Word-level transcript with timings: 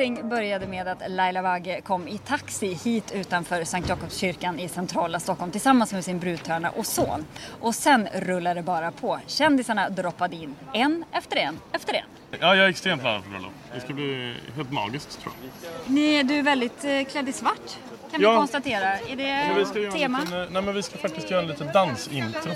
Allting 0.00 0.28
började 0.28 0.66
med 0.66 0.88
att 0.88 1.02
Laila 1.08 1.42
Bagge 1.42 1.80
kom 1.80 2.08
i 2.08 2.18
taxi 2.18 2.74
hit 2.84 3.12
utanför 3.12 3.64
Sankt 3.64 3.88
Jakobskyrkan 3.88 4.58
i 4.58 4.68
centrala 4.68 5.20
Stockholm 5.20 5.50
tillsammans 5.52 5.92
med 5.92 6.04
sin 6.04 6.18
brudtörna 6.18 6.70
och 6.70 6.86
son. 6.86 7.24
Och 7.60 7.74
sen 7.74 8.08
rullade 8.14 8.54
det 8.60 8.62
bara 8.62 8.90
på. 8.90 9.20
Kändisarna 9.26 9.88
droppade 9.88 10.36
in, 10.36 10.56
en 10.72 11.04
efter 11.12 11.36
en 11.36 11.58
efter 11.72 11.94
en. 11.94 12.04
Ja, 12.40 12.54
jag 12.54 12.64
är 12.64 12.68
extremt 12.68 13.02
laddad 13.02 13.22
för 13.22 13.30
bröllop. 13.30 13.52
Det 13.74 13.80
ska 13.80 13.92
bli 13.92 14.34
helt 14.56 14.72
magiskt 14.72 15.20
tror 15.22 15.34
jag. 15.42 15.92
Ni, 15.92 16.22
du 16.22 16.34
är 16.38 16.42
väldigt 16.42 16.84
eh, 16.84 17.04
klädd 17.04 17.28
i 17.28 17.32
svart 17.32 17.76
kan 18.10 18.20
Ja. 18.20 18.30
vi 18.30 18.36
konstatera. 18.36 18.98
Är 18.98 19.16
det 19.16 19.90
tema? 19.92 20.20
liten, 20.20 20.40
eh, 20.42 20.46
nej, 20.50 20.62
men 20.62 20.74
vi 20.74 20.82
ska 20.82 20.98
faktiskt 20.98 21.30
göra 21.30 21.42
en 21.42 21.48
liten 21.48 21.72
dansintro. 21.72 22.50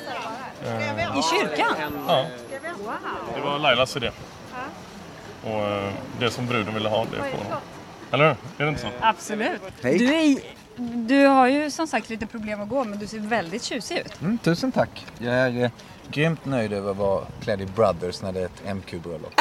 I 1.18 1.22
kyrkan? 1.38 2.04
Ja. 2.08 2.26
Det 3.34 3.40
var 3.40 3.58
Lailas 3.58 3.96
idé. 3.96 4.10
Och 5.44 5.68
eh, 5.68 5.92
det 6.18 6.30
som 6.30 6.46
bruden 6.46 6.74
ville 6.74 6.88
ha, 6.88 7.04
det 7.04 7.16
får 7.16 7.38
hon. 7.44 7.56
Eller 8.10 8.24
hur? 8.24 8.36
Är 8.58 8.64
det 8.64 8.68
inte 8.68 8.80
så? 8.80 8.88
Absolut. 9.00 9.60
Du, 9.82 10.14
är, 10.14 10.36
du 11.06 11.26
har 11.26 11.48
ju 11.48 11.70
som 11.70 11.86
sagt 11.86 12.10
lite 12.10 12.26
problem 12.26 12.60
att 12.60 12.68
gå 12.68 12.84
men 12.84 12.98
du 12.98 13.06
ser 13.06 13.18
väldigt 13.18 13.62
tjusig 13.62 13.96
ut. 13.98 14.20
Mm, 14.20 14.38
tusen 14.38 14.72
tack. 14.72 15.06
Jag 15.18 15.34
är 15.34 15.64
eh, 15.64 15.70
grymt 16.08 16.44
nöjd 16.44 16.72
över 16.72 16.90
att 16.90 16.96
vara 16.96 17.24
klädd 17.42 17.60
i 17.60 17.66
Brothers 17.66 18.22
när 18.22 18.32
det 18.32 18.40
är 18.40 18.44
ett 18.44 18.76
MQ-bröllop. 18.76 19.40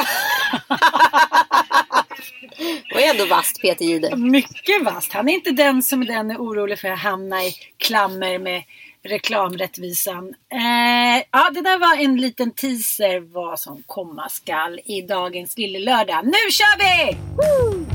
Och 2.94 3.00
är 3.00 3.10
ändå 3.10 3.26
vasst 3.26 3.62
Peter 3.62 3.84
Jihde. 3.84 4.16
Mycket 4.16 4.84
vasst. 4.84 5.12
Han 5.12 5.28
är 5.28 5.32
inte 5.32 5.50
den 5.50 5.82
som 5.82 6.02
är 6.02 6.06
den 6.06 6.30
är 6.30 6.36
orolig 6.36 6.78
för 6.78 6.88
att 6.88 6.98
hamna 6.98 7.44
i 7.44 7.54
klammer 7.76 8.38
med 8.38 8.62
reklamrättvisan. 9.08 10.34
Eh, 10.52 11.24
ja, 11.30 11.50
det 11.54 11.60
där 11.62 11.78
var 11.78 12.04
en 12.04 12.16
liten 12.16 12.50
teaser 12.50 13.20
vad 13.20 13.60
som 13.60 13.82
komma 13.86 14.28
skall 14.28 14.80
i 14.84 15.00
dagens 15.02 15.58
Lille 15.58 15.78
Lördag. 15.78 16.24
Nu 16.24 16.50
kör 16.50 16.78
vi! 16.78 17.16
Woo! 17.36 17.86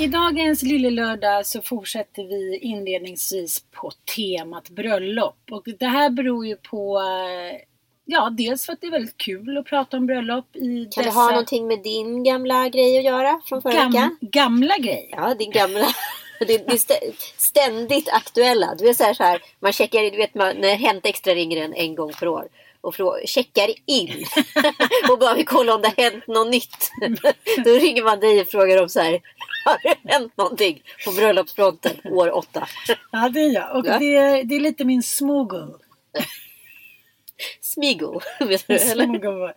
I 0.00 0.06
dagens 0.06 0.62
Lille 0.62 0.90
Lördag 0.90 1.46
så 1.46 1.62
fortsätter 1.62 2.22
vi 2.24 2.58
inledningsvis 2.58 3.64
på 3.70 3.90
temat 4.16 4.70
bröllop. 4.70 5.36
Och 5.50 5.64
det 5.78 5.86
här 5.86 6.10
beror 6.10 6.46
ju 6.46 6.56
på, 6.56 6.98
eh, 7.00 7.58
ja, 8.04 8.30
dels 8.30 8.66
för 8.66 8.72
att 8.72 8.80
det 8.80 8.86
är 8.86 8.90
väldigt 8.90 9.16
kul 9.16 9.58
att 9.58 9.64
prata 9.64 9.96
om 9.96 10.06
bröllop 10.06 10.56
i 10.56 10.88
Kan 10.92 11.04
det 11.04 11.08
dessa 11.10 11.20
ha 11.20 11.30
någonting 11.30 11.66
med 11.66 11.82
din 11.82 12.24
gamla 12.24 12.68
grej 12.68 12.98
att 12.98 13.04
göra 13.04 13.40
från 13.44 13.62
förra 13.62 13.72
gam- 13.72 13.92
veckan? 13.92 14.16
gamla 14.20 14.78
grejer. 14.78 15.08
Ja, 15.10 15.34
din 15.34 15.50
gamla. 15.50 15.86
Det 16.40 16.46
det 16.46 16.54
är 16.54 16.76
stä- 16.76 17.12
ständigt 17.36 18.08
aktuella. 18.08 18.74
Du 18.78 18.88
är 18.88 18.94
så 18.94 19.04
här, 19.04 19.14
så 19.14 19.22
här 19.22 19.42
man 19.60 19.72
checkar, 19.72 20.10
du 20.10 20.16
vet 20.16 20.34
man, 20.34 20.56
när 20.56 20.74
Hänt 20.76 21.06
Extra 21.06 21.34
ringer 21.34 21.64
en 21.64 21.74
en 21.74 21.94
gång 21.94 22.12
per 22.12 22.28
år 22.28 22.48
och 22.80 22.94
checkar 23.24 23.68
in 23.86 24.24
och 25.10 25.18
bara 25.18 25.34
vill 25.34 25.46
kolla 25.46 25.74
om 25.74 25.82
det 25.82 25.88
har 25.96 26.10
hänt 26.10 26.26
något 26.26 26.50
nytt. 26.50 26.90
Då 27.64 27.70
ringer 27.70 28.02
man 28.02 28.20
dig 28.20 28.40
och 28.40 28.48
frågar 28.48 28.82
om 28.82 28.88
så 28.88 29.00
här, 29.00 29.20
har 29.64 29.78
det 29.82 30.12
hänt 30.12 30.36
någonting 30.36 30.82
på 31.04 31.12
bröllopsfronten 31.12 31.96
år 32.04 32.30
åtta? 32.36 32.68
Ja, 33.12 33.28
det 33.28 33.40
är 33.40 33.54
jag. 33.54 33.76
Och 33.76 33.86
Ja. 33.86 33.98
det, 33.98 34.16
är, 34.16 34.44
det 34.44 34.54
är 34.54 34.60
lite 34.60 34.84
min 34.84 35.02
smuggle. 35.02 35.68
Smigo, 37.60 38.20
vet 38.40 38.66
du? 38.68 38.74
Eller? 38.74 39.54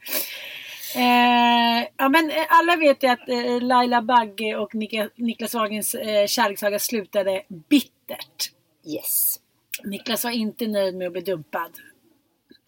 Eh, 0.96 1.88
ja, 1.98 2.10
men 2.10 2.30
eh, 2.32 2.46
alla 2.50 2.76
vet 2.76 3.04
ju 3.04 3.08
att 3.08 3.30
eh, 3.30 3.62
Laila 3.62 4.02
Bagge 4.02 4.56
och 4.56 4.76
Nika, 4.76 5.10
Niklas 5.16 5.54
Wahlgrens 5.54 5.96
eh, 5.96 6.28
kärlekssaga 6.28 6.80
slutade 6.80 7.44
bittert. 7.70 8.52
Yes. 8.86 9.40
Niklas 9.84 10.24
var 10.24 10.32
inte 10.32 10.68
nöjd 10.68 10.96
med 10.96 11.08
att 11.08 11.14
bli 11.14 11.22
dumpad. 11.22 11.72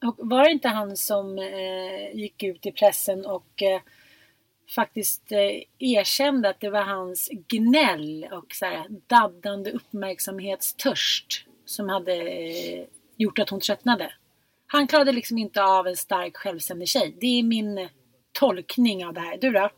Och 0.08 0.16
var 0.18 0.44
det 0.44 0.52
inte 0.52 0.68
han 0.68 0.98
som 0.98 1.40
eh, 1.40 2.16
gick 2.16 2.44
ut 2.44 2.66
i 2.66 2.72
pressen 2.72 3.26
och 3.26 3.64
eh, 3.64 3.82
faktiskt 4.76 5.32
eh, 5.32 5.62
erkände 5.80 6.50
att 6.50 6.60
det 6.60 6.70
var 6.70 6.82
hans 6.84 7.30
gnäll 7.48 8.28
och 8.32 8.56
så 8.56 8.66
här, 8.66 8.88
daddande 9.08 9.72
uppmärksamhetstörst 9.72 11.46
som 11.66 11.90
hade 11.90 12.14
eh, 12.14 12.84
gjort 13.18 13.40
att 13.40 13.50
hon 13.50 13.60
tröttnade. 13.60 14.14
Han 14.68 14.88
klarade 14.88 15.12
liksom 15.12 15.38
inte 15.38 15.64
av 15.64 15.88
en 15.88 15.98
stark 15.98 16.38
självständig 16.38 16.88
tjej. 16.88 17.16
Det 17.20 17.40
är 17.40 17.44
min 17.44 17.90
tolkning 18.32 19.06
av 19.06 19.14
det 19.14 19.22
här. 19.22 19.38
Du 19.38 19.52
då? 19.52 19.70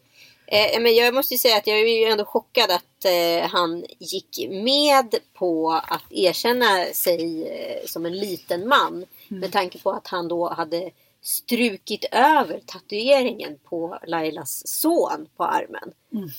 Eh, 0.47 0.75
eh 0.75 0.81
men 0.81 0.95
jag 0.95 1.13
måste 1.13 1.33
ju 1.33 1.37
säga 1.37 1.57
att 1.57 1.67
jag 1.67 1.79
är 1.79 2.05
ju 2.05 2.11
ändå 2.11 2.25
chockad 2.25 2.71
att 2.71 3.05
eh, 3.05 3.49
han 3.49 3.85
gick 3.99 4.49
med 4.49 5.15
på 5.33 5.71
att 5.71 6.11
erkänna 6.11 6.85
sig 6.93 7.47
eh, 7.47 7.85
som 7.85 8.05
en 8.05 8.17
liten 8.17 8.67
man. 8.67 9.05
Med 9.27 9.51
tanke 9.51 9.79
på 9.79 9.91
att 9.91 10.07
han 10.07 10.27
då 10.27 10.49
hade 10.49 10.91
strukit 11.21 12.05
över 12.11 12.59
tatueringen 12.65 13.59
på 13.63 13.99
Lailas 14.07 14.67
son 14.67 15.27
på 15.37 15.43
armen. 15.43 15.91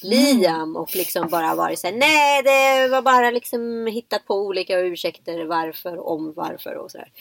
Liam 0.03 0.77
och 0.77 0.97
liksom 0.97 1.29
bara 1.29 1.55
varit 1.55 1.79
såhär 1.79 1.95
nej 1.95 2.43
det 2.43 2.89
var 2.89 3.03
bara 3.03 3.31
liksom 3.31 3.87
hittat 3.87 4.27
på 4.27 4.35
olika 4.35 4.79
ursäkter 4.79 5.45
varför, 5.45 6.09
om 6.09 6.33
varför 6.37 6.75
och 6.75 6.91
sådär. 6.91 7.13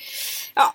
Ja. 0.55 0.73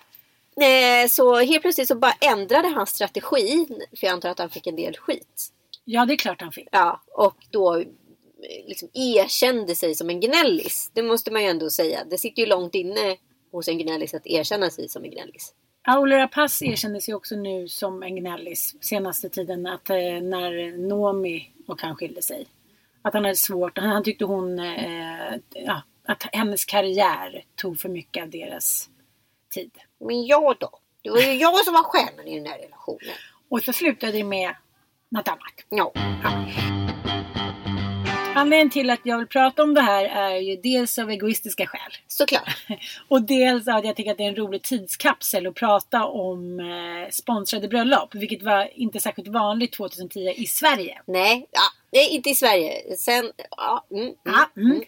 Eh, 0.65 1.07
så 1.07 1.35
helt 1.35 1.61
plötsligt 1.61 1.87
så 1.87 1.95
bara 1.95 2.13
ändrade 2.21 2.67
han 2.67 2.87
strategi. 2.87 3.67
För 3.99 4.07
jag 4.07 4.13
antar 4.13 4.29
att 4.29 4.39
han 4.39 4.49
fick 4.49 4.67
en 4.67 4.75
del 4.75 4.97
skit. 4.97 5.51
Ja, 5.85 6.05
det 6.05 6.13
är 6.13 6.17
klart 6.17 6.41
han 6.41 6.51
fick. 6.51 6.67
Ja, 6.71 7.01
och 7.11 7.35
då 7.51 7.75
eh, 7.75 7.85
liksom 8.67 8.89
erkände 8.93 9.75
sig 9.75 9.95
som 9.95 10.09
en 10.09 10.19
gnällis. 10.19 10.91
Det 10.93 11.03
måste 11.03 11.31
man 11.31 11.43
ju 11.43 11.47
ändå 11.47 11.69
säga. 11.69 11.99
Det 12.09 12.17
sitter 12.17 12.41
ju 12.41 12.45
långt 12.45 12.75
inne 12.75 13.17
hos 13.53 13.67
en 13.67 13.77
gnällis 13.77 14.13
att 14.13 14.27
erkänna 14.27 14.69
sig 14.69 14.89
som 14.89 15.03
en 15.03 15.11
gnällis. 15.11 15.53
Aula 15.87 16.17
Rapace 16.17 16.65
erkände 16.65 17.01
sig 17.01 17.13
också 17.13 17.35
nu 17.35 17.67
som 17.67 18.03
en 18.03 18.15
gnällis 18.15 18.75
senaste 18.81 19.29
tiden 19.29 19.67
att 19.67 19.89
eh, 19.89 19.95
när 19.95 20.77
Nomi 20.87 21.51
och 21.67 21.81
han 21.81 21.95
skilde 21.95 22.21
sig. 22.21 22.47
Att 23.01 23.13
han 23.13 23.23
hade 23.23 23.35
svårt, 23.35 23.77
han, 23.77 23.89
han 23.89 24.03
tyckte 24.03 24.25
hon, 24.25 24.59
eh, 24.59 25.35
ja, 25.49 25.81
att 26.05 26.23
hennes 26.31 26.65
karriär 26.65 27.45
tog 27.55 27.79
för 27.79 27.89
mycket 27.89 28.23
av 28.23 28.29
deras 28.29 28.89
tid. 29.53 29.71
Men 29.99 30.25
jag 30.25 30.55
då? 30.59 30.79
Det 31.01 31.09
var 31.09 31.19
ju 31.19 31.33
jag 31.33 31.65
som 31.65 31.73
var 31.73 31.83
stjärnan 31.83 32.27
i 32.27 32.39
den 32.39 32.45
här 32.45 32.57
relationen. 32.59 33.15
Och 33.49 33.63
så 33.63 33.73
slutade 33.73 34.11
det 34.11 34.23
med 34.23 34.55
något 35.09 35.27
annat. 35.27 35.53
Ja. 35.69 35.93
Anledningen 38.35 38.69
till 38.69 38.89
att 38.89 38.99
jag 39.03 39.17
vill 39.17 39.27
prata 39.27 39.63
om 39.63 39.73
det 39.73 39.81
här 39.81 40.05
är 40.05 40.37
ju 40.37 40.55
dels 40.55 40.99
av 40.99 41.09
egoistiska 41.11 41.67
skäl. 41.67 41.91
Såklart. 42.07 42.57
Och 43.07 43.21
dels 43.21 43.67
att 43.67 43.85
jag 43.85 43.95
tycker 43.95 44.11
att 44.11 44.17
det 44.17 44.23
är 44.23 44.27
en 44.27 44.35
rolig 44.35 44.61
tidskapsel 44.61 45.47
att 45.47 45.55
prata 45.55 46.05
om 46.05 46.59
eh, 46.59 47.09
sponsrade 47.11 47.67
bröllop. 47.67 48.15
Vilket 48.15 48.43
var 48.43 48.69
inte 48.79 48.99
särskilt 48.99 49.27
vanligt 49.27 49.73
2010 49.73 50.19
i 50.35 50.45
Sverige. 50.45 51.01
Nej, 51.07 51.47
ja, 51.51 51.61
nej, 51.91 52.09
inte 52.09 52.29
i 52.29 52.35
Sverige. 52.35 52.97
Sen, 52.97 53.31
ja, 53.57 53.85
mm, 53.91 54.03
mm, 54.03 54.15
Ja, 54.23 54.49
mm. 54.57 54.81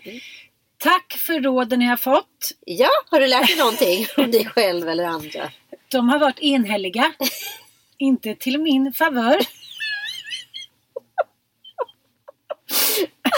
Tack 0.77 1.13
för 1.17 1.39
råden 1.39 1.81
jag 1.81 1.89
har 1.89 1.97
fått. 1.97 2.51
ja, 2.65 2.89
har 3.11 3.19
du 3.19 3.27
lärt 3.27 3.47
dig 3.47 3.57
någonting 3.57 4.05
om 4.25 4.31
dig 4.31 4.45
själv 4.45 4.89
eller 4.89 5.03
andra? 5.03 5.51
De 5.87 6.09
har 6.09 6.19
varit 6.19 6.39
enhälliga. 6.39 7.13
inte 7.97 8.35
till 8.35 8.59
min 8.59 8.93
favör. 8.93 9.37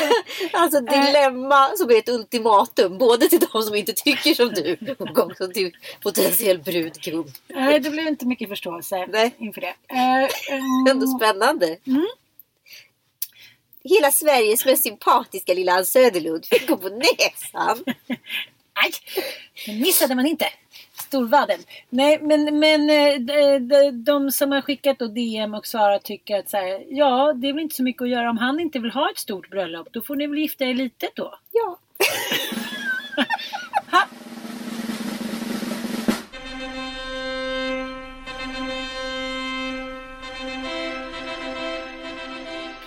Alltså 0.53 0.81
dilemma 0.81 1.69
som 1.77 1.89
är 1.89 1.97
ett 1.97 2.09
ultimatum. 2.09 2.97
Både 2.97 3.29
till 3.29 3.39
de 3.39 3.63
som 3.63 3.75
inte 3.75 3.93
tycker 3.93 4.33
som 4.33 4.49
du 4.49 4.77
och 4.99 5.19
också 5.19 5.47
till 5.47 5.71
potentiell 6.01 6.59
brudgum. 6.59 7.25
Nej, 7.47 7.79
det 7.79 7.89
blev 7.89 8.07
inte 8.07 8.25
mycket 8.25 8.49
förståelse 8.49 9.07
Nej. 9.07 9.35
inför 9.37 9.61
det. 9.61 9.75
Eh, 9.87 10.29
mm, 10.55 10.87
Ändå 10.89 11.07
spännande. 11.07 11.77
Hela 13.83 14.11
Sveriges 14.11 14.65
mest 14.65 14.83
sympatiska 14.83 15.53
lilla 15.53 15.73
Ann 15.73 15.85
Söderlund 15.85 16.45
fick 16.45 16.67
gå 16.67 16.77
på 16.77 16.89
näsan. 16.89 17.83
Nej, 18.81 18.91
den 19.65 19.79
missade 19.79 20.15
man 20.15 20.25
inte. 20.25 20.45
Storvaden. 20.93 21.59
Nej, 21.89 22.19
men, 22.21 22.59
men 22.59 22.89
eh, 22.89 23.19
de, 23.19 23.59
de, 23.59 23.91
de 23.91 24.31
som 24.31 24.51
har 24.51 24.61
skickat 24.61 24.99
då 24.99 25.07
DM 25.07 25.53
och 25.53 25.67
svarat 25.67 26.03
tycker 26.03 26.39
att 26.39 26.49
så 26.49 26.57
här, 26.57 26.85
ja, 26.89 27.33
det 27.33 27.49
är 27.49 27.53
väl 27.53 27.61
inte 27.61 27.75
så 27.75 27.83
mycket 27.83 28.01
att 28.01 28.09
göra 28.09 28.29
om 28.29 28.37
han 28.37 28.59
inte 28.59 28.79
vill 28.79 28.91
ha 28.91 29.09
ett 29.11 29.17
stort 29.17 29.49
bröllop. 29.49 29.87
Då 29.91 30.01
får 30.01 30.15
ni 30.15 30.27
väl 30.27 30.37
gifta 30.37 30.65
er 30.65 30.73
litet 30.73 31.15
då. 31.15 31.39
Ja. 31.51 31.79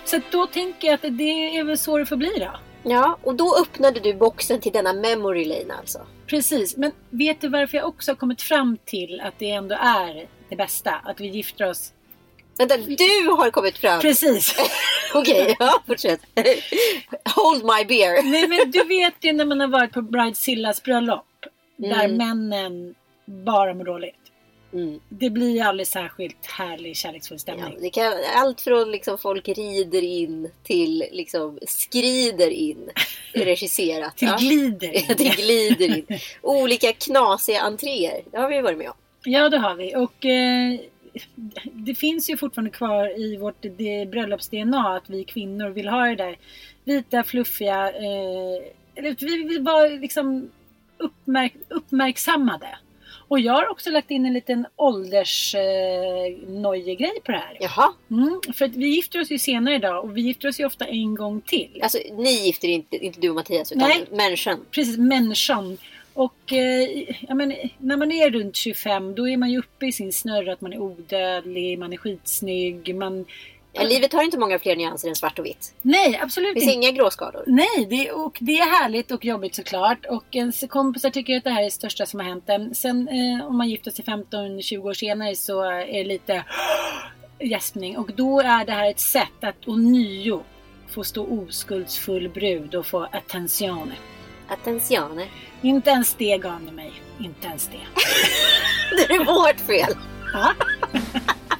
Så 0.05 0.21
då 0.31 0.47
tänker 0.47 0.87
jag 0.87 0.95
att 0.95 1.17
det 1.17 1.57
är 1.57 1.63
väl 1.63 1.77
så 1.77 1.97
det 1.97 2.05
får 2.05 2.15
bli 2.15 2.31
då. 2.39 2.70
Ja, 2.83 3.17
och 3.23 3.35
då 3.35 3.57
öppnade 3.61 3.99
du 3.99 4.13
boxen 4.13 4.61
till 4.61 4.71
denna 4.71 4.93
memory 4.93 5.45
lane 5.45 5.73
alltså. 5.79 5.99
Precis, 6.27 6.77
men 6.77 6.91
vet 7.09 7.41
du 7.41 7.47
varför 7.49 7.77
jag 7.77 7.87
också 7.87 8.11
har 8.11 8.15
kommit 8.15 8.41
fram 8.41 8.77
till 8.85 9.21
att 9.21 9.33
det 9.39 9.51
ändå 9.51 9.75
är 9.75 10.27
det 10.49 10.55
bästa? 10.55 10.91
Att 11.05 11.19
vi 11.19 11.27
gifter 11.27 11.69
oss. 11.69 11.93
Vänta, 12.57 12.77
du 12.77 13.27
har 13.37 13.51
kommit 13.51 13.77
fram. 13.77 14.01
Precis! 14.01 14.55
Okej, 15.13 15.55
ja, 15.59 15.83
fortsätt. 15.87 16.21
Hold 17.35 17.63
my 17.63 17.85
beer. 17.85 18.23
Nej 18.23 18.47
men 18.47 18.71
du 18.71 18.83
vet 18.83 19.13
ju 19.21 19.33
när 19.33 19.45
man 19.45 19.59
har 19.59 19.67
varit 19.67 19.91
på 19.93 20.01
Bridezillas 20.01 20.83
bröllop. 20.83 21.25
Där 21.77 22.03
Mm. 22.05 22.17
männen 22.17 22.95
bara 23.45 23.73
mår 23.73 23.83
dåligt. 23.85 24.15
Mm. 24.73 24.99
Det 25.09 25.29
blir 25.29 25.49
ju 25.49 25.59
aldrig 25.59 25.87
särskilt 25.87 26.45
härlig 26.45 26.95
kärleksfull 26.95 27.35
Ja, 27.35 27.39
stämning. 27.39 27.77
det 27.81 27.89
kan, 27.89 28.13
allt 28.35 28.61
från 28.61 28.91
liksom 28.91 29.17
folk 29.17 29.47
rider 29.47 30.01
in 30.01 30.49
till 30.63 31.03
liksom 31.11 31.59
skrider 31.67 32.49
in. 32.49 32.89
Regisserat. 33.33 34.17
Till 34.17 34.27
ja. 34.27 34.37
glider. 34.39 35.15
det 35.17 35.35
glider 35.37 35.97
in. 35.97 36.19
Olika 36.41 36.93
knasiga 36.93 37.61
entréer. 37.61 38.21
Det 38.31 38.37
har 38.37 38.49
vi 38.49 38.61
varit 38.61 38.77
med 38.77 38.89
om. 38.89 38.95
Ja, 39.23 39.49
det 39.49 39.57
har 39.57 39.75
vi. 39.75 39.95
Och 39.95 40.25
eh, 40.25 40.79
det 41.63 41.95
finns 41.95 42.29
ju 42.29 42.37
fortfarande 42.37 42.71
kvar 42.71 43.19
i 43.19 43.37
vårt 43.37 43.61
bröllops-DNA 44.07 44.95
att 44.95 45.09
vi 45.09 45.23
kvinnor 45.23 45.69
vill 45.69 45.87
ha 45.87 46.05
det 46.05 46.15
där 46.15 46.37
vita, 46.83 47.23
fluffiga. 47.23 47.91
Eh, 47.91 48.63
vi 49.19 49.43
vill 49.43 49.61
vara 49.61 49.87
liksom 49.87 50.51
uppmärk 50.97 51.53
uppmärksammade. 51.69 52.77
Och 53.31 53.39
jag 53.39 53.53
har 53.53 53.71
också 53.71 53.89
lagt 53.89 54.11
in 54.11 54.25
en 54.25 54.33
liten 54.33 54.65
åldersnojegrej 54.75 57.11
eh, 57.17 57.23
på 57.23 57.31
det 57.31 57.37
här. 57.37 57.57
Jaha, 57.59 57.93
Mm, 58.11 58.39
för 58.53 58.65
att 58.65 58.75
vi 58.75 58.95
gifter 58.95 59.21
oss 59.21 59.31
ju 59.31 59.39
senare 59.39 59.75
idag 59.75 60.03
och 60.03 60.17
vi 60.17 60.21
gifter 60.21 60.47
oss 60.47 60.59
ju 60.59 60.65
ofta 60.65 60.85
en 60.85 61.15
gång 61.15 61.41
till. 61.41 61.79
alltså 61.83 61.97
ni 62.13 62.45
gifter 62.45 62.67
er 62.67 62.71
inte, 62.71 62.97
inte 62.97 63.19
du 63.19 63.29
och 63.29 63.35
Mattias 63.35 63.71
utan 63.71 63.87
Nej. 63.87 64.05
människan. 64.11 64.65
Precis, 64.71 64.97
människan. 64.97 65.77
Och 66.13 66.53
eh, 66.53 66.89
ja, 67.19 67.35
men, 67.35 67.53
när 67.77 67.97
man 67.97 68.11
är 68.11 68.29
runt 68.29 68.55
25 68.55 69.15
då 69.15 69.29
är 69.29 69.37
man 69.37 69.51
ju 69.51 69.59
uppe 69.59 69.85
i 69.85 69.91
sin 69.91 70.13
snurra 70.13 70.53
att 70.53 70.61
man 70.61 70.73
är 70.73 70.79
odödlig, 70.79 71.79
man 71.79 71.93
är 71.93 71.97
skitsnygg, 71.97 72.95
man... 72.95 73.25
Ja, 73.73 73.83
livet 73.83 74.13
har 74.13 74.23
inte 74.23 74.37
många 74.37 74.59
fler 74.59 74.75
nyanser 74.75 75.09
än 75.09 75.15
svart 75.15 75.39
och 75.39 75.45
vitt. 75.45 75.73
Nej, 75.81 76.19
absolut 76.23 76.53
Det 76.55 76.59
finns 76.61 76.73
inga 76.73 76.91
gråskador. 76.91 77.43
Nej, 77.47 77.87
det, 77.89 78.11
och 78.11 78.37
det 78.41 78.59
är 78.59 78.81
härligt 78.81 79.11
och 79.11 79.25
jobbigt 79.25 79.55
såklart. 79.55 80.05
Och 80.05 80.35
ens 80.35 80.63
kompisar 80.69 81.09
tycker 81.09 81.37
att 81.37 81.43
det 81.43 81.49
här 81.49 81.61
är 81.61 81.65
det 81.65 81.71
största 81.71 82.05
som 82.05 82.19
har 82.19 82.27
hänt 82.27 82.43
en. 82.47 82.75
Sen 82.75 83.07
eh, 83.07 83.47
om 83.47 83.57
man 83.57 83.69
gifter 83.69 83.91
sig 83.91 84.05
15-20 84.05 84.77
år 84.77 84.93
senare 84.93 85.35
så 85.35 85.61
är 85.61 85.85
det 85.85 86.03
lite 86.03 86.43
gäspning. 87.39 87.97
Och 87.97 88.11
då 88.15 88.39
är 88.39 88.65
det 88.65 88.71
här 88.71 88.89
ett 88.89 88.99
sätt 88.99 89.43
att 89.43 89.67
ånyo 89.67 90.43
få 90.89 91.03
stå 91.03 91.25
oskuldsfull 91.25 92.29
brud 92.29 92.75
och 92.75 92.85
få 92.85 93.03
attention. 93.03 93.93
Attenzione. 94.47 95.27
Inte 95.61 95.89
ens 95.89 96.13
det 96.13 96.37
gav 96.37 96.61
ni 96.63 96.71
mig. 96.71 96.91
Inte 97.19 97.47
ens 97.47 97.67
det. 97.67 98.01
Det 99.07 99.13
är 99.13 99.25
vårt 99.25 99.59
fel. 99.59 99.97
Ja. 100.33 100.53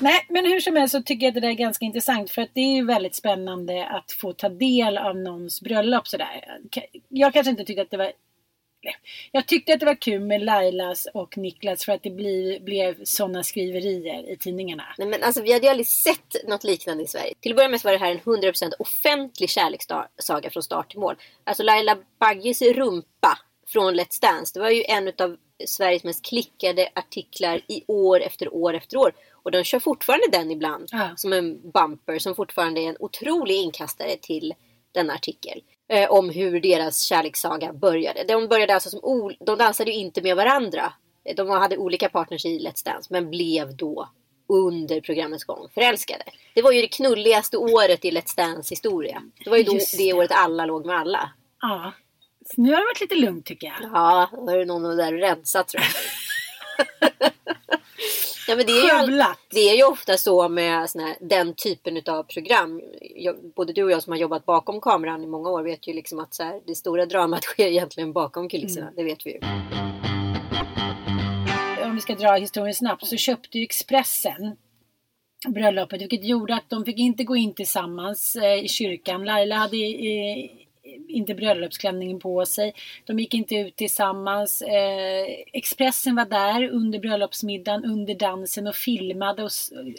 Nej, 0.00 0.26
men 0.28 0.46
hur 0.46 0.60
som 0.60 0.76
helst 0.76 0.92
så 0.92 1.02
tycker 1.02 1.26
jag 1.26 1.30
att 1.30 1.34
det 1.34 1.40
där 1.40 1.48
är 1.48 1.52
ganska 1.52 1.84
intressant 1.84 2.30
för 2.30 2.42
att 2.42 2.50
det 2.54 2.60
är 2.60 2.74
ju 2.74 2.84
väldigt 2.84 3.14
spännande 3.14 3.86
att 3.86 4.12
få 4.12 4.32
ta 4.32 4.48
del 4.48 4.98
av 4.98 5.16
någons 5.16 5.60
bröllop 5.60 6.08
sådär. 6.08 6.58
Jag 7.08 7.32
kanske 7.32 7.50
inte 7.50 7.64
tyckte 7.64 7.82
att 7.82 7.90
det 7.90 7.96
var 7.96 8.12
jag 9.32 9.46
tyckte 9.46 9.74
att 9.74 9.80
det 9.80 9.86
var 9.86 10.00
kul 10.00 10.20
med 10.20 10.42
Lailas 10.42 11.08
och 11.14 11.38
Niklas 11.38 11.84
för 11.84 11.92
att 11.92 12.02
det 12.02 12.10
bli, 12.10 12.60
blev 12.62 13.04
sådana 13.04 13.42
skriverier 13.42 14.30
i 14.32 14.36
tidningarna. 14.36 14.84
Nej, 14.98 15.08
men 15.08 15.22
alltså, 15.22 15.42
vi 15.42 15.52
hade 15.52 15.66
ju 15.66 15.70
aldrig 15.70 15.86
sett 15.86 16.36
något 16.48 16.64
liknande 16.64 17.04
i 17.04 17.06
Sverige. 17.06 17.34
Till 17.40 17.52
att 17.52 17.56
börja 17.56 17.68
med 17.68 17.80
så 17.80 17.88
var 17.88 17.92
det 17.92 17.98
här 17.98 18.10
en 18.10 18.20
100% 18.20 18.72
offentlig 18.78 19.50
kärlekssaga 19.50 20.50
från 20.50 20.62
start 20.62 20.90
till 20.90 21.00
mål. 21.00 21.16
Alltså 21.44 21.62
Laila 21.62 21.96
Bagges 22.20 22.62
rumpa 22.62 23.38
från 23.66 23.94
Let's 23.94 24.22
Dance. 24.22 24.54
Det 24.54 24.60
var 24.60 24.70
ju 24.70 24.84
en 24.84 25.08
av 25.18 25.36
Sveriges 25.66 26.04
mest 26.04 26.24
klickade 26.24 26.88
artiklar 26.94 27.60
i 27.68 27.84
år 27.86 28.20
efter 28.20 28.54
år 28.54 28.74
efter 28.74 28.96
år. 28.96 29.12
Och 29.32 29.50
de 29.50 29.64
kör 29.64 29.78
fortfarande 29.78 30.26
den 30.32 30.50
ibland 30.50 30.88
Ja. 30.92 31.08
som 31.16 31.32
en 31.32 31.70
bumper 31.70 32.18
som 32.18 32.34
fortfarande 32.34 32.80
är 32.80 32.88
en 32.88 32.96
otrolig 33.00 33.54
inkastare 33.56 34.16
till 34.16 34.54
denna 34.92 35.12
artikel. 35.14 35.62
Eh, 35.88 36.10
om 36.10 36.30
hur 36.30 36.60
deras 36.60 37.00
kärlekssaga 37.02 37.72
började. 37.72 38.24
De 38.24 38.48
började 38.48 38.74
alltså 38.74 38.90
som 38.90 39.34
de 39.40 39.58
dansade 39.58 39.90
ju 39.90 39.96
inte 39.96 40.22
med 40.22 40.36
varandra. 40.36 40.92
De 41.36 41.48
hade 41.50 41.76
olika 41.76 42.08
partners 42.08 42.44
i 42.46 42.58
Let's 42.58 42.84
Dance 42.84 43.08
men 43.10 43.30
blev 43.30 43.76
då 43.76 44.08
under 44.48 45.00
programmets 45.00 45.44
gång 45.44 45.68
förälskade. 45.74 46.24
Det 46.54 46.62
var 46.62 46.72
ju 46.72 46.80
det 46.80 46.88
knulligaste 46.88 47.56
året 47.56 48.04
i 48.04 48.10
Let's 48.10 48.36
Dance 48.36 48.72
historia. 48.72 49.22
Det 49.44 49.50
var 49.50 49.56
ju 49.56 49.62
då 49.62 49.74
Just 49.74 49.98
det 49.98 50.04
det. 50.04 50.12
året 50.12 50.30
alla 50.32 50.66
låg 50.66 50.86
med 50.86 50.96
alla. 50.98 51.30
Ja. 51.62 51.92
Så 52.54 52.60
nu 52.62 52.68
har 52.68 52.76
det 52.76 52.84
varit 52.84 53.00
lite 53.00 53.14
lugnt 53.14 53.46
tycker 53.46 53.66
jag. 53.66 53.76
Ja, 53.92 54.30
då 54.32 54.50
är 54.50 54.58
det 54.58 54.64
någon 54.64 54.96
där 54.96 55.14
och 55.14 55.20
rensat 55.20 55.68
tror 55.68 55.82
jag. 55.82 55.90
ja, 58.48 58.56
men 58.56 58.66
det, 58.66 58.72
är 58.72 59.06
ju 59.06 59.22
det 59.50 59.60
är 59.60 59.76
ju 59.76 59.84
ofta 59.84 60.16
så 60.16 60.48
med 60.48 60.90
såna 60.90 61.06
här, 61.06 61.16
den 61.20 61.54
typen 61.54 62.02
av 62.06 62.22
program. 62.22 62.82
Jag, 63.00 63.36
både 63.56 63.72
du 63.72 63.84
och 63.84 63.90
jag 63.90 64.02
som 64.02 64.12
har 64.12 64.18
jobbat 64.18 64.46
bakom 64.46 64.80
kameran 64.80 65.24
i 65.24 65.26
många 65.26 65.50
år 65.50 65.62
vet 65.62 65.86
ju 65.86 65.92
liksom 65.92 66.18
att 66.18 66.34
så 66.34 66.42
här, 66.42 66.60
det 66.66 66.74
stora 66.74 67.06
dramat 67.06 67.42
sker 67.44 67.66
egentligen 67.66 68.12
bakom 68.12 68.48
kulisserna. 68.48 68.86
Mm. 68.86 68.96
Det 68.96 69.04
vet 69.04 69.26
vi 69.26 69.32
ju. 69.32 69.40
om 71.84 71.94
vi 71.94 72.00
ska 72.00 72.14
dra 72.14 72.32
historien 72.32 72.74
snabbt, 72.74 73.06
så 73.06 73.16
köpte 73.16 73.58
ju 73.58 73.64
Expressen 73.64 74.56
bröllopet 75.48 76.02
vilket 76.02 76.24
gjorde 76.24 76.54
att 76.54 76.70
de 76.70 76.84
fick 76.84 76.98
inte 76.98 77.24
gå 77.24 77.36
in 77.36 77.54
tillsammans 77.54 78.36
eh, 78.36 78.64
i 78.64 78.68
kyrkan. 78.68 79.24
Laila 79.24 79.56
hade 79.56 79.76
eh, 79.76 80.50
inte 81.08 81.34
bröllopsklänningen 81.34 82.20
på 82.20 82.46
sig. 82.46 82.74
De 83.04 83.18
gick 83.18 83.34
inte 83.34 83.54
ut 83.54 83.76
tillsammans. 83.76 84.62
Eh, 84.62 85.24
Expressen 85.52 86.16
var 86.16 86.24
där 86.24 86.68
under 86.68 86.98
bröllopsmiddagen, 86.98 87.84
under 87.84 88.14
dansen 88.14 88.66
och 88.66 88.74
filmade. 88.74 89.42
Och 89.44 89.50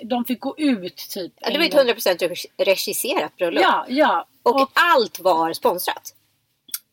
de 0.04 0.26
fick 0.26 0.40
gå 0.40 0.56
ut 0.58 0.98
typ. 1.10 1.34
Ja, 1.42 1.50
det 1.50 1.58
var 1.58 1.66
ett 1.66 1.72
gång. 1.72 1.82
100% 1.82 2.18
regi- 2.30 2.52
regisserat 2.58 3.36
bröllop. 3.38 3.64
Ja, 3.64 3.86
ja. 3.90 4.26
Och, 4.44 4.72
allt 4.74 5.20
var 5.20 5.54
sponsrat. 5.54 6.16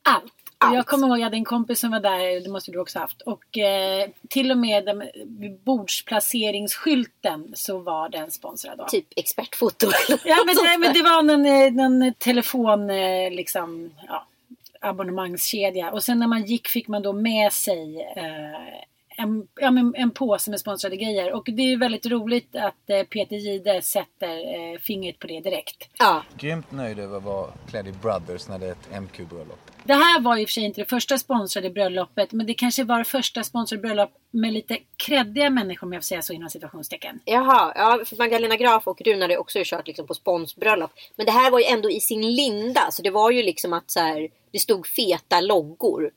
Allt. 0.02 0.32
Allt. 0.58 0.74
Jag 0.74 0.86
kommer 0.86 1.06
ihåg, 1.08 1.18
jag 1.18 1.24
hade 1.24 1.36
en 1.36 1.44
kompis 1.44 1.80
som 1.80 1.90
var 1.90 2.00
där, 2.00 2.40
det 2.40 2.50
måste 2.50 2.70
du 2.70 2.78
också 2.78 2.98
haft. 2.98 3.22
Och 3.22 3.58
eh, 3.58 4.08
till 4.28 4.50
och 4.50 4.58
med 4.58 4.84
den, 4.84 5.02
bordsplaceringsskylten 5.64 7.52
så 7.54 7.78
var 7.78 8.08
den 8.08 8.30
sponsrad 8.30 8.80
av. 8.80 8.88
Typ 8.88 9.06
expertfoto. 9.16 9.86
Ja 10.08 10.36
men, 10.46 10.54
där. 10.54 10.78
men 10.78 10.92
det 10.92 11.02
var 11.02 11.22
någon, 11.22 11.46
eh, 11.46 11.72
någon 11.72 12.14
telefon 12.14 12.90
eh, 12.90 13.30
liksom, 13.30 13.90
ja, 14.08 14.26
abonnemangskedja. 14.80 15.90
Och 15.90 16.04
sen 16.04 16.18
när 16.18 16.26
man 16.26 16.42
gick 16.42 16.68
fick 16.68 16.88
man 16.88 17.02
då 17.02 17.12
med 17.12 17.52
sig 17.52 18.00
eh, 18.16 18.84
en, 19.18 19.48
ja, 19.60 19.70
men 19.70 19.94
en 19.96 20.10
påse 20.10 20.50
med 20.50 20.60
sponsrade 20.60 20.96
grejer. 20.96 21.32
Och 21.32 21.48
det 21.52 21.62
är 21.72 21.76
väldigt 21.76 22.06
roligt 22.06 22.56
att 22.56 22.90
eh, 22.90 23.02
Peter 23.02 23.36
Gide 23.36 23.82
sätter 23.82 24.54
eh, 24.54 24.78
fingret 24.78 25.18
på 25.18 25.26
det 25.26 25.40
direkt. 25.40 25.88
Ja, 25.98 26.22
Grymt 26.38 26.72
nöjd 26.72 26.98
över 26.98 27.16
att 27.16 27.24
vara 27.24 27.50
klädd 27.70 27.88
i 27.88 27.92
Brothers 27.92 28.48
när 28.48 28.58
det 28.58 28.66
är 28.66 28.72
ett 28.72 29.02
MQ-bröllop. 29.02 29.65
Det 29.86 29.94
här 29.94 30.20
var 30.20 30.36
i 30.36 30.44
och 30.44 30.48
för 30.48 30.52
sig 30.52 30.64
inte 30.64 30.80
det 30.80 30.90
första 30.90 31.18
sponsrade 31.18 31.70
bröllopet 31.70 32.32
men 32.32 32.46
det 32.46 32.54
kanske 32.54 32.84
var 32.84 32.98
det 32.98 33.04
första 33.04 33.44
sponsrade 33.44 33.82
bröllop 33.82 34.10
med 34.30 34.52
lite 34.52 34.78
kreddiga 34.96 35.50
människor 35.50 35.86
om 35.86 35.92
jag 35.92 36.02
får 36.02 36.06
säga 36.06 36.22
så 36.22 36.32
inom 36.32 36.50
situationstecken. 36.50 37.20
Jaha, 37.24 37.72
ja, 37.76 38.00
för 38.04 38.16
Magdalena 38.16 38.56
Graf 38.56 38.86
och 38.86 39.00
Rune 39.00 39.22
hade 39.22 39.38
också 39.38 39.58
kört 39.64 39.86
liksom 39.86 40.06
på 40.06 40.14
sponsbröllop. 40.14 40.90
Men 41.16 41.26
det 41.26 41.32
här 41.32 41.50
var 41.50 41.58
ju 41.58 41.64
ändå 41.64 41.90
i 41.90 42.00
sin 42.00 42.34
linda. 42.34 42.90
Så 42.90 43.02
det 43.02 43.10
var 43.10 43.30
ju 43.30 43.42
liksom 43.42 43.72
att 43.72 43.90
så 43.90 44.00
här, 44.00 44.28
det 44.52 44.58
stod 44.58 44.86
feta 44.86 45.40
loggor. 45.40 46.10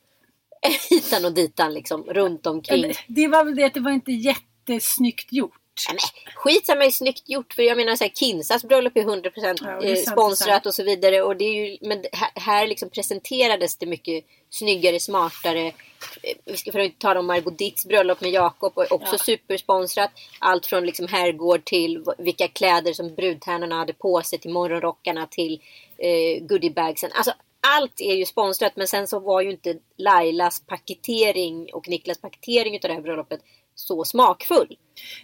hitan 0.89 1.25
och 1.25 1.33
ditan 1.33 1.73
liksom 1.73 2.03
runt 2.03 2.47
omkring. 2.47 2.93
Det 3.07 3.27
var 3.27 3.45
väl 3.45 3.55
det 3.55 3.63
att 3.63 3.73
det 3.73 3.79
var 3.79 3.91
inte 3.91 4.11
jättesnyggt 4.11 5.33
gjort. 5.33 5.58
Nej, 5.89 5.97
men 6.25 6.33
skitsamma 6.35 6.85
är 6.85 6.91
snyggt 6.91 7.29
gjort 7.29 7.53
för 7.53 7.63
jag 7.63 7.77
menar 7.77 7.95
så 7.95 8.03
här, 8.03 8.11
Kinsas 8.11 8.63
bröllop 8.63 8.97
är 8.97 9.01
100% 9.03 9.57
Ja, 9.61 9.83
är 9.83 9.91
eh, 9.91 9.95
sponsrat 9.95 10.65
och 10.65 10.73
så 10.73 10.83
vidare. 10.83 11.21
Och 11.21 11.37
det 11.37 11.45
är 11.45 11.53
ju, 11.53 11.77
men 11.81 12.03
här, 12.11 12.31
här 12.35 12.67
liksom 12.67 12.89
presenterades 12.89 13.77
det 13.77 13.85
mycket 13.85 14.25
snyggare, 14.49 14.99
smartare. 14.99 15.67
Eh, 15.67 15.73
Vi 16.45 16.57
ska 16.57 16.71
för 16.71 16.79
att 16.79 16.85
inte 16.85 16.99
tala 16.99 17.19
om 17.19 17.25
Margot 17.25 17.57
Ditts 17.57 17.85
bröllop 17.85 18.21
med 18.21 18.31
Jakob 18.31 18.73
och 18.75 18.91
också 18.91 19.17
supersponsrat. 19.17 20.11
Allt 20.39 20.65
från 20.65 20.85
liksom 20.85 21.07
herrgård 21.07 21.65
till 21.65 22.03
vilka 22.17 22.47
kläder 22.47 22.93
som 22.93 23.15
brudtärnorna 23.15 23.75
hade 23.75 23.93
på 23.93 24.21
sig 24.21 24.39
till 24.39 24.51
morgonrockarna 24.51 25.27
till 25.27 25.61
eh, 25.97 26.43
goodiebagsen. 26.43 27.11
Alltså 27.13 27.33
allt 27.61 28.01
är 28.01 28.13
ju 28.13 28.25
sponsrat 28.25 28.75
men 28.75 28.87
sen 28.87 29.07
så 29.07 29.19
var 29.19 29.41
ju 29.41 29.51
inte 29.51 29.77
Lailas 29.97 30.63
paketering 30.67 31.73
och 31.73 31.89
Niklas 31.89 32.21
paketering 32.21 32.75
utav 32.75 32.89
det 32.89 32.95
här 32.95 33.01
bröllopet 33.01 33.41
så 33.79 34.05
smakfull. 34.05 34.77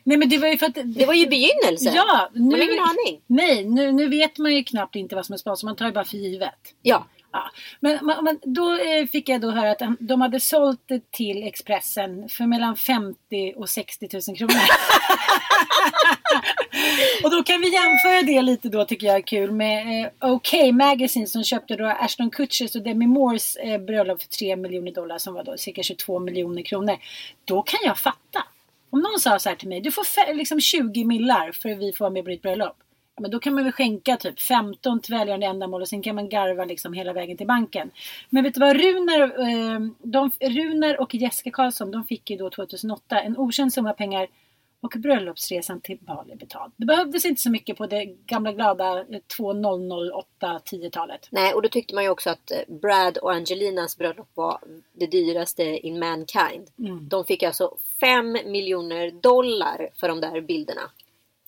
Nej 0.03 0.17
men 0.17 0.29
det 0.29 0.37
var 0.37 0.47
ju 0.47 0.57
för 0.57 0.65
att... 0.65 0.77
Det 0.85 1.05
var 1.05 1.13
ju 1.13 1.27
begynnelsen. 1.27 1.93
Ja, 1.95 2.29
Man 2.33 2.49
nu, 2.49 2.55
har 2.55 2.63
ingen 2.63 2.83
aning. 2.83 3.21
Nej, 3.27 3.65
nu, 3.65 3.91
nu 3.91 4.07
vet 4.07 4.37
man 4.37 4.55
ju 4.55 4.63
knappt 4.63 4.95
inte 4.95 5.15
vad 5.15 5.25
som 5.25 5.33
är 5.33 5.37
sponsor. 5.37 5.67
Man 5.67 5.75
tar 5.75 5.85
ju 5.85 5.91
bara 5.91 6.05
för 6.05 6.17
givet. 6.17 6.73
Ja. 6.81 7.05
Ja. 7.35 7.51
Men, 7.79 8.05
men, 8.23 8.39
då 8.43 8.73
eh, 8.73 9.05
fick 9.11 9.29
jag 9.29 9.41
då 9.41 9.51
höra 9.51 9.71
att 9.71 9.81
de- 9.99 10.21
hade 10.21 10.39
sålt 10.39 10.81
det 10.85 11.11
till 11.11 11.43
Expressen 11.43 12.29
för 12.29 12.45
mellan 12.45 12.75
50 12.75 13.53
och 13.55 13.69
60 13.69 14.09
000 14.27 14.37
kronor. 14.37 14.53
och 17.23 17.31
då 17.31 17.43
kan 17.43 17.61
vi 17.61 17.73
jämföra 17.73 18.21
det 18.21 18.41
lite 18.41 18.69
då 18.69 18.85
tycker 18.85 19.07
jag 19.07 19.15
är 19.15 19.21
kul 19.21 19.51
med 19.51 20.05
eh, 20.05 20.31
OK 20.31 20.53
Magazine 20.73 21.27
som 21.27 21.43
köpte 21.43 21.75
då 21.75 21.85
Ashton 21.85 22.29
Kutchers 22.29 22.75
och 22.75 22.83
Demi 22.83 23.07
Moores 23.07 23.55
eh, 23.55 23.77
bröllop 23.77 24.21
för 24.21 24.29
3 24.29 24.55
miljoner 24.55 24.91
dollar 24.91 25.17
som 25.17 25.33
var 25.33 25.43
då 25.43 25.57
cirka 25.57 25.83
22 25.83 26.19
miljoner 26.19 26.61
kronor. 26.61 26.97
Då 27.45 27.61
kan 27.61 27.79
jag 27.83 27.97
fatta. 27.97 28.43
Om 28.89 28.99
någon 28.99 29.19
sa 29.19 29.39
så 29.39 29.49
här 29.49 29.55
till 29.55 29.69
mig, 29.69 29.81
du 29.81 29.91
får 29.91 30.33
liksom 30.33 30.61
20 30.61 31.05
millar 31.05 31.51
för 31.51 31.69
att 31.69 31.77
vi 31.77 31.93
får 31.93 32.05
vara 32.05 32.13
med 32.13 32.23
på 32.23 32.29
ditt 32.29 32.41
bröllop. 32.41 32.77
Men 33.21 33.31
då 33.31 33.39
kan 33.39 33.53
man 33.53 33.63
väl 33.63 33.73
skänka 33.73 34.17
typ 34.17 34.39
15 34.39 34.99
till 34.99 35.13
välgörande 35.15 35.45
ändamål 35.45 35.81
och 35.81 35.87
sen 35.87 36.01
kan 36.01 36.15
man 36.15 36.29
garva 36.29 36.65
liksom 36.65 36.93
hela 36.93 37.13
vägen 37.13 37.37
till 37.37 37.47
banken. 37.47 37.91
Men 38.29 38.43
vet 38.43 38.53
du 38.53 38.59
vad 38.59 38.75
Runar, 38.75 39.21
eh, 39.21 39.79
de, 40.03 40.31
Runar 40.41 41.01
och 41.01 41.15
Jessica 41.15 41.51
Karlsson 41.51 41.91
de 41.91 42.03
fick 42.03 42.29
ju 42.29 42.37
då 42.37 42.49
2008 42.49 43.19
en 43.19 43.37
okänd 43.37 43.73
summa 43.73 43.93
pengar 43.93 44.27
och 44.81 44.93
bröllopsresan 44.97 45.81
till 45.81 45.97
Bali 46.01 46.35
betald. 46.35 46.73
Det 46.75 46.85
behövdes 46.85 47.25
inte 47.25 47.41
så 47.41 47.51
mycket 47.51 47.77
på 47.77 47.87
det 47.87 48.05
gamla 48.05 48.51
glada 48.51 48.99
eh, 48.99 49.05
2008-10-talet. 49.39 51.27
Nej, 51.31 51.53
och 51.53 51.61
då 51.61 51.69
tyckte 51.69 51.95
man 51.95 52.03
ju 52.03 52.09
också 52.09 52.29
att 52.29 52.51
eh, 52.51 52.75
Brad 52.81 53.17
och 53.17 53.31
Angelinas 53.31 53.97
bröllop 53.97 54.29
var 54.33 54.59
det 54.93 55.07
dyraste 55.07 55.63
in 55.63 55.99
mankind. 55.99 56.67
Mm. 56.79 57.09
De 57.09 57.25
fick 57.25 57.43
alltså 57.43 57.77
5 57.99 58.31
miljoner 58.31 59.11
dollar 59.11 59.89
för 59.95 60.07
de 60.07 60.21
där 60.21 60.41
bilderna. 60.41 60.81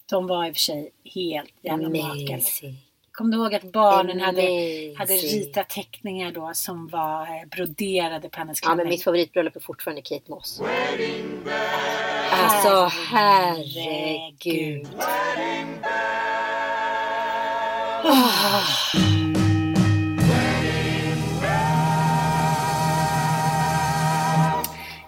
De 0.09 0.27
var 0.27 0.45
i 0.47 0.51
och 0.51 0.55
för 0.55 0.59
sig 0.59 0.91
helt 1.15 1.53
jävla. 1.61 1.87
Amazing. 1.87 2.75
Kom 3.11 3.31
du 3.31 3.37
ihåg 3.37 3.55
att 3.55 3.71
barnen 3.71 4.19
hade, 4.21 4.41
Amazing. 4.41 4.95
hade 4.97 5.13
ritat 5.13 5.69
teckningar 5.69 6.31
då 6.31 6.51
som 6.53 6.87
var 6.87 7.21
eh, 7.21 7.45
broderade 7.51 8.29
på 8.29 8.37
hennes 8.39 8.59
Ja, 8.63 8.67
men 8.69 8.75
klänning? 8.77 8.89
mitt 8.89 9.03
favoritbröllop 9.03 9.55
är 9.55 9.59
fortfarande 9.59 10.01
Kate 10.01 10.31
Moss. 10.31 10.61
Alltså, 12.31 12.91
herregud. 13.11 14.87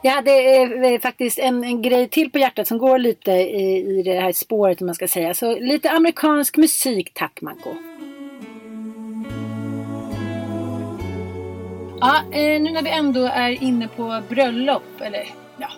Jag 0.01 0.11
hade 0.11 0.31
eh, 0.31 0.99
faktiskt 0.99 1.39
en, 1.39 1.63
en 1.63 1.81
grej 1.81 2.09
till 2.09 2.31
på 2.31 2.37
hjärtat 2.37 2.67
som 2.67 2.77
går 2.77 2.97
lite 2.97 3.31
i, 3.31 3.99
i 3.99 4.03
det 4.03 4.19
här 4.19 4.31
spåret 4.31 4.81
om 4.81 4.85
man 4.85 4.95
ska 4.95 5.07
säga. 5.07 5.33
Så 5.33 5.59
lite 5.59 5.91
amerikansk 5.91 6.57
musik 6.57 7.11
tack 7.13 7.41
Manko. 7.41 7.75
Ja, 12.01 12.23
eh, 12.31 12.61
nu 12.61 12.71
när 12.71 12.81
vi 12.81 12.89
ändå 12.89 13.25
är 13.25 13.63
inne 13.63 13.87
på 13.87 14.21
bröllop, 14.29 15.01
eller 15.01 15.27
ja, 15.57 15.69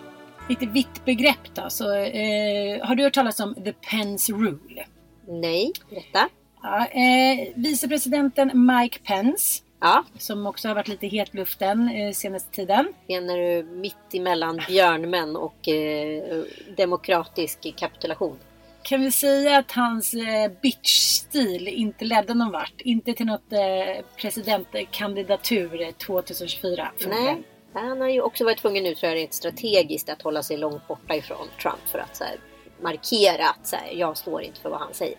lite 0.48 0.66
vitt 0.66 1.04
begrepp 1.04 1.54
då. 1.54 1.70
Så 1.70 1.94
eh, 1.94 2.86
har 2.86 2.94
du 2.94 3.02
hört 3.02 3.14
talas 3.14 3.40
om 3.40 3.54
the 3.54 3.72
Pence 3.72 4.32
Rule? 4.32 4.84
Nej, 5.28 5.72
berätta. 5.90 6.28
Ja, 6.62 6.86
eh, 6.86 7.48
vicepresidenten 7.54 8.66
Mike 8.66 8.98
Pence, 8.98 9.62
Ja, 9.84 10.04
som 10.18 10.46
också 10.46 10.68
har 10.68 10.74
varit 10.74 10.88
lite 10.88 11.06
het 11.06 11.34
luften 11.34 11.88
eh, 11.88 12.12
senaste 12.12 12.50
tiden. 12.50 12.92
menar 13.08 13.36
du 13.36 13.62
mitt 13.62 14.14
emellan 14.14 14.60
björnmän 14.68 15.36
och 15.36 15.68
eh, 15.68 16.44
demokratisk 16.76 17.76
kapitulation? 17.76 18.38
Kan 18.82 19.00
vi 19.00 19.12
säga 19.12 19.58
att 19.58 19.72
hans 19.72 20.14
eh, 20.14 20.50
bitch-stil 20.62 21.68
inte 21.68 22.04
ledde 22.04 22.34
någon 22.34 22.50
vart? 22.50 22.74
Inte 22.78 23.12
till 23.14 23.26
något 23.26 23.52
eh, 23.52 24.04
presidentkandidatur 24.16 25.80
eh, 25.80 25.90
2024? 25.90 26.90
Nej. 27.08 27.42
Han 27.74 28.00
har 28.00 28.08
ju 28.08 28.20
också 28.20 28.44
varit 28.44 28.58
tvungen 28.58 28.84
nu 28.84 28.94
tror 28.94 29.12
jag 29.12 29.16
rent 29.16 29.34
strategiskt 29.34 30.08
att 30.08 30.22
hålla 30.22 30.42
sig 30.42 30.56
långt 30.56 30.88
borta 30.88 31.14
ifrån 31.14 31.46
Trump 31.62 31.88
för 31.90 31.98
att 31.98 32.16
så 32.16 32.24
här, 32.24 32.36
markera 32.82 33.48
att 33.48 33.66
så 33.66 33.76
här, 33.76 33.92
jag 33.92 34.16
står 34.16 34.42
inte 34.42 34.60
för 34.60 34.70
vad 34.70 34.80
han 34.80 34.94
säger. 34.94 35.18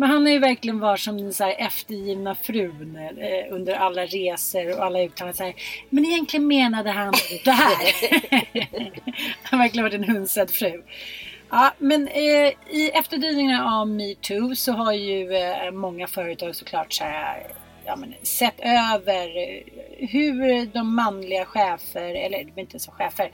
Men 0.00 0.10
han 0.10 0.26
har 0.26 0.32
ju 0.32 0.38
verkligen 0.38 0.80
varit 0.80 1.00
som 1.00 1.18
den 1.18 1.32
så 1.32 1.44
här 1.44 1.54
eftergivna 1.58 2.34
frun 2.34 2.96
eh, 2.96 3.54
under 3.54 3.74
alla 3.74 4.06
resor 4.06 4.78
och 4.78 4.84
alla 4.84 5.02
uttalanden. 5.02 5.52
Men 5.90 6.04
egentligen 6.04 6.46
menade 6.46 6.90
han 6.90 7.14
det 7.44 7.50
här. 7.50 7.76
han 9.42 9.58
har 9.58 9.58
verkligen 9.58 9.84
varit 9.84 9.94
en 9.94 10.16
hunsad 10.16 10.50
fru. 10.50 10.82
Ja, 11.50 11.74
men 11.78 12.08
eh, 12.08 12.52
i 12.70 12.90
efterdyningarna 12.94 13.74
av 13.74 13.88
metoo 13.88 14.54
så 14.54 14.72
har 14.72 14.92
ju 14.92 15.34
eh, 15.34 15.70
många 15.70 16.06
företag 16.06 16.56
såklart 16.56 16.92
så 16.92 17.04
här, 17.04 17.46
ja, 17.84 17.96
men, 17.96 18.14
sett 18.22 18.60
över 18.60 19.38
eh, 19.38 19.62
hur 20.08 20.66
de 20.66 20.94
manliga 20.94 21.44
chefer, 21.44 22.14
eller 22.14 22.44
det 22.44 22.52
är 22.56 22.60
inte 22.60 22.78
så 22.78 22.90
chefer, 22.90 23.30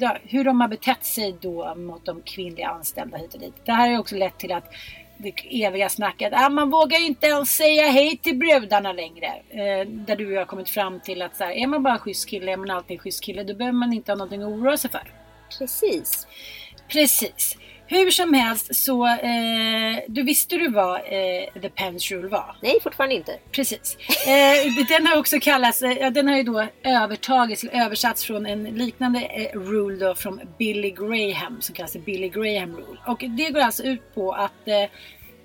ha, 0.00 0.16
hur 0.22 0.44
de 0.44 0.60
har 0.60 0.68
betett 0.68 1.04
sig 1.04 1.36
då 1.40 1.74
mot 1.74 2.04
de 2.04 2.22
kvinnliga 2.22 2.68
anställda 2.68 3.16
hit 3.16 3.34
och 3.34 3.40
dit. 3.40 3.54
Det 3.64 3.72
här 3.72 3.86
har 3.86 3.92
ju 3.92 3.98
också 3.98 4.16
lett 4.16 4.38
till 4.38 4.52
att 4.52 4.74
det 5.24 5.64
eviga 5.64 5.88
snacket, 5.88 6.32
ah, 6.36 6.48
man 6.48 6.70
vågar 6.70 6.98
ju 6.98 7.06
inte 7.06 7.26
ens 7.26 7.56
säga 7.56 7.86
hej 7.86 8.16
till 8.16 8.36
brudarna 8.36 8.92
längre. 8.92 9.26
Eh, 9.50 9.88
där 9.88 10.16
du 10.16 10.26
och 10.26 10.32
jag 10.32 10.40
har 10.40 10.46
kommit 10.46 10.68
fram 10.68 11.00
till 11.00 11.22
att 11.22 11.36
så 11.36 11.44
här, 11.44 11.52
är 11.52 11.66
man 11.66 11.82
bara 11.82 11.98
schysst 11.98 12.28
kille, 12.28 12.52
är 12.52 12.56
man 12.56 12.70
alltid 12.70 12.94
en 12.94 12.98
schysst 12.98 13.24
kille, 13.24 13.44
då 13.44 13.54
behöver 13.54 13.78
man 13.78 13.92
inte 13.92 14.12
ha 14.12 14.16
någonting 14.16 14.42
att 14.42 14.48
oroa 14.48 14.76
sig 14.76 14.90
för. 14.90 15.12
Precis. 15.58 16.26
Precis. 16.88 17.56
Hur 17.86 18.10
som 18.10 18.34
helst 18.34 18.74
så, 18.76 19.06
eh, 19.06 19.98
du 20.08 20.22
visste 20.22 20.56
du 20.56 20.68
vad 20.68 20.94
eh, 20.96 21.62
The 21.62 21.68
Pence 21.68 22.14
Rule 22.14 22.28
var? 22.28 22.56
Nej, 22.62 22.78
fortfarande 22.82 23.14
inte. 23.14 23.38
Precis. 23.52 23.96
Eh, 24.26 24.86
den 24.88 25.06
har 25.06 25.18
också 25.18 25.36
kallats, 25.40 25.82
eh, 25.82 26.12
den 26.12 26.28
har 26.28 26.36
ju 26.36 26.42
då 26.42 26.66
övertagits, 26.82 27.64
översatts 27.64 28.24
från 28.24 28.46
en 28.46 28.64
liknande 28.64 29.20
eh, 29.20 29.58
rule 29.58 30.06
då 30.06 30.14
från 30.14 30.40
Billy 30.58 30.90
Graham 30.90 31.60
som 31.60 31.74
kallas 31.74 31.96
Billy 31.96 32.28
Graham 32.28 32.76
Rule. 32.76 33.00
Och 33.06 33.24
det 33.28 33.50
går 33.50 33.60
alltså 33.60 33.82
ut 33.82 34.14
på 34.14 34.32
att 34.32 34.68
eh, 34.68 34.90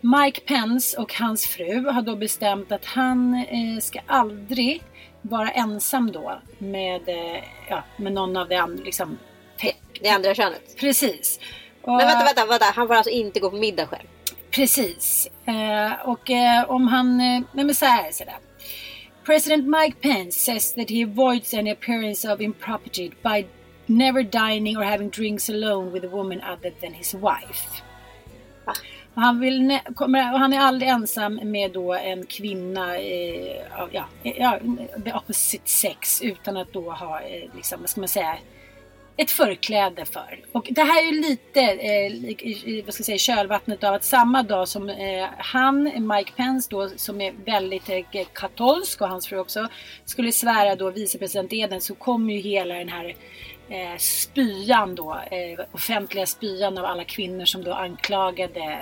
Mike 0.02 0.42
Pence 0.42 0.98
och 0.98 1.14
hans 1.14 1.48
fru 1.48 1.86
har 1.90 2.02
då 2.02 2.16
bestämt 2.16 2.72
att 2.72 2.86
han 2.86 3.34
eh, 3.34 3.80
ska 3.82 4.00
aldrig 4.06 4.82
vara 5.22 5.52
ensam 5.52 6.12
då 6.12 6.42
med, 6.58 7.02
ja, 7.70 7.84
med 7.98 8.14
någon 8.14 8.38
av 8.38 8.50
de 8.50 8.56
andra, 8.56 8.84
liksom, 8.84 9.18
Det, 9.62 9.74
det 10.02 10.10
andra 10.10 10.36
könet. 10.36 10.76
Precis. 10.80 11.40
Men 11.86 11.98
vänta, 11.98 12.24
vänta, 12.26 12.46
vänta. 12.46 12.66
Han 12.76 12.88
får 12.88 12.96
alltså 12.96 13.12
inte 13.12 13.40
gå 13.40 13.50
på 13.50 13.56
middag 13.58 13.88
själv. 13.88 14.08
Precis. 14.52 15.30
Eh, 15.46 16.10
och 16.10 16.30
eh, 16.30 16.72
om 16.72 16.88
han... 16.88 17.22
Eh, 17.22 17.42
nej 17.52 17.66
men 17.66 17.76
så 17.76 17.86
här 17.86 18.04
är 18.22 18.26
det. 18.26 18.36
President 19.26 19.68
Mike 19.68 19.98
Pence 20.02 20.40
says 20.40 20.74
that 20.74 20.90
he 20.90 21.04
avoids 21.04 21.54
any 21.54 21.72
appearance 21.72 22.34
of 22.34 22.42
impropriety 22.42 23.12
by 23.24 23.46
never 23.86 24.24
dining 24.24 24.78
or 24.78 24.84
having 24.84 25.10
drinks 25.10 25.50
alone 25.50 25.92
with 25.92 26.06
a 26.06 26.10
woman 26.10 26.42
other 26.42 26.72
than 26.82 26.94
his 26.94 27.14
wife. 27.14 27.82
Va? 28.66 28.74
Och 29.14 29.22
han, 29.22 29.40
vill 29.40 29.80
kommer, 29.96 30.34
och 30.34 30.40
han 30.40 30.54
är 30.54 30.60
aldrig 30.60 30.90
ensam 30.90 31.40
med 31.44 31.72
då 31.72 31.94
en 31.94 32.26
kvinna, 32.26 32.98
eh, 32.98 33.82
av- 33.82 33.90
ja, 33.92 34.04
eh, 34.24 34.34
ja, 34.38 34.60
the 35.06 35.14
opposite 35.14 35.70
sex 35.70 36.22
utan 36.22 36.58
att 36.58 36.74
då 36.74 36.92
ha, 36.92 37.22
eh, 37.22 37.44
liksom, 37.56 37.80
vad 37.82 37.90
ska 37.90 38.02
man 38.02 38.08
säga, 38.08 38.38
ett 39.22 39.32
förkläde 39.32 40.06
för. 40.06 40.40
Och 40.52 40.68
det 40.72 40.82
här 40.82 41.02
är 41.02 41.12
ju 41.12 41.22
lite 41.22 41.62
eh, 41.62 42.06
i, 42.08 42.62
i, 42.66 42.82
vad 42.82 42.94
ska 42.94 43.02
jag 43.02 43.06
säga, 43.06 43.36
kölvattnet 43.36 43.84
av 43.84 43.94
att 43.94 44.04
samma 44.04 44.44
dag 44.44 44.68
som 44.68 44.90
eh, 44.90 45.28
han, 45.38 45.84
Mike 45.84 46.32
Pence 46.36 46.68
då, 46.72 46.90
som 46.90 47.22
är 47.22 47.34
väldigt 47.46 47.90
eh, 47.90 48.26
katolsk 48.34 49.02
och 49.02 49.10
hans 49.10 49.28
fru 49.28 49.40
också, 49.40 49.68
skulle 50.06 50.32
svära 50.32 50.76
då 50.76 50.92
vicepresidenteden 50.92 51.82
så 51.82 51.96
kom 51.96 52.30
ju 52.30 52.40
hela 52.40 52.76
den 52.76 52.90
här 52.90 53.16
eh, 53.70 53.98
spyan 53.98 54.96
då, 54.96 55.20
eh, 55.32 55.66
offentliga 55.72 56.26
spyan 56.26 56.78
av 56.78 56.86
alla 56.86 57.04
kvinnor 57.04 57.46
som 57.46 57.64
då 57.64 57.74
anklagade 57.74 58.80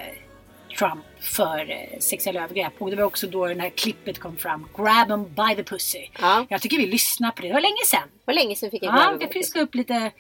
Trump 0.78 1.04
för 1.20 1.72
eh, 1.72 2.00
sexuella 2.00 2.44
övergrepp. 2.44 2.74
Och 2.80 2.90
det 2.90 2.96
var 2.96 3.04
också 3.04 3.28
då 3.28 3.46
den 3.48 3.60
här 3.60 3.70
klippet 3.70 4.20
kom 4.20 4.38
fram. 4.38 4.68
Grab 4.78 5.12
'em 5.12 5.24
by 5.24 5.56
the 5.56 5.64
pussy. 5.64 6.08
Ja. 6.20 6.46
Jag 6.50 6.62
tycker 6.62 6.78
vi 6.78 6.88
lyssnar 6.88 7.32
på 7.32 7.42
det. 7.42 7.48
Det 7.48 7.54
var 7.54 7.62
länge 7.62 7.86
sedan. 7.86 8.02
Det 8.14 8.24
var 8.26 8.34
länge 8.34 8.56
sedan 8.56 8.72
fick 8.72 8.84
jag 8.84 8.96
Ja, 8.96 9.18
vi 9.20 9.28
piskar 9.28 9.62
upp 9.62 9.76
lite, 9.76 10.12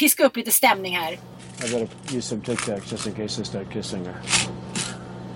piska 0.00 0.24
upp 0.24 0.36
lite 0.36 0.50
stämning 0.50 0.96
här. 0.96 1.12
I 1.12 1.70
gotta 1.72 2.16
use 2.16 2.22
some 2.28 2.42
Tic 2.42 2.66
Tacs 2.66 2.92
just 2.92 3.06
in 3.06 3.12
case 3.14 3.42
I 3.42 3.44
start 3.44 3.72
kissing 3.72 4.04
her. 4.04 4.14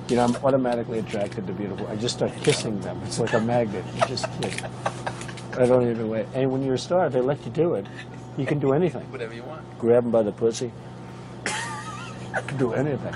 You 0.08 0.16
know, 0.16 0.24
I'm 0.26 0.46
automatically 0.46 0.98
attracted 1.00 1.46
to 1.46 1.52
beautiful. 1.52 1.86
I 1.92 2.02
just 2.02 2.14
start 2.16 2.32
kissing 2.44 2.80
them. 2.82 2.96
It's 3.06 3.20
like 3.22 3.36
a 3.36 3.40
magnet. 3.40 3.84
You 3.94 4.02
just 4.08 4.26
kiss. 4.40 4.62
I 5.58 5.66
don't 5.66 5.90
even 5.90 6.08
wait. 6.08 6.26
And 6.34 6.52
when 6.52 6.62
you're 6.64 6.74
a 6.74 6.78
star, 6.78 7.10
they 7.10 7.20
let 7.20 7.38
you 7.46 7.52
do 7.52 7.74
it. 7.74 7.86
You 8.38 8.46
can 8.46 8.60
do 8.60 8.72
anything. 8.72 9.02
Whatever 9.10 9.34
you 9.34 9.42
want. 9.42 9.62
Grab 9.78 10.02
them 10.04 10.12
by 10.12 10.22
the 10.22 10.32
pussy. 10.32 10.70
You 11.46 12.42
can 12.46 12.58
do 12.58 12.72
anything. 12.72 13.14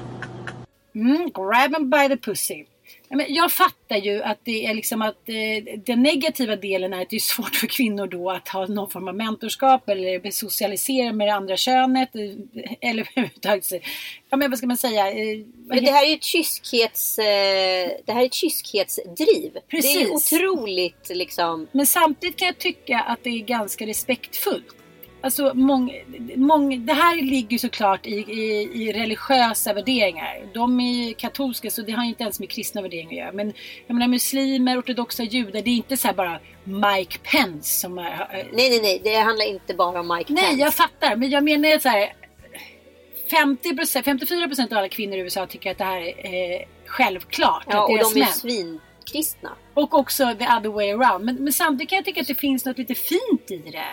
Mm, 0.94 1.30
grab 1.34 1.74
'em 1.74 1.90
by 1.90 2.08
the 2.08 2.16
pussy. 2.16 2.64
Jag 3.28 3.52
fattar 3.52 3.96
ju 3.96 4.22
att 4.22 4.38
det 4.44 4.66
är 4.66 4.74
liksom 4.74 5.02
att 5.02 5.28
eh, 5.28 5.74
den 5.86 6.02
negativa 6.02 6.56
delen 6.56 6.92
är 6.92 7.02
att 7.02 7.10
det 7.10 7.16
är 7.16 7.20
svårt 7.20 7.56
för 7.56 7.66
kvinnor 7.66 8.06
då 8.06 8.30
att 8.30 8.48
ha 8.48 8.66
någon 8.66 8.90
form 8.90 9.08
av 9.08 9.14
mentorskap 9.16 9.88
eller 9.88 10.18
bli 10.18 10.32
socialiserade 10.32 11.12
med 11.12 11.28
det 11.28 11.34
andra 11.34 11.56
könet. 11.56 12.14
eh, 12.16 12.20
Eller 12.90 13.02
överhuvudtaget. 13.16 13.82
Ja 14.30 14.36
men 14.36 14.50
vad 14.50 14.58
ska 14.58 14.66
man 14.66 14.76
säga? 14.76 15.08
eh, 15.10 15.38
Men 15.66 15.84
det 15.84 15.90
här 15.90 16.04
är 16.04 16.08
ju 16.08 16.14
ett 16.14 16.24
kyskhets, 16.24 17.16
det 17.16 18.02
här 18.12 18.20
är 18.22 18.26
ett 18.26 18.34
kyskhetsdriv. 18.34 19.52
Det 19.52 19.58
är 19.58 19.70
Precis. 19.70 20.32
otroligt 20.32 21.08
liksom. 21.10 21.66
Men 21.72 21.86
samtidigt 21.86 22.36
kan 22.36 22.46
jag 22.46 22.58
tycka 22.58 22.98
att 23.00 23.24
det 23.24 23.30
är 23.30 23.38
ganska 23.38 23.86
respektfullt. 23.86 24.74
Alltså, 25.22 25.54
mång, 25.54 25.92
mång, 26.36 26.86
det 26.86 26.92
här 26.92 27.22
ligger 27.22 27.50
ju 27.52 27.58
såklart 27.58 28.06
i, 28.06 28.10
i, 28.14 28.70
i 28.74 28.92
religiösa 28.92 29.72
värderingar. 29.72 30.42
De 30.54 30.80
är 30.80 31.12
katolska 31.12 31.70
så 31.70 31.82
det 31.82 31.92
har 31.92 32.04
inte 32.04 32.22
ens 32.22 32.40
med 32.40 32.50
kristna 32.50 32.82
värderingar 32.82 33.10
att 33.10 33.18
göra. 33.18 33.32
Men 33.32 33.52
jag 33.86 33.94
menar 33.94 34.08
muslimer, 34.08 34.80
ortodoxa 34.80 35.22
judar, 35.22 35.62
det 35.62 35.70
är 35.70 35.74
inte 35.76 35.96
så 35.96 36.08
här 36.08 36.14
bara 36.14 36.38
Mike 36.64 37.18
Pence 37.18 37.80
som 37.80 37.98
är... 37.98 38.28
Nej, 38.52 38.70
nej, 38.70 38.80
nej. 38.82 39.00
Det 39.04 39.14
handlar 39.16 39.48
inte 39.48 39.74
bara 39.74 40.00
om 40.00 40.16
Mike 40.16 40.32
Nej, 40.32 40.44
Pence. 40.44 40.60
jag 40.62 40.74
fattar. 40.74 41.16
Men 41.16 41.30
jag 41.30 41.44
menar 41.44 41.78
så 41.78 41.88
här... 41.88 42.12
50%, 43.30 44.02
54% 44.02 44.72
av 44.72 44.78
alla 44.78 44.88
kvinnor 44.88 45.16
i 45.16 45.20
USA 45.20 45.46
tycker 45.46 45.70
att 45.70 45.78
det 45.78 45.84
här 45.84 46.00
är 46.26 46.52
eh, 46.52 46.66
självklart. 46.86 47.64
Ja, 47.70 47.82
och 47.82 47.98
de 47.98 48.20
är 48.20 48.24
män- 48.24 48.32
svinkristna. 48.32 49.50
och 49.74 49.94
också 49.94 50.34
the 50.38 50.44
other 50.44 50.68
way 50.68 50.90
around. 50.90 51.24
Men, 51.24 51.34
men 51.44 51.52
samtidigt 51.52 51.88
kan 51.90 51.96
jag 51.96 52.04
tycka 52.04 52.20
att 52.20 52.26
det 52.26 52.34
finns 52.34 52.64
något 52.64 52.78
lite 52.78 52.94
fint 52.94 53.50
i 53.50 53.56
det. 53.56 53.84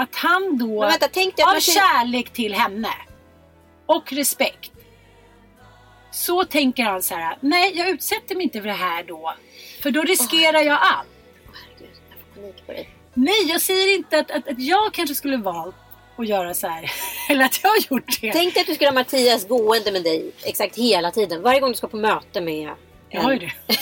Att 0.00 0.16
han 0.16 0.58
då, 0.58 0.80
vänta, 0.80 1.06
av 1.06 1.52
man 1.52 1.60
kärlek 1.60 2.30
till 2.30 2.54
henne 2.54 2.92
och 3.86 4.12
respekt, 4.12 4.72
så 6.10 6.44
tänker 6.44 6.82
han 6.82 7.02
så 7.02 7.14
här: 7.14 7.36
nej 7.40 7.72
jag 7.78 7.88
utsätter 7.88 8.34
mig 8.34 8.44
inte 8.44 8.60
för 8.60 8.68
det 8.68 8.74
här 8.74 9.02
då. 9.02 9.34
För 9.82 9.90
då 9.90 10.02
riskerar 10.02 10.60
jag 10.60 10.78
allt. 10.80 11.08
Herregud, 11.52 11.96
jag 12.10 12.18
får 12.18 12.40
panik 12.40 12.66
på 12.66 12.72
dig. 12.72 12.88
Nej, 13.14 13.44
jag 13.48 13.60
säger 13.60 13.94
inte 13.94 14.18
att, 14.18 14.30
att, 14.30 14.48
att 14.48 14.58
jag 14.58 14.92
kanske 14.92 15.14
skulle 15.14 15.36
valt 15.36 15.74
att 16.16 16.28
göra 16.28 16.54
så 16.54 16.66
här. 16.66 16.90
Eller 17.30 17.44
att 17.44 17.62
jag 17.62 17.70
har 17.70 17.78
gjort 17.90 18.20
det. 18.20 18.32
Tänk 18.32 18.54
dig 18.54 18.60
att 18.60 18.66
du 18.66 18.74
skulle 18.74 18.90
ha 18.90 18.94
Mattias 18.94 19.48
gående 19.48 19.92
med 19.92 20.02
dig 20.02 20.32
exakt 20.42 20.76
hela 20.76 21.10
tiden. 21.10 21.42
Varje 21.42 21.60
gång 21.60 21.70
du 21.70 21.76
ska 21.76 21.88
på 21.88 21.96
möte 21.96 22.40
med 22.40 22.70
jag 23.08 23.22
har 23.22 23.32
ju 23.32 23.38
det. 23.38 23.52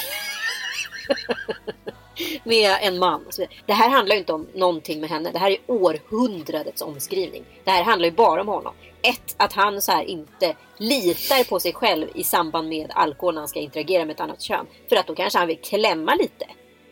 med 2.45 2.77
en 2.81 2.99
man. 2.99 3.27
och 3.27 3.35
så. 3.35 3.47
Det 3.67 3.73
här 3.73 3.89
handlar 3.89 4.15
ju 4.15 4.19
inte 4.19 4.33
om 4.33 4.47
någonting 4.55 5.01
med 5.01 5.11
henne. 5.11 5.31
Det 5.33 5.39
här 5.39 5.51
är 5.51 5.59
århundradets 5.67 6.83
omskrivning. 6.83 7.45
Det 7.65 7.71
här 7.71 7.83
handlar 7.83 8.09
ju 8.09 8.15
bara 8.15 8.41
om 8.41 8.49
honom. 8.49 8.75
Ett, 9.03 9.35
att 9.37 9.53
han 9.53 9.83
så 9.83 9.93
här 9.93 10.05
inte 10.05 10.57
litar 10.77 11.45
på 11.45 11.61
sig 11.61 11.73
själv 11.73 12.09
i 12.15 12.25
samband 12.25 12.69
med 12.69 12.91
alkohol 12.95 13.35
när 13.35 13.41
han 13.41 13.49
ska 13.49 13.61
interagera 13.61 14.05
med 14.05 14.15
ett 14.15 14.21
annat 14.21 14.43
kön. 14.43 14.67
För 14.89 14.97
att 14.97 15.07
då 15.07 15.15
kanske 15.15 15.39
han 15.39 15.49
vill 15.49 15.59
klämma 15.59 16.15
lite. 16.15 16.47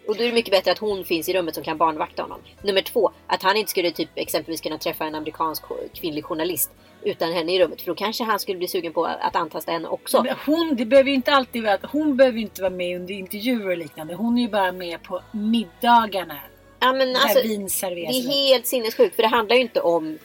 Och 0.08 0.16
då 0.16 0.22
är 0.22 0.26
det 0.26 0.34
mycket 0.34 0.50
bättre 0.50 0.72
att 0.72 0.78
hon 0.78 1.04
finns 1.04 1.28
i 1.28 1.32
rummet 1.32 1.54
som 1.54 1.64
kan 1.64 1.78
barnvakta 1.78 2.22
honom. 2.22 2.40
Nummer 2.62 2.82
två, 2.82 3.10
att 3.26 3.42
han 3.42 3.56
inte 3.56 3.70
skulle 3.70 3.90
typ 3.90 4.08
exempelvis 4.14 4.60
kunna 4.60 4.78
träffa 4.78 5.04
en 5.04 5.14
amerikansk 5.14 5.62
kvinnlig 5.94 6.24
journalist 6.24 6.70
utan 7.06 7.32
henne 7.32 7.52
i 7.52 7.58
rummet. 7.58 7.80
För 7.80 7.86
då 7.86 7.94
kanske 7.94 8.24
han 8.24 8.38
skulle 8.38 8.58
bli 8.58 8.68
sugen 8.68 8.92
på 8.92 9.04
att 9.04 9.36
antasta 9.36 9.72
henne 9.72 9.88
också. 9.88 10.22
Men 10.22 10.36
Hon, 10.46 10.76
det 10.76 10.86
behöver 10.86 11.10
inte 11.10 11.32
alltid 11.32 11.62
vara, 11.62 11.78
hon 11.92 12.16
behöver 12.16 12.38
ju 12.38 12.42
inte 12.42 12.62
vara 12.62 12.70
med 12.70 12.96
under 12.96 13.14
intervjuer 13.14 13.68
och 13.68 13.76
liknande. 13.76 14.14
Hon 14.14 14.38
är 14.38 14.42
ju 14.42 14.48
bara 14.48 14.72
med 14.72 15.02
på 15.02 15.22
middagarna. 15.32 16.38
Ja, 16.80 16.92
men 16.92 17.12
Där 17.12 17.20
alltså, 17.20 17.42
vin 17.42 17.68
det 17.80 18.00
är 18.00 18.48
helt 18.48 18.66
sinnessjukt 18.66 19.16
för 19.16 19.22
det 19.22 19.28
handlar 19.28 19.56
ju 19.56 19.62
inte 19.62 19.80
om 19.80 20.18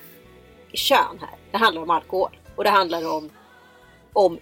kön 0.74 1.20
här. 1.20 1.36
Det 1.52 1.58
handlar 1.58 1.82
om 1.82 1.90
alkohol. 1.90 2.38
Och 2.56 2.64
det 2.64 2.70
handlar 2.70 3.16
om, 3.16 3.30
om 4.14 4.40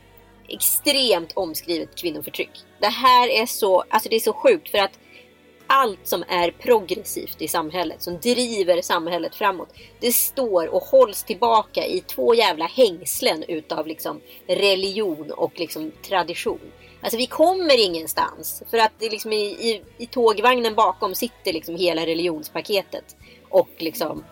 extremt 0.47 1.31
omskrivet 1.33 1.95
kvinnoförtryck. 1.95 2.51
Det 2.79 2.87
här 2.87 3.29
är 3.29 3.45
så, 3.45 3.83
alltså 3.89 4.09
det 4.09 4.15
är 4.15 4.19
så 4.19 4.33
sjukt 4.33 4.69
för 4.69 4.77
att 4.77 4.99
allt 5.69 6.07
som 6.07 6.23
är 6.27 6.51
progressivt 6.51 7.41
i 7.41 7.47
samhället, 7.47 8.01
som 8.01 8.19
driver 8.19 8.81
samhället 8.81 9.35
framåt, 9.35 9.69
det 9.99 10.11
står 10.11 10.67
och 10.67 10.83
hålls 10.83 11.23
tillbaka 11.23 11.85
i 11.85 12.01
två 12.01 12.33
jävla 12.35 12.65
hängslen 12.65 13.43
utav 13.47 13.87
liksom 13.87 14.21
religion 14.47 15.31
och 15.31 15.59
liksom 15.59 15.91
tradition. 16.07 16.71
Alltså 17.01 17.17
vi 17.17 17.25
kommer 17.25 17.85
ingenstans. 17.85 18.63
För 18.69 18.77
att 18.77 18.91
det 18.99 19.09
liksom 19.09 19.33
i, 19.33 19.45
i, 19.45 19.81
i 19.97 20.05
tågvagnen 20.05 20.75
bakom 20.75 21.15
sitter 21.15 21.53
liksom 21.53 21.75
hela 21.75 22.05
religionspaketet. 22.05 23.15
Och 23.49 23.69
liksom 23.77 24.23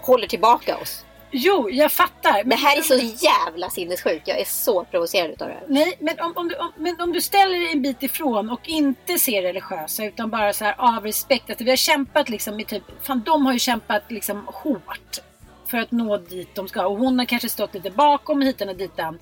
håller 0.00 0.26
tillbaka 0.26 0.76
oss. 0.76 1.05
Jo, 1.30 1.70
jag 1.70 1.92
fattar. 1.92 2.44
Det 2.44 2.56
här 2.56 2.78
är 2.78 2.82
så 2.82 3.24
jävla 3.24 3.70
sinnessjukt. 3.70 4.28
Jag 4.28 4.40
är 4.40 4.44
så 4.44 4.84
provocerad 4.84 5.30
utav 5.30 5.48
det 5.48 5.54
här. 5.54 5.64
Nej, 5.68 5.96
men 6.00 6.20
om, 6.20 6.32
om, 6.36 6.48
du, 6.48 6.54
om, 6.54 6.72
men 6.76 7.00
om 7.00 7.12
du 7.12 7.20
ställer 7.20 7.58
dig 7.58 7.72
en 7.72 7.82
bit 7.82 8.02
ifrån 8.02 8.50
och 8.50 8.68
inte 8.68 9.18
ser 9.18 9.42
religiösa 9.42 10.04
utan 10.04 10.30
bara 10.30 10.52
så 10.52 10.64
här 10.64 10.74
av 10.78 11.04
respekt. 11.04 11.50
Alltså, 11.50 11.64
vi 11.64 11.70
har 11.70 11.76
kämpat 11.76 12.28
liksom 12.28 12.60
i 12.60 12.64
typ, 12.64 12.82
fan 13.02 13.22
de 13.26 13.46
har 13.46 13.52
ju 13.52 13.58
kämpat 13.58 14.02
liksom 14.08 14.46
hårt 14.46 15.18
för 15.66 15.78
att 15.78 15.90
nå 15.90 16.16
dit 16.16 16.54
de 16.54 16.68
ska. 16.68 16.86
Och 16.86 16.98
hon 16.98 17.18
har 17.18 17.26
kanske 17.26 17.48
stått 17.48 17.74
lite 17.74 17.90
bakom 17.90 18.42
hitan 18.42 18.68
och 18.68 18.76
ditan. 18.76 19.18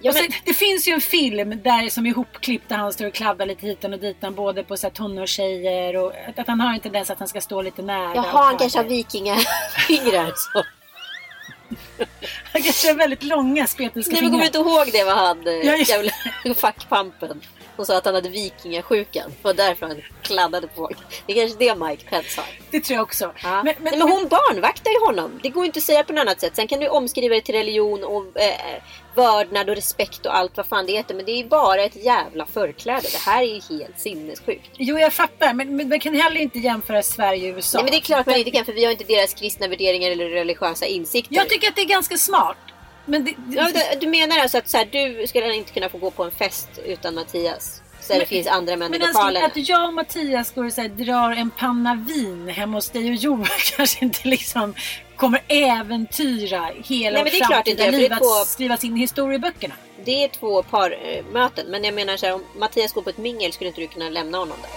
Ja, 0.00 0.12
men- 0.12 0.22
sen, 0.22 0.32
det 0.44 0.54
finns 0.54 0.88
ju 0.88 0.92
en 0.92 1.00
film 1.00 1.62
där 1.64 1.88
som 1.88 2.06
är 2.06 2.10
ihopklippt 2.10 2.68
där 2.68 2.76
han 2.76 2.92
står 2.92 3.06
och 3.06 3.14
kladdar 3.14 3.46
lite 3.46 3.66
hitan 3.66 3.92
och 3.92 3.98
ditan 4.00 4.34
både 4.34 4.64
på 4.64 4.76
så 4.76 4.86
här 4.86 4.94
tonårstjejer 4.94 5.96
och 5.96 6.12
att, 6.28 6.38
att 6.38 6.46
han 6.48 6.60
har 6.60 6.74
en 6.74 6.80
tendens 6.80 7.10
att 7.10 7.18
han 7.18 7.28
ska 7.28 7.40
stå 7.40 7.62
lite 7.62 7.82
nära. 7.82 8.14
Jaha, 8.14 8.44
han 8.44 8.58
kanske 8.58 8.78
har 8.78 8.84
vikingafingrar. 8.84 10.32
Han 12.52 12.62
kanske 12.62 12.88
har 12.88 12.94
väldigt 12.94 13.22
långa 13.22 13.66
spetälska 13.66 14.12
Nej 14.12 14.22
men 14.22 14.30
kommer 14.30 14.42
du 14.42 14.46
inte 14.46 14.58
ihåg 14.58 14.88
det 14.92 15.04
vad 15.04 15.16
han, 15.16 15.46
eh, 15.46 15.52
Ja, 15.52 15.76
just- 15.76 15.90
jävla 15.90 16.12
fackpampen. 16.56 17.40
Hon 17.76 17.86
sa 17.86 17.96
att 17.96 18.04
han 18.04 18.14
hade 18.14 18.28
vikingasjukan. 18.28 19.28
Det 19.28 19.44
var 19.44 19.54
därför 19.54 19.86
han 19.86 20.02
kladdade 20.22 20.66
på 20.66 20.74
folk. 20.74 20.98
Det 21.26 21.32
är 21.32 21.36
kanske 21.40 21.58
det 21.58 21.74
Mike 21.74 22.04
Pence 22.10 22.40
har. 22.40 22.48
Det 22.70 22.80
tror 22.80 22.94
jag 22.94 23.02
också. 23.02 23.32
Ja. 23.42 23.62
Men, 23.62 23.74
Men, 23.78 23.98
men 23.98 24.08
hon 24.08 24.28
barnvaktar 24.28 24.90
ju 24.90 25.06
honom. 25.06 25.40
Det 25.42 25.48
går 25.48 25.64
inte 25.64 25.78
att 25.78 25.82
säga 25.82 26.04
på 26.04 26.12
något 26.12 26.20
annat 26.20 26.40
sätt. 26.40 26.56
Sen 26.56 26.68
kan 26.68 26.80
du 26.80 26.88
omskriva 26.88 27.34
det 27.34 27.40
till 27.40 27.54
religion 27.54 28.04
och 28.04 28.40
eh, 28.40 28.82
vördnad 29.14 29.70
och 29.70 29.76
respekt 29.76 30.26
och 30.26 30.36
allt 30.36 30.56
vad 30.56 30.66
fan 30.66 30.86
det 30.86 30.92
heter. 30.92 31.14
Men 31.14 31.24
det 31.24 31.32
är 31.32 31.36
ju 31.36 31.48
bara 31.48 31.82
ett 31.82 32.04
jävla 32.04 32.46
förkläde. 32.46 33.08
Det 33.12 33.30
här 33.30 33.42
är 33.42 33.46
ju 33.46 33.78
helt 33.78 33.98
sinnessjukt. 34.00 34.70
Jo, 34.76 34.98
jag 34.98 35.12
fattar. 35.12 35.54
Men, 35.54 35.76
men 35.76 35.88
man 35.88 36.00
kan 36.00 36.14
heller 36.14 36.40
inte 36.40 36.58
jämföra 36.58 37.02
Sverige 37.02 37.52
och 37.52 37.56
USA. 37.56 37.78
Nej 37.78 37.84
men 37.84 37.90
det 37.90 37.98
är 37.98 38.00
klart 38.00 38.26
man 38.26 38.36
inte 38.36 38.50
kan 38.50 38.64
för 38.64 38.72
vi 38.72 38.84
har 38.84 38.92
inte 38.92 39.04
deras 39.04 39.34
kristna 39.34 39.68
värderingar 39.68 40.10
eller 40.10 40.28
religiösa 40.28 40.86
insikter. 40.86 41.34
Jag 41.34 41.48
tycker 41.48 41.68
att 41.68 41.76
det 41.76 41.82
är 41.82 41.86
ganska 41.86 42.16
smart. 42.16 42.56
Men 43.06 43.24
det, 43.24 43.34
det, 43.36 43.56
Ja, 43.56 43.96
du, 44.00 44.06
menar 44.06 44.38
alltså 44.38 44.58
att 44.58 44.68
så 44.68 44.76
här, 44.76 44.84
du 44.92 45.26
skulle 45.26 45.54
inte 45.54 45.72
kunna 45.72 45.88
få 45.88 45.98
gå 45.98 46.10
på 46.10 46.24
en 46.24 46.30
fest 46.30 46.68
utan 46.84 47.14
Mattias? 47.14 47.82
Så 48.00 48.12
det 48.12 48.26
finns 48.26 48.46
andra 48.46 48.76
män 48.76 48.94
i 48.94 48.98
men 48.98 49.08
älskling, 49.08 49.26
lokalen? 49.26 49.44
att 49.44 49.68
jag 49.68 49.88
och 49.88 49.94
Mattias 49.94 50.50
går 50.54 50.64
och 50.64 50.72
så 50.72 50.80
här, 50.80 50.88
drar 50.88 51.30
en 51.30 51.50
panna 51.50 51.94
vin 52.08 52.48
hemma 52.48 52.76
hos 52.76 52.90
dig 52.90 53.08
och 53.10 53.14
Johan 53.14 53.46
kanske 53.76 54.04
inte 54.04 54.28
liksom 54.28 54.74
kommer 55.16 55.40
äventyra 55.48 56.70
hela 56.84 57.14
Nej, 57.14 57.24
men 57.24 57.24
vårt 57.24 57.32
det 57.32 57.38
är 57.38 57.44
klart 57.46 57.66
inte, 57.66 57.82
framtida 57.82 57.98
liv 58.02 58.12
att 58.12 58.18
två- 58.18 58.44
skrivas 58.46 58.84
in 58.84 58.96
i 58.96 59.00
historieböckerna. 59.00 59.74
Det 60.04 60.24
är 60.24 60.28
två 60.28 60.62
parmöten. 60.62 61.66
Men 61.66 61.84
jag 61.84 61.94
menar 61.94 62.16
så 62.16 62.26
här, 62.26 62.34
om 62.34 62.44
Mattias 62.58 62.92
går 62.92 63.02
på 63.02 63.10
ett 63.10 63.18
mingel 63.18 63.52
skulle 63.52 63.68
inte 63.68 63.80
du 63.80 63.86
kunna 63.88 64.08
lämna 64.08 64.38
honom 64.38 64.56
där? 64.62 64.70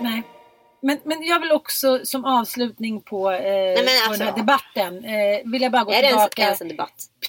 Nej. 0.00 0.22
Men, 0.84 0.98
men 1.04 1.22
jag 1.22 1.40
vill 1.40 1.52
också 1.52 2.00
som 2.04 2.24
avslutning 2.24 3.00
på, 3.00 3.30
eh, 3.30 3.40
men 3.42 3.76
på 3.76 3.82
den 3.82 3.88
alltså- 4.08 4.24
här 4.24 4.36
debatten 4.36 5.04
eh, 5.04 5.40
vill 5.44 5.62
jag 5.62 5.72
bara 5.72 5.84
gå 5.84 5.92
tillbaka 5.92 6.56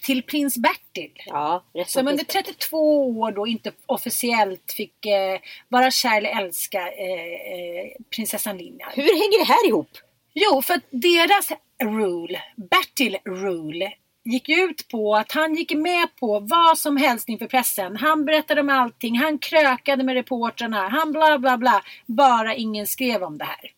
till 0.01 0.23
prins 0.23 0.57
Bertil. 0.57 1.11
Ja, 1.25 1.63
Som 1.87 2.07
under 2.07 2.17
finns 2.17 2.27
det. 2.27 2.43
32 2.43 3.19
år 3.19 3.31
då 3.31 3.47
inte 3.47 3.71
officiellt 3.85 4.73
fick 4.77 5.05
eh, 5.05 5.39
vara 5.69 5.91
kär 5.91 6.17
eller 6.17 6.41
älska 6.41 6.79
eh, 6.79 7.33
eh, 7.53 7.91
prinsessan 8.15 8.57
Linja. 8.57 8.87
Hur 8.93 9.03
hänger 9.03 9.39
det 9.39 9.53
här 9.53 9.67
ihop? 9.67 9.89
Jo, 10.33 10.61
för 10.61 10.73
att 10.73 10.83
deras 10.89 11.51
rule, 11.83 12.41
Bertil 12.55 13.17
rule, 13.25 13.93
gick 14.25 14.49
ut 14.49 14.88
på 14.88 15.15
att 15.15 15.31
han 15.31 15.55
gick 15.55 15.71
med 15.73 16.15
på 16.15 16.39
vad 16.39 16.77
som 16.77 16.97
helst 16.97 17.29
inför 17.29 17.47
pressen. 17.47 17.95
Han 17.97 18.25
berättade 18.25 18.61
om 18.61 18.69
allting, 18.69 19.17
han 19.17 19.39
krökade 19.39 20.03
med 20.03 20.15
reportrarna, 20.15 20.89
han 20.89 21.11
bla 21.11 21.39
bla 21.39 21.57
bla. 21.57 21.83
Bara 22.05 22.55
ingen 22.55 22.88
skrev 22.88 23.23
om 23.23 23.38
det 23.38 23.45
här. 23.45 23.71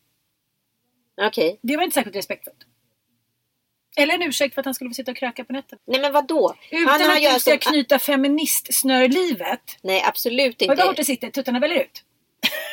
Okej. 1.26 1.58
Det 1.62 1.76
var 1.76 1.84
inte 1.84 1.94
särskilt 1.94 2.16
respektfullt. 2.16 2.64
Eller 3.96 4.14
en 4.14 4.22
ursäkt 4.22 4.54
för 4.54 4.60
att 4.60 4.64
han 4.64 4.74
skulle 4.74 4.90
få 4.90 4.94
sitta 4.94 5.10
och 5.10 5.16
kröka 5.16 5.44
på 5.44 5.52
nätet. 5.52 5.78
Nej 5.86 6.00
men 6.00 6.12
vadå? 6.12 6.54
Utan 6.70 6.88
Han 6.88 7.10
att 7.10 7.16
du 7.16 7.40
ska 7.40 7.52
alltså- 7.52 7.70
knyta 7.70 7.98
feministsnörlivet. 7.98 9.78
Nej 9.82 10.02
absolut 10.06 10.62
inte. 10.62 10.82
hört 10.82 10.96
det 10.96 11.04
sitter? 11.04 11.30
Tuttarna 11.30 11.60
väljer 11.60 11.80
ut. 11.80 12.04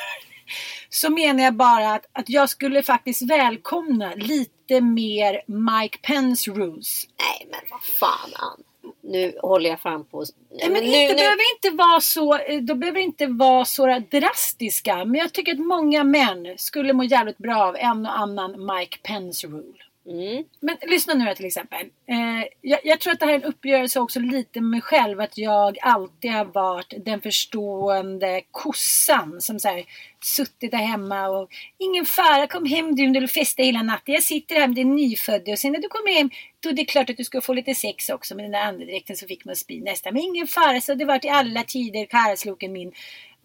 Så 0.89 1.09
menar 1.09 1.43
jag 1.43 1.53
bara 1.53 1.93
att, 1.93 2.05
att 2.11 2.29
jag 2.29 2.49
skulle 2.49 2.83
faktiskt 2.83 3.21
välkomna 3.21 4.13
lite 4.15 4.54
mer 4.69 5.41
Mike 5.47 5.97
Pence 6.01 6.51
rules. 6.51 7.07
Nej 7.19 7.47
men 7.51 7.59
vad 7.71 7.81
fan 7.83 8.33
Ann. 8.33 8.63
Nu 9.01 9.33
håller 9.41 9.69
jag 9.69 9.81
fram 9.81 10.05
på... 10.05 10.25
Nej, 10.51 10.69
men 10.69 10.83
inte, 10.83 11.15
behöver 11.15 11.55
inte 11.55 11.77
vara 11.77 12.01
så, 12.01 12.37
eh, 12.37 12.61
de 12.61 12.79
behöver 12.79 12.99
inte 12.99 13.27
vara 13.27 13.65
så 13.65 13.99
drastiska. 14.11 15.05
Men 15.05 15.15
jag 15.15 15.33
tycker 15.33 15.51
att 15.51 15.59
många 15.59 16.03
män 16.03 16.53
skulle 16.57 16.93
må 16.93 17.03
jävligt 17.03 17.37
bra 17.37 17.63
av 17.63 17.75
en 17.75 18.05
och 18.05 18.19
annan 18.19 18.65
Mike 18.65 18.97
Pence 19.03 19.47
rule. 19.47 19.83
Mm. 20.09 20.43
Men 20.59 20.77
lyssna 20.87 21.13
nu 21.13 21.23
här 21.23 21.35
till 21.35 21.45
exempel. 21.45 21.79
Eh, 22.07 22.47
jag, 22.61 22.79
jag 22.83 22.99
tror 22.99 23.13
att 23.13 23.19
det 23.19 23.25
här 23.25 23.33
är 23.33 23.37
en 23.37 23.43
uppgörelse 23.43 23.99
också 23.99 24.19
lite 24.19 24.61
med 24.61 24.69
mig 24.69 24.81
själv. 24.81 25.19
Att 25.19 25.37
jag 25.37 25.77
alltid 25.81 26.31
har 26.31 26.45
varit 26.45 26.93
den 27.05 27.21
förstående 27.21 28.41
kossan 28.51 29.41
som 29.41 29.59
så 29.59 29.67
här, 29.67 29.85
suttit 30.23 30.71
där 30.71 30.77
hemma 30.77 31.27
och 31.27 31.49
ingen 31.77 32.05
fara, 32.05 32.47
kom 32.47 32.65
hem 32.65 32.95
du 32.95 33.07
när 33.07 33.21
du 33.21 33.27
festar 33.27 33.63
hela 33.63 33.81
natten. 33.81 34.13
Jag 34.13 34.23
sitter 34.23 34.55
här 34.55 34.67
med 34.67 34.75
din 34.75 34.95
nyfödde 34.95 35.51
och 35.51 35.59
sen 35.59 35.71
när 35.71 35.79
du 35.79 35.87
kommer 35.87 36.11
hem 36.11 36.29
då 36.65 36.69
är 36.69 36.73
det 36.73 36.85
klart 36.85 37.09
att 37.09 37.17
du 37.17 37.23
ska 37.23 37.41
få 37.41 37.53
lite 37.53 37.75
sex 37.75 38.09
också 38.09 38.35
med 38.35 38.45
den 38.45 38.51
där 38.51 38.61
andedräkten 38.61 39.15
så 39.15 39.27
fick 39.27 39.45
man 39.45 39.55
spy 39.55 39.81
nästan. 39.81 40.13
Men 40.13 40.23
ingen 40.23 40.47
fara, 40.47 40.81
så 40.81 40.91
har 40.91 40.97
det 40.97 41.05
varit 41.05 41.25
i 41.25 41.29
alla 41.29 41.63
tider, 41.63 42.05
karlsloken 42.05 42.71
min. 42.71 42.91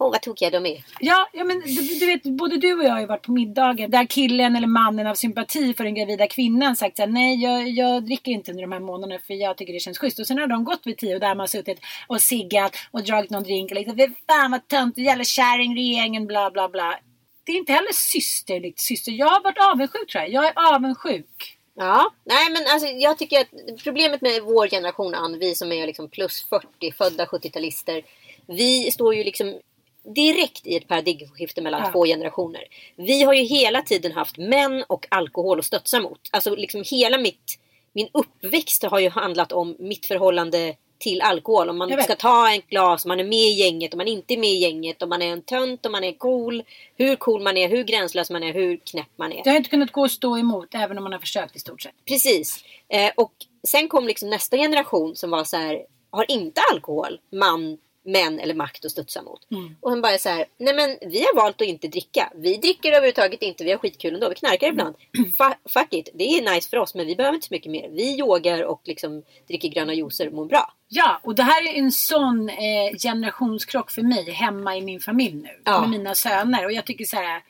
Åh 0.01 0.11
vad 0.11 0.21
tokiga 0.21 0.49
de 0.49 0.65
är. 0.65 0.83
Ja, 0.99 1.29
ja 1.33 1.43
men 1.43 1.59
du, 1.59 1.99
du 1.99 2.05
vet, 2.05 2.23
både 2.23 2.57
du 2.57 2.73
och 2.73 2.83
jag 2.83 2.91
har 2.91 2.99
ju 2.99 3.05
varit 3.05 3.21
på 3.25 3.31
middagar 3.31 3.87
där 3.87 4.05
killen 4.05 4.55
eller 4.55 4.67
mannen 4.67 5.07
av 5.07 5.15
sympati 5.15 5.73
för 5.73 5.83
den 5.83 5.95
gravida 5.95 6.27
kvinnan 6.27 6.75
sagt 6.75 6.95
så 6.95 7.01
här, 7.01 7.09
nej 7.09 7.43
jag, 7.43 7.69
jag 7.69 8.05
dricker 8.05 8.31
inte 8.31 8.51
under 8.51 8.61
de 8.61 8.71
här 8.71 8.79
månaderna 8.79 9.19
för 9.27 9.33
jag 9.33 9.57
tycker 9.57 9.73
det 9.73 9.79
känns 9.79 9.97
schysst. 9.97 10.19
Och 10.19 10.27
sen 10.27 10.37
har 10.37 10.47
de 10.47 10.63
gått 10.63 10.81
vid 10.87 10.97
tio 10.97 11.13
och 11.13 11.19
där 11.19 11.27
har 11.27 11.35
man 11.35 11.47
suttit 11.47 11.79
och 12.07 12.21
siggat 12.21 12.75
och 12.91 13.03
dragit 13.03 13.29
någon 13.29 13.43
drink 13.43 13.71
och 13.71 13.75
liksom, 13.77 13.97
"Fy 13.97 14.07
fan 14.27 14.51
vad 14.51 14.67
tönt, 14.67 14.97
jävla 14.97 15.23
kärring, 15.23 15.75
regeringen, 15.75 16.27
bla 16.27 16.51
bla 16.51 16.69
bla. 16.69 16.99
Det 17.43 17.51
är 17.51 17.57
inte 17.57 17.73
heller 17.73 17.93
systerligt 17.93 18.79
syster. 18.79 19.11
Jag 19.11 19.27
har 19.27 19.43
varit 19.43 19.73
avundsjuk 19.73 20.11
tror 20.11 20.23
jag. 20.23 20.33
Jag 20.33 20.45
är 20.45 20.73
avundsjuk. 20.75 21.57
Ja, 21.75 22.13
nej 22.23 22.49
men 22.51 22.63
alltså 22.73 22.87
jag 22.87 23.17
tycker 23.17 23.41
att 23.41 23.83
problemet 23.83 24.21
med 24.21 24.41
vår 24.41 24.67
generation 24.67 25.15
Ann, 25.15 25.39
vi 25.39 25.55
som 25.55 25.71
är 25.71 25.87
liksom 25.87 26.09
plus 26.09 26.45
40, 26.49 26.91
födda 26.91 27.25
70-talister. 27.25 28.03
Vi 28.47 28.91
står 28.91 29.15
ju 29.15 29.23
liksom 29.23 29.59
direkt 30.03 30.67
i 30.67 30.75
ett 30.75 30.87
paradigmskifte 30.87 31.61
mellan 31.61 31.81
Ja. 31.81 31.91
två 31.91 32.05
generationer. 32.05 32.63
Vi 32.95 33.23
har 33.23 33.33
ju 33.33 33.43
hela 33.43 33.81
tiden 33.81 34.11
haft 34.11 34.37
män 34.37 34.83
och 34.87 35.07
alkohol 35.09 35.59
att 35.59 35.65
stötsa 35.65 35.99
mot. 35.99 36.19
Alltså 36.31 36.55
liksom 36.55 36.83
hela 36.85 37.17
mitt, 37.17 37.59
min 37.93 38.07
uppväxt 38.11 38.83
har 38.83 38.99
ju 38.99 39.09
handlat 39.09 39.51
om 39.51 39.75
mitt 39.79 40.05
förhållande 40.05 40.75
till 41.01 41.21
alkohol. 41.21 41.69
Om 41.69 41.77
man 41.77 42.03
ska 42.03 42.15
ta 42.15 42.51
en 42.51 42.61
glas, 42.69 43.05
om 43.05 43.09
man 43.09 43.19
är 43.19 43.23
med 43.23 43.39
i 43.39 43.51
gänget, 43.51 43.93
om 43.93 43.97
man 43.97 44.07
inte 44.07 44.33
är 44.33 44.37
med 44.37 44.49
i 44.49 44.57
gänget, 44.57 45.01
om 45.01 45.09
man 45.09 45.21
är 45.21 45.31
en 45.31 45.41
tönt, 45.41 45.85
om 45.85 45.91
man 45.91 46.03
är 46.03 46.13
cool. 46.13 46.63
Hur 46.95 47.15
cool 47.15 47.41
man 47.41 47.57
är, 47.57 47.69
hur 47.69 47.83
gränslös 47.83 48.29
man 48.31 48.43
är, 48.43 48.53
hur 48.53 48.77
knäpp 48.77 49.09
man 49.15 49.33
är. 49.33 49.43
Det 49.43 49.49
har 49.49 49.57
inte 49.57 49.69
kunnat 49.69 49.91
gå 49.91 50.03
att 50.03 50.11
stå 50.11 50.37
emot 50.37 50.75
även 50.75 50.97
om 50.97 51.03
man 51.03 51.13
har 51.13 51.19
försökt 51.19 51.55
i 51.55 51.59
stort 51.59 51.81
sett. 51.81 51.95
Precis. 52.07 52.63
Eh, 52.89 53.11
och 53.17 53.33
sen 53.67 53.87
kom 53.87 54.07
liksom 54.07 54.29
nästa 54.29 54.57
generation 54.57 55.15
som 55.15 55.29
var 55.29 55.43
så 55.43 55.57
här, 55.57 55.85
har 56.09 56.31
inte 56.31 56.61
alkohol, 56.73 57.19
man, 57.31 57.77
män 58.03 58.39
eller 58.39 58.53
makt 58.53 58.85
att 58.85 58.91
studsa 58.91 59.21
mot. 59.21 59.51
Mm. 59.51 59.75
Och 59.79 59.89
han 59.89 60.01
bara 60.01 60.17
så 60.17 60.29
här, 60.29 60.45
nej 60.57 60.75
men 60.75 60.97
vi 61.11 61.19
har 61.19 61.35
valt 61.35 61.61
att 61.61 61.67
inte 61.67 61.87
dricka. 61.87 62.31
Vi 62.35 62.57
dricker 62.57 62.91
överhuvudtaget 62.91 63.41
inte, 63.41 63.63
vi 63.63 63.71
har 63.71 63.77
skitkul 63.77 64.13
ändå, 64.13 64.29
vi 64.29 64.35
knarkar 64.35 64.67
ibland. 64.67 64.95
Fa- 65.37 65.55
fuck 65.69 65.93
it, 65.93 66.09
det 66.13 66.23
är 66.23 66.53
nice 66.53 66.69
för 66.69 66.77
oss 66.77 66.95
men 66.95 67.07
vi 67.07 67.15
behöver 67.15 67.35
inte 67.35 67.47
så 67.47 67.53
mycket 67.53 67.71
mer. 67.71 67.89
Vi 67.89 68.19
yogar 68.19 68.63
och 68.63 68.81
liksom 68.85 69.23
dricker 69.47 69.69
gröna 69.69 69.93
juicer 69.93 70.27
och 70.27 70.33
mår 70.33 70.45
bra. 70.45 70.73
Ja, 70.87 71.19
och 71.23 71.35
det 71.35 71.43
här 71.43 71.67
är 71.67 71.73
en 71.73 71.91
sån 71.91 72.49
eh, 72.49 72.97
generationskrock 73.03 73.91
för 73.91 74.01
mig 74.01 74.31
hemma 74.31 74.77
i 74.77 74.81
min 74.81 74.99
familj 74.99 75.35
nu. 75.35 75.61
Ja. 75.63 75.81
Med 75.81 75.89
mina 75.89 76.15
söner. 76.15 76.65
Och 76.65 76.71
jag 76.71 76.85
tycker 76.85 77.05
så 77.05 77.17
här. 77.17 77.43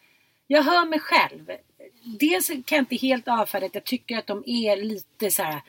Jag 0.48 0.64
hör 0.64 0.86
mig 0.86 1.00
själv. 1.00 1.52
Dels 2.20 2.48
kan 2.48 2.64
jag 2.66 2.80
inte 2.80 2.96
helt 2.96 3.28
avfärda 3.28 3.66
att 3.66 3.76
jag 3.76 3.84
tycker 3.84 4.18
att 4.18 4.28
de 4.28 4.44
är 4.46 4.78
lite 4.78 5.32
så 5.32 5.44
här. 5.44 5.62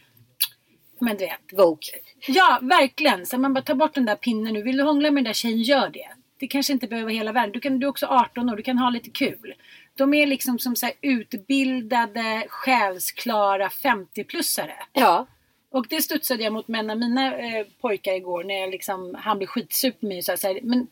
Men 1.03 1.17
du 1.17 1.25
vet. 1.25 1.53
Vogue. 1.53 2.01
Ja, 2.27 2.59
verkligen. 2.62 3.27
Så 3.27 3.38
man 3.38 3.55
bara 3.55 3.62
tar 3.62 3.75
bort 3.75 3.95
den 3.95 4.05
där 4.05 4.17
pinnen 4.17 4.55
nu. 4.55 4.62
Vill 4.62 4.77
du 4.77 4.83
hångla 4.83 5.11
med 5.11 5.25
den 5.25 5.25
där 5.25 5.33
tjejen, 5.33 5.62
gör 5.62 5.88
det. 5.88 6.09
Det 6.38 6.47
kanske 6.47 6.73
inte 6.73 6.87
behöver 6.87 7.05
vara 7.05 7.15
hela 7.15 7.33
världen. 7.33 7.53
Du, 7.53 7.61
kan, 7.61 7.79
du 7.79 7.87
är 7.87 7.91
också 7.91 8.07
18 8.07 8.51
år, 8.51 8.57
du 8.57 8.62
kan 8.62 8.79
ha 8.79 8.91
lite 8.91 9.11
kul. 9.11 9.55
De 9.95 10.15
är 10.15 10.27
liksom 10.27 10.59
som 10.59 10.77
så 10.77 10.91
utbildade, 11.01 12.45
själsklara 12.49 13.69
50-plussare. 13.69 14.75
Ja. 14.93 15.27
Och 15.71 15.87
det 15.88 16.03
studsade 16.03 16.43
jag 16.43 16.53
mot 16.53 16.69
med 16.69 16.79
en 16.81 16.91
av 16.91 16.99
mina 16.99 17.37
eh, 17.37 17.67
pojkar 17.81 18.12
igår 18.12 18.45
när 18.45 18.55
jag 18.55 18.71
liksom, 18.71 19.15
han 19.19 19.38
blev 19.38 19.47
skitsuper 19.47 20.01
på 20.01 20.07
mig 20.07 20.19
och 20.19 20.25
sa 20.25 20.37
så 20.37 20.47
här, 20.47 20.61
men 20.62 20.87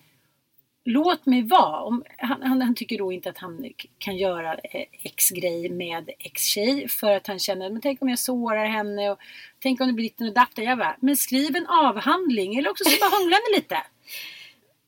låt 0.84 1.26
mig 1.26 1.42
vara. 1.42 1.80
Om, 1.80 2.04
han, 2.18 2.42
han, 2.42 2.62
han 2.62 2.74
tycker 2.74 2.98
då 2.98 3.12
inte 3.12 3.30
att 3.30 3.38
han 3.38 3.72
kan 3.98 4.16
göra 4.16 4.54
eh, 4.54 4.86
X-grej 5.02 5.68
med 5.68 6.10
X-tjej 6.18 6.88
för 6.88 7.10
att 7.10 7.26
han 7.26 7.38
känner, 7.38 7.70
men 7.70 7.80
tänk 7.80 8.02
om 8.02 8.08
jag 8.08 8.18
sårar 8.18 8.66
henne 8.66 9.10
och 9.10 9.18
tänk 9.58 9.80
om 9.80 9.86
det 9.86 9.92
blir 9.92 10.04
ditten 10.04 10.28
och 10.28 10.34
datten. 10.34 10.64
Jag 10.64 10.78
bara, 10.78 10.96
men 11.00 11.16
skriv 11.16 11.56
en 11.56 11.66
avhandling 11.66 12.56
eller 12.56 12.70
också 12.70 12.84
så 12.84 12.96
bara 13.00 13.18
hångla 13.18 13.36
ni 13.36 13.56
lite. 13.56 13.76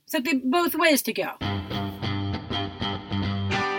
Så 0.07 0.19
det 0.19 0.31
är 0.31 0.35
both 0.35 0.79
ways 0.79 1.03
tycker 1.03 1.23
jag. 1.23 1.35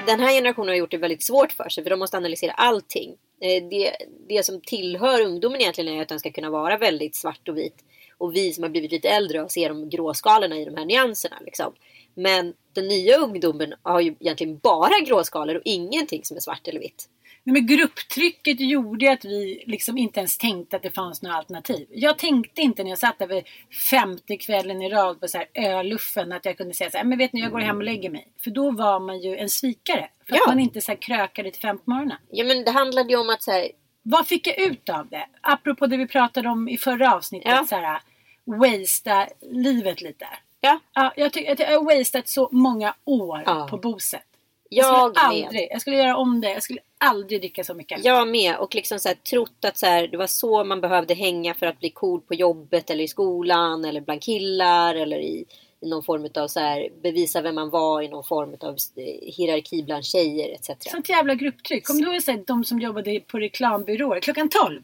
Den 0.08 0.20
här 0.20 0.32
generationen 0.32 0.68
har 0.68 0.76
gjort 0.76 0.92
det 0.92 0.98
väldigt 0.98 1.24
svårt 1.24 1.52
för 1.52 1.70
sig 1.70 1.84
för 1.84 1.90
de 1.90 2.00
måste 2.00 2.18
analysera 2.18 2.52
allting. 2.52 3.16
Eh, 3.42 3.64
det, 3.70 3.96
det 4.30 4.46
som 4.46 4.62
tillhör 4.62 5.22
ungdomen 5.22 5.62
egentligen 5.62 5.94
är 5.94 6.02
att 6.02 6.08
den 6.08 6.20
ska 6.20 6.32
kunna 6.32 6.50
vara 6.50 6.78
väldigt 6.78 7.16
svart 7.16 7.50
och 7.50 7.58
vit. 7.58 7.84
Och 8.18 8.36
vi 8.36 8.54
som 8.54 8.64
har 8.64 8.70
blivit 8.70 8.92
lite 8.92 9.10
äldre 9.10 9.42
och 9.42 9.52
ser 9.52 9.70
de 9.70 9.90
gråskalorna 9.90 10.58
i 10.58 10.66
de 10.66 10.78
här 10.78 10.86
nyanserna. 10.86 11.36
Liksom. 11.46 11.74
Men 12.16 12.54
den 12.74 12.88
nya 12.88 13.18
ungdomen 13.18 13.74
har 13.82 14.00
ju 14.02 14.16
egentligen 14.20 14.58
bara 14.58 15.00
gråskalor 15.06 15.56
och 15.56 15.62
ingenting 15.66 16.24
som 16.24 16.38
är 16.38 16.42
svart 16.42 16.68
eller 16.68 16.80
vitt. 16.80 17.10
Nej, 17.46 17.54
men 17.54 17.68
grupptrycket 17.68 18.60
gjorde 18.60 19.12
att 19.12 19.26
vi 19.26 19.64
liksom 19.68 19.98
inte 19.98 20.20
ens 20.20 20.38
tänkte 20.38 20.76
att 20.76 20.84
det 20.84 20.92
fanns 20.92 21.22
några 21.22 21.36
alternativ. 21.36 21.88
Jag 21.92 22.18
tänkte 22.18 22.62
inte 22.62 22.84
när 22.84 22.90
jag 22.90 23.00
satt 23.00 23.22
över 23.22 23.44
femte 23.90 24.38
kvällen 24.38 24.82
i 24.82 24.90
rad 24.90 25.20
på 25.22 25.28
så 25.28 25.38
här 25.38 25.48
öluffen 25.54 26.32
att 26.32 26.46
jag 26.46 26.58
kunde 26.58 26.74
säga 26.74 26.92
så 26.92 26.98
här, 26.98 27.06
men 27.06 27.18
vet 27.18 27.34
ni 27.34 27.42
jag 27.42 27.52
går 27.52 27.60
hem 27.60 27.78
och 27.78 27.84
lägger 27.84 28.10
mig. 28.10 28.28
För 28.44 28.52
då 28.52 28.72
var 28.72 29.00
man 29.00 29.20
ju 29.22 29.38
en 29.38 29.50
svikare. 29.50 30.10
För 30.28 30.34
att 30.36 30.42
Ja. 30.46 30.52
man 30.52 30.60
inte 30.60 30.82
så 30.82 30.92
här 30.92 31.02
krökade 31.02 31.52
till 31.52 31.62
fem 31.62 31.78
på 31.78 31.90
morgonen. 31.92 32.18
Ja 32.30 32.46
men 32.46 32.64
det 32.64 32.72
handlade 32.72 33.10
ju 33.10 33.20
om 33.20 33.30
att 33.30 33.44
så 33.44 33.52
här, 33.52 33.68
Vad 34.04 34.28
fick 34.28 34.48
jag 34.48 34.60
ut 34.60 34.90
av 34.90 35.08
det? 35.10 35.26
Apropå 35.42 35.88
det 35.88 35.98
vi 35.98 36.08
pratade 36.08 36.50
om 36.50 36.70
i 36.70 36.78
förra 36.78 37.16
avsnittet. 37.16 37.52
Ja. 37.52 37.66
Så 37.70 37.76
här, 37.76 38.02
wastea 38.46 39.28
livet 39.52 40.02
lite. 40.02 40.28
Ja, 40.64 40.80
Ja, 40.94 41.14
jag 41.16 41.34
tycker 41.34 41.52
att 41.52 41.60
jag 41.60 41.80
har 41.80 41.98
wasted 41.98 42.28
så 42.28 42.50
många 42.52 42.94
år 43.06 43.44
Ja. 43.46 43.68
på 43.70 43.78
boset. 43.78 44.22
jag 44.70 44.86
skulle 45.14 45.30
med. 45.34 45.46
aldrig, 45.46 45.68
jag 45.72 45.82
skulle 45.82 45.98
göra 45.98 46.18
om 46.18 46.42
det. 46.42 46.50
Jag 46.50 46.64
skulle 46.64 46.80
aldrig 46.98 47.42
dricka 47.42 47.64
så 47.64 47.74
mycket. 47.74 48.06
Jag 48.06 48.28
med 48.28 48.56
och 48.56 48.76
liksom 48.76 49.00
så 49.00 49.08
här, 49.08 49.16
trott 49.16 49.66
att 49.66 49.78
så 49.78 49.86
här, 49.86 50.08
det 50.08 50.18
var 50.18 50.28
så 50.28 50.64
man 50.64 50.82
behövde 50.82 51.14
hänga 51.14 51.54
för 51.54 51.66
att 51.66 51.80
bli 51.80 51.90
cool 51.90 52.22
på 52.22 52.34
jobbet 52.34 52.90
eller 52.90 53.04
i 53.04 53.08
skolan 53.08 53.86
eller 53.86 54.02
bland 54.02 54.22
killar 54.22 54.96
eller 54.96 55.18
i, 55.18 55.46
i 55.80 55.90
någon 55.90 56.04
form 56.04 56.28
av 56.36 56.48
så 56.48 56.60
här, 56.60 56.90
bevisa 57.04 57.42
vem 57.42 57.56
man 57.56 57.70
var 57.70 58.02
i 58.02 58.08
någon 58.08 58.24
form 58.24 58.56
av 58.60 58.76
eh, 58.96 59.34
hierarki 59.36 59.84
bland 59.84 60.06
tjejer 60.06 60.54
etc. 60.56 60.70
Sånt 60.92 61.10
jävla 61.10 61.36
grupptryck. 61.36 61.90
Om 61.90 62.02
du 62.02 62.22
sett 62.22 62.48
de 62.48 62.64
som 62.64 62.80
jobbade 62.80 63.20
på 63.20 63.40
reklambyråer 63.40 64.20
klockan 64.20 64.50
12. 64.50 64.82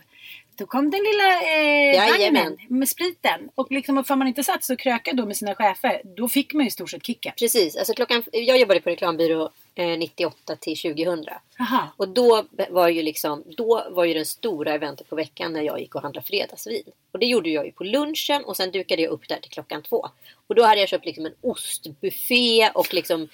Då 0.59 0.65
kom 0.65 0.89
den 0.89 0.99
lilla 1.03 1.41
eh, 1.41 2.11
vagnen 2.11 2.57
med 2.67 2.89
spriten. 2.89 3.49
Och 3.55 3.71
liksom, 3.71 3.97
och 3.97 4.17
man 4.17 4.27
inte 4.27 4.43
satt 4.43 4.63
så 4.63 4.73
och 4.73 4.79
krökade 4.79 5.17
då 5.17 5.25
med 5.25 5.37
sina 5.37 5.55
chefer, 5.55 6.01
då 6.03 6.27
fick 6.27 6.53
man 6.53 6.63
ju 6.63 6.67
i 6.67 6.71
stort 6.71 6.89
sett 6.89 7.05
kicken. 7.05 7.33
Precis, 7.39 7.75
alltså 7.75 7.93
klockan, 7.93 8.23
jag 8.31 8.59
jobbade 8.59 8.81
på 8.81 8.89
reklambyrå 8.89 9.49
eh, 9.75 9.97
98 9.97 10.55
till 10.55 10.77
2000. 10.77 11.25
Jaha. 11.57 11.89
Och 11.97 12.09
då 12.09 12.43
var 12.69 12.87
ju 12.89 13.01
liksom, 13.01 13.43
då 13.57 13.83
var 13.89 14.05
ju 14.05 14.13
den 14.13 14.25
stora 14.25 14.73
eventet 14.73 15.09
på 15.09 15.15
veckan 15.15 15.53
när 15.53 15.61
jag 15.61 15.79
gick 15.79 15.95
och 15.95 16.01
handlade 16.01 16.27
fredagsvin. 16.27 16.83
Och 17.11 17.19
det 17.19 17.25
gjorde 17.25 17.49
jag 17.49 17.65
ju 17.65 17.71
på 17.71 17.83
lunchen 17.83 18.45
och 18.45 18.57
sen 18.57 18.71
dukade 18.71 19.01
jag 19.01 19.11
upp 19.11 19.27
där 19.27 19.37
till 19.37 19.51
klockan 19.51 19.81
två. 19.81 20.09
Och 20.47 20.55
då 20.55 20.63
hade 20.63 20.79
jag 20.79 20.89
köpt 20.89 21.05
liksom 21.05 21.25
en 21.25 21.35
ostbuffé 21.41 22.69
och 22.73 22.93
liksom 22.93 23.27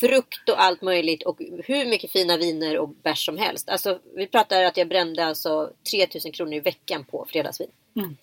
frukt 0.00 0.48
och 0.48 0.62
allt 0.62 0.82
möjligt 0.82 1.22
och 1.22 1.40
hur 1.64 1.86
mycket 1.86 2.10
fina 2.10 2.36
viner 2.36 2.78
och 2.78 2.88
bärs 2.88 3.26
som 3.26 3.38
helst. 3.38 3.68
Alltså 3.68 3.98
vi 4.16 4.26
pratar 4.26 4.64
att 4.64 4.76
jag 4.76 4.88
brände 4.88 5.24
alltså 5.24 5.70
3000 5.90 6.32
kronor 6.32 6.54
i 6.54 6.60
veckan 6.60 7.04
på 7.04 7.26
fredagsvin. 7.30 7.70
Mm. 7.96 8.16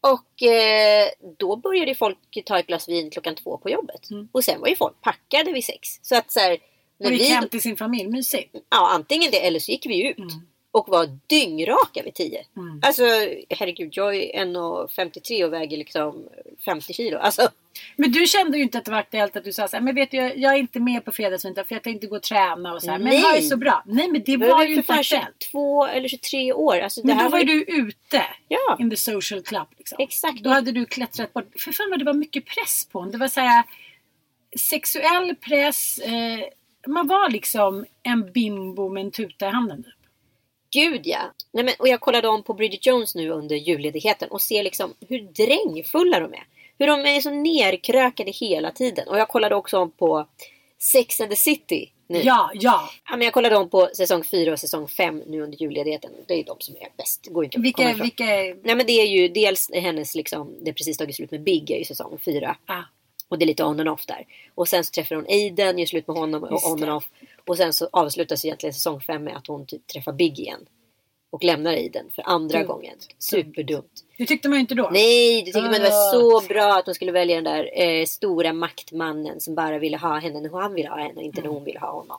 Och 0.00 0.42
eh, 0.42 1.08
då 1.38 1.56
började 1.56 1.94
folk 1.94 2.18
ta 2.44 2.58
ett 2.58 2.66
glas 2.66 2.88
vin 2.88 3.10
klockan 3.10 3.34
två 3.34 3.58
på 3.58 3.70
jobbet. 3.70 4.08
Och 4.32 4.44
sen 4.44 4.60
var 4.60 4.68
ju 4.68 4.76
folk 4.76 5.00
packade 5.00 5.52
vid 5.52 5.64
sex. 5.64 5.88
Så 6.02 6.16
att 6.16 6.32
så 6.32 6.40
här, 6.40 6.58
när 6.98 7.06
Och 7.06 7.12
gick 7.12 7.22
vi, 7.22 7.26
hem 7.26 7.48
till 7.48 7.60
sin 7.60 7.76
familj, 7.76 8.08
mysigt. 8.08 8.56
Ja, 8.70 8.90
antingen 8.94 9.30
det 9.30 9.46
eller 9.46 9.58
så 9.58 9.72
gick 9.72 9.86
vi 9.86 10.08
ut. 10.08 10.32
Och 10.74 10.88
var 10.88 11.18
dyngraka 11.26 12.02
vid 12.04 12.14
10. 12.14 12.44
Mm. 12.56 12.80
Alltså 12.82 13.02
herregud, 13.50 13.92
jag 13.92 14.14
är 14.16 14.44
1,53 14.44 15.44
och 15.44 15.52
väger 15.52 15.76
liksom 15.76 16.28
50 16.64 16.92
kilo. 16.92 17.18
Alltså, 17.18 17.48
Men 17.96 18.12
du 18.12 18.26
kände 18.26 18.56
ju 18.56 18.62
inte 18.62 18.78
att 18.78 18.84
det 18.84 18.90
var 18.90 18.98
aktuellt 18.98 19.36
att 19.36 19.44
du 19.44 19.52
sa 19.52 19.68
så 19.68 19.76
här, 19.76 19.82
men 19.84 19.94
vet 19.94 20.10
du, 20.10 20.16
jag, 20.16 20.36
jag 20.38 20.54
är 20.54 20.58
inte 20.58 20.80
med 20.80 21.04
på 21.04 21.12
fredagsmiddag 21.12 21.64
för 21.64 21.74
jag 21.74 21.82
tänkte 21.82 22.06
gå 22.06 22.16
och 22.16 22.22
träna 22.22 22.74
och 22.74 22.82
så 22.82 22.90
här. 22.90 22.98
Men 22.98 23.20
jag 23.20 23.36
är 23.36 23.40
så 23.40 23.56
bra. 23.56 23.82
Nej 23.86 24.08
men 24.08 24.22
det 24.26 24.36
var 24.36 24.48
var 24.48 24.64
ju 24.64 24.74
inte 24.74 24.92
aktuellt. 24.92 25.42
22 25.42 25.86
eller 25.86 26.08
23 26.08 26.52
år. 26.52 26.78
Alltså, 26.80 27.00
det 27.00 27.06
Men 27.06 27.24
då 27.24 27.28
var 27.30 27.38
ju 27.38 27.44
du 27.44 27.62
ute 27.62 28.22
Ja. 28.48 28.76
in 28.80 28.90
the 28.90 28.96
social 28.96 29.42
club. 29.42 29.66
Liksom. 29.78 29.96
Exakt. 30.00 30.42
Då 30.42 30.50
hade 30.50 30.72
du 30.72 30.86
klättrat 30.86 31.32
bort. 31.32 31.52
För 31.58 31.72
fan 31.72 31.90
vad 31.90 31.98
det 31.98 32.04
var 32.04 32.14
mycket 32.14 32.44
press 32.46 32.88
på 32.92 33.00
en. 33.00 33.10
Det 33.10 33.18
var 33.18 33.28
så 33.28 33.40
här 33.40 33.64
sexuell 34.58 35.34
press. 35.36 35.98
Eh, 35.98 36.40
man 36.86 37.06
var 37.06 37.30
liksom 37.30 37.86
en 38.02 38.32
bimbo 38.32 38.88
med 38.88 39.04
en 39.04 39.10
tuta 39.10 39.46
i 39.48 39.50
handen. 39.50 39.84
Gud 40.72 41.00
ja! 41.04 41.18
Nej, 41.52 41.64
men, 41.64 41.74
och 41.78 41.88
jag 41.88 42.00
kollade 42.00 42.28
om 42.28 42.42
på 42.42 42.54
Bridget 42.54 42.86
Jones 42.86 43.14
nu 43.14 43.30
under 43.30 43.56
julledigheten 43.56 44.28
och 44.30 44.40
ser 44.40 44.62
liksom 44.62 44.94
hur 45.08 45.20
drängfulla 45.20 46.20
de 46.20 46.34
är. 46.34 46.44
Hur 46.78 46.86
de 46.86 47.00
är 47.16 47.20
så 47.20 47.30
nerkrökade 47.30 48.30
hela 48.30 48.70
tiden. 48.70 49.08
Och 49.08 49.18
jag 49.18 49.28
kollade 49.28 49.54
också 49.54 49.78
om 49.78 49.90
på 49.90 50.26
Sex 50.78 51.20
and 51.20 51.30
the 51.30 51.36
City. 51.36 51.92
Nu. 52.06 52.20
Ja, 52.24 52.50
ja. 52.54 52.90
Ja, 53.08 53.16
men 53.16 53.20
jag 53.24 53.32
kollade 53.34 53.56
om 53.56 53.68
på 53.70 53.90
säsong 53.94 54.24
4 54.24 54.52
och 54.52 54.58
säsong 54.60 54.88
5 54.88 55.22
nu 55.26 55.40
under 55.42 55.58
julledigheten. 55.62 56.10
Det 56.28 56.34
är 56.34 56.44
de 56.44 56.56
som 56.60 56.76
är 56.76 56.88
bäst. 56.96 57.26
Går 57.30 57.44
inte 57.44 57.58
att 57.58 57.64
Vilka, 57.64 57.90
ifrån. 57.90 58.02
vilka. 58.02 58.24
Nej 58.24 58.76
men 58.76 58.86
det 58.86 58.92
är 58.92 59.06
ju 59.06 59.28
dels 59.28 59.70
hennes 59.74 60.14
liksom, 60.14 60.54
det 60.64 60.70
är 60.70 60.74
precis 60.74 60.96
tagit 60.96 61.16
slut 61.16 61.30
med 61.30 61.42
Big 61.42 61.70
är 61.70 61.78
ju 61.78 61.84
säsong 61.84 62.18
4. 62.24 62.56
Ah, 62.66 62.82
Och 63.28 63.38
det 63.38 63.44
är 63.44 63.46
lite 63.46 63.64
on 63.64 63.80
and 63.80 63.88
off 63.88 64.06
där. 64.06 64.26
Och 64.54 64.68
sen 64.68 64.84
så 64.84 64.90
träffar 64.90 65.16
hon 65.16 65.26
Aiden, 65.28 65.78
gör 65.78 65.86
slut 65.86 66.06
med 66.06 66.16
honom 66.16 66.42
och 66.42 66.52
Just 66.52 66.66
on 66.66 66.82
and 66.82 66.92
off. 66.92 67.04
Och 67.46 67.56
sen 67.56 67.72
så 67.72 67.88
avslutas 67.92 68.44
egentligen 68.44 68.74
säsong 68.74 69.00
5 69.00 69.24
med 69.24 69.36
att 69.36 69.46
hon 69.46 69.66
typ 69.66 69.86
träffar 69.86 70.12
Big 70.12 70.38
igen. 70.38 70.66
Och 71.30 71.44
lämnar 71.44 71.72
Aiden 71.72 72.10
för 72.14 72.22
andra 72.26 72.58
Dumt. 72.58 72.66
gången. 72.68 72.94
Superdumt. 73.18 74.04
det 74.18 74.26
tyckte 74.26 74.48
man 74.48 74.56
ju 74.56 74.60
inte 74.60 74.74
då. 74.74 74.90
Nej, 74.92 75.40
det 75.42 75.46
tycker 75.46 75.62
man 75.62 75.72
det 75.72 75.78
var 75.78 76.08
Ah. 76.08 76.12
så 76.12 76.40
bra 76.48 76.74
att 76.78 76.86
hon 76.86 76.94
skulle 76.94 77.12
välja 77.12 77.34
den 77.40 77.44
där 77.44 77.70
eh, 77.82 78.04
stora 78.06 78.52
maktmannen 78.52 79.40
som 79.40 79.54
bara 79.54 79.78
ville 79.78 79.96
ha 79.96 80.18
henne 80.18 80.40
när 80.40 80.60
han 80.60 80.74
ville 80.74 80.88
ha 80.88 80.98
henne, 80.98 81.22
inte 81.22 81.40
när 81.42 81.48
hon 81.48 81.64
ville 81.64 81.78
ha 81.78 81.90
honom. 81.92 82.18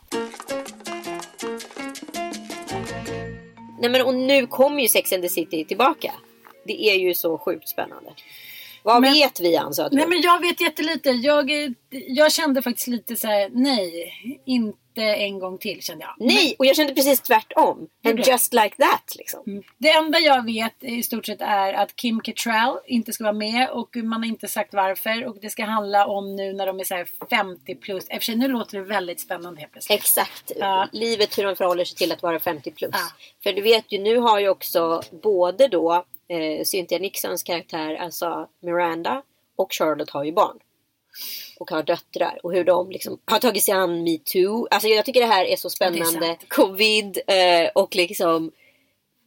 Nej 3.79 3.89
men 3.89 4.01
och 4.05 4.15
nu 4.15 4.47
kommer 4.47 4.81
ju 4.81 4.87
Sex 4.87 5.13
and 5.13 5.23
the 5.23 5.29
City 5.29 5.65
tillbaka. 5.65 6.13
Det 6.65 6.83
är 6.89 6.95
ju 6.95 7.13
så 7.13 7.37
sjukt 7.37 7.69
spännande. 7.69 8.13
Vad 8.83 9.01
Men- 9.01 9.13
vet 9.13 9.39
vi 9.39 9.57
Ann 9.57 9.73
Söderlund? 9.73 9.95
Nej 9.97 10.07
men 10.07 10.21
jag 10.21 10.41
vet 10.41 10.61
jättelite. 10.61 11.09
Jag, 11.09 11.63
eh, 11.63 11.69
jag 12.07 12.31
kände 12.31 12.61
faktiskt 12.61 12.87
lite 12.87 13.15
så 13.15 13.27
här: 13.27 13.49
nej, 13.53 14.13
inte 14.45 15.01
en 15.01 15.39
gång 15.39 15.57
till 15.57 15.81
kände 15.81 16.03
jag. 16.05 16.27
Nej, 16.27 16.55
och 16.59 16.65
jag 16.65 16.75
kände 16.75 16.93
precis 16.93 17.21
tvärtom. 17.21 17.87
And 18.05 18.17
det? 18.17 18.27
just 18.27 18.53
like 18.53 18.75
that 18.75 19.15
liksom. 19.15 19.63
Det 19.77 19.89
enda 19.89 20.19
jag 20.19 20.45
vet 20.45 20.83
i 20.83 21.03
stort 21.03 21.25
sett 21.25 21.41
är 21.41 21.73
att 21.73 21.95
Kim 21.95 22.19
Cattrall 22.21 22.77
inte 22.87 23.13
ska 23.13 23.23
vara 23.23 23.33
med 23.33 23.69
och 23.69 23.95
man 23.95 24.21
har 24.21 24.27
inte 24.27 24.47
sagt 24.47 24.73
varför. 24.73 25.25
Och 25.25 25.37
det 25.41 25.49
ska 25.49 25.65
handla 25.65 26.07
om 26.07 26.35
nu 26.35 26.53
när 26.53 26.65
de 26.67 26.79
är 26.79 26.83
så 26.83 26.95
här 26.95 27.07
50 27.29 27.75
plus. 27.75 28.05
Sig 28.21 28.35
nu 28.35 28.47
låter 28.47 28.77
det 28.77 28.83
väldigt 28.83 29.19
spännande 29.19 29.59
helt 29.61 29.71
plötsligt. 29.71 29.99
Exakt. 29.99 30.51
Ja. 30.55 30.87
Livet 30.91 31.37
hur 31.37 31.43
de 31.43 31.55
förhåller 31.55 31.85
sig 31.85 31.97
till 31.97 32.11
att 32.11 32.21
vara 32.21 32.39
50 32.39 32.71
plus. 32.71 32.91
Ja. 32.93 32.99
För 33.43 33.53
du 33.53 33.61
vet 33.61 33.91
ju 33.91 33.99
nu 33.99 34.17
har 34.17 34.39
ju 34.39 34.49
också 34.49 35.01
både 35.23 35.67
då 35.67 36.05
eh, 36.27 36.63
Cynthia 36.63 36.99
Nixons 36.99 37.43
karaktär, 37.43 37.95
alltså 37.95 38.49
Miranda 38.59 39.21
och 39.55 39.73
Charlotte 39.73 40.09
har 40.09 40.23
ju 40.23 40.31
barn. 40.31 40.59
Och 41.59 41.69
har 41.69 41.83
döttrar. 41.83 42.39
Och 42.43 42.53
hur 42.53 42.63
de 42.63 42.91
liksom 42.91 43.19
har 43.25 43.39
tagit 43.39 43.63
sig 43.63 43.73
an 43.73 44.03
metoo. 44.03 44.67
Alltså 44.71 44.87
jag 44.87 45.05
tycker 45.05 45.19
det 45.21 45.27
här 45.27 45.45
är 45.45 45.55
så 45.55 45.69
Ja, 45.79 45.85
är 45.85 45.91
spännande. 45.91 46.27
sant. 46.27 46.49
Covid 46.49 47.19
eh, 47.27 47.69
och 47.75 47.95
liksom 47.95 48.51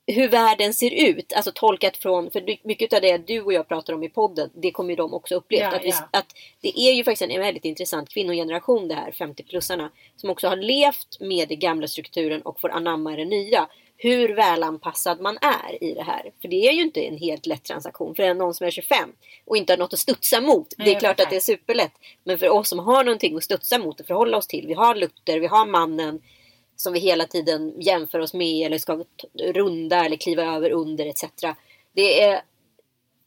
hur 0.06 0.28
världen 0.28 0.74
ser 0.74 1.08
ut. 1.08 1.32
Alltså 1.32 1.52
tolkat 1.54 1.96
från, 1.96 2.30
för 2.30 2.58
mycket 2.62 2.92
av 2.92 3.00
det 3.00 3.26
du 3.26 3.40
och 3.40 3.52
jag 3.52 3.68
pratar 3.68 3.92
om 3.92 4.02
i 4.02 4.08
podden, 4.08 4.50
det 4.54 4.70
kommer 4.70 4.90
ju 4.90 4.96
de 4.96 5.14
också 5.14 5.34
upplevt. 5.34 5.62
Ja, 5.62 5.76
att, 5.76 5.84
vi, 5.84 5.88
ja. 5.88 6.08
att 6.10 6.26
det 6.60 6.80
är 6.80 6.92
ju 6.92 7.04
faktiskt 7.04 7.30
en 7.30 7.40
väldigt 7.40 7.64
intressant 7.64 8.08
kvinnogeneration 8.08 8.88
det 8.88 8.94
här, 8.94 9.10
50-plussarna, 9.10 9.88
som 10.16 10.30
också 10.30 10.48
har 10.48 10.56
levt 10.56 11.20
med 11.20 11.48
den 11.48 11.58
gamla 11.58 11.88
strukturen 11.88 12.42
och 12.42 12.60
får 12.60 12.70
anamma 12.70 13.16
det 13.16 13.24
nya. 13.24 13.68
Hur 13.98 14.34
välanpassad 14.34 15.20
man 15.20 15.38
är 15.40 15.84
i 15.84 15.94
det 15.94 16.02
här. 16.02 16.30
För 16.40 16.48
det 16.48 16.68
är 16.68 16.72
ju 16.72 16.82
inte 16.82 17.00
en 17.00 17.18
helt 17.18 17.46
lätt 17.46 17.64
transaktion 17.64 18.14
för 18.14 18.22
en 18.22 18.38
någon 18.38 18.54
som 18.54 18.66
är 18.66 18.70
25 18.70 19.12
och 19.44 19.56
inte 19.56 19.72
har 19.72 19.78
något 19.78 19.92
att 19.92 19.98
studsa 19.98 20.40
mot. 20.40 20.74
Nej, 20.78 20.84
det 20.84 20.94
är 20.94 21.00
klart 21.00 21.20
att 21.20 21.30
det 21.30 21.36
är 21.36 21.40
superlätt. 21.40 21.92
Men 22.24 22.38
för 22.38 22.48
oss 22.48 22.68
som 22.68 22.78
har 22.78 23.04
någonting 23.04 23.36
att 23.36 23.44
studsa 23.44 23.78
mot 23.78 24.00
och 24.00 24.06
förhålla 24.06 24.36
oss 24.36 24.46
till. 24.46 24.66
Vi 24.66 24.74
har 24.74 24.94
Luther, 24.94 25.40
vi 25.40 25.46
har 25.46 25.66
mannen 25.66 26.22
som 26.76 26.92
vi 26.92 27.00
hela 27.00 27.26
tiden 27.26 27.74
jämför 27.80 28.18
oss 28.20 28.34
med 28.34 28.66
eller 28.66 28.78
ska 28.78 29.04
runda 29.38 30.04
eller 30.04 30.16
kliva 30.16 30.56
över 30.56 30.70
under 30.70 31.06
etc. 31.06 31.24
Det, 31.92 32.22
är, 32.22 32.42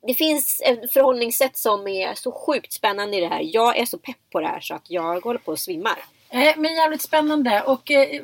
det 0.08 0.14
finns 0.14 0.62
ett 0.66 0.94
förhållningssätt 0.94 1.58
som 1.58 1.88
är 1.88 2.14
så 2.14 2.32
sjukt 2.32 2.74
spännande 2.74 3.18
i 3.18 3.20
det 3.20 3.28
här. 3.28 3.42
Jag 3.44 3.78
är 3.78 3.86
så 3.86 3.98
pepp 3.98 4.30
på 4.32 4.40
det 4.40 4.48
här 4.48 4.60
så 4.60 4.76
att 4.76 4.90
jag 4.90 5.22
håller 5.22 5.40
på 5.40 5.52
att 5.52 5.60
svimma. 5.60 5.90
Eh, 6.32 6.54
men 6.58 6.74
jävligt 6.76 7.02
spännande. 7.02 7.62
Och 7.62 7.92
eh, 7.92 8.22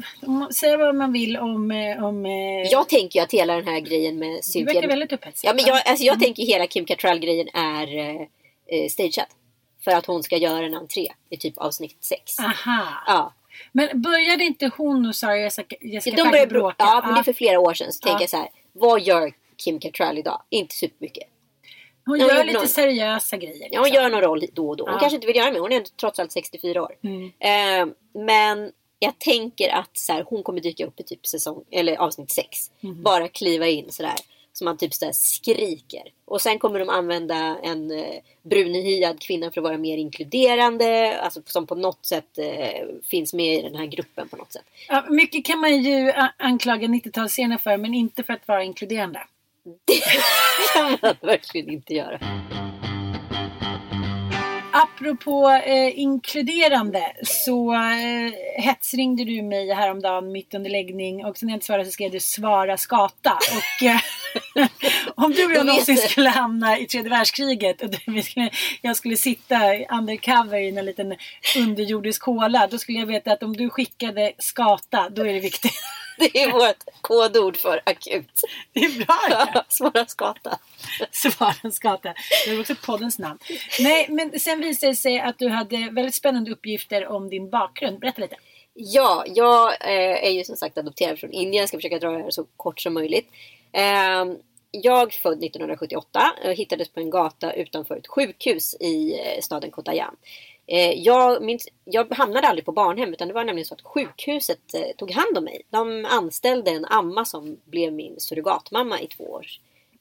säga 0.60 0.78
vad 0.78 0.96
man 0.96 1.14
vill 1.14 1.38
om... 1.38 1.72
Eh, 1.72 2.06
om 2.06 2.26
eh, 2.26 2.32
Jag 2.72 2.90
tänker 2.90 3.20
ju 3.20 3.24
att 3.24 3.32
hela 3.32 3.56
den 3.56 3.68
här 3.68 3.80
grejen 3.80 4.20
med 4.20 4.30
du 4.36 4.42
Cynthia... 4.44 4.74
verkar 4.74 4.88
väldigt 4.88 5.14
upphetsad. 5.14 5.50
Ja, 5.50 5.54
men 5.54 5.66
jag, 5.66 5.88
alltså 5.88 6.04
jag 6.06 6.14
Mm. 6.16 6.24
tänker 6.24 6.44
hela 6.44 6.68
Kim 6.68 6.86
Cattrall-grejen 6.86 7.48
är 7.54 7.96
eh, 8.68 8.88
stageat. 8.90 9.28
För 9.84 9.92
att 9.92 10.06
hon 10.06 10.24
ska 10.24 10.38
göra 10.38 10.66
en 10.66 10.74
entré 10.74 11.08
i 11.30 11.38
typ 11.38 11.58
avsnitt 11.58 11.98
6. 12.02 12.40
Aha. 12.40 12.88
Ja. 13.08 13.34
Men 13.72 14.02
började 14.02 14.44
inte 14.44 14.72
hon 14.78 15.06
och 15.06 15.16
Sarah 15.16 15.42
Jessica, 15.42 15.76
Jessica 15.82 16.16
De 16.16 16.22
Parker 16.24 16.32
börjar 16.32 16.46
bråka? 16.48 16.66
bråka. 16.66 16.76
Ja, 16.92 17.02
men 17.06 17.14
det 17.14 17.20
är 17.20 17.24
för 17.24 17.34
flera 17.34 17.60
år 17.60 17.74
sedan. 17.74 17.94
Så 17.94 18.00
Ja. 18.04 18.08
tänker 18.08 18.24
jag 18.24 18.30
så 18.30 18.38
här. 18.38 18.50
Vad 18.74 19.02
gör 19.02 19.34
Kim 19.58 19.80
Cattrall 19.80 20.18
idag? 20.18 20.42
Inte 20.50 20.76
supermycket. 20.76 21.24
Hon 22.06 22.20
gör 22.20 22.44
lite 22.44 22.58
någon- 22.60 22.68
seriösa 22.68 23.38
grejer. 23.38 23.68
Ja, 23.72 23.80
hon 23.80 23.86
liksom. 23.86 24.04
gör 24.04 24.10
någon 24.10 24.22
roll 24.22 24.46
då 24.54 24.70
och 24.70 24.78
då. 24.78 24.84
Hon 24.84 24.94
Ja. 24.94 25.00
kanske 25.00 25.16
inte 25.16 25.28
vill 25.28 25.36
göra 25.36 25.52
mer. 25.52 25.60
Hon 25.60 25.72
är 25.72 25.82
trots 26.00 26.20
allt 26.20 26.32
64 26.32 26.82
år. 26.84 26.96
Mm. 27.04 27.32
Eh, 27.40 27.96
men 28.26 28.72
jag 29.00 29.20
tänker 29.20 29.70
att 29.70 29.98
så 29.98 30.14
här, 30.14 30.24
hon 30.28 30.44
kommer 30.44 30.62
dyka 30.62 30.86
upp 30.86 31.00
i 31.00 31.04
typ 31.04 31.28
säsong, 31.28 31.64
eller 31.72 31.96
avsnitt 31.98 32.32
6. 32.32 32.58
Mhm. 32.80 33.04
Bara 33.04 33.28
kliva 33.28 33.68
in 33.68 33.92
sådär. 33.92 34.14
Så 34.54 34.64
man 34.66 34.78
typ 34.78 34.94
sådär 34.94 35.12
skriker. 35.14 36.02
Och 36.26 36.42
sen 36.42 36.60
kommer 36.60 36.80
de 36.80 36.90
använda 36.90 37.58
en 37.64 37.92
eh, 37.92 38.06
brunhyad 38.44 39.20
kvinna 39.22 39.52
för 39.52 39.62
att 39.62 39.66
vara 39.66 39.78
mer 39.78 39.98
inkluderande. 39.98 41.20
Alltså 41.22 41.42
som 41.46 41.68
på 41.68 41.76
något 41.76 42.06
sätt 42.06 42.38
eh, 42.38 42.86
finns 43.04 43.34
med 43.34 43.56
i 43.60 43.62
den 43.62 43.76
här 43.76 43.86
gruppen 43.86 44.30
på 44.30 44.36
något 44.38 44.54
sätt. 44.54 44.64
Ja, 44.88 45.06
mycket 45.10 45.46
kan 45.46 45.60
man 45.60 45.84
ju 45.84 46.12
anklaga 46.38 46.88
90-talsscener 46.88 47.58
för, 47.58 47.78
men 47.78 47.94
inte 47.94 48.24
för 48.24 48.34
att 48.34 48.48
vara 48.48 48.64
inkluderande. 48.64 49.20
Det 49.66 50.02
kan 50.74 50.98
man 51.02 51.16
verkligen 51.22 51.70
inte 51.70 51.94
göra. 51.94 52.20
Apropå 54.74 55.50
eh, 55.66 56.00
inkluderande 56.00 57.14
så 57.24 57.74
eh, 57.74 58.62
hetsringde 58.64 59.26
du 59.26 59.42
mig 59.42 59.74
häromdagen 59.74 60.32
mitt 60.32 60.54
under 60.54 60.70
läggning 60.70 61.26
och 61.26 61.38
sen 61.38 61.48
när 61.48 61.54
jag 61.54 61.58
inte 61.58 61.66
svarade 61.66 61.86
så 61.86 61.92
skrev 61.92 62.12
du 62.12 62.20
svara 62.20 62.78
skata. 62.78 63.32
Och 63.32 63.86
eh, 63.86 64.00
om 65.16 65.32
du 65.32 65.46
och 65.46 65.52
jag 65.52 65.66
någonsin 65.66 65.98
skulle 65.98 66.30
hamna 66.30 66.80
i 66.80 66.86
tredje 66.86 67.10
världskriget 67.10 67.82
och 67.82 67.90
du, 67.90 68.22
skulle, 68.22 68.50
jag 68.82 68.96
skulle 68.96 69.18
sitta 69.18 69.56
undercover 69.92 70.60
i 70.60 70.78
en 70.78 70.86
liten 70.86 71.16
underjordisk 71.58 72.24
håla 72.24 72.68
då 72.68 72.78
skulle 72.78 73.00
jag 73.00 73.08
veta 73.08 73.32
att 73.32 73.44
om 73.44 73.58
du 73.58 73.70
skickade 73.70 74.34
skata 74.38 75.10
då 75.10 75.22
är 75.22 75.34
det 75.34 75.40
viktigt. 75.40 75.74
Det 76.34 76.44
är 76.44 76.52
vårt 76.52 77.02
kodord 77.02 77.58
för 77.58 77.82
akut. 77.86 78.42
Det 78.74 78.80
är 78.80 79.06
bra 79.06 79.64
skata. 80.08 80.60
Svara 81.12 81.72
skata. 81.72 82.14
Det 82.46 82.52
är 82.52 82.60
också 82.60 82.76
poddens 82.86 83.20
namn. 83.20 83.40
Nej, 83.80 84.08
men 84.10 84.40
sen 84.40 84.62
visade 84.62 84.92
det 84.92 84.96
sig 84.96 85.20
att 85.20 85.40
du 85.40 85.48
hade 85.48 85.90
väldigt 85.92 86.16
spännande 86.16 86.52
uppgifter 86.52 87.08
om 87.08 87.30
din 87.30 87.50
bakgrund. 87.50 88.00
Berätta 88.00 88.22
lite. 88.22 88.36
Ja, 88.74 89.26
jag 89.28 89.68
eh, 89.68 90.26
är 90.26 90.30
ju 90.30 90.44
som 90.44 90.56
sagt 90.56 90.78
adopterad 90.78 91.20
från 91.20 91.32
Indien. 91.32 91.62
Jag 91.62 91.68
ska 91.68 91.78
försöka 91.78 92.00
dra 92.00 92.12
det 92.12 92.24
här 92.24 92.32
så 92.32 92.44
kort 92.58 92.80
som 92.80 92.94
möjligt. 92.94 93.32
Eh, 93.72 94.26
jag 94.72 95.14
född 95.14 95.44
1978 95.44 96.32
och 96.46 96.54
hittades 96.54 96.90
på 96.90 97.00
en 97.00 97.10
gata 97.10 97.54
utanför 97.54 97.98
ett 97.98 98.08
sjukhus 98.08 98.76
i 98.80 99.14
eh, 99.14 99.42
staden 99.42 99.72
Kottayam. 99.72 100.16
Eh, 100.68 100.92
jag, 100.92 101.44
minns, 101.44 101.68
jag 101.84 102.14
hamnade 102.14 102.48
aldrig 102.48 102.66
på 102.66 102.72
barnhem 102.72 103.14
utan 103.14 103.28
det 103.28 103.34
var 103.34 103.44
nämligen 103.44 103.66
så 103.66 103.74
att 103.74 103.82
sjukhuset 103.82 104.74
eh, 104.74 104.96
tog 104.98 105.12
hand 105.12 105.38
om 105.38 105.44
mig. 105.44 105.62
De 105.70 106.06
anställde 106.10 106.72
en 106.72 106.86
amma 106.86 107.26
som 107.26 107.58
blev 107.66 107.94
min 107.94 108.20
surrogatmamma 108.20 109.00
i 109.00 109.08
två 109.08 109.24
år, 109.24 109.46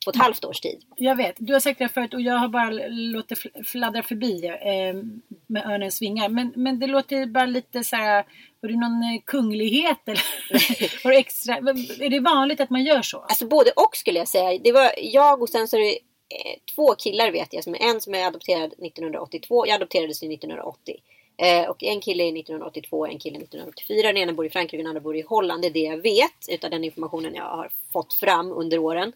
och 0.07 0.15
ett 0.15 0.23
halvt 0.23 0.45
års 0.45 0.61
tid. 0.61 0.85
Jag 0.97 1.17
vet, 1.17 1.35
du 1.39 1.53
har 1.53 1.61
sagt 1.61 1.79
det 1.79 1.89
förut 1.89 2.15
och 2.15 2.21
jag 2.21 2.35
har 2.35 2.49
bara 2.49 2.71
låtit 2.89 3.39
fl- 3.39 3.65
fladdra 3.65 4.03
förbi 4.03 4.47
eh, 4.47 4.95
med 5.47 5.67
örnens 5.67 6.03
vingar. 6.03 6.29
Men, 6.29 6.53
men 6.57 6.81
det 6.81 6.87
låter 6.87 7.27
bara 7.27 7.47
lite 7.47 7.85
så 7.85 7.97
här, 7.97 8.25
var 8.61 8.69
du 8.69 8.77
någon 8.77 9.03
eh, 9.03 9.21
kunglighet 9.25 10.09
eller? 10.09 10.25
var 11.05 11.11
det 11.11 11.19
extra, 11.19 11.55
är 11.55 12.11
det 12.11 12.21
vanligt 12.21 12.61
att 12.61 12.71
man 12.71 12.85
gör 12.85 13.03
så? 13.03 13.19
Alltså 13.19 13.47
både 13.47 13.71
och 13.71 13.97
skulle 13.97 14.19
jag 14.19 14.29
säga. 14.29 14.61
Det 14.65 14.73
var 14.73 14.91
jag 14.97 15.43
och 15.43 15.49
sen 15.49 15.69
så 15.69 15.77
är 15.77 15.81
det 15.81 15.99
Eh, 16.29 16.59
två 16.75 16.95
killar 16.95 17.31
vet 17.31 17.53
jag. 17.53 17.65
Som 17.65 17.75
är 17.75 17.83
en 17.83 18.01
som 18.01 18.15
är 18.15 18.27
adopterad 18.27 18.73
1982. 18.73 19.67
Jag 19.67 19.75
adopterades 19.75 20.23
1980. 20.23 21.01
Eh, 21.37 21.71
och 21.71 21.83
en 21.83 22.01
kille 22.01 22.25
är 22.25 22.33
1982 22.39 22.99
och 22.99 23.09
en 23.09 23.19
kille 23.19 23.37
är 23.37 23.43
1984. 23.43 24.03
Den 24.09 24.17
ena 24.17 24.33
bor 24.33 24.47
i 24.47 24.51
Frankrike 24.51 24.77
och 24.77 24.79
den 24.79 24.87
andra 24.87 25.01
bor 25.01 25.17
i 25.17 25.23
Holland. 25.23 25.63
Det 25.63 25.69
är 25.69 25.71
det 25.71 25.81
jag 25.81 25.97
vet 25.97 26.49
utav 26.49 26.71
den 26.71 26.85
informationen 26.85 27.35
jag 27.35 27.45
har 27.45 27.71
fått 27.93 28.15
fram 28.15 28.53
under 28.53 28.79
åren. 28.79 29.13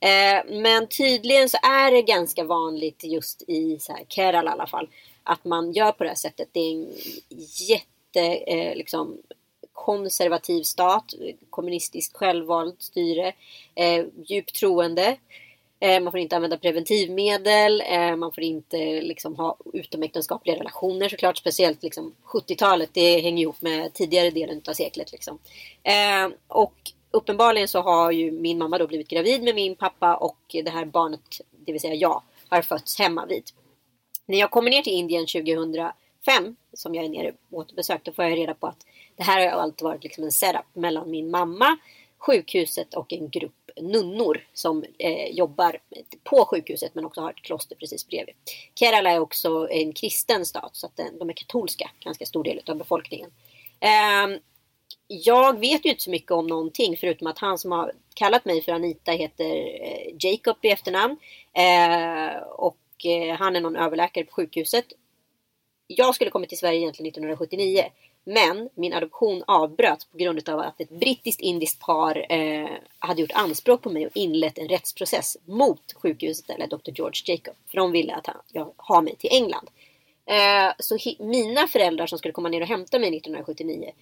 Eh, 0.00 0.60
men 0.60 0.86
tydligen 0.86 1.48
så 1.48 1.58
är 1.62 1.90
det 1.90 2.02
ganska 2.02 2.44
vanligt 2.44 3.04
just 3.04 3.42
i 3.46 3.78
så 3.78 3.92
här, 3.92 4.04
Kerala 4.08 4.50
i 4.50 4.52
alla 4.52 4.66
fall. 4.66 4.88
Att 5.22 5.44
man 5.44 5.72
gör 5.72 5.92
på 5.92 6.04
det 6.04 6.10
här 6.10 6.16
sättet. 6.16 6.48
Det 6.52 6.60
är 6.60 6.72
en 6.72 6.92
jätte 7.68 8.20
eh, 8.34 8.76
liksom, 8.76 9.18
konservativ 9.72 10.62
stat. 10.62 11.14
Kommunistiskt 11.50 12.16
självvalt 12.16 12.82
styre. 12.82 13.32
Eh, 13.74 14.04
djupt 14.26 14.54
troende. 14.54 15.16
Eh, 15.82 16.00
man 16.00 16.10
får 16.10 16.20
inte 16.20 16.36
använda 16.36 16.58
preventivmedel. 16.58 17.82
Eh, 17.86 18.16
man 18.16 18.32
får 18.32 18.42
inte 18.42 18.76
liksom, 19.00 19.36
ha 19.36 19.56
utomäktenskapliga 19.72 20.56
relationer 20.56 21.08
såklart. 21.08 21.38
Speciellt 21.38 21.82
liksom, 21.82 22.14
70-talet. 22.24 22.90
Det 22.92 23.20
hänger 23.20 23.42
ihop 23.42 23.62
med 23.62 23.94
tidigare 23.94 24.30
delen 24.30 24.62
av 24.68 24.72
seklet. 24.72 25.12
Liksom. 25.12 25.38
Eh, 25.82 26.28
och 26.48 26.74
uppenbarligen 27.10 27.68
så 27.68 27.80
har 27.80 28.10
ju 28.10 28.32
min 28.32 28.58
mamma 28.58 28.78
då 28.78 28.86
blivit 28.86 29.08
gravid 29.08 29.42
med 29.42 29.54
min 29.54 29.76
pappa 29.76 30.16
och 30.16 30.38
det 30.48 30.70
här 30.70 30.84
barnet, 30.84 31.40
det 31.50 31.72
vill 31.72 31.80
säga 31.80 31.94
jag, 31.94 32.22
har 32.48 32.62
fötts 32.62 32.98
hemma 32.98 33.26
vid. 33.26 33.44
När 34.26 34.38
jag 34.38 34.50
kommer 34.50 34.70
ner 34.70 34.82
till 34.82 34.92
Indien 34.92 35.26
2005, 35.26 36.56
som 36.72 36.94
jag 36.94 37.04
är 37.04 37.08
nere 37.08 37.32
på 37.32 37.56
återbesök, 37.56 38.04
då 38.04 38.12
får 38.12 38.24
jag 38.24 38.38
reda 38.38 38.54
på 38.54 38.66
att 38.66 38.86
det 39.16 39.22
här 39.22 39.50
har 39.50 39.62
alltid 39.62 39.84
varit 39.84 40.04
liksom 40.04 40.24
en 40.24 40.32
setup 40.32 40.66
mellan 40.74 41.10
min 41.10 41.30
mamma, 41.30 41.76
sjukhuset 42.18 42.94
och 42.94 43.12
en 43.12 43.30
grupp 43.30 43.61
nunnor 43.80 44.46
som 44.52 44.84
eh, 44.98 45.26
jobbar 45.26 45.78
på 46.24 46.44
sjukhuset 46.44 46.94
men 46.94 47.04
också 47.04 47.20
har 47.20 47.30
ett 47.30 47.42
kloster 47.42 47.76
precis 47.76 48.06
bredvid. 48.06 48.34
Kerala 48.74 49.10
är 49.10 49.18
också 49.18 49.68
en 49.70 49.92
kristen 49.92 50.46
stat 50.46 50.76
så 50.76 50.86
att 50.86 50.98
eh, 50.98 51.06
de 51.18 51.28
är 51.28 51.34
katolska, 51.34 51.90
ganska 52.00 52.26
stor 52.26 52.44
del 52.44 52.60
av 52.66 52.76
befolkningen. 52.76 53.30
Eh, 53.80 54.38
jag 55.06 55.60
vet 55.60 55.84
ju 55.84 55.90
inte 55.90 56.02
så 56.02 56.10
mycket 56.10 56.30
om 56.30 56.46
någonting 56.46 56.96
förutom 56.96 57.26
att 57.26 57.38
han 57.38 57.58
som 57.58 57.72
har 57.72 57.92
kallat 58.14 58.44
mig 58.44 58.62
för 58.62 58.72
Anita 58.72 59.12
heter 59.12 59.56
eh, 59.82 60.14
Jacob 60.18 60.56
i 60.62 60.68
efternamn. 60.68 61.16
Eh, 61.52 62.42
och 62.42 63.06
eh, 63.06 63.36
han 63.36 63.56
är 63.56 63.60
någon 63.60 63.76
överläkare 63.76 64.24
på 64.24 64.32
sjukhuset. 64.32 64.84
Jag 65.86 66.14
skulle 66.14 66.30
kommit 66.30 66.48
till 66.48 66.58
Sverige 66.58 66.78
egentligen 66.78 67.08
1979. 67.08 67.84
Men 68.24 68.68
min 68.74 68.92
adoption 68.92 69.44
avbröts 69.46 70.04
på 70.04 70.18
grund 70.18 70.48
av 70.48 70.60
att 70.60 70.80
ett 70.80 70.90
brittiskt-indiskt 70.90 71.80
par 71.80 72.32
eh, 72.32 72.68
hade 72.98 73.20
gjort 73.20 73.32
anspråk 73.32 73.82
på 73.82 73.90
mig 73.90 74.06
och 74.06 74.16
inlett 74.16 74.58
en 74.58 74.68
rättsprocess 74.68 75.36
mot 75.44 75.92
sjukhuset 75.92 76.50
eller 76.50 76.66
Dr. 76.66 76.90
George 76.94 77.22
Jacob. 77.26 77.54
För 77.70 77.76
de 77.76 77.92
ville 77.92 78.14
att 78.14 78.26
han, 78.26 78.36
jag 78.52 78.72
har 78.76 79.02
mig 79.02 79.16
till 79.16 79.30
England. 79.32 79.70
Eh, 80.26 80.72
så 80.78 80.98
mina 81.18 81.68
föräldrar 81.68 82.06
som 82.06 82.18
skulle 82.18 82.32
komma 82.32 82.48
ner 82.48 82.60
och 82.60 82.66
hämta 82.66 82.98
mig 82.98 83.16
1979 83.16 83.92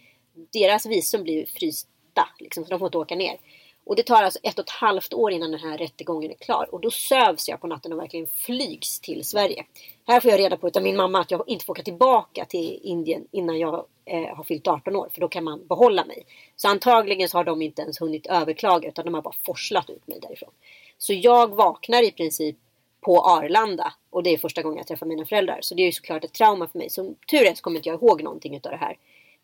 deras 0.52 0.86
visum 0.86 1.22
blir 1.22 1.46
frysta. 1.46 2.28
Liksom, 2.38 2.64
så 2.64 2.70
de 2.70 2.78
får 2.78 2.86
inte 2.86 2.98
åka 2.98 3.14
ner. 3.14 3.36
Och 3.84 3.96
det 3.96 4.02
tar 4.02 4.22
alltså 4.22 4.38
ett 4.42 4.58
och 4.58 4.64
ett 4.64 4.70
halvt 4.70 5.14
år 5.14 5.32
innan 5.32 5.50
den 5.50 5.60
här 5.60 5.78
rättegången 5.78 6.30
är 6.30 6.34
klar. 6.34 6.68
Och 6.72 6.80
då 6.80 6.90
sövs 6.90 7.48
jag 7.48 7.60
på 7.60 7.66
natten 7.66 7.92
och 7.92 7.98
verkligen 7.98 8.26
flygs 8.26 9.00
till 9.00 9.24
Sverige. 9.24 9.64
Här 10.06 10.20
får 10.20 10.30
jag 10.30 10.40
reda 10.40 10.56
på 10.56 10.70
av 10.74 10.82
min 10.82 10.96
mamma 10.96 11.20
att 11.20 11.30
jag 11.30 11.44
inte 11.46 11.64
får 11.64 11.72
åka 11.72 11.82
tillbaka 11.82 12.44
till 12.44 12.80
Indien 12.82 13.26
innan 13.30 13.58
jag 13.58 13.86
eh, 14.10 14.36
har 14.36 14.44
fyllt 14.44 14.68
18 14.68 14.96
år. 14.96 15.08
För 15.12 15.20
då 15.20 15.28
kan 15.28 15.44
man 15.44 15.66
behålla 15.66 16.04
mig. 16.04 16.26
Så 16.56 16.68
antagligen 16.68 17.28
så 17.28 17.38
har 17.38 17.44
de 17.44 17.62
inte 17.62 17.82
ens 17.82 18.00
hunnit 18.00 18.26
överklaga 18.26 18.88
utan 18.88 19.04
de 19.04 19.14
har 19.14 19.22
bara 19.22 19.34
forslat 19.42 19.90
ut 19.90 20.06
mig 20.06 20.18
därifrån. 20.22 20.50
Så 20.98 21.12
jag 21.12 21.54
vaknar 21.54 22.02
i 22.02 22.10
princip 22.10 22.56
på 23.00 23.20
Arlanda. 23.20 23.92
Och 24.10 24.22
det 24.22 24.30
är 24.30 24.38
första 24.38 24.62
gången 24.62 24.78
jag 24.78 24.86
träffar 24.86 25.06
mina 25.06 25.24
föräldrar. 25.24 25.58
Så 25.62 25.74
det 25.74 25.82
är 25.82 25.86
ju 25.86 25.92
såklart 25.92 26.24
ett 26.24 26.32
trauma 26.32 26.68
för 26.68 26.78
mig. 26.78 26.90
Som 26.90 27.14
tur 27.30 27.46
är 27.46 27.54
så 27.54 27.62
kommer 27.62 27.76
inte 27.76 27.88
jag 27.88 28.02
ihåg 28.02 28.22
någonting 28.22 28.54
av 28.54 28.70
det 28.70 28.76
här. 28.76 28.96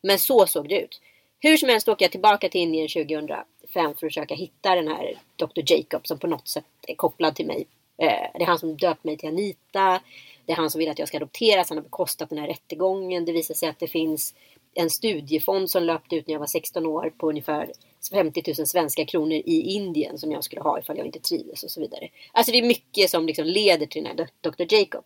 Men 0.03 0.19
så 0.19 0.47
såg 0.47 0.69
det 0.69 0.81
ut. 0.81 1.01
Hur 1.39 1.57
som 1.57 1.69
helst 1.69 1.89
åker 1.89 2.05
jag 2.05 2.13
tillbaka 2.13 2.49
till 2.49 2.61
Indien 2.61 2.89
2005 2.89 3.45
för 3.73 3.81
att 3.81 4.01
försöka 4.01 4.35
hitta 4.35 4.75
den 4.75 4.89
här 4.89 5.19
Dr. 5.37 5.73
Jacob 5.73 6.07
som 6.07 6.19
på 6.19 6.27
något 6.27 6.49
sätt 6.49 6.65
är 6.89 6.95
kopplad 6.95 7.35
till 7.35 7.47
mig. 7.47 7.67
Eh, 7.99 8.31
det 8.35 8.43
är 8.43 8.47
han 8.47 8.59
som 8.59 8.77
döpt 8.77 9.05
mig 9.05 9.17
till 9.17 9.29
Anita. 9.29 10.01
Det 10.47 10.53
är 10.53 10.57
han 10.57 10.71
som 10.71 10.79
vill 10.79 10.89
att 10.89 10.99
jag 10.99 11.09
ska 11.09 11.17
adopteras. 11.17 11.69
Han 11.69 11.79
har 11.79 11.83
bekostat 11.83 12.29
den 12.29 12.39
här 12.39 12.47
rättegången. 12.47 13.25
Det 13.25 13.33
visar 13.33 13.55
sig 13.55 13.69
att 13.69 13.79
det 13.79 13.89
finns 13.89 14.35
en 14.77 14.91
studiefond 14.91 15.71
som 15.71 15.83
löpte 15.83 16.17
ut 16.17 16.27
när 16.27 16.33
jag 16.33 16.41
var 16.41 16.47
16 16.47 16.87
år 16.87 17.13
på 17.19 17.29
ungefär 17.29 17.73
50 18.13 18.43
000 18.59 18.67
svenska 18.67 19.05
kronor 19.05 19.33
i 19.33 19.61
Indien 19.61 20.19
som 20.19 20.33
jag 20.33 20.45
skulle 20.45 20.63
ha 20.63 20.79
ifall 20.79 20.97
jag 20.97 21.07
inte 21.07 21.21
trivdes 21.21 21.65
och 21.65 21.71
så 21.71 21.81
vidare. 21.81 22.09
Alltså 22.33 22.53
det 22.53 22.59
är 22.59 22.67
mycket 22.67 23.11
som 23.11 23.27
liksom 23.27 23.45
leder 23.45 23.87
till 23.87 24.05
den 24.05 24.19
här 24.19 24.29
Dr. 24.41 24.75
Jacob. 24.75 25.05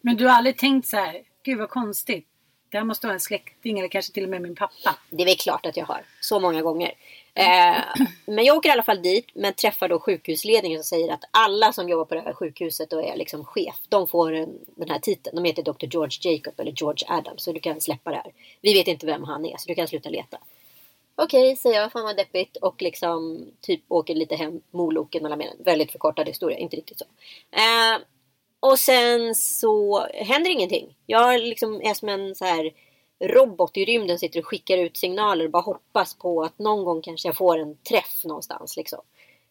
Men 0.00 0.16
du 0.16 0.26
har 0.26 0.32
aldrig 0.32 0.58
tänkt 0.58 0.88
så 0.88 0.96
här, 0.96 1.22
gud 1.44 1.58
vad 1.58 1.70
konstigt. 1.70 2.26
Det 2.70 2.78
här 2.78 2.84
måste 2.84 3.06
vara 3.06 3.14
en 3.14 3.20
släkting 3.20 3.78
eller 3.78 3.88
kanske 3.88 4.12
till 4.12 4.24
och 4.24 4.30
med 4.30 4.42
min 4.42 4.54
pappa. 4.54 4.98
Det 5.10 5.22
är 5.22 5.26
väl 5.26 5.36
klart 5.36 5.66
att 5.66 5.76
jag 5.76 5.86
har. 5.86 6.00
Så 6.20 6.40
många 6.40 6.62
gånger. 6.62 6.92
Eh, 7.34 7.84
men 8.26 8.44
jag 8.44 8.56
åker 8.56 8.68
i 8.68 8.72
alla 8.72 8.82
fall 8.82 9.02
dit 9.02 9.26
men 9.34 9.52
träffar 9.52 9.88
då 9.88 10.00
sjukhusledningen 10.00 10.78
som 10.78 10.98
säger 10.98 11.12
att 11.12 11.24
alla 11.30 11.72
som 11.72 11.88
jobbar 11.88 12.04
på 12.04 12.14
det 12.14 12.20
här 12.20 12.32
sjukhuset 12.32 12.92
och 12.92 13.04
är 13.04 13.16
liksom 13.16 13.44
chef, 13.44 13.76
de 13.88 14.06
får 14.06 14.32
en, 14.32 14.58
den 14.76 14.90
här 14.90 14.98
titeln. 14.98 15.36
De 15.36 15.44
heter 15.44 15.62
Dr. 15.62 15.86
George 15.86 16.32
Jacob 16.32 16.60
eller 16.60 16.72
George 16.76 17.06
Adams 17.08 17.42
så 17.42 17.52
du 17.52 17.60
kan 17.60 17.80
släppa 17.80 18.10
det 18.10 18.16
här. 18.16 18.32
Vi 18.60 18.74
vet 18.74 18.88
inte 18.88 19.06
vem 19.06 19.24
han 19.24 19.44
är 19.44 19.56
så 19.56 19.68
du 19.68 19.74
kan 19.74 19.88
sluta 19.88 20.08
leta. 20.08 20.38
Okej, 21.20 21.52
okay, 21.52 21.56
säger 21.56 21.80
jag. 21.80 21.92
Fan 21.92 22.02
vad 22.02 22.16
deppigt. 22.16 22.56
Och 22.56 22.82
liksom 22.82 23.46
typ 23.60 23.80
åker 23.88 24.14
lite 24.14 24.36
hem 24.36 24.60
Moloken 24.70 25.22
mellan 25.22 25.38
benen. 25.38 25.56
Väldigt 25.58 25.92
förkortad 25.92 26.28
historia, 26.28 26.58
inte 26.58 26.76
riktigt 26.76 26.98
så. 26.98 27.04
Eh, 27.50 28.00
och 28.60 28.78
sen 28.78 29.34
så 29.34 30.06
händer 30.14 30.50
ingenting. 30.50 30.96
Jag 31.06 31.40
liksom 31.40 31.82
är 31.82 31.94
som 31.94 32.08
en 32.08 32.34
så 32.34 32.44
här 32.44 32.72
robot 33.20 33.76
i 33.76 33.84
rymden 33.84 34.18
sitter 34.18 34.40
och 34.40 34.46
skickar 34.46 34.78
ut 34.78 34.96
signaler 34.96 35.44
och 35.44 35.50
bara 35.50 35.62
hoppas 35.62 36.14
på 36.14 36.42
att 36.42 36.58
någon 36.58 36.84
gång 36.84 37.02
kanske 37.02 37.28
jag 37.28 37.36
får 37.36 37.58
en 37.58 37.76
träff 37.76 38.24
någonstans. 38.24 38.76
Liksom. 38.76 39.00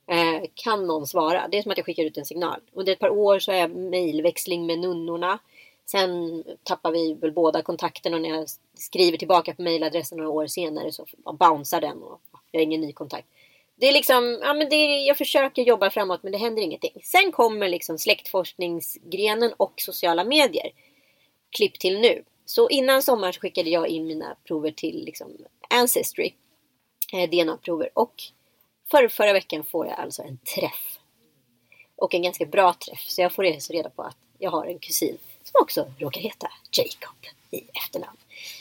Eh, 0.08 0.50
kan 0.54 0.88
någon 0.88 1.08
svara? 1.08 1.48
Det 1.48 1.58
är 1.58 1.62
som 1.62 1.72
att 1.72 1.78
jag 1.78 1.86
skickar 1.86 2.04
ut 2.04 2.18
en 2.18 2.26
signal. 2.26 2.60
Under 2.74 2.94
ett 2.94 3.00
par 3.00 3.10
år 3.10 3.40
så 3.40 3.52
har 3.52 3.60
jag 3.60 3.72
mejlväxling 3.72 4.66
med 4.66 4.80
nunnorna. 4.80 5.40
Sen 5.86 6.44
tappar 6.64 6.92
vi 6.92 7.14
väl 7.14 7.32
båda 7.32 7.62
kontakten 7.62 8.14
och 8.14 8.22
när 8.22 8.30
jag 8.30 8.48
skriver 8.74 9.18
tillbaka 9.18 9.54
på 9.54 9.62
mejladressen 9.62 10.18
några 10.18 10.30
år 10.30 10.48
senare 10.48 10.92
så 10.92 11.06
bouncear 11.40 11.82
den 11.82 12.04
och 12.04 12.22
jag 12.52 12.60
har 12.60 12.64
ingen 12.64 12.82
ny 12.82 12.94
kontakt. 12.94 13.28
Det 13.76 13.88
är 13.88 13.94
liksom, 13.94 14.40
ja 14.42 14.54
men 14.54 14.70
det, 14.70 14.76
jag 15.06 15.18
försöker 15.18 15.62
jobba 15.62 15.90
framåt 15.90 16.24
men 16.24 16.32
det 16.32 16.38
händer 16.38 16.62
ingenting. 16.62 17.02
Sen 17.04 17.32
kommer 17.32 17.70
liksom 17.70 17.98
släktforskningsgrenen 17.98 19.54
och 19.58 19.74
sociala 19.78 20.24
medier. 20.24 20.72
Klipp 21.50 21.80
till 21.80 22.00
nu. 22.00 22.24
Så 22.50 22.70
innan 22.70 23.04
sommaren 23.04 23.34
skickade 23.34 23.70
jag 23.70 23.88
in 23.88 24.08
mina 24.08 24.36
prover 24.44 24.72
till 24.72 25.06
liksom 25.06 25.38
Ancestry. 25.70 26.34
Eh, 27.14 27.30
DNA-prover. 27.30 27.90
Och 27.94 28.24
för, 28.92 29.08
förra 29.08 29.34
veckan 29.34 29.64
får 29.64 29.88
jag 29.88 30.00
alltså 30.00 30.22
en 30.22 30.38
träff. 30.38 31.00
Och 31.96 32.14
en 32.14 32.24
ganska 32.24 32.46
bra 32.46 32.74
träff. 32.74 33.06
Så 33.08 33.22
jag 33.22 33.34
får 33.34 33.72
reda 33.74 33.90
på 33.90 34.04
att 34.04 34.18
jag 34.38 34.52
har 34.52 34.66
en 34.66 34.80
kusin 34.80 35.18
som 35.44 35.62
också 35.62 35.92
råkar 36.00 36.22
heta 36.22 36.52
Jacob 36.72 37.18
i 37.52 37.64
efternamn. 37.74 38.18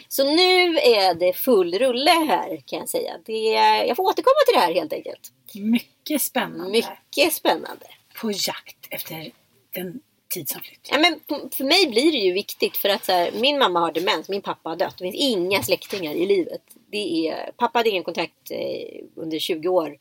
Så 0.08 0.24
nu 0.24 0.78
är 0.78 1.14
det 1.14 1.32
full 1.32 1.78
rulle 1.78 2.10
här 2.10 2.62
kan 2.66 2.78
jag 2.78 2.88
säga. 2.88 3.12
Det, 3.24 3.48
jag 3.86 3.96
får 3.96 4.02
återkomma 4.02 4.44
till 4.46 4.54
det 4.54 4.60
här 4.60 4.74
helt 4.74 4.92
enkelt. 4.92 5.32
Mycket 5.54 6.22
spännande. 6.22 6.72
Mycket 6.72 7.32
spännande. 7.32 7.86
På 8.20 8.30
jakt 8.30 8.86
efter 8.90 9.30
den 9.70 10.00
tid 10.28 10.48
som 10.48 10.60
flytt. 10.60 10.88
Ja, 10.90 10.98
men 10.98 11.20
för 11.50 11.64
mig 11.64 11.86
blir 11.86 12.12
det 12.12 12.18
ju 12.18 12.32
viktigt 12.32 12.76
för 12.76 12.88
att 12.88 13.04
så 13.04 13.12
här, 13.12 13.30
min 13.32 13.58
mamma 13.58 13.80
har 13.80 13.92
demens, 13.92 14.28
min 14.28 14.42
pappa 14.42 14.68
har 14.68 14.76
dött. 14.76 14.94
Det 14.98 15.04
finns 15.04 15.16
inga 15.16 15.62
släktingar 15.62 16.14
i 16.14 16.26
livet. 16.26 16.62
Det 16.90 17.28
är, 17.28 17.50
pappa 17.56 17.78
hade 17.78 17.90
ingen 17.90 18.04
kontakt 18.04 18.50
eh, 18.50 19.04
under 19.14 19.38
20 19.38 19.68
år 19.68 19.98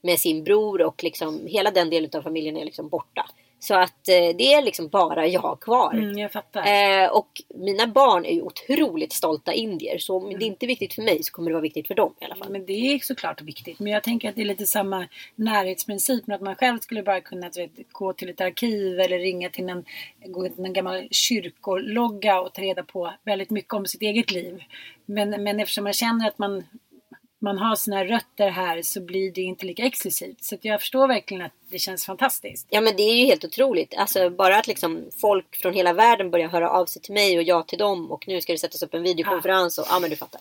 med 0.00 0.20
sin 0.20 0.44
bror 0.44 0.82
och 0.82 1.04
liksom 1.04 1.46
hela 1.46 1.70
den 1.70 1.90
delen 1.90 2.10
av 2.14 2.22
familjen 2.22 2.56
är 2.56 2.64
liksom 2.64 2.88
borta. 2.88 3.30
Så 3.60 3.74
att 3.74 4.08
eh, 4.08 4.36
det 4.38 4.52
är 4.52 4.62
liksom 4.62 4.88
bara 4.88 5.26
jag 5.26 5.60
kvar. 5.60 5.94
Mm, 5.94 6.18
jag 6.18 6.32
fattar. 6.32 6.60
Eh, 6.60 7.08
och 7.08 7.28
mina 7.54 7.86
barn 7.86 8.24
är 8.24 8.32
ju 8.32 8.42
otroligt 8.42 9.12
stolta 9.12 9.52
indier. 9.52 9.98
Så 9.98 10.16
om 10.16 10.26
mm. 10.26 10.38
det 10.38 10.44
inte 10.44 10.66
är 10.66 10.68
viktigt 10.68 10.94
för 10.94 11.02
mig 11.02 11.22
så 11.22 11.32
kommer 11.32 11.50
det 11.50 11.54
vara 11.54 11.62
viktigt 11.62 11.86
för 11.86 11.94
dem 11.94 12.14
i 12.20 12.24
alla 12.24 12.34
fall. 12.34 12.52
Men 12.52 12.66
det 12.66 12.72
är 12.72 12.98
såklart 12.98 13.40
viktigt. 13.40 13.78
Men 13.78 13.92
jag 13.92 14.02
tänker 14.02 14.28
att 14.28 14.34
det 14.34 14.40
är 14.40 14.46
lite 14.46 14.66
samma 14.66 15.08
närhetsprincip. 15.34 16.26
Men 16.26 16.34
att 16.34 16.42
man 16.42 16.56
själv 16.56 16.78
skulle 16.78 17.02
bara 17.02 17.20
kunna 17.20 17.50
vet, 17.56 17.92
gå 17.92 18.12
till 18.12 18.28
ett 18.28 18.40
arkiv 18.40 19.00
eller 19.00 19.18
ringa 19.18 19.50
till 19.50 19.68
en, 19.68 19.84
gå 20.26 20.48
till 20.48 20.64
en 20.64 20.72
gammal 20.72 21.08
kyrkologga 21.10 22.40
och 22.40 22.54
ta 22.54 22.62
reda 22.62 22.82
på 22.82 23.12
väldigt 23.24 23.50
mycket 23.50 23.74
om 23.74 23.86
sitt 23.86 24.02
eget 24.02 24.30
liv. 24.30 24.62
Men, 25.06 25.30
men 25.30 25.60
eftersom 25.60 25.84
man 25.84 25.92
känner 25.92 26.28
att 26.28 26.38
man 26.38 26.64
man 27.40 27.58
har 27.58 27.76
sina 27.76 28.04
rötter 28.04 28.50
här 28.50 28.82
så 28.82 29.00
blir 29.00 29.32
det 29.32 29.40
inte 29.40 29.66
lika 29.66 29.82
exklusivt. 29.82 30.44
Så 30.44 30.56
jag 30.60 30.80
förstår 30.80 31.08
verkligen 31.08 31.42
att 31.42 31.52
det 31.70 31.78
känns 31.78 32.06
fantastiskt. 32.06 32.66
Ja 32.70 32.80
men 32.80 32.96
det 32.96 33.02
är 33.02 33.16
ju 33.16 33.26
helt 33.26 33.44
otroligt. 33.44 33.94
Alltså 33.96 34.30
bara 34.30 34.58
att 34.58 34.66
liksom 34.66 35.04
folk 35.20 35.56
från 35.56 35.74
hela 35.74 35.92
världen 35.92 36.30
börjar 36.30 36.48
höra 36.48 36.70
av 36.70 36.86
sig 36.86 37.02
till 37.02 37.14
mig 37.14 37.38
och 37.38 37.42
jag 37.42 37.66
till 37.68 37.78
dem 37.78 38.12
och 38.12 38.28
nu 38.28 38.40
ska 38.40 38.52
det 38.52 38.58
sättas 38.58 38.82
upp 38.82 38.94
en 38.94 39.02
videokonferens 39.02 39.78
och 39.78 39.86
ja 39.88 39.98
men 39.98 40.10
du 40.10 40.16
fattar. 40.16 40.40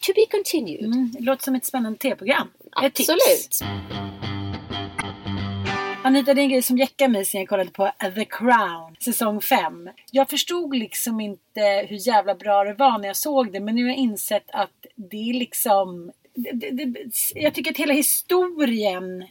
to 0.00 0.12
be 0.14 0.26
continued. 0.30 0.84
Mm, 0.84 1.10
det 1.18 1.24
låter 1.24 1.44
som 1.44 1.54
ett 1.54 1.64
spännande 1.64 1.98
tv-program. 1.98 2.48
Absolut. 2.72 3.60
Anita, 6.06 6.34
det 6.34 6.40
är 6.40 6.42
en 6.42 6.48
grej 6.50 6.62
som 6.62 6.78
jäckade 6.78 7.12
mig 7.12 7.24
sen 7.24 7.40
jag 7.40 7.48
kollade 7.48 7.70
på 7.70 7.90
The 8.14 8.24
Crown, 8.24 8.96
säsong 9.00 9.40
5. 9.40 9.90
Jag 10.10 10.30
förstod 10.30 10.76
liksom 10.76 11.20
inte 11.20 11.86
hur 11.88 12.08
jävla 12.08 12.34
bra 12.34 12.64
det 12.64 12.74
var 12.74 12.98
när 12.98 13.06
jag 13.06 13.16
såg 13.16 13.52
det, 13.52 13.60
men 13.60 13.74
nu 13.74 13.82
har 13.82 13.88
jag 13.88 13.98
insett 13.98 14.44
att 14.52 14.86
det 14.94 15.16
är 15.30 15.34
liksom... 15.34 16.12
Det, 16.34 16.50
det, 16.52 16.84
det, 16.84 16.94
jag 17.34 17.54
tycker 17.54 17.70
att 17.70 17.76
hela 17.76 17.92
historien 17.94 19.24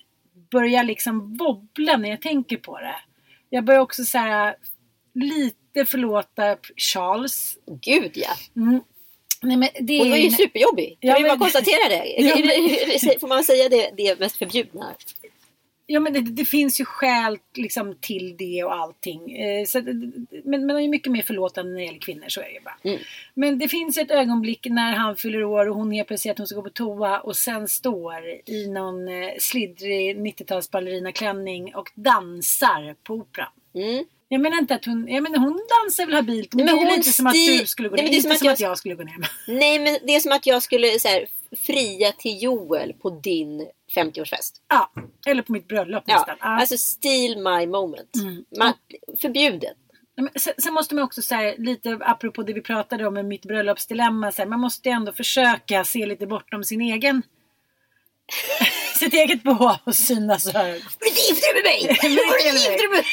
börjar 0.51 0.83
liksom 0.83 1.37
wobbla 1.37 1.97
när 1.97 2.09
jag 2.09 2.21
tänker 2.21 2.57
på 2.57 2.79
det. 2.79 2.95
Jag 3.49 3.63
börjar 3.63 3.81
också 3.81 4.03
så 4.03 4.17
här 4.17 4.55
lite 5.13 5.85
förlåta 5.85 6.57
Charles. 6.77 7.57
Gud 7.81 8.11
ja. 8.15 8.31
Mm. 8.55 8.79
Nej, 9.41 9.57
men 9.57 9.69
det 9.81 9.99
Hon 9.99 10.09
var 10.09 10.17
ju 10.17 10.31
superjobbig. 10.31 10.97
Kan 11.01 11.09
Ja, 11.09 11.15
vi 11.17 11.23
bara 11.23 11.29
men- 11.31 11.39
konstatera 11.39 11.89
det? 11.89 12.05
Ja, 12.17 12.35
men- 12.35 13.19
Får 13.19 13.27
man 13.27 13.43
säga 13.43 13.69
det, 13.69 13.91
det 13.97 14.19
mest 14.19 14.37
förbjudna? 14.37 14.93
Ja 15.87 15.99
men 15.99 16.13
det, 16.13 16.19
det 16.21 16.45
finns 16.45 16.79
ju 16.81 16.85
skäl 16.85 17.37
liksom, 17.55 17.95
till 18.01 18.35
det 18.37 18.63
och 18.63 18.73
allting. 18.75 19.37
Eh, 19.37 19.65
så, 19.65 19.77
att- 19.77 19.85
men 20.45 20.65
man 20.67 20.75
är 20.75 20.79
ju 20.79 20.87
mycket 20.87 21.11
mer 21.11 21.21
förlåtande 21.21 21.71
när 21.71 21.79
det 21.79 21.85
gäller 21.85 21.99
kvinnor, 21.99 22.25
så 22.27 22.39
är 22.41 22.45
det 22.45 22.51
ju 22.53 22.59
bara. 22.61 22.77
Mm. 22.83 22.99
Men 23.33 23.59
det 23.59 23.67
finns 23.67 23.97
ett 23.97 24.11
ögonblick 24.11 24.65
när 24.69 24.93
han 24.93 25.15
fyller 25.15 25.43
år 25.43 25.69
och 25.69 25.75
hon 25.75 25.91
helt 25.91 26.07
plötsligt 26.07 26.31
att 26.31 26.37
hon 26.37 26.47
ska 26.47 26.55
gå 26.55 26.61
på 26.63 26.69
toa 26.69 27.19
och 27.19 27.35
sen 27.35 27.67
står 27.67 28.25
i 28.45 28.67
någon 28.67 29.07
eh, 29.07 29.29
slidrig 29.39 30.17
90-talsballerinaklänning 30.17 31.73
och 31.75 31.91
dansar 31.95 32.95
på 33.03 33.13
operan. 33.13 33.49
Mm. 33.75 34.05
Jag 34.27 34.41
menar 34.41 34.57
inte 34.57 34.75
att 34.75 34.85
hon, 34.85 35.07
jag 35.07 35.23
menar 35.23 35.37
hon 35.39 35.59
dansar 35.83 36.05
väl 36.05 36.15
habilt 36.15 36.53
men, 36.53 36.65
Nej, 36.65 36.75
men 36.75 36.85
det 36.85 36.91
är 36.91 36.97
lite 36.97 37.09
som 37.09 37.27
att 37.27 37.33
du 37.33 37.65
skulle 37.65 37.89
gå 37.89 37.95
Nej, 37.95 38.05
ner. 38.05 38.11
men 38.11 38.11
det 38.11 38.15
är 38.15 38.17
Inte 38.17 38.29
som 38.29 38.37
som 38.37 38.47
att 38.47 38.53
att 38.53 38.59
jag- 38.59 38.69
jag 38.69 38.77
skulle 38.77 38.95
gå 38.95 39.03
ner. 39.03 39.15
Nej, 39.47 39.79
men 39.79 39.97
det 40.03 40.15
är 40.15 40.19
som 40.19 40.31
att 40.31 40.45
jag 40.45 40.63
skulle 40.63 40.99
så 40.99 41.07
här, 41.07 41.25
fria 41.55 42.11
till 42.11 42.43
Joel 42.43 42.93
på 42.93 43.09
din 43.09 43.67
50-årsfest. 43.95 44.51
Ja, 44.69 44.91
eller 45.27 45.41
på 45.41 45.51
mitt 45.51 45.67
bröllop 45.67 46.03
Ja, 46.07 46.15
nästan. 46.15 46.35
Ja. 46.39 46.59
alltså 46.59 46.77
steal 46.77 47.37
my 47.37 47.67
moment. 47.67 48.09
Man, 48.57 48.73
förbjudet. 49.21 49.77
Nej, 50.17 50.29
men 50.33 50.41
sen, 50.41 50.53
sen 50.57 50.73
måste 50.73 50.95
man 50.95 51.03
också 51.03 51.21
säga 51.21 51.53
lite 51.57 51.99
apropå 52.01 52.43
det 52.43 52.53
vi 52.53 52.61
pratade 52.61 53.07
om 53.07 53.13
med 53.13 53.25
mitt 53.25 53.45
bröllopsdilemma. 53.45 54.31
Så 54.31 54.41
här, 54.41 54.49
man 54.49 54.59
måste 54.59 54.89
ändå 54.89 55.11
försöka 55.11 55.83
se 55.83 56.05
lite 56.05 56.27
bortom 56.27 56.63
sin 56.63 56.81
egen 56.81 57.21
sitt 58.95 59.13
eget 59.13 59.43
behov 59.43 59.77
och 59.83 59.95
synas 59.95 60.47
och. 60.47 60.53
Vill 60.55 60.81
du 60.99 61.21
gifta 61.29 61.53
dig 61.53 61.53
med 61.53 61.63
mig? 61.63 61.97
Med 62.81 62.89
mig? 62.89 63.03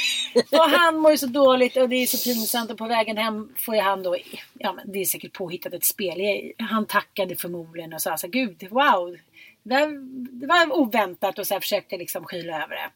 Och 0.51 0.70
han 0.70 0.99
mår 0.99 1.11
ju 1.11 1.18
så 1.18 1.26
dåligt 1.26 1.76
och 1.76 1.89
det 1.89 1.97
är 1.97 2.07
så 2.07 2.30
pinsamt 2.30 2.70
och 2.70 2.78
på 2.78 2.87
vägen 2.87 3.16
hem 3.16 3.49
får 3.59 3.74
ju 3.74 3.80
han 3.80 4.03
då, 4.03 4.16
ja 4.59 4.72
men 4.72 4.93
det 4.93 5.01
är 5.01 5.05
säkert 5.05 5.33
påhittat 5.33 5.74
ett 5.74 5.85
spel. 5.85 6.53
Han 6.59 6.87
tackade 6.87 7.37
förmodligen 7.37 7.93
och 7.93 8.03
sa 8.03 8.16
så 8.16 8.28
gud 8.28 8.66
wow. 8.70 9.16
Det, 9.62 10.47
var 10.47 10.78
oväntat 10.78 11.39
och 11.39 11.47
så 11.47 11.55
här 11.55 11.61
försökte 11.61 11.97
liksom 11.97 12.24
skyla 12.24 12.64
över 12.64 12.74
det. 12.74 12.91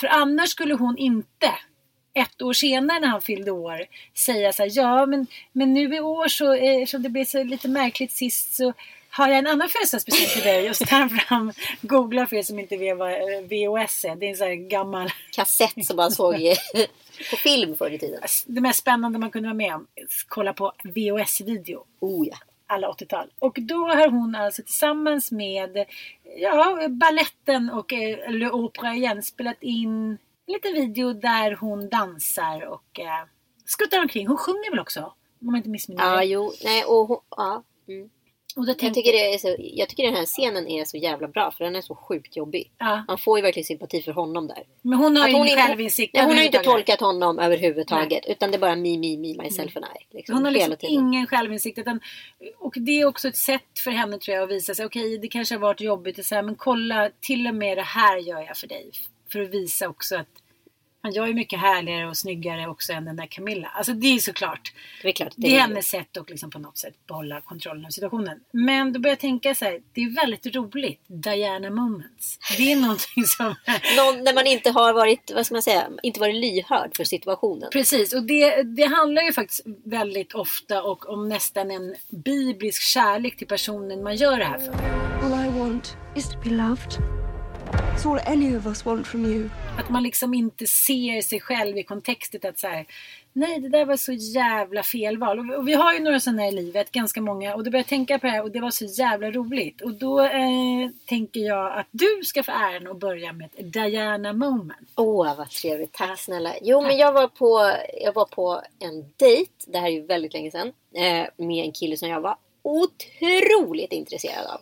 För 0.00 0.06
annars 0.06 0.48
skulle 0.48 0.74
hon 0.74 0.98
inte 0.98 1.52
ett 2.14 2.42
år 2.42 2.52
senare 2.52 3.00
när 3.00 3.08
han 3.08 3.20
fyllde 3.20 3.50
år 3.50 3.82
säga 4.14 4.52
så 4.52 4.62
här, 4.62 4.70
ja 4.74 5.06
men, 5.06 5.26
men 5.52 5.74
nu 5.74 5.94
i 5.94 6.00
år 6.00 6.28
så, 6.28 6.54
eh, 6.54 6.82
eftersom 6.82 7.02
det 7.02 7.08
blev 7.08 7.24
så 7.24 7.42
lite 7.42 7.68
märkligt 7.68 8.12
sist 8.12 8.54
så 8.54 8.72
har 9.16 9.28
jag 9.28 9.38
en 9.38 9.46
annan 9.46 9.68
födelsedagspresent 9.68 10.28
till 10.30 10.42
dig 10.42 10.70
och 10.70 10.76
så 10.76 10.84
tar 10.84 10.98
han 10.98 11.10
fram, 11.10 11.52
googlar 11.80 12.26
för 12.26 12.36
er 12.36 12.42
som 12.42 12.58
inte 12.58 12.76
vet 12.76 12.98
vad 12.98 13.10
eh, 13.12 13.40
VHS 13.42 14.04
är, 14.04 14.16
det 14.16 14.26
är 14.26 14.30
en 14.30 14.36
sån 14.36 14.46
här 14.46 14.54
gammal 14.54 15.10
Kassett 15.32 15.86
som 15.86 15.96
man 15.96 16.10
såg 16.10 16.34
på 17.30 17.36
film 17.36 17.76
förr 17.76 17.90
i 17.90 17.98
tiden. 17.98 18.20
det 18.46 18.60
mest 18.60 18.78
spännande 18.78 19.18
man 19.18 19.30
kunde 19.30 19.48
vara 19.48 19.54
med 19.56 19.74
om. 19.74 19.86
Kolla 20.28 20.52
på 20.52 20.72
VHS-video. 20.84 21.84
Oh 22.00 22.26
ja. 22.28 22.36
Alla 22.68 22.88
80-tal. 22.90 23.30
Och 23.38 23.58
då 23.60 23.88
har 23.88 24.08
hon 24.08 24.34
alltså 24.34 24.62
tillsammans 24.62 25.32
med 25.32 25.84
ja, 26.38 26.88
balletten 26.88 27.70
och 27.70 27.92
eh, 27.92 28.30
Le 28.30 28.50
Opera 28.50 28.94
igen 28.94 29.22
spelat 29.22 29.62
in 29.62 30.18
en 30.46 30.52
liten 30.52 30.74
video 30.74 31.12
där 31.12 31.54
hon 31.60 31.88
dansar 31.88 32.66
och 32.66 33.00
eh, 33.00 33.24
skuttar 33.64 33.98
omkring. 34.00 34.26
Hon 34.26 34.36
sjunger 34.36 34.70
väl 34.70 34.80
också? 34.80 35.00
Om 35.40 35.48
jag 35.48 35.56
inte 35.56 35.68
missminner 35.68 36.04
Ja, 36.04 36.16
mig. 36.16 36.30
jo. 36.30 36.52
Nej, 36.64 36.84
och 36.84 37.08
hon, 37.08 37.20
ja. 37.30 37.62
Mm. 37.88 38.10
Och 38.56 38.66
då 38.66 38.70
Jag 38.70 38.78
tänkte 38.78 39.00
tycker, 39.00 39.12
det 39.12 39.34
är 39.34 39.38
så, 39.38 39.56
jag 39.58 39.88
tycker 39.88 40.02
den 40.04 40.14
här 40.14 40.24
scenen 40.24 40.68
är 40.68 40.84
så 40.84 40.96
jävla 40.96 41.28
bra 41.28 41.50
för 41.50 41.64
den 41.64 41.76
är 41.76 41.80
så 41.80 41.94
sjukt 41.94 42.36
jobbig. 42.36 42.70
Ja. 42.78 43.04
Man 43.08 43.18
får 43.18 43.38
ju 43.38 43.42
verkligen 43.42 43.64
sympati 43.64 44.02
för 44.02 44.12
honom 44.12 44.46
där. 44.46 44.62
Men 44.82 44.98
hon 44.98 45.16
har 45.16 45.28
ju 45.28 45.34
hon 45.34 45.46
självinsikt 45.46 46.14
Nej, 46.14 46.22
hon 46.24 46.32
har 46.32 46.40
ju 46.40 46.46
inte 46.46 46.58
tolkat 46.58 47.00
honom 47.00 47.38
överhuvudtaget. 47.38 48.26
Utan 48.26 48.50
det 48.50 48.56
är 48.56 48.58
bara 48.58 48.76
me, 48.76 48.98
me, 48.98 49.16
me, 49.16 49.42
myself 49.42 49.76
and 49.76 49.86
I. 49.86 50.16
Liksom, 50.16 50.34
Hon 50.34 50.44
har 50.44 50.52
liksom 50.52 50.76
ingen 50.80 51.26
självinsikt. 51.26 51.78
Utan, 51.78 52.00
och 52.58 52.74
det 52.76 53.00
är 53.00 53.06
också 53.06 53.28
ett 53.28 53.36
sätt 53.36 53.78
för 53.84 53.90
henne 53.90 54.18
tror 54.18 54.34
jag 54.34 54.44
att 54.44 54.50
visa 54.50 54.74
sig. 54.74 54.86
Okej, 54.86 55.18
det 55.18 55.28
kanske 55.28 55.54
har 55.54 55.60
varit 55.60 55.80
jobbigt. 55.80 56.26
Så 56.26 56.34
här, 56.34 56.42
men 56.42 56.54
kolla, 56.54 57.10
till 57.20 57.46
och 57.46 57.54
med 57.54 57.78
det 57.78 57.82
här 57.82 58.18
gör 58.18 58.40
jag 58.40 58.56
för 58.56 58.66
dig. 58.66 58.90
För 59.32 59.40
att 59.40 59.50
visa 59.50 59.88
också 59.88 60.16
att 60.16 60.45
han 61.02 61.12
jag 61.12 61.28
är 61.28 61.34
mycket 61.34 61.60
härligare 61.60 62.08
och 62.08 62.16
snyggare 62.16 62.66
också 62.66 62.92
än 62.92 63.04
den 63.04 63.16
där 63.16 63.26
Camilla. 63.26 63.68
Alltså 63.68 63.92
det 63.92 64.06
är 64.06 64.18
såklart. 64.18 64.72
Det 65.02 65.08
är 65.08 65.12
klart. 65.12 65.32
Det 65.36 65.56
är 65.56 65.60
hennes 65.60 65.88
sätt 65.88 66.16
att 66.16 66.30
liksom 66.30 66.50
på 66.50 66.58
något 66.58 66.78
sätt 66.78 67.06
behålla 67.06 67.40
kontrollen 67.40 67.84
över 67.84 67.90
situationen. 67.90 68.40
Men 68.52 68.92
då 68.92 69.00
börjar 69.00 69.12
jag 69.12 69.20
tänka 69.20 69.54
så 69.54 69.64
här. 69.64 69.80
Det 69.92 70.00
är 70.00 70.14
väldigt 70.14 70.54
roligt. 70.54 71.00
Diana 71.06 71.70
moments. 71.70 72.38
Det 72.56 72.72
är 72.72 72.76
någonting 72.76 73.24
som... 73.26 73.54
Någon, 73.96 74.24
när 74.24 74.34
man 74.34 74.46
inte 74.46 74.70
har 74.70 74.92
varit, 74.92 75.32
vad 75.34 75.46
ska 75.46 75.54
man 75.54 75.62
säga, 75.62 75.88
inte 76.02 76.20
varit 76.20 76.34
lyhörd 76.34 76.96
för 76.96 77.04
situationen. 77.04 77.68
Precis, 77.72 78.12
och 78.12 78.22
det, 78.22 78.62
det 78.62 78.84
handlar 78.84 79.22
ju 79.22 79.32
faktiskt 79.32 79.60
väldigt 79.84 80.34
ofta 80.34 80.82
och 80.82 81.08
om 81.08 81.28
nästan 81.28 81.70
en 81.70 81.94
biblisk 82.08 82.82
kärlek 82.82 83.36
till 83.36 83.46
personen 83.46 84.02
man 84.02 84.16
gör 84.16 84.38
det 84.38 84.44
här 84.44 84.58
för. 84.58 84.72
All 85.22 85.46
I 85.46 85.58
want 85.58 85.96
is 86.16 86.28
to 86.28 86.38
be 86.44 86.50
loved. 86.50 87.25
It's 87.66 88.06
all 88.06 88.20
any 88.26 88.56
of 88.56 88.66
us 88.66 88.84
want 88.84 89.06
from 89.06 89.24
you. 89.24 89.48
Att 89.78 89.88
man 89.88 90.02
liksom 90.02 90.34
inte 90.34 90.66
ser 90.66 91.20
sig 91.22 91.40
själv 91.40 91.78
i 91.78 91.82
kontextet 91.82 92.44
att 92.44 92.58
så 92.58 92.66
här, 92.66 92.86
nej 93.32 93.60
det 93.60 93.68
där 93.68 93.84
var 93.84 93.96
så 93.96 94.12
jävla 94.12 94.82
felval. 94.82 95.38
Och, 95.38 95.58
och 95.58 95.68
vi 95.68 95.72
har 95.72 95.92
ju 95.92 96.00
några 96.00 96.20
sådana 96.20 96.42
här 96.42 96.48
i 96.48 96.54
livet, 96.54 96.90
ganska 96.90 97.20
många. 97.20 97.54
Och 97.54 97.64
då 97.64 97.70
började 97.70 97.78
jag 97.78 97.86
tänka 97.86 98.18
på 98.18 98.26
det 98.26 98.32
här 98.32 98.42
och 98.42 98.50
det 98.50 98.60
var 98.60 98.70
så 98.70 98.84
jävla 98.84 99.30
roligt. 99.30 99.80
Och 99.80 99.94
då 99.94 100.20
eh, 100.20 100.90
tänker 101.06 101.40
jag 101.40 101.78
att 101.78 101.86
du 101.90 102.20
ska 102.24 102.42
få 102.42 102.52
äran 102.52 102.86
att 102.86 103.00
börja 103.00 103.32
med 103.32 103.46
ett 103.56 103.72
Diana 103.72 104.32
moment. 104.32 104.90
Åh, 104.96 105.36
vad 105.36 105.50
trevligt. 105.50 105.92
Tack 105.92 106.20
snälla. 106.20 106.54
Jo, 106.62 106.82
men 106.82 106.96
jag 106.96 107.12
var, 107.12 107.28
på, 107.28 107.72
jag 108.02 108.12
var 108.12 108.24
på 108.24 108.62
en 108.78 109.04
dejt, 109.16 109.52
det 109.66 109.78
här 109.78 109.86
är 109.86 109.92
ju 109.92 110.06
väldigt 110.06 110.34
länge 110.34 110.50
sedan, 110.50 110.72
eh, 110.94 111.46
med 111.46 111.64
en 111.64 111.72
kille 111.72 111.96
som 111.96 112.08
jag 112.08 112.20
var 112.20 112.36
otroligt 112.62 113.92
intresserad 113.92 114.46
av. 114.46 114.60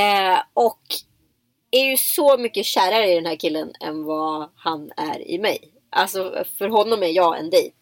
Eh, 0.00 0.38
och 0.54 0.82
är 1.72 1.84
ju 1.84 1.96
så 1.96 2.36
mycket 2.36 2.66
kärare 2.66 3.12
i 3.12 3.14
den 3.14 3.26
här 3.26 3.36
killen 3.36 3.72
än 3.80 4.04
vad 4.04 4.50
han 4.56 4.92
är 4.96 5.28
i 5.28 5.38
mig. 5.38 5.72
Alltså, 5.90 6.44
för 6.58 6.68
honom 6.68 7.02
är 7.02 7.06
jag 7.06 7.38
en 7.38 7.50
dejt. 7.50 7.76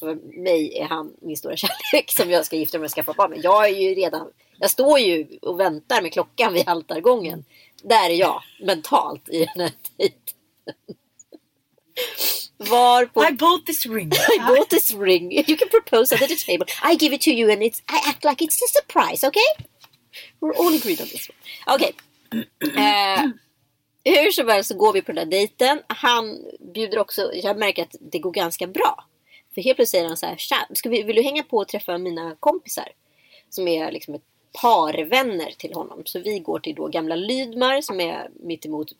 För 0.00 0.14
mig 0.42 0.78
är 0.78 0.84
han 0.84 1.16
min 1.20 1.36
stora 1.36 1.56
kärlek 1.92 2.10
som 2.10 2.30
jag 2.30 2.46
ska 2.46 2.56
gifta 2.56 2.78
mig 2.78 2.84
och 2.84 2.92
skaffa 2.92 3.12
barn 3.12 3.30
med. 3.30 3.44
Jag 3.44 3.64
är 3.64 3.80
ju 3.80 3.94
redan, 3.94 4.30
jag 4.58 4.70
står 4.70 4.98
ju 4.98 5.38
och 5.42 5.60
väntar 5.60 6.02
med 6.02 6.12
klockan 6.12 6.52
vid 6.52 6.68
altargången. 6.68 7.44
Där 7.82 8.10
är 8.10 8.14
jag 8.14 8.42
mentalt 8.60 9.28
i 9.28 9.38
den 9.38 9.60
här 9.62 9.72
dejten. 9.96 10.18
Var 12.70 13.06
på... 13.06 13.24
I 13.24 13.32
bought 13.32 13.66
this 13.66 13.86
ring. 13.86 14.12
I 14.36 14.38
bought 14.38 14.70
this 14.70 14.94
ring. 14.94 15.32
You 15.32 15.56
can 15.56 15.68
propose 15.68 16.14
under 16.14 16.26
the 16.26 16.36
table. 16.36 16.66
I 16.92 16.96
give 16.96 17.14
it 17.14 17.20
to 17.22 17.30
you 17.30 17.52
and 17.52 17.62
it's, 17.62 17.82
I 17.88 18.10
act 18.10 18.24
like 18.24 18.44
it's 18.44 18.62
a 18.62 18.68
surprise, 18.68 19.26
okay? 19.26 19.66
We're 20.40 20.54
all 20.54 20.74
agreed 20.74 21.00
on 21.00 21.08
this 21.08 21.28
one. 21.28 21.76
Okej. 21.76 21.92
Eh, 22.76 23.22
hur 24.04 24.30
som 24.30 24.48
helst 24.48 24.68
så 24.68 24.76
går 24.76 24.92
vi 24.92 25.02
på 25.02 25.12
den 25.12 25.30
där 25.30 25.36
dejten. 25.36 25.82
Han 25.86 26.44
bjuder 26.74 26.98
också, 26.98 27.30
jag 27.34 27.58
märker 27.58 27.82
att 27.82 27.96
det 28.00 28.18
går 28.18 28.32
ganska 28.32 28.66
bra. 28.66 29.04
För 29.54 29.62
helt 29.62 29.76
plötsligt 29.76 29.88
säger 29.88 30.08
han 30.08 30.16
så 30.16 30.26
här, 30.26 30.36
"Tja, 30.36 30.56
ska 30.74 30.88
vi, 30.88 31.02
vill 31.02 31.16
du 31.16 31.22
hänga 31.22 31.42
på 31.42 31.56
och 31.56 31.68
träffa 31.68 31.98
mina 31.98 32.36
kompisar? 32.40 32.88
Som 33.50 33.68
är 33.68 33.92
liksom 33.92 34.14
ett 34.14 34.22
parvänner 34.60 35.50
till 35.50 35.74
honom. 35.74 36.02
Så 36.04 36.20
vi 36.20 36.38
går 36.38 36.58
till 36.58 36.74
då 36.74 36.88
gamla 36.88 37.16
Lydmar 37.16 37.80
som 37.80 38.00
är 38.00 38.30
mitt 38.40 38.66
emot 38.66 38.92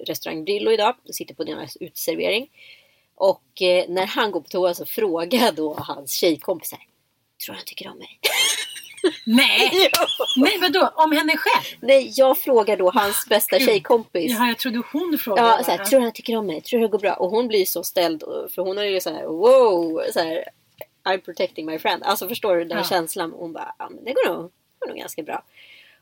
restaurang 0.00 0.44
Brillo 0.44 0.72
idag. 0.72 0.94
Och 1.08 1.14
sitter 1.14 1.34
på 1.34 1.44
deras 1.44 1.76
uteservering. 1.76 2.50
Och 3.14 3.62
eh, 3.62 3.84
när 3.88 4.06
han 4.06 4.30
går 4.30 4.40
på 4.40 4.48
toa 4.48 4.74
så 4.74 4.86
frågar 4.86 5.52
då 5.52 5.74
hans 5.74 6.12
tjejkompisar. 6.12 6.80
Tror 7.44 7.52
du 7.54 7.56
han 7.56 7.64
tycker 7.66 7.90
om 7.90 7.98
mig? 7.98 8.20
Nej! 9.24 9.90
Nej, 10.36 10.58
vadå? 10.60 10.92
Om 10.96 11.12
henne 11.12 11.36
själv? 11.36 11.78
Nej, 11.80 12.12
jag 12.16 12.38
frågar 12.38 12.76
då 12.76 12.90
hans 12.90 13.26
bästa 13.28 13.58
tjejkompis. 13.58 14.32
Jaha, 14.32 14.48
jag 14.48 14.58
trodde 14.58 14.82
hon 14.92 15.18
frågade. 15.18 15.48
Ja, 15.48 15.54
bara. 15.56 15.64
såhär, 15.64 15.84
tror 15.84 16.00
du 16.00 16.04
han 16.04 16.12
tycker 16.12 16.36
om 16.36 16.46
mig? 16.46 16.60
Tror 16.60 16.80
du 16.80 16.86
det 16.86 16.90
går 16.90 16.98
bra? 16.98 17.12
Och 17.12 17.30
hon 17.30 17.48
blir 17.48 17.64
så 17.64 17.84
ställd. 17.84 18.22
För 18.54 18.62
hon 18.62 18.76
har 18.76 18.84
ju 18.84 19.00
så 19.00 19.10
här, 19.10 19.26
wow, 19.26 20.02
så 20.12 20.20
här, 20.20 20.44
I'm 21.04 21.18
protecting 21.18 21.66
my 21.66 21.78
friend. 21.78 22.02
Alltså 22.02 22.28
förstår 22.28 22.56
du 22.56 22.64
den 22.64 22.78
Ja. 22.78 22.84
känslan? 22.84 23.32
Och 23.32 23.40
hon 23.40 23.52
bara, 23.52 23.74
ja 23.78 23.88
men 23.90 24.04
det 24.04 24.12
går 24.12 24.28
nog, 24.34 24.44
det 24.44 24.50
går 24.78 24.88
nog 24.88 24.96
ganska 24.98 25.22
bra. 25.22 25.42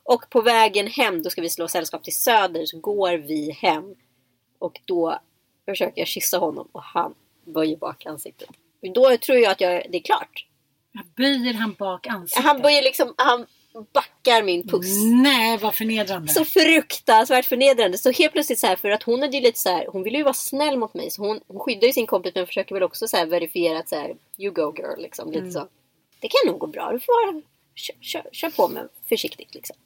Och 0.03 0.31
på 0.31 0.41
vägen 0.41 0.87
hem, 0.87 1.23
då 1.23 1.31
ska 1.31 1.43
vi 1.43 1.51
slå 1.51 1.69
sällskap 1.69 2.05
till 2.05 2.17
Söder, 2.17 2.67
så 2.67 2.79
går 2.79 3.13
vi 3.13 3.51
hem. 3.51 3.95
Och 4.59 4.81
då 4.85 5.19
försöker 5.69 6.01
jag 6.01 6.09
kyssa 6.09 6.39
honom 6.39 6.69
och 6.73 6.83
han 6.83 7.15
böjer 7.45 7.77
bak 7.77 8.07
ansiktet. 8.07 8.49
Då 8.95 9.17
tror 9.17 9.39
jag 9.39 9.53
att 9.53 9.61
jag, 9.61 9.87
det 9.91 9.99
är 9.99 10.03
klart. 10.03 10.47
Böjer 11.17 11.55
han 11.55 11.73
bak 11.79 12.07
ansiktet? 12.07 12.45
Han 12.45 12.63
böjer 12.63 12.83
liksom, 12.83 13.15
han 13.17 13.47
backar 13.93 14.43
min 14.43 14.69
puss. 14.69 14.87
Nej, 15.23 15.59
vad 15.59 15.75
förnedrande. 15.75 16.33
Så 16.33 16.45
fruktansvärt 16.45 17.45
förnedrande. 17.47 17.99
Så 17.99 18.11
helt 18.11 18.33
plötsligt 18.33 18.59
så 18.59 18.67
här, 18.67 18.77
för 18.77 18.91
att 18.91 19.03
hon 19.03 19.23
hade 19.23 19.37
ju 19.37 19.43
lite 19.43 19.59
så 19.59 19.69
här, 19.69 19.87
hon 19.93 20.03
ville 20.03 20.19
ju 20.19 20.25
vara 20.25 20.35
snäll 20.35 20.79
mot 20.79 20.95
mig. 20.95 21.11
Så 21.11 21.23
hon, 21.23 21.41
hon 21.49 21.61
skyddar 21.61 21.87
ju 21.87 21.93
sin 21.93 22.07
kompis 22.07 22.33
men 22.35 22.47
försöker 22.47 22.75
väl 22.75 22.83
också 22.83 23.09
så 23.09 23.17
här 23.17 23.27
verifiera 23.27 23.79
att 23.79 23.89
så 23.89 23.97
här, 23.97 24.15
you 24.39 24.55
go 24.55 24.75
girl 24.77 25.03
liksom. 25.03 25.29
Lite 25.29 25.39
Mm. 25.41 25.53
så. 25.53 25.69
Det 26.21 26.29
kan 26.29 26.53
nog 26.53 26.61
gå 26.61 26.67
bra. 26.67 26.93
Du 26.93 27.01
får 27.01 27.33
bara 27.33 27.43
kör, 27.75 27.95
kör, 28.01 28.25
kör 28.33 28.51
på 28.51 28.69
med 28.69 28.89
försiktigt 29.09 29.55
liksom. 29.55 29.77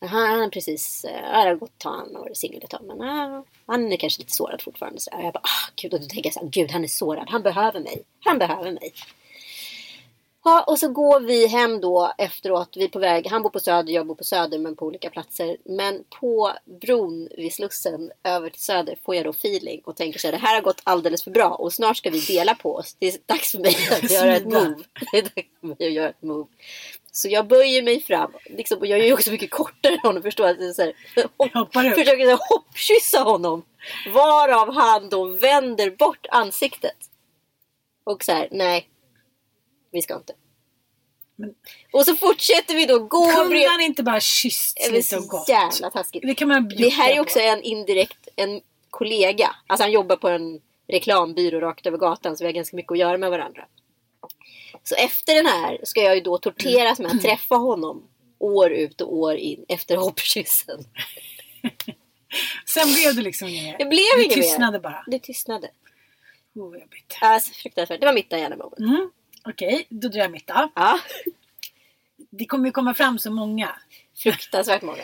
Men 0.00 0.08
Han, 0.08 0.40
har 0.40 0.48
precis, 0.48 1.02
det 1.02 1.30
har 1.32 1.54
gått 1.54 1.82
han 1.84 2.14
har 2.14 2.20
varit 2.20 2.36
singel 2.36 2.62
ett 2.64 2.70
tag 2.70 2.80
men 2.84 3.00
ah, 3.00 3.44
han 3.66 3.92
är 3.92 3.96
kanske 3.96 4.20
lite 4.22 4.32
sårad 4.32 4.62
fortfarande. 4.62 5.00
Så 5.00 5.10
jag 5.12 5.32
bara, 5.32 5.40
ah, 5.42 5.70
gud, 5.76 5.94
och 5.94 6.00
då 6.00 6.06
tänker 6.06 6.26
jag 6.26 6.34
så 6.34 6.40
här, 6.40 6.48
gud 6.48 6.70
han 6.70 6.84
är 6.84 6.88
sårad, 6.88 7.30
han 7.30 7.42
behöver 7.42 7.80
mig. 7.80 8.02
Han 8.24 8.38
behöver 8.38 8.72
mig. 8.72 8.92
Ja, 10.48 10.64
och 10.66 10.78
så 10.78 10.88
går 10.88 11.20
vi 11.20 11.46
hem 11.46 11.80
då 11.80 12.12
efteråt. 12.18 12.76
Vi 12.76 12.84
är 12.84 12.88
på 12.88 12.98
väg. 12.98 13.26
Han 13.26 13.42
bor 13.42 13.50
på 13.50 13.60
Söder, 13.60 13.92
jag 13.92 14.06
bor 14.06 14.14
på 14.14 14.24
Söder 14.24 14.58
men 14.58 14.76
på 14.76 14.86
olika 14.86 15.10
platser. 15.10 15.56
Men 15.64 16.04
på 16.20 16.52
bron 16.80 17.28
vid 17.36 17.54
Slussen 17.54 18.10
över 18.24 18.50
till 18.50 18.62
Söder 18.62 18.98
får 19.04 19.14
jag 19.14 19.24
då 19.24 19.30
feeling 19.30 19.80
och 19.84 19.96
tänker 19.96 20.18
så 20.18 20.26
här, 20.26 20.32
det 20.32 20.38
här 20.38 20.54
har 20.54 20.62
gått 20.62 20.80
alldeles 20.84 21.24
för 21.24 21.30
bra 21.30 21.48
och 21.48 21.72
snart 21.72 21.96
ska 21.96 22.10
vi 22.10 22.20
dela 22.20 22.54
på 22.54 22.74
oss. 22.74 22.96
Det 22.98 23.06
är 23.06 23.14
dags 23.26 23.50
för 23.50 23.58
mig 23.58 23.76
att 23.90 24.10
göra 24.10 24.36
ett 24.36 24.44
move. 24.44 24.74
Det 25.12 25.18
är 25.18 25.22
dags 25.22 25.48
för 25.60 25.66
mig 25.66 25.86
att 25.86 25.92
göra 25.92 26.08
ett 26.08 26.22
move. 26.22 26.48
Så 27.12 27.28
jag 27.28 27.46
böjer 27.46 27.82
mig 27.82 28.00
fram. 28.00 28.32
Liksom, 28.44 28.78
och 28.78 28.86
jag 28.86 28.98
är 28.98 29.04
ju 29.04 29.12
också 29.12 29.30
mycket 29.30 29.50
kortare 29.50 29.92
än 29.92 29.98
honom. 29.98 30.22
Förstår 30.22 30.46
att 30.46 30.60
är 30.60 30.72
så 30.72 30.82
här, 30.82 30.92
hopp, 31.38 31.72
försöker 31.72 32.24
så 32.24 32.30
här, 32.30 32.48
hoppkyssa 32.48 33.18
honom. 33.18 33.62
Varav 34.14 34.74
han 34.74 35.08
då 35.08 35.24
vänder 35.24 35.90
bort 35.90 36.26
ansiktet. 36.30 36.96
Och 38.04 38.24
så 38.24 38.32
här, 38.32 38.48
nej. 38.50 38.88
Vi 39.96 40.02
ska 40.02 40.14
inte. 40.16 40.32
Och 41.92 42.04
så 42.04 42.16
fortsätter 42.16 42.74
vi 42.74 42.86
då 42.86 42.98
gå 42.98 43.30
Kunde 43.30 43.68
han 43.68 43.80
inte 43.80 44.02
bara 44.02 44.20
kysst 44.20 44.76
det 44.76 44.90
lite 44.90 45.16
och 45.16 45.22
så 45.22 45.28
gott? 45.28 45.48
jävla 45.48 45.90
taskigt. 45.90 46.22
Det 46.26 46.34
kan 46.34 46.48
man 46.48 46.68
Det 46.68 46.88
här 46.88 47.12
är 47.12 47.20
också 47.20 47.38
en 47.38 47.62
indirekt 47.62 48.28
en 48.36 48.60
kollega. 48.90 49.56
Alltså 49.66 49.84
han 49.84 49.92
jobbar 49.92 50.16
på 50.16 50.28
en 50.28 50.60
reklambyrå 50.88 51.60
rakt 51.60 51.86
över 51.86 51.98
gatan 51.98 52.36
så 52.36 52.44
vi 52.44 52.48
har 52.48 52.52
ganska 52.52 52.76
mycket 52.76 52.92
att 52.92 52.98
göra 52.98 53.18
med 53.18 53.30
varandra. 53.30 53.66
Så 54.82 54.94
efter 54.94 55.34
den 55.34 55.46
här 55.46 55.80
ska 55.82 56.00
jag 56.00 56.14
ju 56.14 56.20
då 56.20 56.38
torteras 56.38 56.98
med 56.98 57.10
att 57.10 57.22
träffa 57.22 57.54
honom 57.54 58.08
år 58.38 58.72
ut 58.72 59.00
och 59.00 59.16
år 59.16 59.34
in 59.36 59.64
efter 59.68 59.96
hoppkyssen. 59.96 60.84
Sen 62.66 62.94
blev 62.94 63.14
det 63.14 63.22
liksom 63.22 63.48
inget 63.48 63.64
mer. 63.64 63.78
Det 63.78 63.84
blev 63.84 64.00
det 64.16 64.24
inget 64.24 64.36
mer. 64.36 64.42
tystnade 64.42 64.80
bara. 64.80 65.04
Det 65.06 65.18
tystnade. 65.18 65.70
Oh, 66.54 66.78
jobbigt. 66.78 67.18
Alltså 67.20 67.52
fruktansvärt. 67.54 68.00
Det 68.00 68.06
var 68.06 68.12
mitt 68.12 68.30
Diana 68.30 68.56
moment. 68.56 68.78
Mm. 68.78 69.10
Okej, 69.46 69.86
då 69.88 70.08
drar 70.08 70.18
jag 70.20 70.30
mitt 70.30 70.46
då. 70.46 70.68
Ja. 70.74 70.98
Det 72.30 72.46
kommer 72.46 72.66
ju 72.66 72.72
komma 72.72 72.94
fram 72.94 73.18
så 73.18 73.30
många. 73.30 73.76
Fruktansvärt 74.16 74.82
många. 74.82 75.02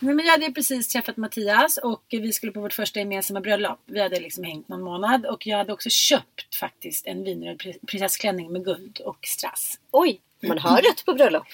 Nej, 0.00 0.14
men 0.14 0.24
jag 0.24 0.32
hade 0.32 0.52
precis 0.52 0.88
träffat 0.88 1.16
Mattias 1.16 1.76
och 1.78 2.02
vi 2.10 2.32
skulle 2.32 2.52
på 2.52 2.60
vårt 2.60 2.72
första 2.72 2.98
gemensamma 2.98 3.40
bröllop. 3.40 3.78
Vi 3.86 4.00
hade 4.00 4.20
liksom 4.20 4.44
hängt 4.44 4.68
någon 4.68 4.82
månad 4.82 5.26
och 5.26 5.46
jag 5.46 5.58
hade 5.58 5.72
också 5.72 5.90
köpt 5.90 6.54
faktiskt 6.54 7.06
en 7.06 7.24
vinröd 7.24 7.56
pri- 7.62 7.86
prinsessklänning 7.86 8.52
med 8.52 8.64
guld 8.64 9.00
och 9.00 9.18
strass. 9.26 9.78
Oj, 9.90 10.20
man 10.42 10.58
hör 10.58 10.76
rött 10.76 11.04
på 11.06 11.14
bröllop. 11.14 11.44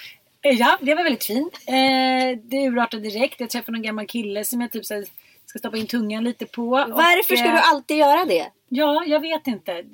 Eh, 0.43 0.53
Ja, 0.53 0.79
det 0.81 0.95
var 0.95 1.03
väldigt 1.05 1.25
fint. 1.25 1.59
Eh, 1.67 2.39
det 2.43 2.57
urartade 2.69 3.03
direkt. 3.03 3.41
Jag 3.41 3.51
träffade 3.51 3.73
någon 3.73 3.83
gammal 3.83 4.07
kille 4.07 4.45
som 4.45 4.61
jag 4.61 4.73
typ 4.73 4.85
så 4.87 5.05
ska 5.47 5.59
stoppa 5.59 5.77
in 5.77 5.87
tungan 5.87 6.25
lite 6.25 6.47
på. 6.47 6.67
Varför 6.71 7.35
och, 7.35 7.39
ska 7.39 7.47
eh, 7.49 7.53
du 7.55 7.61
alltid 7.61 7.97
göra 7.97 8.25
det? 8.25 8.47
Ja, 8.69 9.05
jag 9.07 9.21
vet 9.21 9.47
inte. 9.47 9.85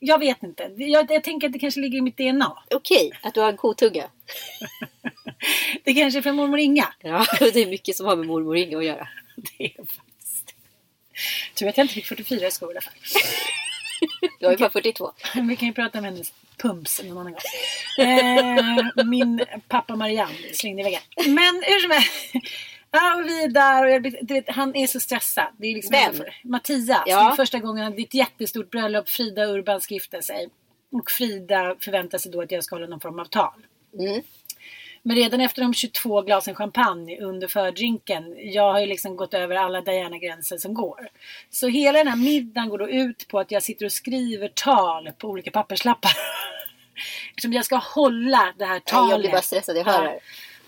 Jag 0.00 0.18
vet 0.18 0.42
inte. 0.42 0.70
Jag, 0.76 1.10
jag 1.10 1.24
tänker 1.24 1.46
att 1.46 1.52
det 1.52 1.58
kanske 1.58 1.80
ligger 1.80 1.98
i 1.98 2.00
mitt 2.00 2.16
DNA. 2.16 2.62
Okej, 2.70 3.12
att 3.22 3.34
du 3.34 3.40
har 3.40 3.48
en 3.48 3.56
kotunga. 3.56 4.04
Det 5.84 5.94
kanske 5.94 6.18
är 6.18 6.22
från 6.22 6.36
mormor 6.36 6.58
Inga. 6.58 6.94
Ja, 7.00 7.26
det 7.38 7.56
är 7.56 7.66
mycket 7.66 7.96
som 7.96 8.06
har 8.06 8.16
med 8.16 8.26
mormor 8.26 8.56
Inga 8.56 8.78
att 8.78 8.84
göra. 8.84 9.08
Det 9.36 9.64
är 9.64 9.76
faktiskt. 9.76 10.54
Tur 11.54 11.68
att 11.68 11.76
jag 11.76 11.84
inte 11.84 11.94
fick 11.94 12.06
44 12.06 12.46
i 12.46 12.50
skor 12.50 12.68
i 12.68 12.72
alla 12.72 12.80
fall. 12.80 12.92
Du 14.40 14.46
har 14.46 14.52
ju 14.52 14.58
bara 14.58 14.70
42. 14.70 15.12
Vi 15.48 15.56
kan 15.56 15.68
ju 15.68 15.74
prata 15.74 15.98
om 15.98 16.04
hennes 16.04 16.32
pumps 16.56 17.02
någon 17.02 17.18
annan 17.18 17.32
gång. 17.32 18.06
Eh, 18.06 19.04
min 19.04 19.44
pappa 19.68 19.96
Marianne 19.96 20.34
slängde 20.52 20.80
i 20.80 20.84
väggen. 20.84 21.02
Men 21.16 21.62
hur 21.66 21.80
som 21.80 21.90
helst. 21.90 22.10
Ja, 22.90 23.16
och 23.16 23.28
vi 23.28 23.44
är 23.44 23.48
där 23.48 23.84
och 23.84 23.90
jag, 23.90 24.02
du 24.02 24.34
vet, 24.34 24.50
han 24.50 24.76
är 24.76 24.86
så 24.86 25.00
stressad. 25.00 25.46
Det 25.56 25.66
är 25.66 25.74
liksom 25.74 25.92
Vem? 25.92 26.24
Mattias. 26.44 27.02
Ja. 27.06 27.24
Det 27.24 27.32
är 27.32 27.36
första 27.36 27.58
gången, 27.58 27.92
det 27.96 28.02
är 28.02 28.04
ett 28.04 28.14
jättestort 28.14 28.70
bröllop. 28.70 29.08
Frida 29.08 29.44
Urban 29.44 29.80
ska 29.80 29.94
gifta 29.94 30.22
sig. 30.22 30.48
Och 30.92 31.10
Frida 31.10 31.76
förväntar 31.80 32.18
sig 32.18 32.32
då 32.32 32.42
att 32.42 32.50
jag 32.50 32.64
ska 32.64 32.74
hålla 32.74 32.86
någon 32.86 33.00
form 33.00 33.18
av 33.18 33.24
tal. 33.24 33.66
Mm. 33.98 34.22
Men 35.02 35.16
redan 35.16 35.40
efter 35.40 35.62
de 35.62 35.74
22 35.74 36.22
glasen 36.22 36.54
champagne 36.54 37.20
under 37.20 37.48
fördrinken, 37.48 38.36
jag 38.38 38.72
har 38.72 38.80
ju 38.80 38.86
liksom 38.86 39.16
gått 39.16 39.34
över 39.34 39.56
alla 39.56 39.80
Diana-gränser 39.80 40.58
som 40.58 40.74
går. 40.74 41.08
Så 41.50 41.68
hela 41.68 41.98
den 41.98 42.08
här 42.08 42.16
middagen 42.16 42.68
går 42.68 42.78
då 42.78 42.88
ut 42.88 43.28
på 43.28 43.38
att 43.38 43.50
jag 43.50 43.62
sitter 43.62 43.86
och 43.86 43.92
skriver 43.92 44.48
tal 44.48 45.10
på 45.18 45.28
olika 45.28 45.50
papperslappar. 45.50 46.10
Liksom 47.30 47.52
jag 47.52 47.64
ska 47.64 47.76
hålla 47.76 48.54
det 48.58 48.64
här 48.64 48.80
talet. 48.80 49.10
Jag 49.10 49.20
blir 49.20 49.30
bara 49.30 49.42
stressad, 49.42 49.76
jag 49.76 49.84
hör 49.84 50.04
det. 50.04 50.20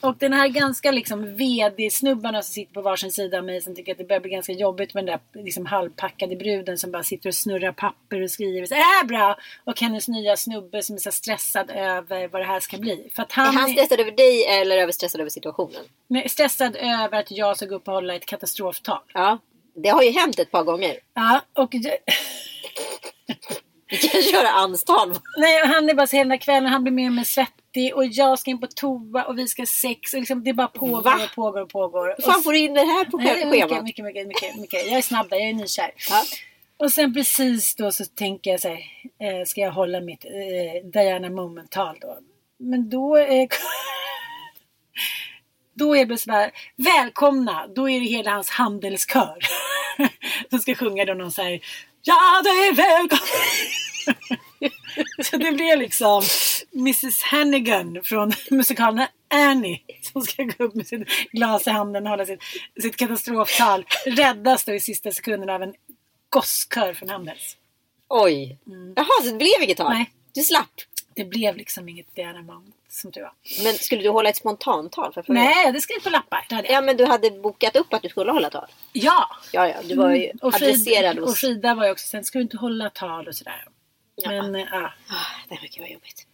Och 0.03 0.17
den 0.19 0.33
här 0.33 0.49
ganska 0.49 0.91
liksom 0.91 1.37
VD-snubbarna 1.37 2.43
som 2.43 2.53
sitter 2.53 2.75
på 2.75 2.83
varsin 2.83 3.13
sida 3.13 3.39
av 3.39 3.45
mig 3.45 3.61
som 3.63 3.75
tycker 3.75 3.93
att 3.93 3.99
det 3.99 4.05
börjar 4.05 4.21
bli 4.21 4.31
ganska 4.31 4.53
jobbigt 4.53 4.95
med 4.95 5.07
den 5.07 5.19
där 5.35 5.43
liksom 5.43 5.67
halvpackade 5.67 6.37
bruden 6.37 6.79
som 6.79 6.91
bara 6.91 7.03
sitter 7.03 7.29
och 7.29 7.35
snurrar 7.35 7.73
papper 7.73 8.23
och 8.23 8.31
skriver. 8.31 8.67
Så, 8.67 8.75
är 8.75 9.05
bra? 9.05 9.37
Och 9.65 9.81
hennes 9.81 10.09
nya 10.09 10.37
snubbe 10.37 10.83
som 10.83 10.97
är 10.97 11.01
så 11.01 11.11
stressad 11.11 11.71
över 11.71 12.29
vad 12.29 12.41
det 12.41 12.47
här 12.47 12.61
ska 12.61 12.79
bli. 12.79 13.11
För 13.15 13.23
att 13.23 13.33
han 13.33 13.47
är 13.47 13.61
han 13.61 13.71
stressad 13.71 14.01
över 14.01 14.13
dig 14.13 14.45
eller 14.45 14.77
över 14.77 14.93
stressad 14.93 15.21
över 15.21 15.31
situationen? 15.31 15.83
Men 16.09 16.29
stressad 16.29 16.77
över 16.77 17.21
att 17.21 17.31
jag 17.31 17.57
ska 17.57 17.67
gå 17.67 17.75
upp 17.75 17.89
och 17.89 17.95
hålla 17.95 18.15
ett 18.15 18.27
katastroftal. 18.27 19.03
Ja, 19.15 19.39
det 19.75 19.89
har 19.89 20.03
ju 20.03 20.11
hänt 20.11 20.39
ett 20.39 20.51
par 20.51 20.65
gånger. 20.65 20.97
Ja, 21.15 21.41
och... 21.53 21.75
Vi 23.91 23.99
kan 23.99 24.23
köra 24.23 24.49
anstånd. 24.49 25.19
Nej, 25.37 25.67
han 25.67 25.91
är 25.91 25.95
bara 25.95 26.07
så 26.07 26.17
hela 26.17 26.39
kvällen, 26.39 26.73
han 26.73 26.83
blir 26.83 26.93
mer 26.93 27.07
och 27.07 27.13
mer 27.13 27.25
svettig. 27.25 27.62
30 27.73 27.93
och 27.93 28.05
jag 28.05 28.39
ska 28.39 28.51
in 28.51 28.61
på 28.61 28.67
toa 28.67 29.25
och 29.25 29.39
vi 29.39 29.49
ska 29.49 29.67
sex. 29.67 30.15
Och 30.15 30.21
liksom, 30.21 30.45
det 30.45 30.53
bara 30.53 30.69
pågår 30.69 31.15
och 31.25 31.35
pågår 31.35 31.61
och 31.61 31.69
pågår. 31.69 32.15
Hur 32.17 32.33
fan 32.33 32.43
får 32.43 32.53
du 32.53 32.59
in 32.59 32.75
det 32.75 32.81
här 32.81 33.05
på 33.05 33.19
schemat? 33.19 33.85
Mycket, 33.85 34.05
mycket, 34.05 34.27
mycket, 34.27 34.57
mycket. 34.57 34.87
Jag 34.87 34.99
är 34.99 35.03
snabb 35.03 35.29
där, 35.31 35.37
jag 35.37 35.49
är 35.49 35.55
nykär. 35.55 35.91
Ja. 36.11 36.25
Och 36.77 36.93
sen 36.93 37.15
precis 37.15 37.75
då 37.75 37.93
så 37.93 38.05
tänker 38.05 38.51
jag 38.51 38.61
så 38.61 38.69
här, 38.69 38.79
eh, 39.21 39.45
ska 39.47 39.61
jag 39.61 39.73
hålla 39.73 40.01
mitt 40.01 40.25
eh, 40.25 40.91
Diana 40.93 41.31
Moment-tal 41.31 41.97
då? 42.01 42.19
Men 42.59 42.91
då 42.91 43.17
eh, 43.17 43.49
Då 45.75 45.97
är 45.97 46.07
det 46.07 46.19
så 46.19 46.31
här, 46.31 46.51
välkomna, 46.77 47.67
då 47.75 47.91
är 47.91 48.01
det 48.01 48.07
hela 48.07 48.31
hans 48.31 48.51
handelskör. 48.51 49.39
som 50.51 50.59
ska 50.59 50.75
sjunga 50.75 51.05
då 51.05 51.15
någon 51.15 51.33
så 51.33 51.43
här, 51.43 51.61
ja 52.03 52.41
det 52.45 52.49
är 52.49 52.75
välkomna. 52.75 53.27
så 55.25 55.37
det 55.37 55.53
blev 55.53 55.79
liksom 55.79 56.23
Mrs 56.75 57.23
Hannigan 57.23 58.01
från 58.05 58.33
musikalen 58.51 59.07
Annie 59.29 59.81
som 60.13 60.23
ska 60.23 60.43
gå 60.43 60.65
upp 60.65 60.75
med 60.75 60.87
sitt 60.87 61.09
glas 61.33 61.67
i 61.67 61.71
handen 61.71 62.03
och 62.05 62.11
hålla 62.11 62.27
sitt, 62.27 62.43
sitt 62.83 62.97
katastroftal. 62.97 63.87
Räddas 64.07 64.65
då 64.65 64.75
i 64.75 64.81
sista 64.81 65.13
sekunden 65.13 65.51
av 65.51 65.63
en 65.63 65.75
gosskör 66.29 66.95
från 66.95 67.09
Handels. 67.09 67.57
Oj. 68.09 68.59
Jaha, 68.97 69.07
så 69.23 69.31
det 69.31 69.37
blev 69.37 69.63
inget 69.63 69.77
tal? 69.77 69.93
Nej. 69.93 70.11
Du 70.35 70.43
slapp? 70.43 70.71
Det 71.15 71.25
blev 71.25 71.57
liksom 71.57 71.89
inget 71.89 72.15
Diana 72.15 72.43
Moment 72.43 72.75
som 72.89 73.13
tur 73.13 73.21
var. 73.21 73.33
Men 73.65 73.75
skulle 73.75 74.03
du 74.03 74.09
hålla 74.09 74.29
ett 74.29 74.37
spontantal? 74.37 75.13
För? 75.13 75.25
Nej, 75.29 75.73
det 75.73 75.81
skrev 75.81 76.01
på 76.01 76.11
lappar. 76.11 76.47
Det. 76.49 76.67
Ja, 76.69 76.81
men 76.81 76.97
du 76.97 77.05
hade 77.05 77.31
bokat 77.31 77.77
upp 77.77 77.95
att 77.95 78.03
du 78.03 78.09
skulle 78.09 78.33
hålla 78.33 78.51
tal? 78.51 78.69
Ja! 78.93 79.37
Ja, 79.53 79.69
ja, 79.69 79.77
du 79.85 79.95
var 79.95 80.11
ju 80.11 80.25
Mm. 80.25 80.39
och, 80.41 80.55
adresserad 80.55 81.15
Frida, 81.15 81.21
hos... 81.21 81.31
och 81.31 81.37
Frida 81.37 81.75
var 81.75 81.85
ju 81.85 81.91
också 81.93 82.09
sen, 82.09 82.25
ska 82.25 82.39
du 82.39 82.43
inte 82.43 82.57
hålla 82.57 82.91
tal 82.91 83.29
och 83.29 83.35
sådär. 83.35 83.65
Men 84.27 84.55
eh, 84.55 84.67
ja. 84.71 84.93
Ah, 85.09 85.47
det 85.49 85.79
vara 85.79 85.91
jobbigt. 85.91 86.27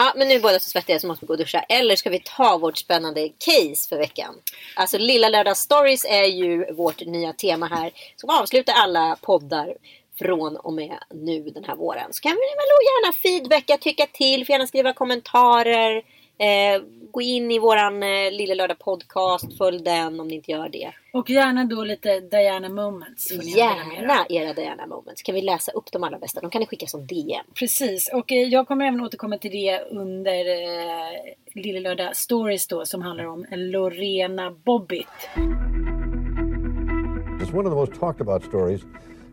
Ja, 0.00 0.12
men 0.16 0.28
nu 0.28 0.34
är 0.34 0.40
båda 0.40 0.60
så 0.60 0.70
svettiga 0.70 0.98
så 0.98 1.06
måste 1.06 1.24
vi 1.24 1.26
gå 1.26 1.32
och 1.32 1.38
duscha. 1.38 1.60
Eller 1.60 1.96
ska 1.96 2.10
vi 2.10 2.22
ta 2.24 2.58
vårt 2.58 2.78
spännande 2.78 3.28
case 3.28 3.88
för 3.88 3.96
veckan? 3.96 4.34
Alltså 4.76 4.98
Lilla 4.98 5.28
Lördag 5.28 5.56
Stories 5.56 6.04
är 6.04 6.24
ju 6.24 6.72
vårt 6.72 7.06
nya 7.06 7.32
tema 7.32 7.66
här. 7.66 7.92
Som 8.16 8.30
avslutar 8.30 8.72
alla 8.72 9.16
poddar 9.20 9.74
från 10.18 10.56
och 10.56 10.72
med 10.72 10.98
nu 11.10 11.40
den 11.40 11.64
här 11.64 11.76
våren. 11.76 12.12
Så 12.12 12.20
kan 12.20 12.32
ni 12.32 12.36
väl 12.36 12.68
gärna 12.88 13.12
feedbacka, 13.12 13.76
tycka 13.76 14.06
till, 14.12 14.46
får 14.46 14.52
gärna 14.52 14.66
skriva 14.66 14.92
kommentarer. 14.92 16.02
Eh, 16.38 16.82
gå 17.10 17.22
in 17.22 17.50
i 17.50 17.58
våran 17.58 18.02
eh, 18.02 18.32
Lilla 18.32 18.54
Lördag 18.54 18.78
podcast, 18.78 19.58
följ 19.58 19.82
den 19.82 20.20
om 20.20 20.28
ni 20.28 20.34
inte 20.34 20.50
gör 20.50 20.68
det. 20.68 20.92
Och 21.12 21.30
gärna 21.30 21.64
då 21.64 21.84
lite 21.84 22.20
Diana 22.20 22.68
Moments. 22.68 23.30
Gärna 23.30 24.26
era 24.28 24.52
Diana 24.52 24.86
Moments. 24.86 25.22
Kan 25.22 25.34
vi 25.34 25.42
läsa 25.42 25.72
upp 25.72 25.92
de 25.92 26.04
allra 26.04 26.18
bästa? 26.18 26.40
De 26.40 26.50
kan 26.50 26.60
ni 26.60 26.66
skicka 26.66 26.86
som 26.86 27.06
DM. 27.06 27.44
Precis, 27.54 28.10
och 28.14 28.32
eh, 28.32 28.42
jag 28.42 28.68
kommer 28.68 28.86
även 28.86 29.00
återkomma 29.00 29.38
till 29.38 29.50
det 29.50 29.80
under 29.90 30.38
eh, 30.38 31.34
Lille 31.54 31.80
Lördag 31.80 32.16
Stories 32.16 32.66
då 32.66 32.86
som 32.86 33.02
handlar 33.02 33.24
om 33.24 33.46
Lorena 33.50 34.50
Bobbitt. 34.50 35.06
It's 37.40 37.54
one 37.54 37.68
of 37.68 37.72
the 37.72 37.76
most 37.76 38.00
talked 38.00 38.20
about 38.20 38.44
stories 38.44 38.80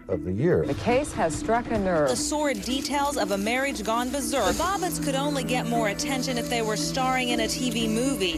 of 0.08 0.24
the 0.24 0.32
year. 0.32 0.66
The 0.66 0.74
case 0.76 1.12
has 1.14 1.36
struck 1.36 1.70
a 1.72 1.80
nerve. 1.80 2.10
The 2.10 2.16
sordid 2.16 2.64
details 2.64 3.18
of 3.18 3.32
a 3.32 3.38
marriage 3.38 3.84
gone 3.84 4.10
berserk. 4.10 4.46
The 4.46 4.64
Bobbits 4.64 5.04
could 5.04 5.16
only 5.16 5.44
get 5.44 5.66
more 5.68 5.90
attention 5.90 6.38
if 6.38 6.50
they 6.50 6.62
were 6.62 6.78
starring 6.78 7.30
in 7.30 7.40
a 7.42 7.46
TV 7.46 7.90
movie. 7.90 8.38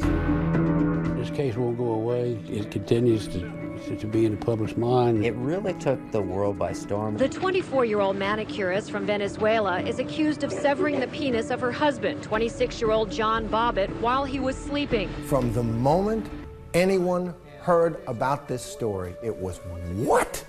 This 1.19 1.29
case 1.29 1.55
won't 1.55 1.77
go 1.77 1.91
away. 1.91 2.39
It 2.47 2.71
continues 2.71 3.27
to, 3.27 3.95
to 3.97 4.07
be 4.07 4.25
in 4.25 4.39
the 4.39 4.45
public's 4.45 4.77
mind. 4.77 5.25
It 5.25 5.35
really 5.35 5.73
took 5.73 5.99
the 6.11 6.21
world 6.21 6.57
by 6.57 6.73
storm. 6.73 7.17
The 7.17 7.27
24 7.27 7.85
year 7.85 7.99
old 7.99 8.15
manicurist 8.15 8.89
from 8.91 9.05
Venezuela 9.05 9.81
is 9.81 9.99
accused 9.99 10.43
of 10.43 10.51
severing 10.51 10.99
the 10.99 11.07
penis 11.07 11.49
of 11.49 11.59
her 11.59 11.71
husband, 11.71 12.23
26 12.23 12.79
year 12.79 12.91
old 12.91 13.11
John 13.11 13.49
Bobbitt, 13.49 13.89
while 13.99 14.23
he 14.23 14.39
was 14.39 14.55
sleeping. 14.55 15.09
From 15.25 15.51
the 15.53 15.63
moment 15.63 16.29
anyone 16.73 17.33
heard 17.59 18.01
about 18.07 18.47
this 18.47 18.61
story, 18.61 19.15
it 19.21 19.35
was 19.35 19.57
what? 19.95 20.45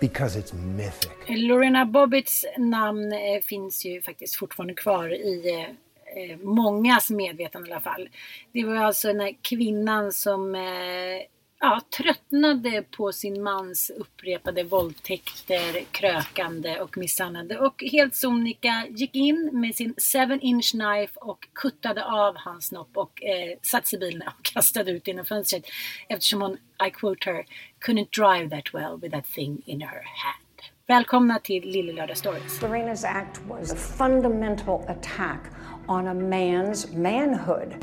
Because 0.00 0.36
it's 0.36 0.52
mythic. 0.52 1.12
Lorena 1.28 1.86
Bobbitts 1.86 2.44
namn 2.56 3.12
eh, 3.12 3.40
finns 3.42 3.84
ju 3.84 4.02
faktiskt 4.02 4.36
fortfarande 4.36 4.74
kvar 4.74 5.08
i 5.12 5.50
eh, 5.50 6.30
eh, 6.30 6.38
mångas 6.38 7.10
medvetande 7.10 7.68
i 7.68 7.72
alla 7.72 7.80
fall. 7.80 8.08
Det 8.52 8.64
var 8.64 8.76
alltså 8.76 9.08
den 9.08 9.20
här 9.20 9.36
kvinnan 9.42 10.12
som 10.12 10.54
eh, 10.54 11.22
ja, 11.60 11.80
tröttnade 11.96 12.82
på 12.82 13.12
sin 13.12 13.42
mans 13.42 13.90
upprepade 13.90 14.62
våldtäkter, 14.62 15.84
krökande 15.90 16.80
och 16.80 16.98
misshandlande 16.98 17.58
och 17.58 17.84
helt 17.92 18.16
sonika 18.16 18.86
gick 18.90 19.14
in 19.14 19.50
med 19.52 19.74
sin 19.74 19.94
7 20.28 20.38
inch 20.40 20.70
knife 20.70 21.12
och 21.20 21.48
kuttade 21.54 22.04
av 22.04 22.36
hans 22.36 22.66
snopp 22.66 22.96
och 22.96 23.24
eh, 23.24 23.58
satte 23.62 23.88
sig 23.88 23.96
i 23.96 24.00
bilen 24.00 24.28
och 24.28 24.44
kastade 24.54 24.90
ut 24.90 25.06
genom 25.06 25.24
fönstret 25.24 25.64
eftersom 26.08 26.42
hon, 26.42 26.52
I 26.86 26.90
quote 26.90 27.30
her, 27.30 27.44
couldn't 27.86 28.10
drive 28.10 28.50
that 28.50 28.74
well 28.74 29.00
with 29.02 29.14
that 29.14 29.26
thing 29.26 29.62
in 29.66 29.80
her 29.80 30.02
hand. 30.02 30.46
Välkomna 30.86 31.38
till 31.38 31.68
Lille 31.70 31.92
Lördag 31.92 32.16
Stories. 32.16 32.62
Lorena's 32.62 33.04
act 33.04 33.40
was 33.48 33.72
a 33.72 33.76
fundamental 33.76 34.84
attack 34.88 35.40
on 35.88 36.06
a 36.06 36.14
man's 36.14 36.92
manhood. 36.92 37.76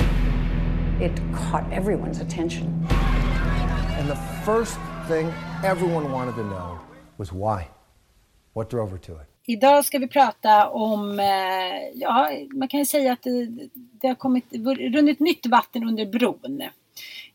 It 1.02 1.22
caught 1.34 1.74
everyone's 1.74 2.22
attention. 2.22 2.88
First 4.46 4.78
thing 5.08 5.34
everyone 5.64 6.12
wanted 6.12 6.36
to 6.36 6.44
know 6.44 6.78
was 7.18 7.32
why. 7.32 7.70
What 8.54 8.70
drove 8.70 8.92
her 8.92 8.98
to 8.98 9.12
it? 9.12 9.28
Idag 9.46 9.86
ska 9.86 10.00
vi 10.00 10.08
prata 10.08 10.70
om, 10.70 11.20
eh, 11.20 11.26
ja, 11.94 12.32
man 12.54 12.68
kan 12.68 12.80
ju 12.80 12.86
säga 12.86 13.14
att 13.14 13.24
det, 13.24 13.46
det 13.74 14.08
har 14.08 14.16
kommit, 14.16 14.46
runnit 14.94 15.20
nytt 15.20 15.46
vatten 15.46 15.84
under 15.84 16.06
bron. 16.06 16.64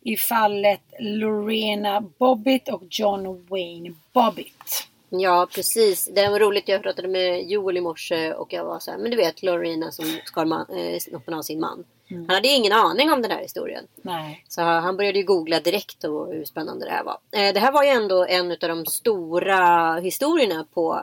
I 0.01 0.17
fallet 0.17 0.81
Lorena 1.01 2.01
Bobbitt 2.01 2.69
och 2.69 2.83
John 2.91 3.47
Wayne 3.49 3.95
Bobbitt. 4.13 4.89
Ja, 5.11 5.49
precis. 5.55 6.09
Det 6.15 6.29
var 6.29 6.39
roligt. 6.39 6.69
Jag 6.69 6.83
pratade 6.83 7.09
med 7.09 7.51
Joel 7.51 7.77
i 7.77 7.81
morse 7.81 8.33
och 8.33 8.53
jag 8.53 8.65
var 8.65 8.79
så 8.79 8.91
här, 8.91 8.99
men 8.99 9.11
du 9.11 9.17
vet 9.17 9.43
Lorena 9.43 9.91
som 9.91 10.05
skar 10.25 10.45
man, 10.45 10.67
eh, 10.71 10.99
snoppen 10.99 11.35
av 11.35 11.43
sin 11.43 11.61
man. 11.61 11.85
Mm. 12.11 12.27
Han 12.27 12.35
hade 12.35 12.49
ingen 12.49 12.73
aning 12.73 13.13
om 13.13 13.23
den 13.23 13.31
här 13.31 13.43
historien. 13.43 13.85
Nej. 14.03 14.45
Så 14.49 14.63
han 14.63 14.97
började 14.97 15.19
ju 15.19 15.25
googla 15.25 15.61
direkt 15.61 16.05
och 16.05 16.27
hur 16.27 16.45
spännande 16.45 16.85
det 16.85 16.91
här 16.91 17.05
var. 17.05 17.19
Eh, 17.31 17.55
det 17.55 17.61
här 17.61 17.73
var 17.73 17.85
ju 17.85 17.89
ändå 17.89 18.25
en 18.25 18.51
av 18.51 18.59
de 18.59 18.87
stora 18.87 19.95
historierna 19.95 20.67
på 20.75 21.01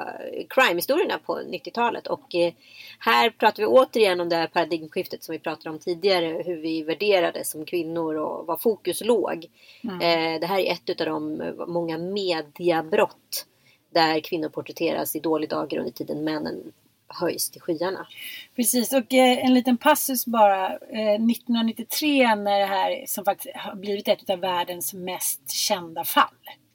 crime-historierna 0.50 1.20
på 1.26 1.40
90-talet. 1.40 2.08
Och 2.08 2.36
eh, 2.36 2.54
här 3.00 3.30
pratar 3.30 3.64
vi 3.64 3.68
återigen 3.68 4.20
om 4.20 4.30
det 4.30 4.36
här 4.36 4.48
paradigmskiftet 4.48 5.24
som 5.24 5.34
vi 5.34 5.40
pratade 5.40 5.70
om 5.70 5.80
tidigare. 5.80 6.44
Hur 6.46 6.58
vi 6.58 6.84
värderades 6.84 7.52
som 7.52 7.66
kvinnor 7.66 8.16
och 8.16 8.46
var 8.46 8.58
fokus 8.58 9.02
låg. 9.02 9.46
Mm. 9.84 9.96
Eh, 9.96 10.40
det 10.40 10.48
här 10.48 10.60
är 10.60 10.72
ett 10.72 11.02
av 11.02 11.08
de 11.08 11.54
många 11.68 11.98
mediabrott 11.98 13.46
där 13.90 14.20
kvinnor 14.20 14.50
porträtteras 14.50 15.16
i 15.16 15.20
dålig 15.20 15.50
dager 15.50 15.78
under 15.78 15.92
tiden 15.92 16.24
männen 16.24 16.74
höjs 17.20 17.50
till 17.50 17.62
skyarna. 17.62 18.08
Precis 18.56 18.94
och 18.94 19.14
eh, 19.14 19.46
en 19.46 19.54
liten 19.54 19.78
passus 19.78 20.26
bara. 20.26 20.66
Eh, 20.70 21.14
1993 21.14 22.36
när 22.36 22.60
det 22.60 22.66
här 22.66 23.04
som 23.08 23.26
faktiskt 23.26 23.56
har 23.56 23.76
blivit 23.76 24.08
ett 24.08 24.30
av 24.30 24.40
världens 24.40 24.94
mest 24.94 25.52
kända 25.52 26.04
fall. 26.04 26.26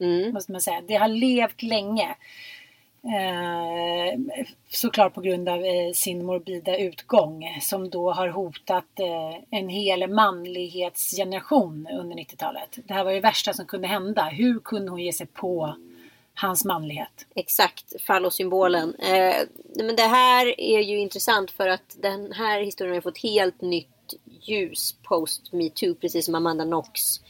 Mm. 0.01 0.33
Måste 0.33 0.53
man 0.53 0.61
säga. 0.61 0.83
Det 0.89 0.95
har 0.95 1.09
levt 1.09 1.63
länge. 1.63 2.17
Eh, 3.05 4.19
såklart 4.69 5.15
på 5.15 5.21
grund 5.21 5.49
av 5.49 5.65
eh, 5.65 5.93
sin 5.95 6.25
morbida 6.25 6.77
utgång 6.77 7.59
som 7.61 7.91
då 7.91 8.13
har 8.13 8.29
hotat 8.29 9.01
eh, 9.01 9.59
en 9.61 9.69
hel 9.69 10.11
manlighetsgeneration 10.11 11.89
under 12.01 12.17
90-talet. 12.17 12.79
Det 12.85 12.95
här 12.95 13.05
var 13.05 13.13
det 13.13 13.21
värsta 13.21 13.53
som 13.53 13.67
kunde 13.67 13.89
hända. 13.89 14.25
Hur 14.25 14.59
kunde 14.59 14.91
hon 14.91 15.01
ge 15.01 15.13
sig 15.13 15.27
på 15.27 15.75
hans 16.41 16.65
manlighet? 16.65 17.27
Exakt, 17.35 18.03
fallosymbolen. 18.03 18.95
Eh, 18.95 19.37
men 19.85 19.97
det 19.97 20.03
här 20.03 20.61
är 20.61 20.81
ju 20.81 20.99
intressant 20.99 21.51
för 21.51 21.69
att 21.69 21.97
den 22.03 22.33
här 22.33 22.61
historien 22.61 22.95
har 22.95 23.01
fått 23.01 23.19
helt 23.19 23.61
nytt 23.61 24.15
ljus 24.41 24.95
post 25.03 25.53
metoo, 25.53 25.95
precis 25.95 26.25
som 26.25 26.35
Amanda 26.35 26.65
Knox. 26.65 27.21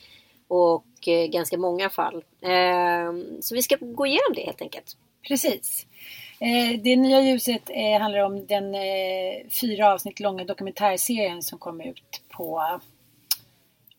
Och 0.48 1.08
eh, 1.08 1.26
ganska 1.26 1.58
många 1.58 1.90
fall. 1.90 2.24
Eh, 2.40 3.40
så 3.40 3.54
vi 3.54 3.62
ska 3.62 3.76
gå 3.80 4.06
igenom 4.06 4.32
det 4.34 4.42
helt 4.42 4.62
enkelt. 4.62 4.96
Precis. 5.28 5.86
Eh, 6.40 6.80
det 6.80 6.96
nya 6.96 7.20
ljuset 7.20 7.70
eh, 7.70 8.00
handlar 8.00 8.20
om 8.20 8.46
den 8.46 8.74
eh, 8.74 9.48
fyra 9.61 9.92
avsnitt 9.92 10.20
långa 10.20 10.44
dokumentärserien 10.44 11.42
som 11.42 11.58
kom 11.58 11.80
ut 11.80 12.22
på 12.28 12.80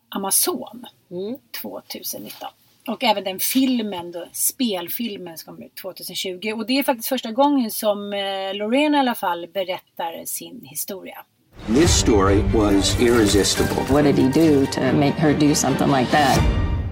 Amazon 0.10 0.86
Mm. 1.12 1.38
2019. 1.62 2.50
Och 2.88 3.04
även 3.04 3.24
den 3.24 3.40
filmen, 3.40 4.12
då, 4.12 4.26
spelfilmen 4.32 5.38
som 5.38 5.56
kom 5.56 5.64
ut 5.64 5.76
2020. 5.76 6.54
Och 6.56 6.66
det 6.68 6.80
är 6.80 6.84
faktiskt 6.84 7.10
första 7.10 7.32
gången 7.32 7.72
som 7.72 8.14
eh, 8.14 8.54
Lorena 8.54 8.98
i 8.98 9.00
alla 9.00 9.16
fall 9.16 9.48
berättar 9.54 10.26
sin 10.26 10.62
historia. 10.64 11.26
This 11.68 11.92
story 11.92 12.42
was 12.54 13.00
irresistible. 13.00 13.84
What 13.90 14.04
did 14.04 14.18
he 14.18 14.30
do 14.30 14.66
to 14.66 14.82
make 14.94 15.14
her 15.14 15.34
do 15.34 15.56
something 15.56 15.92
like 15.92 16.12
that? 16.12 16.40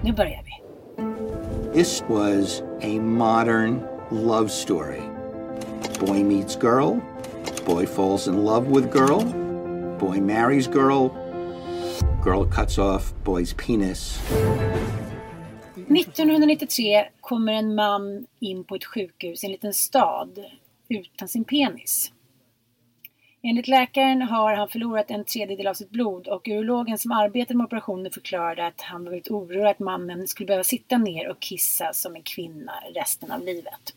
Nu 0.04 0.12
börjar 0.12 0.42
vi. 0.42 0.50
This 1.72 2.02
was 2.08 2.62
a 2.82 3.00
modern 3.00 3.82
love 4.10 4.48
story. 4.48 5.02
Boy 6.00 6.24
meets 6.24 6.56
girl, 6.56 7.00
boy 7.66 7.86
falls 7.86 8.26
in 8.26 8.44
love 8.44 8.68
with 8.68 8.92
girl, 8.92 9.24
boy 9.98 10.20
marries 10.20 10.66
girl, 10.66 11.10
girl 12.24 12.44
cuts 12.44 12.78
off 12.78 13.12
boy's 13.24 13.54
penis. 13.54 14.18
1993 15.96 17.08
kommer 17.20 17.52
en 17.52 17.74
man 17.74 18.26
in 18.40 18.64
på 18.64 18.74
ett 18.74 18.84
sjukhus 18.84 19.44
i 19.44 19.46
en 19.46 19.52
liten 19.52 19.74
stad 19.74 20.44
utan 20.88 21.28
sin 21.28 21.44
penis. 21.44 22.12
Enligt 23.42 23.68
läkaren 23.68 24.22
har 24.22 24.54
han 24.54 24.68
förlorat 24.68 25.10
en 25.10 25.24
tredjedel 25.24 25.66
av 25.66 25.74
sitt 25.74 25.90
blod 25.90 26.28
och 26.28 26.48
urologen 26.48 26.98
som 26.98 27.12
arbetade 27.12 27.56
med 27.56 27.64
operationen 27.64 28.12
förklarade 28.12 28.66
att 28.66 28.80
han 28.80 29.04
var 29.04 29.10
väldigt 29.10 29.30
orolig 29.30 29.66
att 29.66 29.78
mannen 29.78 30.28
skulle 30.28 30.46
behöva 30.46 30.64
sitta 30.64 30.98
ner 30.98 31.28
och 31.30 31.40
kissa 31.40 31.92
som 31.92 32.16
en 32.16 32.22
kvinna 32.22 32.72
resten 32.94 33.30
av 33.32 33.44
livet. 33.44 33.94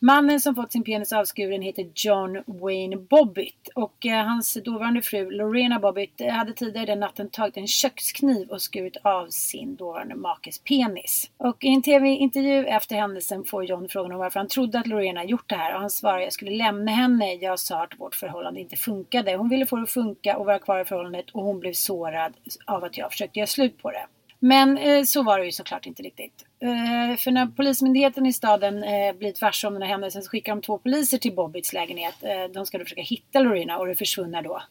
Mannen 0.00 0.40
som 0.40 0.54
fått 0.54 0.72
sin 0.72 0.84
penis 0.84 1.12
avskuren 1.12 1.62
heter 1.62 1.86
John 1.94 2.42
Wayne 2.46 2.96
Bobbitt 2.96 3.68
och 3.74 4.06
eh, 4.06 4.24
hans 4.24 4.58
dåvarande 4.64 5.02
fru 5.02 5.30
Lorena 5.30 5.78
Bobbitt 5.78 6.20
eh, 6.20 6.28
hade 6.28 6.52
tidigare 6.52 6.86
den 6.86 7.00
natten 7.00 7.30
tagit 7.30 7.56
en 7.56 7.66
kökskniv 7.66 8.48
och 8.48 8.62
skurit 8.62 8.96
av 9.02 9.26
sin 9.30 9.76
dåvarande 9.76 10.14
makes 10.14 10.58
penis. 10.58 11.30
Och 11.36 11.64
i 11.64 11.68
en 11.68 11.82
tv-intervju 11.82 12.66
efter 12.66 12.96
händelsen 12.96 13.44
får 13.44 13.64
John 13.64 13.88
frågan 13.88 14.12
om 14.12 14.18
varför 14.18 14.40
han 14.40 14.48
trodde 14.48 14.78
att 14.78 14.86
Lorena 14.86 15.24
gjort 15.24 15.48
det 15.48 15.56
här 15.56 15.74
och 15.74 15.80
han 15.80 15.90
svarar 15.90 16.20
jag 16.20 16.32
skulle 16.32 16.50
lämna 16.50 16.92
henne. 16.92 17.34
Jag 17.34 17.58
sa 17.58 17.82
att 17.82 18.00
vårt 18.00 18.14
förhållande 18.14 18.60
inte 18.60 18.76
funkade. 18.76 19.36
Hon 19.36 19.48
ville 19.48 19.66
få 19.66 19.76
det 19.76 19.82
att 19.82 19.90
funka 19.90 20.36
och 20.36 20.46
vara 20.46 20.58
kvar 20.58 20.80
i 20.80 20.84
förhållandet 20.84 21.30
och 21.30 21.44
hon 21.44 21.60
blev 21.60 21.72
sårad 21.72 22.32
av 22.64 22.84
att 22.84 22.98
jag 22.98 23.10
försökte 23.10 23.38
göra 23.38 23.46
slut 23.46 23.82
på 23.82 23.90
det. 23.90 24.06
Men 24.38 24.78
eh, 24.78 25.04
så 25.04 25.22
var 25.22 25.38
det 25.38 25.44
ju 25.44 25.52
såklart 25.52 25.86
inte 25.86 26.02
riktigt. 26.02 26.44
Eh, 26.62 27.16
för 27.16 27.30
när 27.30 27.46
polismyndigheten 27.46 28.26
i 28.26 28.32
staden 28.32 28.84
eh, 28.84 29.12
blivit 29.12 29.42
varse 29.42 29.66
om 29.66 29.72
den 29.72 29.82
här 29.82 29.88
händelsen 29.88 30.22
så 30.22 30.30
skickar 30.30 30.54
de 30.54 30.62
två 30.62 30.78
poliser 30.78 31.18
till 31.18 31.34
Bobbits 31.34 31.72
lägenhet. 31.72 32.14
Eh, 32.22 32.44
de 32.54 32.66
ska 32.66 32.78
då 32.78 32.84
försöka 32.84 33.02
hitta 33.02 33.40
Lorena 33.40 33.78
och 33.78 33.86
det 33.86 33.94
försvunna 33.94 34.42
då 34.42 34.62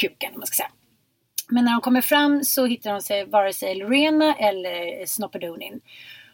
kuken 0.00 0.32
om 0.32 0.38
man 0.38 0.46
ska 0.46 0.56
säga. 0.56 0.70
Men 1.48 1.64
när 1.64 1.72
de 1.72 1.80
kommer 1.80 2.00
fram 2.00 2.44
så 2.44 2.66
hittar 2.66 2.92
de 2.92 3.00
sig 3.00 3.24
vare 3.24 3.52
sig 3.52 3.74
Lorena 3.74 4.34
eller 4.34 5.06
Snoppedonin. 5.06 5.80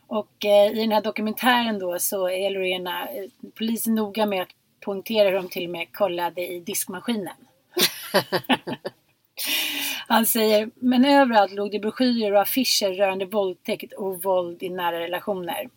Och 0.07 0.45
eh, 0.45 0.73
i 0.73 0.81
den 0.81 0.93
här 0.93 1.03
dokumentären 1.03 1.79
då 1.79 1.99
så 1.99 2.29
är 2.29 2.51
Lorena, 2.51 3.09
eh, 3.09 3.25
polisen 3.59 3.95
noga 3.95 4.27
med 4.27 4.43
att 4.43 4.49
poängtera 4.81 5.29
hur 5.29 5.37
de 5.37 5.49
till 5.49 5.65
och 5.65 5.71
med 5.71 5.93
kollade 5.93 6.47
i 6.47 6.61
diskmaskinen. 6.61 7.37
Han 10.07 10.27
säger, 10.27 10.71
men 10.75 11.05
överallt 11.05 11.53
låg 11.53 11.71
det 11.71 11.79
broschyrer 11.79 12.33
och 12.33 12.41
affischer 12.41 12.95
rörande 12.95 13.25
våldtäkt 13.25 13.93
och 13.93 14.23
våld 14.23 14.63
i 14.63 14.69
nära 14.69 15.01
relationer. 15.01 15.69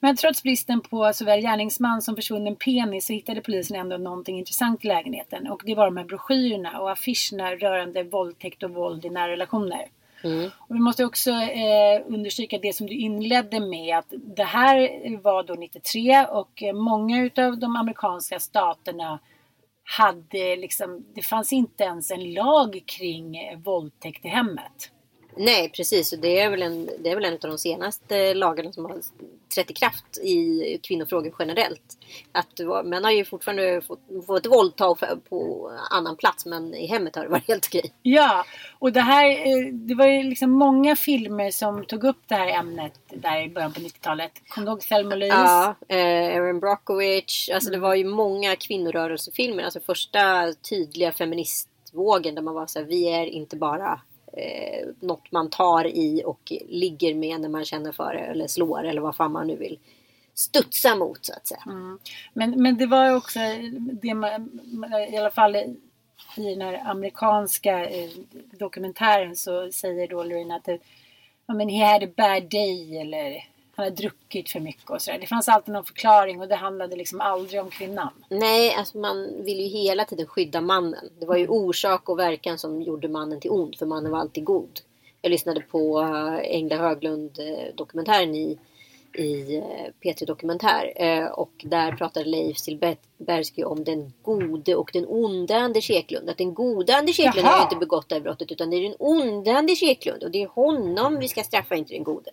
Men 0.00 0.16
trots 0.16 0.42
bristen 0.42 0.80
på 0.80 1.12
såväl 1.14 1.40
gärningsman 1.40 2.02
som 2.02 2.16
försvunnen 2.16 2.56
penis 2.56 3.06
så 3.06 3.12
hittade 3.12 3.40
polisen 3.40 3.76
ändå 3.76 3.96
någonting 3.96 4.38
intressant 4.38 4.84
i 4.84 4.88
lägenheten 4.88 5.46
och 5.46 5.62
det 5.64 5.74
var 5.74 5.84
de 5.84 5.96
här 5.96 6.04
broschyrerna 6.04 6.80
och 6.80 6.90
affischerna 6.90 7.54
rörande 7.54 8.02
våldtäkt 8.02 8.62
och 8.62 8.70
våld 8.70 9.04
i 9.04 9.10
nära 9.10 9.32
relationer. 9.32 9.84
Och 10.58 10.76
vi 10.76 10.80
måste 10.80 11.04
också 11.04 11.30
eh, 11.30 12.02
understryka 12.06 12.58
det 12.58 12.72
som 12.72 12.86
du 12.86 12.94
inledde 12.94 13.60
med 13.60 13.98
att 13.98 14.12
det 14.36 14.44
här 14.44 14.88
var 15.22 15.42
då 15.42 15.54
93 15.54 16.26
och 16.26 16.62
många 16.74 17.22
utav 17.22 17.58
de 17.58 17.76
amerikanska 17.76 18.40
staterna 18.40 19.18
hade 19.84 20.56
liksom, 20.56 21.06
det 21.14 21.22
fanns 21.22 21.52
inte 21.52 21.84
ens 21.84 22.10
en 22.10 22.32
lag 22.32 22.82
kring 22.86 23.36
våldtäkt 23.62 24.24
i 24.24 24.28
hemmet. 24.28 24.90
Nej 25.36 25.68
precis 25.68 26.12
och 26.12 26.18
det 26.18 26.40
är 26.40 26.50
väl 26.50 26.62
en, 26.62 26.90
det 26.98 27.10
är 27.10 27.14
väl 27.14 27.24
en 27.24 27.32
av 27.34 27.38
de 27.40 27.58
senaste 27.58 28.34
lagarna 28.34 28.72
som 28.72 28.84
har 28.84 29.00
trätt 29.54 29.70
i 29.70 29.74
kraft 29.74 30.18
i 30.18 30.78
kvinnofrågor 30.82 31.34
generellt. 31.38 31.98
Att 32.32 32.60
män 32.84 33.04
har 33.04 33.10
ju 33.10 33.24
fortfarande 33.24 33.80
fått, 33.80 34.00
fått 34.26 34.46
våldta 34.46 34.94
på- 35.28 35.72
annan 35.90 36.16
plats 36.16 36.46
men 36.46 36.74
i 36.74 36.86
hemmet 36.86 37.16
har 37.16 37.22
det 37.22 37.28
varit 37.28 37.48
helt 37.48 37.66
okej. 37.66 37.92
Ja, 38.02 38.44
och 38.78 38.92
det 38.92 39.00
här, 39.00 39.30
eh, 39.30 39.72
det 39.72 39.94
var 39.94 40.06
ju 40.06 40.22
liksom 40.22 40.50
många 40.50 40.96
filmer 40.96 41.50
som 41.50 41.84
tog 41.84 42.04
upp 42.04 42.22
det 42.26 42.34
här 42.34 42.48
ämnet 42.48 42.92
där 43.08 43.42
i 43.44 43.48
början 43.48 43.72
på 43.72 43.80
90-talet. 43.80 44.32
Kommer 44.48 44.66
du 44.66 44.70
ihåg 44.72 44.80
Thelma 44.80 45.10
och 45.14 45.18
Louise? 45.18 45.36
Ja, 45.36 45.74
eh, 45.88 46.36
Erin 46.36 46.60
Brockovich. 46.60 47.50
Alltså 47.54 47.70
det 47.70 47.78
var 47.78 47.94
ju 47.94 48.04
många 48.04 48.56
kvinnorörelsefilmer. 48.56 49.62
Alltså 49.64 49.80
första 49.80 50.52
tydliga 50.70 51.12
feministvågen 51.12 52.34
där 52.34 52.42
man 52.42 52.54
var 52.54 52.66
så 52.66 52.78
här, 52.78 52.86
vi 52.86 53.04
är 53.12 53.26
inte 53.26 53.56
bara 53.56 54.00
eh, 54.36 54.88
något 55.00 55.32
man 55.32 55.50
tar 55.50 55.86
i 55.86 56.22
och 56.26 56.52
ligger 56.68 57.14
med 57.14 57.40
när 57.40 57.48
man 57.48 57.64
känner 57.64 57.92
för 57.92 58.14
det 58.14 58.20
eller 58.20 58.46
slår 58.46 58.84
eller 58.84 59.00
vad 59.00 59.16
fan 59.16 59.32
man 59.32 59.46
nu 59.46 59.56
vill 59.56 59.78
studsa 60.34 60.96
mot 60.96 61.24
så 61.24 61.32
att 61.32 61.46
säga. 61.46 61.62
Mm. 61.66 61.98
Men, 62.32 62.62
men 62.62 62.78
det 62.78 62.86
var 62.86 63.16
också 63.16 63.38
det 64.02 64.14
man, 64.14 64.60
i 65.10 65.16
alla 65.16 65.30
fall 65.30 65.56
i 65.56 65.76
den 66.36 66.60
här 66.60 66.90
amerikanska 66.90 67.90
eh, 67.90 68.10
dokumentären 68.58 69.36
så 69.36 69.72
säger 69.72 70.08
då 70.08 70.22
Loreen 70.22 70.50
att 70.50 70.64
det, 70.64 70.78
I 71.48 71.52
mean, 71.54 71.68
he 71.68 71.84
had 71.84 72.02
a 72.02 72.12
bad 72.16 72.50
day 72.50 72.98
eller 72.98 73.44
han 73.76 73.84
har 73.84 73.90
druckit 73.90 74.50
för 74.50 74.60
mycket 74.60 74.90
och 74.90 75.02
sådär. 75.02 75.18
Det 75.18 75.26
fanns 75.26 75.48
alltid 75.48 75.72
någon 75.72 75.84
förklaring 75.84 76.40
och 76.40 76.48
det 76.48 76.56
handlade 76.56 76.96
liksom 76.96 77.20
aldrig 77.20 77.60
om 77.60 77.70
kvinnan. 77.70 78.10
Nej, 78.28 78.74
alltså 78.74 78.98
man 78.98 79.44
vill 79.44 79.60
ju 79.60 79.66
hela 79.66 80.04
tiden 80.04 80.26
skydda 80.26 80.60
mannen. 80.60 81.08
Det 81.20 81.26
var 81.26 81.36
ju 81.36 81.48
orsak 81.48 82.08
och 82.08 82.18
verkan 82.18 82.58
som 82.58 82.82
gjorde 82.82 83.08
mannen 83.08 83.40
till 83.40 83.50
ond, 83.50 83.78
för 83.78 83.86
mannen 83.86 84.12
var 84.12 84.18
alltid 84.18 84.44
god. 84.44 84.80
Jag 85.24 85.30
lyssnade 85.30 85.60
på 85.60 86.00
eh, 86.00 86.56
Engla 86.56 86.76
Höglund 86.76 87.38
eh, 87.38 88.34
i, 88.34 88.58
i 89.14 89.56
eh, 89.56 89.62
P3 90.02 90.26
Dokumentär 90.26 90.92
och 91.38 91.52
där 91.62 91.92
pratade 91.92 92.30
Leif 92.30 92.58
Silbersky 92.58 93.64
om 93.64 93.84
den 93.84 94.12
gode 94.22 94.74
och 94.74 94.90
den 94.92 95.06
onde 95.08 95.56
Anders 95.56 95.90
Eklund. 95.90 96.30
Att 96.30 96.38
den 96.38 96.54
gode 96.54 96.96
Anders 96.96 97.20
Eklund 97.20 97.46
har 97.46 97.52
ju 97.52 97.58
Jaha. 97.58 97.62
inte 97.62 97.76
begått 97.76 98.08
det 98.08 98.14
här 98.14 98.22
brottet 98.22 98.52
utan 98.52 98.70
det 98.70 98.76
är 98.76 98.82
den 98.82 98.96
onde 98.98 99.56
Anders 99.56 99.82
Eklund 99.82 100.22
och 100.22 100.30
det 100.30 100.42
är 100.42 100.46
honom 100.46 101.18
vi 101.18 101.28
ska 101.28 101.42
straffa, 101.42 101.76
inte 101.76 101.94
den 101.94 102.04
gode. 102.04 102.30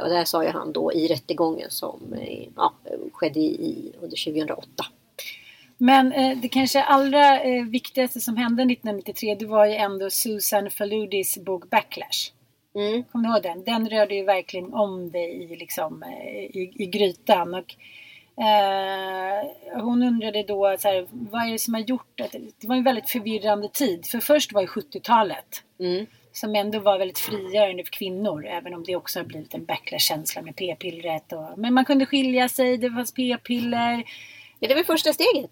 Och 0.00 0.08
det 0.08 0.14
här 0.14 0.24
sa 0.24 0.44
ju 0.44 0.50
han 0.50 0.72
då 0.72 0.92
i 0.92 1.08
rättegången 1.08 1.70
som 1.70 2.14
eh, 2.20 2.48
ja, 2.56 2.74
skedde 3.12 3.40
i, 3.40 3.92
under 4.00 4.24
2008. 4.24 4.84
Men 5.78 6.12
eh, 6.12 6.38
det 6.38 6.48
kanske 6.48 6.82
allra 6.82 7.40
eh, 7.40 7.64
viktigaste 7.64 8.20
som 8.20 8.36
hände 8.36 8.62
1993 8.62 9.34
det 9.34 9.46
var 9.46 9.66
ju 9.66 9.74
ändå 9.74 10.10
Susan 10.10 10.70
Faludis 10.70 11.38
bok 11.38 11.70
Backlash. 11.70 12.32
Mm. 12.74 13.02
Kommer 13.04 13.28
du 13.28 13.34
ihåg 13.34 13.42
den? 13.42 13.64
Den 13.64 13.88
rörde 13.88 14.14
ju 14.14 14.24
verkligen 14.24 14.74
om 14.74 15.10
det 15.10 15.18
i, 15.18 15.56
liksom, 15.56 16.02
eh, 16.02 16.44
i, 16.44 16.72
i 16.74 16.86
grytan. 16.86 17.54
Och, 17.54 17.74
eh, 18.44 19.82
hon 19.82 20.02
undrade 20.02 20.42
då 20.42 20.76
så 20.78 20.88
här, 20.88 21.06
vad 21.10 21.46
är 21.46 21.52
det 21.52 21.58
som 21.58 21.74
har 21.74 21.80
gjort 21.80 22.20
att 22.20 22.32
det 22.32 22.66
var 22.66 22.76
en 22.76 22.84
väldigt 22.84 23.10
förvirrande 23.10 23.68
tid. 23.68 24.06
För 24.06 24.18
först 24.18 24.52
var 24.52 24.60
ju 24.60 24.66
70-talet. 24.66 25.62
Mm. 25.78 26.06
Som 26.32 26.54
ändå 26.54 26.78
var 26.78 26.98
väldigt 26.98 27.18
frigörande 27.18 27.84
för 27.84 27.92
kvinnor. 27.92 28.46
Även 28.46 28.74
om 28.74 28.84
det 28.84 28.96
också 28.96 29.18
har 29.18 29.24
blivit 29.24 29.54
en 29.54 29.64
backlash-känsla 29.64 30.42
med 30.42 30.56
p-pillret. 30.56 31.32
Och, 31.32 31.58
men 31.58 31.74
man 31.74 31.84
kunde 31.84 32.06
skilja 32.06 32.48
sig, 32.48 32.78
det 32.78 32.90
fanns 32.90 33.14
p-piller. 33.14 34.04
Ja, 34.60 34.68
det 34.68 34.74
var 34.74 34.82
första 34.82 35.12
steget. 35.12 35.50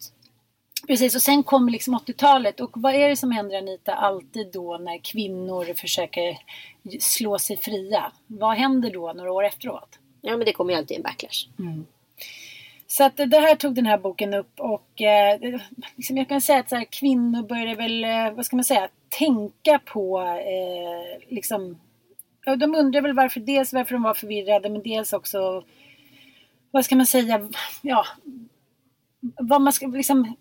Precis, 0.87 1.15
och 1.15 1.23
sen 1.23 1.43
kommer 1.43 1.73
liksom 1.73 1.99
80-talet. 1.99 2.61
Och 2.61 2.71
vad 2.75 2.95
är 2.95 3.09
det 3.09 3.17
som 3.17 3.31
händer 3.31 3.59
Anita 3.59 3.95
alltid 3.95 4.53
då 4.53 4.79
när 4.79 4.99
kvinnor 4.99 5.75
försöker 5.75 6.39
slå 7.01 7.39
sig 7.39 7.57
fria? 7.57 8.13
Vad 8.27 8.57
händer 8.57 8.91
då 8.91 9.13
några 9.13 9.33
år 9.33 9.45
efteråt? 9.45 9.99
Ja, 10.21 10.37
men 10.37 10.47
det 10.47 10.53
kommer 10.53 10.73
ju 10.73 10.79
alltid 10.79 10.97
en 10.97 11.03
backlash. 11.03 11.49
Så 12.93 13.05
att 13.05 13.17
det 13.17 13.39
här 13.39 13.55
tog 13.55 13.75
den 13.75 13.87
här 13.87 13.99
boken 13.99 14.35
upp 14.35 14.61
och 14.61 15.03
eh, 15.03 15.41
liksom 15.97 16.17
jag 16.17 16.29
kan 16.29 16.41
säga 16.41 16.59
att 16.59 16.69
så 16.69 16.77
här, 16.77 16.85
kvinnor 16.85 17.43
började 17.43 17.75
väl, 17.75 18.05
eh, 18.05 18.31
vad 18.33 18.47
ska 18.47 18.57
man 18.57 18.65
säga, 18.65 18.89
tänka 19.09 19.79
på 19.79 20.21
eh, 20.21 21.29
liksom, 21.29 21.81
de 22.59 22.75
undrar 22.75 23.03
väl 23.03 23.13
varför, 23.13 23.41
dels 23.41 23.73
varför 23.73 23.93
de 23.93 24.03
var 24.03 24.15
förvirrade 24.15 24.71
men 24.71 24.83
dels 24.83 25.13
också, 25.13 25.65
vad 26.71 26.85
ska 26.85 26.97
man 26.97 27.07
säga, 27.07 27.49
ja, 27.83 28.05
vad 29.21 29.61
man 29.61 29.73
ska 29.73 29.87
liksom, 29.87 30.37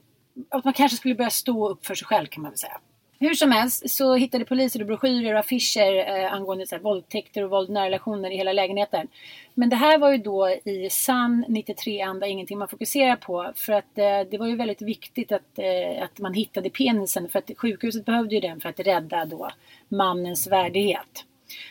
att 0.50 0.64
man 0.64 0.74
kanske 0.74 0.98
skulle 0.98 1.16
börja 1.16 1.30
stå 1.30 1.70
upp 1.70 1.86
för 1.86 1.96
sig 1.96 2.06
själv 2.06 2.28
kan 2.28 2.44
man 2.44 2.52
väl 2.52 2.58
säga. 2.58 2.80
Hur 3.22 3.34
som 3.34 3.52
helst 3.52 3.90
så 3.90 4.16
hittade 4.16 4.46
poliser 4.46 4.82
och 4.82 4.88
broschyrer 4.88 5.34
och 5.34 5.40
affischer 5.40 6.20
eh, 6.24 6.34
angående 6.34 6.68
så 6.68 6.76
här, 6.76 6.82
våldtäkter 6.82 7.44
och 7.44 7.50
våld 7.50 7.70
i 7.70 7.74
nära 7.74 7.86
relationer 7.86 8.32
i 8.32 8.38
hela 8.38 8.54
lägenheten. 8.54 9.08
Men 9.54 9.70
det 9.70 9.76
här 9.76 9.98
var 9.98 10.12
ju 10.12 10.18
då 10.18 10.50
i 10.50 10.90
sann 10.92 11.46
93-anda 11.48 12.28
ingenting 12.28 12.58
man 12.58 12.68
fokuserar 12.68 13.16
på. 13.16 13.52
För 13.56 13.74
att 13.74 13.98
eh, 13.98 14.22
det 14.32 14.38
var 14.38 14.48
ju 14.48 14.56
väldigt 14.56 14.82
viktigt 14.82 15.32
att, 15.32 15.60
eh, 15.60 16.04
att 16.04 16.20
man 16.20 16.34
hittade 16.34 16.70
penisen. 16.70 17.30
För 17.30 17.40
att 17.40 17.52
sjukhuset 17.58 18.06
behövde 18.06 18.36
ju 18.36 18.42
den 18.42 18.60
för 18.60 18.70
att 18.70 18.80
rädda 18.80 19.26
då 19.26 19.50
mannens 19.90 20.48
värdighet. 20.48 21.26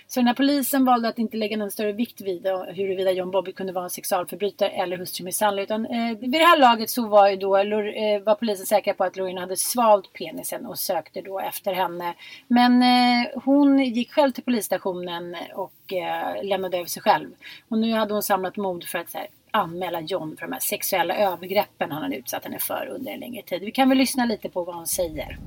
Så 0.07 0.21
den 0.21 0.27
här 0.27 0.35
polisen 0.35 0.85
valde 0.85 1.09
att 1.09 1.19
inte 1.19 1.37
lägga 1.37 1.57
någon 1.57 1.71
större 1.71 1.93
vikt 1.93 2.21
vid 2.21 2.47
huruvida 2.69 3.13
John 3.13 3.31
Bobby 3.31 3.53
kunde 3.53 3.73
vara 3.73 3.85
en 3.85 3.91
sexualförbrytare 3.91 4.71
eller 4.71 4.97
hustrumisshandlare. 4.97 5.65
Utan 5.65 5.87
eh, 5.87 6.19
vid 6.19 6.31
det 6.31 6.39
här 6.39 6.59
laget 6.59 6.91
så 6.91 7.09
var 7.09 7.29
ju 7.29 7.37
då, 7.37 7.57
eh, 7.57 8.23
var 8.23 8.35
polisen 8.35 8.67
säkra 8.67 8.95
på 8.95 9.05
att 9.05 9.17
Loreen 9.17 9.39
hade 9.39 9.57
svalt 9.57 10.13
penisen 10.13 10.67
och 10.67 10.79
sökte 10.79 11.21
då 11.21 11.41
efter 11.41 11.73
henne. 11.73 12.15
Men 12.49 12.83
eh, 12.83 13.29
hon 13.45 13.79
gick 13.85 14.13
själv 14.13 14.33
till 14.33 14.45
polisstationen 14.45 15.37
och 15.55 15.93
eh, 15.93 16.45
lämnade 16.45 16.77
över 16.77 16.89
sig 16.89 17.03
själv. 17.03 17.31
Och 17.69 17.79
nu 17.79 17.93
hade 17.93 18.15
hon 18.15 18.23
samlat 18.23 18.57
mod 18.57 18.85
för 18.85 18.99
att 18.99 19.11
så 19.11 19.19
här, 19.19 19.27
anmäla 19.51 20.01
John 20.01 20.37
för 20.39 20.47
de 20.47 20.53
här 20.53 20.61
sexuella 20.61 21.17
övergreppen 21.17 21.93
han 21.93 22.03
hade 22.03 22.17
utsatt 22.17 22.45
henne 22.45 22.59
för 22.59 22.89
under 22.95 23.13
en 23.13 23.21
längre 23.21 23.43
tid. 23.43 23.63
Vi 23.63 23.71
kan 23.71 23.89
väl 23.89 23.99
lyssna 23.99 24.25
lite 24.25 24.49
på 24.49 24.65
vad 24.65 24.75
hon 24.75 24.87
säger. 24.87 25.39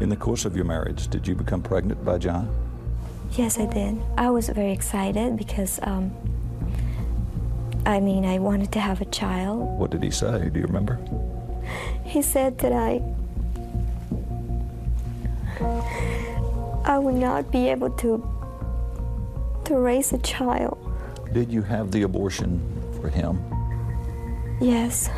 In 0.00 0.08
the 0.10 0.16
course 0.16 0.44
of 0.44 0.54
your 0.54 0.64
marriage, 0.66 1.08
did 1.08 1.26
you 1.26 1.34
become 1.34 1.62
pregnant 1.62 2.04
by 2.04 2.18
John? 2.18 2.48
Yes, 3.32 3.58
I 3.58 3.66
did. 3.66 3.98
I 4.16 4.30
was 4.30 4.48
very 4.50 4.72
excited 4.72 5.36
because, 5.36 5.80
um, 5.82 6.12
I 7.86 8.00
mean, 8.00 8.24
I 8.24 8.38
wanted 8.38 8.72
to 8.72 8.80
have 8.80 9.00
a 9.00 9.06
child. 9.06 9.78
What 9.78 9.90
did 9.90 10.02
he 10.02 10.10
say? 10.10 10.50
Do 10.50 10.60
you 10.60 10.66
remember? 10.66 10.98
He 12.04 12.22
said 12.22 12.58
that 12.58 12.72
I, 12.72 13.02
I 16.84 16.98
would 16.98 17.16
not 17.16 17.50
be 17.50 17.68
able 17.68 17.90
to, 17.90 18.22
to 19.64 19.76
raise 19.76 20.12
a 20.12 20.18
child. 20.18 20.78
Did 21.32 21.50
you 21.50 21.62
have 21.62 21.90
the 21.90 22.02
abortion 22.02 22.60
for 23.00 23.08
him? 23.08 23.42
Yes, 24.60 25.10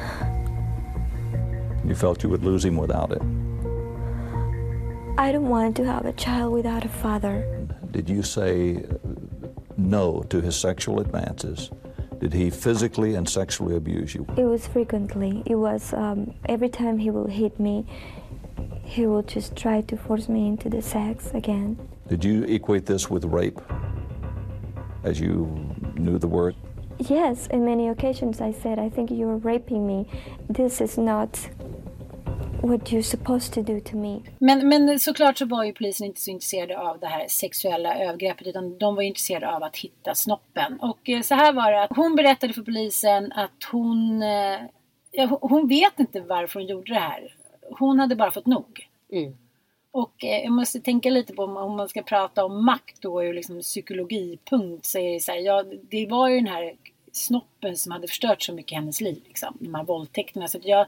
You 1.84 1.94
felt 1.94 2.22
you 2.22 2.30
would 2.30 2.42
lose 2.42 2.64
him 2.64 2.76
without 2.76 3.12
it. 3.12 3.22
I 5.18 5.32
don't 5.32 5.48
want 5.48 5.76
to 5.78 5.84
have 5.84 6.06
a 6.06 6.12
child 6.12 6.52
without 6.52 6.84
a 6.84 6.88
father. 6.88 7.66
Did 7.90 8.08
you 8.08 8.22
say 8.22 8.84
no 9.76 10.22
to 10.30 10.40
his 10.40 10.54
sexual 10.54 11.00
advances? 11.00 11.72
Did 12.20 12.32
he 12.32 12.50
physically 12.50 13.16
and 13.16 13.28
sexually 13.28 13.74
abuse 13.74 14.14
you? 14.14 14.24
It 14.36 14.44
was 14.44 14.68
frequently. 14.68 15.42
It 15.44 15.56
was 15.56 15.92
um, 15.92 16.34
every 16.46 16.68
time 16.68 16.98
he 16.98 17.10
will 17.10 17.26
hit 17.26 17.58
me, 17.58 17.84
he 18.84 19.08
will 19.08 19.24
just 19.24 19.56
try 19.56 19.80
to 19.80 19.96
force 19.96 20.28
me 20.28 20.46
into 20.46 20.70
the 20.70 20.80
sex 20.80 21.32
again. 21.34 21.76
Did 22.06 22.24
you 22.24 22.44
equate 22.44 22.86
this 22.86 23.10
with 23.10 23.24
rape 23.24 23.60
as 25.02 25.18
you 25.18 25.74
knew 25.96 26.18
the 26.18 26.28
word? 26.28 26.54
Yes, 27.00 27.48
in 27.48 27.64
many 27.64 27.88
occasions 27.88 28.40
I 28.40 28.52
said, 28.52 28.78
I 28.78 28.88
think 28.88 29.10
you're 29.10 29.36
raping 29.38 29.84
me. 29.84 30.08
This 30.48 30.80
is 30.80 30.96
not 30.96 31.48
what 32.62 32.92
you're 32.92 33.02
supposed 33.02 33.52
to 33.52 33.62
do 33.62 33.80
to 33.80 33.96
me. 33.96 34.20
Men, 34.38 34.68
men 34.68 34.98
såklart 35.00 35.38
så 35.38 35.46
var 35.46 35.64
ju 35.64 35.72
polisen 35.72 36.06
inte 36.06 36.20
så 36.20 36.30
intresserade 36.30 36.78
av 36.78 36.98
det 36.98 37.06
här 37.06 37.26
sexuella 37.28 37.98
övergreppet 38.04 38.46
utan 38.46 38.78
de 38.78 38.94
var 38.94 39.02
intresserade 39.02 39.54
av 39.56 39.62
att 39.62 39.76
hitta 39.76 40.14
snoppen. 40.14 40.80
Och 40.80 41.08
eh, 41.08 41.22
så 41.22 41.34
här 41.34 41.52
var 41.52 41.72
det 41.72 41.82
att 41.82 41.96
hon 41.96 42.16
berättade 42.16 42.52
för 42.52 42.62
polisen 42.62 43.32
att 43.32 43.64
hon, 43.72 44.22
eh, 44.22 44.58
ja, 45.10 45.38
hon- 45.40 45.68
vet 45.68 46.00
inte 46.00 46.20
varför 46.20 46.60
hon 46.60 46.66
gjorde 46.68 46.92
det 46.92 47.00
här. 47.00 47.34
Hon 47.78 47.98
hade 48.00 48.16
bara 48.16 48.30
fått 48.30 48.46
nog. 48.46 48.88
Och 49.90 50.24
eh, 50.24 50.42
jag 50.42 50.52
måste 50.52 50.80
tänka 50.80 51.10
lite 51.10 51.34
på 51.34 51.42
om, 51.44 51.56
om 51.56 51.76
man 51.76 51.88
ska 51.88 52.02
prata 52.02 52.44
om 52.44 52.64
makt 52.64 53.02
då 53.02 53.24
ur 53.24 53.34
liksom 53.34 53.60
psykologipunkt 53.60 54.86
så 54.86 54.98
är 54.98 55.12
det 55.12 55.20
så 55.20 55.32
här, 55.32 55.38
ja 55.38 55.64
det 55.90 56.06
var 56.06 56.28
ju 56.28 56.36
den 56.36 56.46
här 56.46 56.74
snoppen 57.12 57.76
som 57.76 57.92
hade 57.92 58.08
förstört 58.08 58.42
så 58.42 58.52
mycket 58.52 58.72
i 58.72 58.74
hennes 58.74 59.00
liv 59.00 59.22
liksom. 59.26 59.56
De 59.60 59.74
här 59.74 59.84
våldtäkterna. 59.84 60.48
Så 60.48 60.58
att 60.58 60.64
jag, 60.64 60.86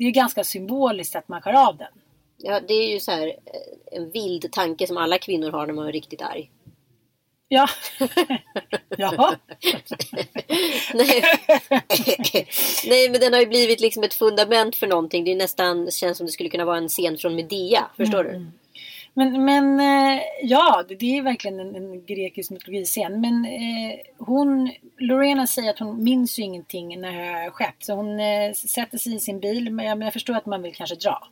det 0.00 0.04
är 0.04 0.06
ju 0.06 0.12
ganska 0.12 0.44
symboliskt 0.44 1.16
att 1.16 1.28
man 1.28 1.42
skär 1.42 1.68
av 1.68 1.76
den. 1.76 1.88
Ja, 2.36 2.60
det 2.68 2.74
är 2.74 2.88
ju 2.92 3.00
så 3.00 3.10
här 3.10 3.26
eh, 3.26 3.98
en 3.98 4.10
vild 4.10 4.52
tanke 4.52 4.86
som 4.86 4.96
alla 4.96 5.18
kvinnor 5.18 5.50
har 5.50 5.66
när 5.66 5.74
man 5.74 5.86
är 5.88 5.92
riktigt 5.92 6.22
arg. 6.22 6.50
Ja. 7.48 7.68
ja. 8.96 9.34
Nej. 10.94 11.22
Nej, 12.88 13.10
men 13.10 13.20
den 13.20 13.32
har 13.32 13.40
ju 13.40 13.46
blivit 13.46 13.80
liksom 13.80 14.02
ett 14.02 14.14
fundament 14.14 14.76
för 14.76 14.86
någonting. 14.86 15.24
Det 15.24 15.32
är 15.32 15.36
nästan 15.36 15.90
känns 15.90 16.16
som 16.18 16.26
det 16.26 16.32
skulle 16.32 16.48
kunna 16.48 16.64
vara 16.64 16.76
en 16.76 16.88
scen 16.88 17.18
från 17.18 17.34
Medea. 17.34 17.90
Förstår 17.96 18.24
Mm. 18.24 18.42
du? 18.42 18.50
Men, 19.20 19.44
men 19.44 19.80
eh, 19.80 20.22
ja, 20.42 20.84
det, 20.88 21.18
är 21.18 21.22
verkligen 21.22 21.60
en, 21.60 21.76
en 21.76 22.06
grekisk 22.06 22.50
mytologiscen. 22.50 23.20
Men 23.20 23.44
eh, 23.44 23.98
hon, 24.18 24.72
Lorena 24.98 25.46
säger 25.46 25.70
att 25.70 25.78
hon 25.78 26.04
minns 26.04 26.38
ju 26.38 26.42
ingenting 26.42 27.00
när 27.00 27.12
det 27.12 27.42
har 27.42 27.50
skett. 27.50 27.74
Så 27.78 27.94
hon 27.94 28.20
eh, 28.20 28.52
sätter 28.52 28.98
sig 28.98 29.14
i 29.14 29.20
sin 29.20 29.40
bil. 29.40 29.72
Men 29.72 29.86
jag, 29.86 29.98
men 29.98 30.06
jag 30.06 30.12
förstår 30.12 30.34
att 30.34 30.46
man 30.46 30.62
vill 30.62 30.74
kanske 30.74 30.96
dra. 30.96 31.28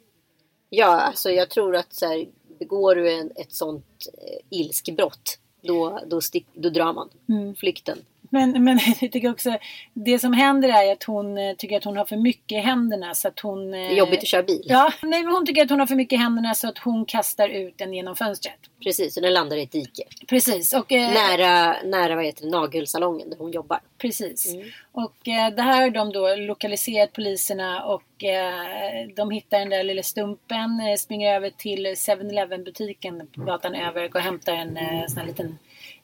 Ja, 0.70 1.00
alltså 1.00 1.30
jag 1.30 1.50
tror 1.50 1.76
att 1.76 1.92
så 1.92 2.06
här, 2.06 2.26
begår 2.58 2.94
du 2.94 3.12
en, 3.12 3.30
ett 3.36 3.52
sånt 3.52 4.08
eh, 4.18 4.58
ilskbrott, 4.58 5.38
då, 5.62 6.00
då, 6.06 6.20
stick, 6.20 6.46
då 6.54 6.70
drar 6.70 6.92
man. 6.92 7.08
Mm. 7.28 7.54
Flykten. 7.54 7.98
Men, 8.30 8.64
men 8.64 8.80
jag 9.00 9.12
tycker 9.12 9.30
också, 9.30 9.58
det 9.92 10.18
som 10.18 10.32
händer 10.32 10.68
är 10.68 10.92
att 10.92 11.04
hon 11.04 11.38
eh, 11.38 11.54
tycker 11.54 11.76
att 11.76 11.84
hon 11.84 11.96
har 11.96 12.04
för 12.04 12.16
mycket 12.16 12.58
i 12.58 12.60
händerna 12.60 13.14
så 13.14 13.28
att 13.28 13.40
hon... 13.40 13.70
Det 13.70 13.78
är 13.78 13.92
jobbigt 13.92 14.18
att 14.18 14.28
köra 14.28 14.42
bil. 14.42 14.62
Ja, 14.64 14.92
nej, 15.02 15.22
men 15.22 15.32
hon 15.32 15.46
tycker 15.46 15.62
att 15.62 15.70
hon 15.70 15.80
har 15.80 15.86
för 15.86 15.94
mycket 15.94 16.12
i 16.12 16.16
händerna 16.16 16.54
så 16.54 16.68
att 16.68 16.78
hon 16.78 17.04
kastar 17.04 17.48
ut 17.48 17.78
den 17.78 17.94
genom 17.94 18.16
fönstret. 18.16 18.58
Precis, 18.82 19.16
och 19.16 19.22
den 19.22 19.32
landar 19.32 19.56
i 19.56 19.62
ett 19.62 19.72
dike. 19.72 20.02
Precis. 20.26 20.72
Och, 20.72 20.92
eh, 20.92 21.12
Nära, 21.12 21.76
nära 21.84 22.14
vad 22.14 22.24
heter 22.24 22.44
det, 22.44 22.50
nagelsalongen 22.50 23.30
där 23.30 23.36
hon 23.38 23.50
jobbar. 23.50 23.80
Precis. 23.98 24.56
Och 24.92 25.28
eh, 25.28 25.54
det 25.54 25.62
här 25.62 25.82
har 25.82 25.90
de 25.90 26.12
då 26.12 26.34
lokaliserat 26.36 27.12
poliserna 27.12 27.84
och 27.84 28.24
eh, 28.24 29.08
de 29.16 29.30
hittar 29.30 29.58
den 29.58 29.70
där 29.70 29.84
lilla 29.84 30.02
stumpen, 30.02 30.80
eh, 30.80 30.96
springer 30.96 31.34
över 31.34 31.50
till 31.50 31.86
7-Eleven 31.86 32.64
butiken 32.64 33.26
på 33.34 33.44
gatan 33.44 33.74
över 33.74 34.10
och 34.14 34.20
hämtar 34.20 34.52
en 34.52 34.76
eh, 34.76 35.06
sån 35.06 35.18
här 35.18 35.26
liten 35.26 35.58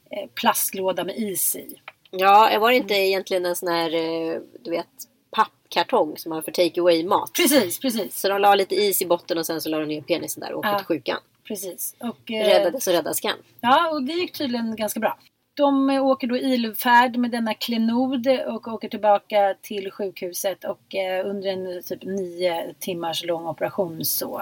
eh, 0.09 0.29
plastlåda 0.35 1.03
med 1.03 1.17
is 1.17 1.55
i. 1.55 1.75
Ja, 2.17 2.57
var 2.59 2.69
det 2.71 2.75
inte 2.77 2.93
egentligen 2.93 3.45
en 3.45 3.55
sån 3.55 3.67
här, 3.69 3.93
eh, 3.93 4.39
du 4.63 4.71
vet, 4.71 4.87
pappkartong 5.31 6.17
som 6.17 6.29
man 6.29 6.43
för 6.43 6.51
take 6.51 6.81
away 6.81 7.05
mat? 7.05 7.31
Precis, 7.33 7.79
precis. 7.79 8.19
Så 8.21 8.29
de 8.29 8.41
la 8.41 8.55
lite 8.55 8.75
is 8.75 9.01
i 9.01 9.05
botten 9.05 9.37
och 9.37 9.45
sen 9.45 9.61
så 9.61 9.69
la 9.69 9.79
de 9.79 9.85
ner 9.85 10.01
penisen 10.01 10.41
där 10.41 10.51
och 10.53 10.59
åkte 10.59 10.69
Ja. 10.69 10.77
till 10.77 10.85
sjukan. 10.85 11.17
Precis. 11.47 11.95
Och, 11.99 12.31
eh, 12.31 12.45
Räddades 12.47 12.83
så 12.83 12.91
räddas 12.91 13.19
kan. 13.19 13.37
Ja, 13.61 13.89
och 13.91 14.03
det 14.03 14.13
gick 14.13 14.37
tydligen 14.37 14.75
ganska 14.75 14.99
bra. 14.99 15.17
De 15.57 15.89
eh, 15.89 16.05
åker 16.05 16.27
då 16.27 16.37
ilfärd 16.37 17.15
med 17.15 17.31
denna 17.31 17.53
klenod 17.53 18.27
och 18.47 18.67
åker 18.67 18.89
tillbaka 18.89 19.55
till 19.61 19.91
sjukhuset 19.91 20.63
och 20.63 20.95
eh, 20.95 21.25
under 21.29 21.49
en 21.49 21.83
typ 21.83 22.03
nio 22.03 22.73
timmars 22.79 23.23
lång 23.25 23.47
operation 23.47 24.05
så 24.05 24.41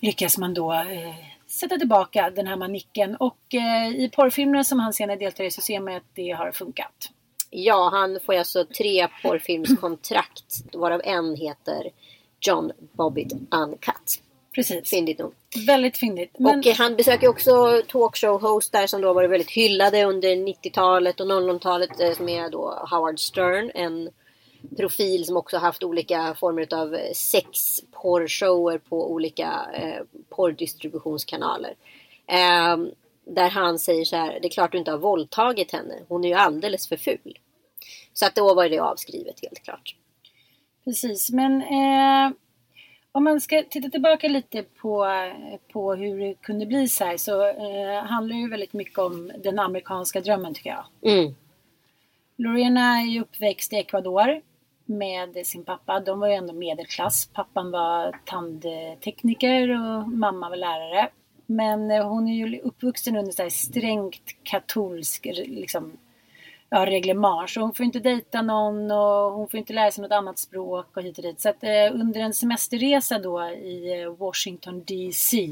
lyckas 0.00 0.38
man 0.38 0.54
då 0.54 0.72
eh, 0.72 1.14
sätta 1.60 1.78
tillbaka 1.78 2.30
den 2.30 2.46
här 2.46 2.56
manicken 2.56 3.16
och 3.16 3.54
eh, 3.54 3.88
i 3.88 4.10
porrfilmerna 4.14 4.64
som 4.64 4.80
han 4.80 4.92
senare 4.92 5.16
deltar 5.16 5.44
i 5.44 5.50
så 5.50 5.60
ser 5.60 5.80
man 5.80 5.94
att 5.94 6.14
det 6.14 6.30
har 6.30 6.52
funkat. 6.52 7.10
Ja, 7.50 7.90
han 7.92 8.18
får 8.26 8.34
alltså 8.34 8.64
tre 8.64 9.08
porrfilmskontrakt 9.22 10.62
varav 10.72 11.00
en 11.04 11.36
heter 11.36 11.90
John 12.40 12.72
Bobbitt 12.92 13.32
Uncut. 13.50 14.22
Precis. 14.54 14.90
Fyndigt 14.90 15.18
nog. 15.18 15.32
Väldigt 15.66 15.96
fyndigt. 15.96 16.36
Men... 16.38 16.58
Och 16.58 16.66
han 16.66 16.96
besöker 16.96 17.28
också 17.28 17.82
talkshow-hostar 17.88 18.86
som 18.86 19.00
då 19.00 19.12
varit 19.12 19.30
väldigt 19.30 19.50
hyllade 19.50 20.04
under 20.04 20.28
90-talet 20.28 21.20
och 21.20 21.26
00-talet 21.26 22.00
eh, 22.00 22.12
som 22.12 22.28
är 22.28 22.50
då 22.50 22.86
Howard 22.90 23.20
Stern. 23.20 23.70
En 23.74 24.10
profil 24.76 25.24
som 25.24 25.36
också 25.36 25.56
haft 25.56 25.82
olika 25.82 26.34
former 26.34 26.74
av 26.74 26.96
sexporrshower 27.14 28.78
på 28.78 29.12
olika 29.12 29.66
eh, 29.74 30.02
porrdistributionskanaler. 30.28 31.74
Eh, 32.26 32.76
där 33.24 33.50
han 33.50 33.78
säger 33.78 34.04
så 34.04 34.16
här, 34.16 34.38
det 34.42 34.48
är 34.48 34.50
klart 34.50 34.72
du 34.72 34.78
inte 34.78 34.90
har 34.90 34.98
våldtagit 34.98 35.72
henne. 35.72 35.94
Hon 36.08 36.24
är 36.24 36.28
ju 36.28 36.34
alldeles 36.34 36.88
för 36.88 36.96
ful. 36.96 37.38
Så 38.12 38.26
att 38.26 38.34
då 38.34 38.54
var 38.54 38.68
det 38.68 38.78
avskrivet 38.78 39.40
helt 39.42 39.64
klart. 39.64 39.96
Precis, 40.84 41.30
men 41.30 41.62
eh, 41.62 42.32
om 43.12 43.24
man 43.24 43.40
ska 43.40 43.62
titta 43.70 43.90
tillbaka 43.90 44.28
lite 44.28 44.62
på, 44.62 45.06
på 45.72 45.94
hur 45.94 46.18
det 46.20 46.34
kunde 46.34 46.66
bli 46.66 46.88
så 46.88 47.04
här 47.04 47.16
så 47.16 47.46
eh, 47.46 48.04
handlar 48.04 48.34
det 48.34 48.40
ju 48.40 48.50
väldigt 48.50 48.72
mycket 48.72 48.98
om 48.98 49.32
den 49.42 49.58
amerikanska 49.58 50.20
drömmen 50.20 50.54
tycker 50.54 50.70
jag. 50.70 51.12
Mm. 51.12 51.34
Lorena 52.36 53.00
är 53.00 53.06
ju 53.06 53.20
uppväxt 53.20 53.72
i 53.72 53.76
Ecuador 53.76 54.42
med 54.90 55.46
sin 55.46 55.64
pappa. 55.64 56.00
De 56.00 56.20
var 56.20 56.28
ju 56.28 56.34
ändå 56.34 56.52
medelklass. 56.52 57.30
Pappan 57.32 57.70
var 57.70 58.20
tandtekniker 58.24 59.70
och 59.70 60.08
mamma 60.08 60.48
var 60.48 60.56
lärare. 60.56 61.08
Men 61.46 61.90
eh, 61.90 62.08
hon 62.08 62.28
är 62.28 62.34
ju 62.34 62.60
uppvuxen 62.60 63.16
under 63.16 63.32
så 63.32 63.42
här 63.42 63.50
strängt 63.50 64.36
katolsk 64.42 65.26
liksom, 65.34 65.92
ja, 66.68 66.86
reglemang. 66.86 67.48
Så 67.48 67.60
hon 67.60 67.74
får 67.74 67.86
inte 67.86 67.98
dejta 67.98 68.42
någon 68.42 68.90
och 68.90 69.32
hon 69.32 69.48
får 69.48 69.58
inte 69.58 69.72
lära 69.72 69.90
sig 69.90 70.02
något 70.02 70.12
annat 70.12 70.38
språk 70.38 70.96
och 70.96 71.02
hit 71.02 71.18
och 71.18 71.24
dit. 71.24 71.40
Så 71.40 71.48
att 71.48 71.64
eh, 71.64 71.94
under 72.00 72.20
en 72.20 72.34
semesterresa 72.34 73.18
då 73.18 73.42
i 73.48 74.02
eh, 74.02 74.10
Washington 74.10 74.84
DC 74.86 75.48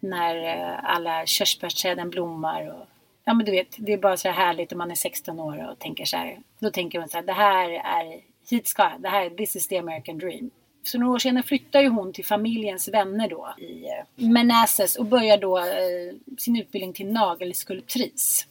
när 0.00 0.44
eh, 0.44 0.94
alla 0.94 1.26
körsbärsträden 1.26 2.10
blommar 2.10 2.66
och 2.66 2.97
ja 3.28 3.34
men 3.34 3.46
du 3.46 3.52
vet, 3.52 3.76
det 3.78 3.92
är 3.92 3.98
bara 3.98 4.16
så 4.16 4.28
här 4.28 4.34
härligt 4.34 4.72
om 4.72 4.78
man 4.78 4.90
är 4.90 4.94
16 4.94 5.40
år 5.40 5.70
och 5.70 5.78
tänker 5.78 6.04
så 6.04 6.16
här. 6.16 6.38
Då 6.58 6.70
tänker 6.70 6.98
man 6.98 7.08
så 7.08 7.16
här, 7.16 7.24
det 7.24 7.32
här 7.32 7.70
är, 7.70 8.20
hit 8.50 8.68
ska 8.68 8.82
jag, 8.82 9.00
det 9.00 9.08
här, 9.08 9.30
this 9.30 9.56
is 9.56 9.68
the 9.68 9.78
American 9.78 10.18
dream. 10.18 10.50
Så 10.82 10.98
några 10.98 11.12
år 11.14 11.18
senare 11.18 11.42
flyttar 11.42 11.80
ju 11.80 11.88
hon 11.88 12.12
till 12.12 12.24
familjens 12.24 12.88
vänner 12.88 13.28
då 13.28 13.54
i 13.58 13.84
eh, 13.84 14.28
Manassas 14.28 14.96
och 14.96 15.04
börjar 15.04 15.38
då 15.38 15.58
eh, 15.58 16.36
sin 16.38 16.56
utbildning 16.56 16.92
till 16.92 17.12
nagelskulptris. 17.12 18.46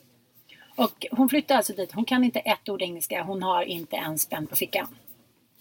Och 0.75 1.05
hon 1.11 1.29
flyttar 1.29 1.55
alltså 1.55 1.73
dit, 1.73 1.91
hon 1.91 2.05
kan 2.05 2.23
inte 2.23 2.39
ett 2.39 2.69
ord 2.69 2.81
engelska, 2.81 3.23
hon 3.23 3.43
har 3.43 3.63
inte 3.63 3.95
en 3.95 4.17
spänn 4.17 4.47
på 4.47 4.55
fickan. 4.55 4.87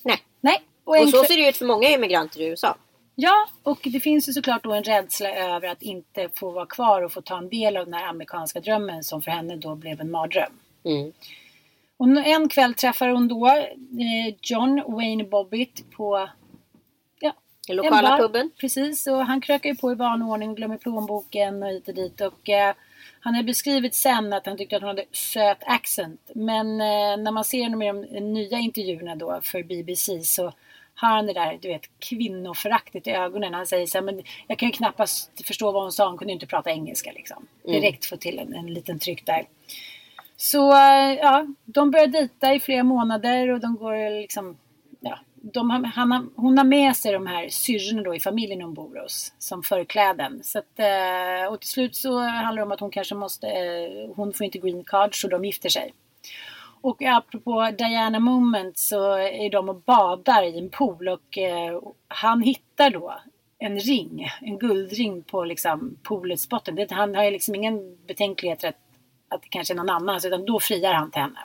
Nej. 0.02 0.18
Nej. 0.40 0.62
Och, 0.84 0.96
en 0.96 1.08
så 1.08 1.24
ser 1.24 1.36
det 1.36 1.48
ut 1.48 1.56
för 1.56 1.66
många 1.66 1.88
immigranter 1.88 2.40
i 2.40 2.46
USA. 2.46 2.76
Ja, 3.18 3.48
och 3.62 3.78
det 3.82 4.00
finns 4.00 4.28
ju 4.28 4.32
såklart 4.32 4.64
då 4.64 4.72
en 4.72 4.84
rädsla 4.84 5.30
över 5.30 5.68
att 5.68 5.82
inte 5.82 6.28
få 6.34 6.50
vara 6.50 6.66
kvar 6.66 7.02
och 7.02 7.12
få 7.12 7.20
ta 7.22 7.38
en 7.38 7.48
del 7.48 7.76
av 7.76 7.84
den 7.84 7.94
här 7.94 8.08
amerikanska 8.08 8.60
drömmen 8.60 9.04
som 9.04 9.22
för 9.22 9.30
henne 9.30 9.56
då 9.56 9.74
blev 9.74 10.00
en 10.00 10.10
mardröm. 10.10 10.52
Mm. 10.84 11.12
Och 11.96 12.26
en 12.26 12.48
kväll 12.48 12.74
träffar 12.74 13.08
hon 13.08 13.28
då 13.28 13.48
eh, 13.48 14.34
John 14.42 14.82
Wayne 14.86 15.24
Bobbitt 15.24 15.90
på 15.90 16.28
ja, 17.20 17.32
Den 17.66 17.76
lokala 17.76 18.08
bar. 18.08 18.18
puben. 18.18 18.50
Precis, 18.60 19.06
och 19.06 19.26
han 19.26 19.40
krökar 19.40 19.70
ju 19.70 19.76
på 19.76 19.92
i 19.92 19.94
vanlig 19.94 20.28
ordning 20.28 20.50
och 20.50 20.56
glömmer 20.56 20.76
plånboken 20.76 21.62
och 21.62 21.68
hit 21.68 21.88
och 21.88 21.94
dit. 21.94 22.20
Och, 22.20 22.48
eh, 22.48 22.74
han 23.20 23.34
har 23.34 23.42
beskrivit 23.42 23.94
sen 23.94 24.32
att 24.32 24.46
han 24.46 24.56
tyckte 24.56 24.76
att 24.76 24.82
hon 24.82 24.88
hade 24.88 25.04
söt 25.12 25.62
accent. 25.66 26.30
Men 26.34 26.80
eh, 26.80 27.16
när 27.16 27.30
man 27.30 27.44
ser 27.44 27.62
honom 27.62 27.82
i 27.82 27.86
de 27.86 28.32
nya 28.32 28.58
intervjuerna 28.58 29.16
då 29.16 29.40
för 29.42 29.62
BBC 29.62 30.20
så 30.20 30.52
har 30.96 31.08
han 31.08 31.26
det 31.26 31.32
där 31.32 31.58
du 31.62 31.68
vet, 31.68 31.82
kvinnoföraktet 31.98 33.06
i 33.06 33.10
ögonen. 33.10 33.54
Han 33.54 33.66
säger 33.66 33.86
så 33.86 33.98
här, 33.98 34.02
men 34.04 34.22
jag 34.46 34.58
kan 34.58 34.68
ju 34.68 34.72
knappast 34.72 35.46
förstå 35.46 35.72
vad 35.72 35.82
hon 35.82 35.92
sa. 35.92 36.08
Hon 36.08 36.18
kunde 36.18 36.32
inte 36.32 36.46
prata 36.46 36.70
engelska 36.70 37.12
liksom. 37.12 37.46
Mm. 37.64 37.80
Direkt 37.80 38.04
få 38.04 38.16
till 38.16 38.38
en, 38.38 38.54
en 38.54 38.74
liten 38.74 38.98
tryck 38.98 39.26
där. 39.26 39.46
Så 40.36 40.72
eh, 40.72 41.14
ja, 41.14 41.46
de 41.64 41.90
börjar 41.90 42.06
dejta 42.06 42.54
i 42.54 42.60
flera 42.60 42.82
månader 42.82 43.50
och 43.50 43.60
de 43.60 43.76
går 43.76 44.20
liksom, 44.20 44.56
ja, 45.00 45.18
de 45.52 45.70
han 45.70 46.12
har, 46.12 46.26
hon 46.36 46.58
har 46.58 46.64
med 46.64 46.96
sig 46.96 47.12
de 47.12 47.26
här 47.26 47.48
syrrorna 47.48 48.02
då 48.02 48.14
i 48.14 48.20
familjen 48.20 48.62
hon 48.62 48.74
bor 48.74 49.02
hos 49.02 49.32
som 49.38 49.62
förkläden. 49.62 50.40
Så 50.44 50.58
att, 50.58 50.78
eh, 50.78 51.52
och 51.52 51.60
till 51.60 51.70
slut 51.70 51.96
så 51.96 52.18
handlar 52.18 52.56
det 52.56 52.66
om 52.66 52.72
att 52.72 52.80
hon 52.80 52.90
kanske 52.90 53.14
måste, 53.14 53.48
eh, 53.48 54.14
hon 54.16 54.32
får 54.32 54.44
inte 54.44 54.58
green 54.58 54.84
card 54.84 55.20
så 55.20 55.28
de 55.28 55.44
gifter 55.44 55.68
sig. 55.68 55.94
Och 56.80 57.02
apropå 57.02 57.70
Diana 57.78 58.20
Moment 58.20 58.78
så 58.78 59.12
är 59.16 59.50
de 59.50 59.68
och 59.68 59.82
badar 59.82 60.42
i 60.42 60.58
en 60.58 60.70
pool 60.70 61.08
och 61.08 61.38
eh, 61.38 61.80
han 62.08 62.42
hittar 62.42 62.90
då 62.90 63.14
en 63.58 63.78
ring, 63.78 64.28
en 64.40 64.58
guldring 64.58 65.22
på 65.22 65.44
liksom 65.44 65.98
poolets 66.02 66.48
botten. 66.48 66.74
Det, 66.74 66.90
han 66.90 67.14
har 67.14 67.24
ju 67.24 67.30
liksom 67.30 67.54
ingen 67.54 68.06
betänklighet 68.06 68.64
att, 68.64 68.76
att 69.28 69.42
det 69.42 69.48
kanske 69.48 69.74
är 69.74 69.76
någon 69.76 69.90
annans 69.90 70.24
utan 70.24 70.44
då 70.44 70.60
friar 70.60 70.94
han 70.94 71.10
till 71.10 71.22
henne. 71.22 71.38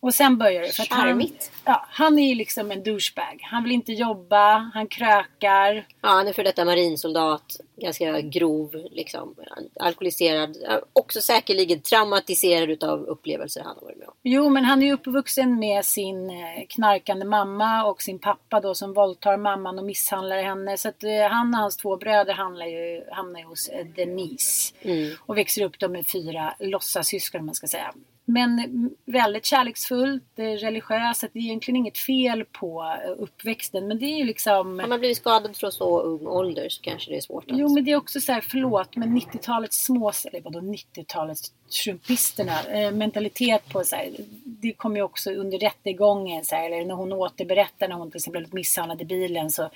Och 0.00 0.14
sen 0.14 0.38
börjar 0.38 0.62
det. 0.62 0.68
För 0.68 0.82
att 0.82 0.88
han, 0.88 1.06
Charmigt. 1.06 1.52
ja, 1.64 1.86
han 1.90 2.18
är 2.18 2.28
ju 2.28 2.34
liksom 2.34 2.70
en 2.70 2.82
douchebag. 2.82 3.40
Han 3.42 3.62
vill 3.62 3.72
inte 3.72 3.92
jobba, 3.92 4.70
han 4.74 4.86
krökar. 4.86 5.86
Ja, 6.00 6.08
han 6.08 6.28
är 6.28 6.32
för 6.32 6.44
detta 6.44 6.64
marinsoldat. 6.64 7.60
Ganska 7.76 8.20
grov, 8.20 8.86
liksom. 8.90 9.34
Alkoholiserad. 9.80 10.56
Också 10.92 11.20
säkerligen 11.20 11.80
traumatiserad 11.80 12.70
utav 12.70 13.04
upplevelser 13.04 13.62
han 13.62 13.76
har 13.76 13.82
varit 13.82 13.98
med 13.98 14.08
om. 14.08 14.14
Jo, 14.22 14.48
men 14.48 14.64
han 14.64 14.82
är 14.82 14.86
ju 14.86 14.92
uppvuxen 14.92 15.58
med 15.58 15.84
sin 15.84 16.30
eh, 16.30 16.66
knarkande 16.68 17.24
mamma 17.24 17.84
och 17.84 18.02
sin 18.02 18.18
pappa 18.18 18.60
då 18.60 18.74
som 18.74 18.92
våldtar 18.92 19.36
mamman 19.36 19.78
och 19.78 19.84
misshandlar 19.84 20.42
henne. 20.42 20.76
Så 20.76 20.88
att 20.88 21.04
eh, 21.04 21.28
han 21.30 21.54
och 21.54 21.60
hans 21.60 21.76
två 21.76 21.96
bröder 21.96 22.34
hamnar 22.34 22.66
ju, 22.66 23.04
hamnar 23.10 23.40
ju 23.40 23.46
hos 23.46 23.68
eh, 23.68 23.86
Denise. 23.86 24.74
Mm. 24.82 25.16
Och 25.20 25.38
växer 25.38 25.64
upp 25.64 25.78
då 25.78 25.88
med 25.88 26.06
fyra 26.06 26.54
låtsassyskon 26.58 27.40
om 27.40 27.46
man 27.46 27.54
ska 27.54 27.66
säga. 27.66 27.94
Men 28.30 28.90
väldigt 29.04 29.44
kärleksfullt, 29.44 30.24
religiöst. 30.36 31.24
Det 31.32 31.38
är 31.38 31.42
egentligen 31.42 31.76
inget 31.76 31.98
fel 31.98 32.44
på 32.44 32.96
uppväxten. 33.18 33.88
Men 33.88 33.98
det 33.98 34.06
är 34.06 34.16
ju 34.16 34.24
liksom... 34.24 34.78
Har 34.78 34.86
man 34.86 34.98
blivit 34.98 35.16
skadad 35.16 35.56
från 35.56 35.72
så 35.72 36.00
ung 36.00 36.26
ålder 36.26 36.68
så 36.68 36.82
kanske 36.82 37.10
det 37.10 37.16
är 37.16 37.20
svårt. 37.20 37.44
Jo 37.46 37.74
men 37.74 37.84
det 37.84 37.90
är 37.90 37.96
också 37.96 38.20
så 38.20 38.32
här, 38.32 38.40
förlåt, 38.40 38.96
men 38.96 39.20
90-talets 39.20 39.84
små, 39.84 40.12
eller 40.24 40.40
vadå 40.40 40.60
90-talets 40.60 41.52
trumpisterna, 41.84 42.62
eh, 42.62 42.92
mentalitet 42.92 43.68
på 43.72 43.84
så 43.84 43.96
här, 43.96 44.10
det 44.44 44.72
kom 44.72 44.96
ju 44.96 45.02
också 45.02 45.30
under 45.30 45.58
rättegången 45.58 46.44
så 46.44 46.56
här, 46.56 46.70
eller 46.70 46.84
när 46.84 46.94
hon 46.94 47.12
återberättar 47.12 47.88
när 47.88 47.96
hon 47.96 48.10
till 48.10 48.18
exempel 48.18 48.42
blev 48.42 48.54
misshandlad 48.54 49.02
i 49.02 49.04
bilen 49.04 49.50
så 49.50 49.70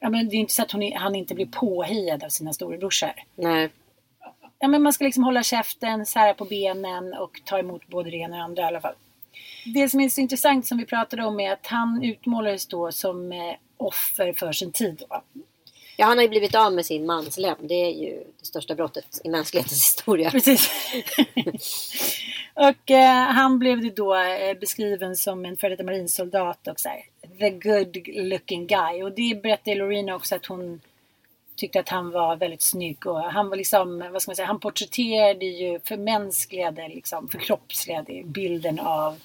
Ja, 0.00 0.10
men 0.10 0.28
det 0.28 0.36
är 0.36 0.38
inte 0.38 0.54
så 0.54 0.62
att 0.62 0.72
hon, 0.72 0.92
han 0.92 1.14
inte 1.14 1.34
blir 1.34 1.46
påhejad 1.46 2.24
av 2.24 2.28
sina 2.28 2.52
storebrorsor. 2.52 3.12
Nej. 3.34 3.70
Ja, 4.64 4.68
men 4.68 4.82
man 4.82 4.92
ska 4.92 5.04
liksom 5.04 5.24
hålla 5.24 5.42
käften, 5.42 6.06
sära 6.06 6.34
på 6.34 6.44
benen 6.44 7.14
och 7.14 7.40
ta 7.44 7.58
emot 7.58 7.88
både 7.88 8.10
det 8.10 8.16
ena 8.16 8.34
och 8.34 8.38
det 8.38 8.44
andra 8.44 8.62
i 8.62 8.66
alla 8.66 8.80
fall. 8.80 8.94
Det 9.74 9.88
som 9.88 10.00
är 10.00 10.08
så 10.08 10.20
intressant 10.20 10.66
som 10.66 10.78
vi 10.78 10.86
pratade 10.86 11.24
om 11.24 11.40
är 11.40 11.52
att 11.52 11.66
han 11.66 12.02
utmålades 12.02 12.66
då 12.66 12.92
som 12.92 13.32
eh, 13.32 13.54
offer 13.76 14.32
för 14.32 14.52
sin 14.52 14.72
tid. 14.72 15.02
Då. 15.08 15.22
Ja, 15.96 16.06
han 16.06 16.18
har 16.18 16.22
ju 16.22 16.28
blivit 16.28 16.54
av 16.54 16.72
med 16.72 16.86
sin 16.86 17.06
manslem. 17.06 17.56
Det 17.60 17.74
är 17.74 17.90
ju 17.90 18.24
det 18.40 18.46
största 18.46 18.74
brottet 18.74 19.20
i 19.24 19.28
mänsklighetens 19.28 19.84
historia. 19.98 20.30
Precis. 20.30 20.70
och 22.54 22.90
eh, 22.90 23.22
han 23.22 23.58
blev 23.58 23.94
då 23.94 24.14
eh, 24.14 24.58
beskriven 24.60 25.16
som 25.16 25.44
en 25.44 25.56
före 25.56 25.70
detta 25.70 25.82
marinsoldat 25.82 26.68
och 26.68 26.80
så 26.80 26.88
här, 26.88 27.02
the 27.38 27.50
good 27.50 28.08
looking 28.08 28.66
guy. 28.66 29.02
Och 29.02 29.12
det 29.12 29.42
berättade 29.42 29.76
Lorena 29.76 30.14
också 30.14 30.34
att 30.34 30.46
hon 30.46 30.80
tyckte 31.56 31.80
att 31.80 31.88
han 31.88 32.10
var 32.10 32.36
väldigt 32.36 32.62
snygg 32.62 33.06
och 33.06 33.20
han 33.20 33.48
var 33.48 33.56
liksom, 33.56 34.04
vad 34.12 34.22
ska 34.22 34.30
man 34.30 34.36
säga, 34.36 34.46
han 34.46 34.60
porträtterade 34.60 35.46
ju, 35.46 35.80
förmänskligade, 35.80 36.88
liksom, 36.88 37.28
förkroppsligade 37.28 38.22
bilden 38.24 38.78
av 38.78 39.18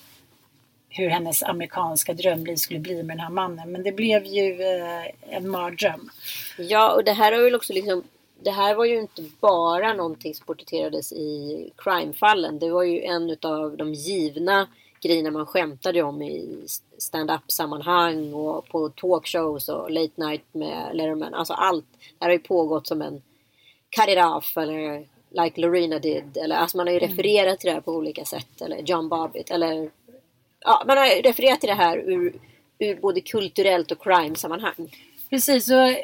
hur 0.90 1.10
hennes 1.10 1.44
amerikanska 1.44 2.14
drömliv 2.14 2.56
skulle 2.56 2.80
bli 2.80 3.04
med 3.04 3.18
den 3.18 3.24
här 3.24 3.30
mannen. 3.30 3.72
Men 3.72 3.84
det 3.84 3.92
blev 3.92 4.26
ju 4.26 4.62
eh, 4.62 5.36
en 5.36 5.50
mardröm. 5.50 6.10
Ja, 6.58 6.94
och 6.94 7.04
det 7.04 7.14
här 7.14 7.32
har 7.32 7.44
väl 7.44 7.56
också 7.56 7.74
liksom 7.74 8.04
det 8.44 8.52
här 8.52 8.76
var 8.76 8.86
ju 8.86 9.00
inte 9.00 9.24
bara 9.40 9.94
någonting 9.94 10.36
som 10.36 10.46
porträtterades 10.46 11.14
i 11.14 11.72
crimefallen. 11.78 12.60
Det 12.60 12.70
var 12.70 12.84
ju 12.84 13.02
en 13.02 13.38
av 13.42 13.78
de 13.78 13.94
givna 13.94 14.68
grejerna 15.02 15.32
man 15.32 15.45
skämtade 15.45 16.04
om 16.04 16.22
i 16.22 16.66
stand-up 16.97 17.52
sammanhang 17.52 18.34
och 18.34 18.68
på 18.68 18.89
talkshows 18.89 19.70
och 19.70 19.91
late 19.91 20.14
night 20.16 20.43
med 20.52 20.89
Letterman. 20.93 21.34
Alltså 21.34 21.54
allt. 21.54 21.86
Det 22.20 22.26
har 22.26 22.32
ju 22.32 22.39
pågått 22.39 22.88
som 22.88 23.02
en 23.02 23.22
cut 23.89 24.10
it 24.10 24.18
off 24.18 24.58
eller 24.58 25.06
like 25.30 25.62
Lorena 25.62 26.00
did. 26.00 26.38
Eller, 26.38 26.56
alltså 26.56 26.78
man 26.78 26.88
har 26.88 26.93
ju 26.93 27.00
refererat 27.00 27.60
till 27.60 27.68
det 27.68 27.74
här 27.74 27.82
på 27.82 27.91
olika 27.91 28.26
sätt. 28.26 28.62
Eller 28.62 28.78
John 28.78 29.10
Bobbitt. 29.10 29.52
Eller, 29.52 29.91
ja, 30.60 30.84
man 30.88 30.97
har 30.97 31.22
refererat 31.24 31.60
till 31.60 31.70
det 31.70 31.76
här 31.76 31.97
ur, 31.97 32.34
ur 32.80 32.95
både 32.95 33.22
kulturellt 33.22 33.91
och 33.91 34.04
crime-sammanhang. 34.04 34.95
Precis. 35.30 35.72
Och 35.72 35.95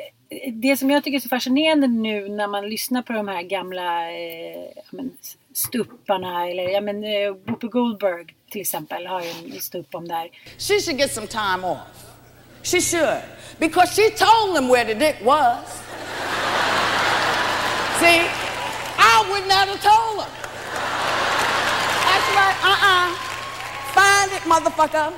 det 0.53 0.77
som 0.77 0.89
jag 0.89 1.03
tycker 1.03 1.17
är 1.17 1.21
så 1.21 1.29
fascinerande 1.29 1.87
nu 1.87 2.29
när 2.29 2.47
man 2.47 2.69
lyssnar 2.69 3.01
på 3.01 3.13
de 3.13 3.27
här 3.27 3.41
gamla 3.41 4.11
eh, 4.11 4.69
men, 4.89 5.17
stupparna 5.55 6.47
eller 6.47 6.63
ja 6.63 6.81
men 6.81 7.03
eh, 7.03 7.31
Whoopi 7.31 7.67
Goldberg 7.67 8.35
till 8.51 8.61
exempel 8.61 9.07
har 9.07 9.21
ju 9.21 9.29
en 9.29 9.61
stupp 9.61 9.95
om 9.95 10.07
där. 10.07 10.29
She 10.57 10.81
should 10.81 10.97
get 10.99 11.11
some 11.11 11.27
time 11.27 11.67
off. 11.67 12.05
She 12.63 12.81
should. 12.81 13.21
Because 13.59 13.95
she 13.95 14.09
told 14.09 14.55
them 14.55 14.67
where 14.67 14.85
the 14.85 14.93
dick 14.93 15.15
was. 15.23 15.81
See, 17.99 18.21
I 18.97 19.25
would 19.29 19.47
not 19.47 19.67
have 19.69 19.81
told 19.81 20.19
them. 20.19 20.31
That's 22.05 22.29
right, 22.35 22.57
uh-uh. 22.71 23.07
Find 23.95 24.31
it, 24.37 24.43
motherfucker. 24.43 25.11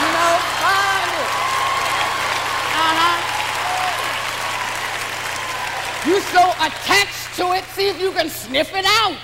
You 0.00 0.08
know, 0.16 0.32
find 0.64 1.12
it. 1.20 1.30
Uh-huh. 2.82 3.16
You 6.08 6.20
so 6.20 6.42
attached 6.66 7.23
to 7.36 7.54
it, 7.54 7.64
see 7.64 7.88
if 7.88 8.00
you 8.00 8.12
can 8.12 8.30
sniff 8.30 8.72
it 8.74 8.86
out. 9.06 9.18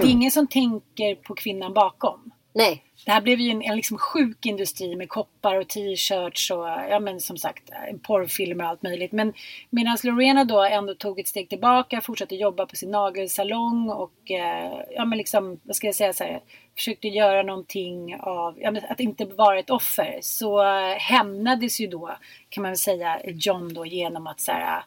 Det 0.00 0.06
är 0.06 0.10
ingen 0.10 0.30
som 0.30 0.46
tänker 0.46 1.14
på 1.14 1.34
kvinnan 1.34 1.74
bakom. 1.74 2.32
Nej. 2.52 2.84
Det 3.06 3.10
här 3.10 3.20
blev 3.20 3.40
ju 3.40 3.50
en, 3.50 3.62
en 3.62 3.76
liksom 3.76 3.98
sjuk 3.98 4.46
industri 4.46 4.96
med 4.96 5.08
koppar 5.08 5.56
och 5.56 5.68
t-shirts 5.68 6.50
och 6.50 6.66
ja 6.66 7.00
men 7.00 7.20
som 7.20 7.36
sagt 7.36 7.70
porrfilmer 8.02 8.64
och 8.64 8.70
allt 8.70 8.82
möjligt. 8.82 9.12
Men 9.12 9.32
medan 9.70 9.96
Lorena 10.02 10.44
då 10.44 10.62
ändå 10.62 10.94
tog 10.94 11.20
ett 11.20 11.28
steg 11.28 11.48
tillbaka, 11.48 12.00
fortsatte 12.00 12.34
jobba 12.34 12.66
på 12.66 12.76
sin 12.76 12.90
nagelsalong 12.90 13.90
och 13.90 14.30
eh, 14.30 14.72
ja 14.90 15.04
men 15.04 15.18
liksom, 15.18 15.60
vad 15.62 15.76
ska 15.76 15.86
jag 15.86 15.94
säga 15.94 16.12
så 16.12 16.24
här, 16.24 16.40
försökte 16.76 17.08
göra 17.08 17.42
någonting 17.42 18.16
av, 18.20 18.60
ja, 18.60 18.70
men 18.70 18.84
att 18.88 19.00
inte 19.00 19.24
vara 19.24 19.58
ett 19.58 19.70
offer. 19.70 20.18
Så 20.22 20.62
eh, 20.62 20.96
hämnades 20.98 21.80
ju 21.80 21.86
då 21.86 22.16
kan 22.48 22.62
man 22.62 22.70
väl 22.70 22.78
säga 22.78 23.20
John 23.24 23.74
då 23.74 23.86
genom 23.86 24.26
att 24.26 24.40
så 24.40 24.52
här 24.52 24.82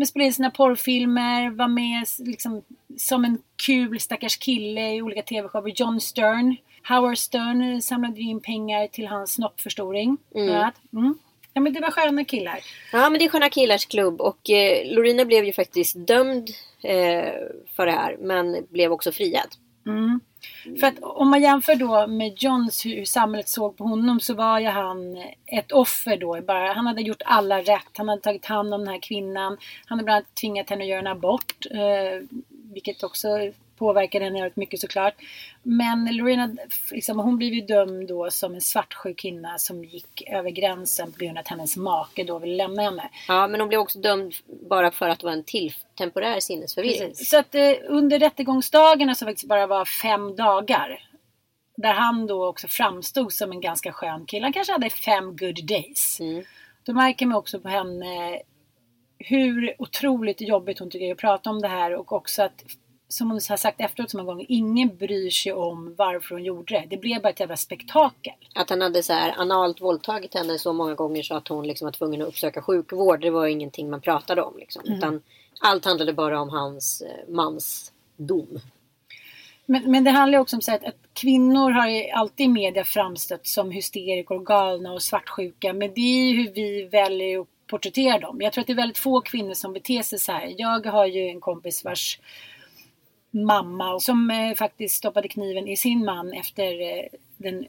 med 0.00 0.08
spela 0.08 0.24
in 0.24 0.32
sina 0.32 0.50
porrfilmer, 0.50 1.50
var 1.50 1.68
med 1.68 2.06
liksom, 2.18 2.62
som 2.96 3.24
en 3.24 3.38
kul 3.66 4.00
stackars 4.00 4.36
kille 4.36 4.94
i 4.94 5.02
olika 5.02 5.22
tv-shower. 5.22 5.72
John 5.76 6.00
Stern, 6.00 6.56
Howard 6.88 7.18
Stern 7.18 7.82
samlade 7.82 8.20
in 8.20 8.40
pengar 8.40 8.86
till 8.86 9.06
hans 9.06 9.32
snoppförstoring. 9.32 10.16
Mm. 10.34 10.70
Mm. 10.92 11.18
Ja 11.52 11.60
men 11.60 11.72
det 11.72 11.80
var 11.80 11.90
sköna 11.90 12.24
killar. 12.24 12.58
Ja 12.92 13.10
men 13.10 13.18
det 13.18 13.24
är 13.24 13.28
Sköna 13.28 13.48
Killars 13.48 13.86
klubb 13.86 14.20
och 14.20 14.50
eh, 14.50 14.94
Lorina 14.94 15.24
blev 15.24 15.44
ju 15.44 15.52
faktiskt 15.52 16.06
dömd 16.06 16.50
eh, 16.82 17.32
för 17.76 17.86
det 17.86 17.92
här 17.92 18.16
men 18.20 18.66
blev 18.70 18.92
också 18.92 19.12
friad. 19.12 19.48
Mm. 19.86 20.20
För 20.80 20.86
att 20.86 20.98
om 21.00 21.30
man 21.30 21.42
jämför 21.42 21.74
då 21.74 22.06
med 22.06 22.42
Johns 22.42 22.86
hur 22.86 23.04
samhället 23.04 23.48
såg 23.48 23.76
på 23.76 23.84
honom 23.84 24.20
så 24.20 24.34
var 24.34 24.58
ju 24.58 24.66
han 24.66 25.16
ett 25.46 25.72
offer 25.72 26.16
då. 26.16 26.40
Bara, 26.42 26.72
han 26.72 26.86
hade 26.86 27.02
gjort 27.02 27.22
alla 27.24 27.60
rätt. 27.60 27.96
Han 27.96 28.08
hade 28.08 28.22
tagit 28.22 28.46
hand 28.46 28.74
om 28.74 28.80
den 28.80 28.94
här 28.94 29.00
kvinnan. 29.02 29.56
Han 29.86 29.98
hade 29.98 30.04
bland 30.04 30.16
annat 30.16 30.34
tvingat 30.34 30.70
henne 30.70 30.84
att 30.84 30.88
göra 30.88 31.00
en 31.00 31.06
abort. 31.06 31.66
Eh, 31.70 32.38
vilket 32.72 33.02
också 33.02 33.28
påverkade 33.80 34.24
henne 34.24 34.40
väldigt 34.40 34.56
mycket 34.56 34.80
såklart. 34.80 35.14
Men 35.62 36.16
Lorena, 36.16 36.56
liksom, 36.90 37.18
hon 37.18 37.36
blev 37.36 37.52
ju 37.52 37.60
dömd 37.60 38.08
då 38.08 38.30
som 38.30 38.54
en 38.54 38.60
svartsjuk 38.60 39.18
kvinna 39.18 39.58
som 39.58 39.84
gick 39.84 40.22
över 40.26 40.50
gränsen 40.50 41.12
på 41.12 41.18
grund 41.18 41.38
av 41.38 41.40
att 41.40 41.48
hennes 41.48 41.76
make 41.76 42.24
då 42.24 42.38
ville 42.38 42.56
lämna 42.56 42.82
henne. 42.82 43.10
Ja 43.28 43.48
men 43.48 43.60
hon 43.60 43.68
blev 43.68 43.80
också 43.80 43.98
dömd 43.98 44.34
bara 44.68 44.90
för 44.90 45.08
att 45.08 45.18
det 45.18 45.26
var 45.26 45.32
en 45.32 45.44
till 45.44 45.72
temporär 45.98 46.40
sinnesförvirring. 46.40 47.08
Precis. 47.08 47.30
Så 47.30 47.38
att 47.38 47.54
eh, 47.54 47.72
under 47.88 48.18
rättegångsdagarna 48.18 49.14
så 49.14 49.26
faktiskt 49.26 49.48
bara 49.48 49.66
var 49.66 49.84
fem 49.84 50.36
dagar. 50.36 51.06
Där 51.76 51.92
han 51.92 52.26
då 52.26 52.46
också 52.46 52.68
framstod 52.68 53.32
som 53.32 53.52
en 53.52 53.60
ganska 53.60 53.92
skön 53.92 54.26
kille. 54.26 54.44
Han 54.44 54.52
kanske 54.52 54.72
hade 54.72 54.90
fem 54.90 55.36
good 55.36 55.66
days. 55.66 56.20
Mm. 56.20 56.44
Då 56.84 56.92
märker 56.92 57.26
man 57.26 57.38
också 57.38 57.60
på 57.60 57.68
henne 57.68 58.40
hur 59.18 59.74
otroligt 59.78 60.40
jobbigt 60.40 60.78
hon 60.78 60.90
tycker 60.90 61.12
att 61.12 61.18
prata 61.18 61.50
om 61.50 61.60
det 61.60 61.68
här 61.68 61.94
och 61.94 62.12
också 62.12 62.42
att 62.42 62.64
som 63.12 63.30
hon 63.30 63.40
har 63.48 63.56
sagt 63.56 63.80
efteråt 63.80 64.10
så 64.10 64.16
många 64.16 64.26
gånger, 64.26 64.46
ingen 64.48 64.96
bryr 64.96 65.30
sig 65.30 65.52
om 65.52 65.94
varför 65.98 66.34
hon 66.34 66.44
gjorde 66.44 66.74
det. 66.74 66.86
Det 66.90 66.96
blev 66.96 67.22
bara 67.22 67.28
ett 67.28 67.40
jävla 67.40 67.56
spektakel. 67.56 68.34
Att 68.54 68.70
han 68.70 68.80
hade 68.80 69.02
så 69.02 69.12
här 69.12 69.34
analt 69.38 69.80
våldtagit 69.80 70.34
henne 70.34 70.58
så 70.58 70.72
många 70.72 70.94
gånger 70.94 71.22
så 71.22 71.34
att 71.34 71.48
hon 71.48 71.66
liksom 71.66 71.84
var 71.84 71.92
tvungen 71.92 72.22
att 72.22 72.28
uppsöka 72.28 72.62
sjukvård. 72.62 73.20
Det 73.20 73.30
var 73.30 73.46
ingenting 73.46 73.90
man 73.90 74.00
pratade 74.00 74.42
om. 74.42 74.58
Liksom. 74.58 74.82
Mm. 74.86 74.98
Utan 74.98 75.22
allt 75.60 75.84
handlade 75.84 76.12
bara 76.12 76.40
om 76.40 76.48
hans 76.48 77.02
eh, 77.02 77.34
mans 77.34 77.92
dom. 78.16 78.60
Men, 79.66 79.90
men 79.90 80.04
det 80.04 80.10
handlar 80.10 80.38
också 80.38 80.56
om 80.56 80.62
så 80.62 80.74
att, 80.74 80.84
att 80.84 80.96
kvinnor 81.12 81.70
har 81.70 81.88
ju 81.88 82.10
alltid 82.10 82.46
i 82.46 82.48
media 82.48 82.84
framstött 82.84 83.46
som 83.46 83.70
hysterikor, 83.70 84.38
galna 84.44 84.92
och 84.92 85.02
svartsjuka. 85.02 85.72
Men 85.72 85.94
det 85.94 86.00
är 86.00 86.30
ju 86.30 86.42
hur 86.42 86.52
vi 86.52 86.82
väljer 86.82 87.40
att 87.40 87.48
porträttera 87.66 88.18
dem. 88.18 88.40
Jag 88.40 88.52
tror 88.52 88.62
att 88.62 88.66
det 88.66 88.72
är 88.72 88.76
väldigt 88.76 88.98
få 88.98 89.20
kvinnor 89.20 89.54
som 89.54 89.72
beter 89.72 90.02
sig 90.02 90.18
så 90.18 90.32
här. 90.32 90.54
Jag 90.58 90.86
har 90.86 91.06
ju 91.06 91.28
en 91.28 91.40
kompis 91.40 91.84
vars 91.84 92.18
mamma 93.30 94.00
som 94.00 94.30
eh, 94.30 94.54
faktiskt 94.54 94.96
stoppade 94.96 95.28
kniven 95.28 95.68
i 95.68 95.76
sin 95.76 96.04
man 96.04 96.32
efter 96.32 96.80
eh, 96.80 97.04
den 97.36 97.66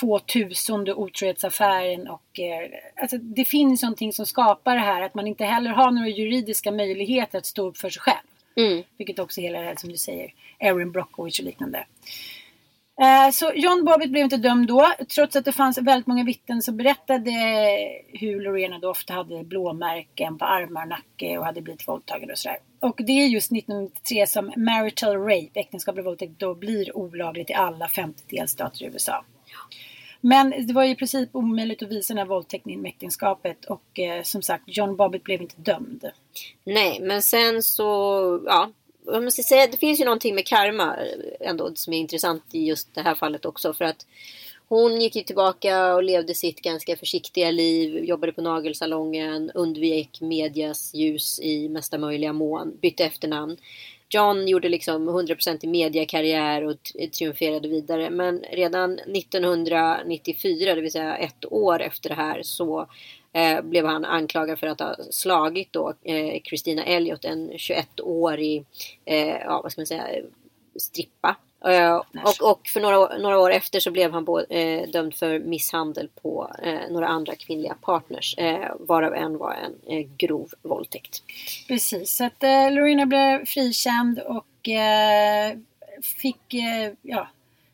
2000 0.00 0.88
otrohetsaffären 0.88 2.08
och 2.08 2.40
eh, 2.40 2.70
alltså 3.02 3.18
det 3.18 3.44
finns 3.44 3.82
någonting 3.82 4.12
som 4.12 4.26
skapar 4.26 4.74
det 4.74 4.80
här 4.80 5.02
att 5.02 5.14
man 5.14 5.26
inte 5.26 5.44
heller 5.44 5.70
har 5.70 5.90
några 5.90 6.08
juridiska 6.08 6.72
möjligheter 6.72 7.38
att 7.38 7.46
stå 7.46 7.68
upp 7.68 7.78
för 7.78 7.90
sig 7.90 8.02
själv. 8.02 8.26
Mm. 8.56 8.82
Vilket 8.98 9.18
också 9.18 9.40
hela 9.40 9.58
det 9.58 9.64
här 9.64 9.76
som 9.76 9.90
du 9.90 9.96
säger, 9.96 10.32
Erin 10.58 10.92
Brockovich 10.92 11.40
och 11.40 11.44
liknande. 11.46 11.86
Eh, 13.00 13.30
Så 13.32 13.52
John 13.54 13.84
Bobbitt 13.84 14.10
blev 14.10 14.24
inte 14.24 14.36
dömd 14.36 14.68
då, 14.68 14.92
trots 15.14 15.36
att 15.36 15.44
det 15.44 15.52
fanns 15.52 15.78
väldigt 15.78 16.06
många 16.06 16.24
vittnen 16.24 16.62
som 16.62 16.76
berättade 16.76 17.30
hur 18.08 18.40
Lorena 18.40 18.78
då 18.78 18.90
ofta 18.90 19.14
hade 19.14 19.44
blåmärken 19.44 20.38
på 20.38 20.44
armar 20.44 20.82
och 20.82 20.88
nacke 20.88 21.38
och 21.38 21.44
hade 21.44 21.60
blivit 21.60 21.88
våldtagen 21.88 22.30
och 22.30 22.38
sådär. 22.38 22.58
Och 22.80 23.00
det 23.04 23.12
är 23.12 23.26
just 23.26 23.52
1993 23.52 24.26
som 24.26 24.52
marital 24.56 25.16
rape, 25.16 25.60
äktenskaplig 25.60 26.04
våldtäkt, 26.04 26.38
då 26.38 26.54
blir 26.54 26.96
olagligt 26.96 27.50
i 27.50 27.54
alla 27.54 27.88
50 27.88 28.22
delstater 28.36 28.82
i 28.82 28.86
USA. 28.86 29.24
Men 30.20 30.66
det 30.66 30.72
var 30.72 30.84
ju 30.84 30.90
i 30.90 30.94
princip 30.94 31.28
omöjligt 31.32 31.82
att 31.82 31.88
visa 31.88 32.14
den 32.14 32.18
här 32.18 32.26
våldtäkten 32.26 32.72
inom 32.72 32.84
äktenskapet 32.84 33.64
och 33.64 33.98
eh, 33.98 34.22
som 34.22 34.42
sagt 34.42 34.64
John 34.66 34.96
Bobbitt 34.96 35.24
blev 35.24 35.42
inte 35.42 35.60
dömd. 35.60 36.10
Nej, 36.64 37.00
men 37.00 37.22
sen 37.22 37.62
så, 37.62 37.84
ja, 38.46 38.70
jag 39.06 39.24
måste 39.24 39.42
säga, 39.42 39.66
det 39.66 39.76
finns 39.76 40.00
ju 40.00 40.04
någonting 40.04 40.34
med 40.34 40.46
karma 40.46 40.96
ändå 41.40 41.74
som 41.74 41.92
är 41.92 41.98
intressant 41.98 42.44
i 42.52 42.66
just 42.66 42.94
det 42.94 43.02
här 43.02 43.14
fallet 43.14 43.44
också. 43.44 43.72
För 43.72 43.84
att 43.84 44.06
hon 44.70 45.00
gick 45.00 45.16
ju 45.16 45.22
tillbaka 45.22 45.94
och 45.94 46.02
levde 46.02 46.34
sitt 46.34 46.62
ganska 46.62 46.96
försiktiga 46.96 47.50
liv, 47.50 48.04
jobbade 48.04 48.32
på 48.32 48.42
nagelsalongen, 48.42 49.50
undvek 49.54 50.20
medias 50.20 50.94
ljus 50.94 51.40
i 51.40 51.68
mesta 51.68 51.98
möjliga 51.98 52.32
mån, 52.32 52.78
bytte 52.80 53.04
efternamn. 53.04 53.56
John 54.08 54.48
gjorde 54.48 54.68
liksom 54.68 55.08
100% 55.08 55.58
i 55.62 55.66
mediekarriär 55.66 56.64
och 56.64 56.76
triumferade 57.18 57.68
vidare. 57.68 58.10
Men 58.10 58.44
redan 58.52 58.98
1994, 58.98 60.74
det 60.74 60.80
vill 60.80 60.92
säga 60.92 61.16
ett 61.16 61.52
år 61.52 61.82
efter 61.82 62.08
det 62.08 62.14
här, 62.14 62.42
så 62.42 62.86
eh, 63.32 63.62
blev 63.62 63.86
han 63.86 64.04
anklagad 64.04 64.58
för 64.58 64.66
att 64.66 64.80
ha 64.80 64.96
slagit 65.10 65.72
då 65.72 65.94
eh, 66.02 66.40
Christina 66.42 66.84
Elliot, 66.84 67.24
en 67.24 67.50
21-årig, 67.50 68.64
eh, 69.04 69.28
ja 69.28 69.60
vad 69.62 69.72
ska 69.72 69.80
man 69.80 69.86
säga, 69.86 70.06
strippa. 70.76 71.36
Uh, 71.68 72.02
och, 72.24 72.50
och, 72.50 72.68
för 72.68 72.80
några, 72.80 73.18
några 73.18 73.38
år 73.38 73.50
efter 73.50 73.80
så 73.80 73.90
blev 73.90 74.12
han 74.12 74.24
bo, 74.24 74.40
eh, 74.40 74.88
dömd 74.88 75.14
för 75.14 75.38
misshandel 75.38 76.08
på 76.22 76.50
eh, 76.62 76.90
några 76.90 77.08
andra 77.08 77.34
kvinnliga 77.34 77.74
partners. 77.80 78.34
Eh, 78.38 78.72
varav 78.78 79.14
en 79.14 79.38
var 79.38 79.52
en 79.52 79.98
eh, 79.98 80.06
grov 80.16 80.50
våldtäkt. 80.62 81.22
Precis, 81.68 82.16
så 82.16 82.24
att 82.24 82.42
eh, 82.42 82.72
Lorena 82.72 83.06
blev 83.06 83.44
frikänd 83.44 84.18
och 84.18 84.68
eh, 84.68 85.56
fick 86.22 86.54
ja, 87.02 87.28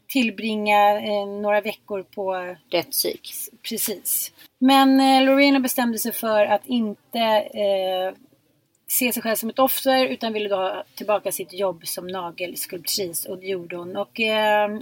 tillbringa 0.06 1.00
några 1.40 1.60
veckor 1.60 2.02
på 2.02 2.56
rättspsyk. 2.70 3.30
Precis. 3.68 4.32
Men 4.58 5.24
Lorena 5.24 5.60
bestämde 5.60 5.98
sig 5.98 6.12
för 6.12 6.46
att 6.46 6.66
inte 6.66 7.18
se 8.88 9.12
sig 9.12 9.22
själv 9.22 9.36
som 9.36 9.48
ett 9.48 9.58
offer 9.58 10.06
utan 10.06 10.32
ville 10.32 10.48
då 10.48 10.56
ha 10.56 10.84
tillbaka 10.94 11.32
sitt 11.32 11.52
jobb 11.52 11.86
som 11.86 12.06
nagelskulptris 12.06 13.24
och 13.24 13.38
det 13.38 13.46
gjorde 13.46 13.76
hon. 13.76 13.96
Och, 13.96 14.20
eh, 14.20 14.78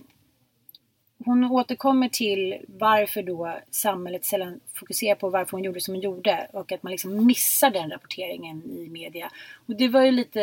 hon 1.24 1.44
återkommer 1.44 2.08
till 2.08 2.56
varför 2.68 3.22
då 3.22 3.58
samhället 3.70 4.24
sällan 4.24 4.60
fokuserar 4.74 5.14
på 5.14 5.28
varför 5.30 5.50
hon 5.50 5.64
gjorde 5.64 5.80
som 5.80 5.94
hon 5.94 6.02
gjorde 6.02 6.48
och 6.52 6.72
att 6.72 6.82
man 6.82 6.90
liksom 6.90 7.26
missar 7.26 7.70
den 7.70 7.90
rapporteringen 7.90 8.62
i 8.64 8.88
media. 8.90 9.30
Och 9.66 9.76
det 9.76 9.88
var 9.88 10.02
ju 10.02 10.10
lite 10.10 10.40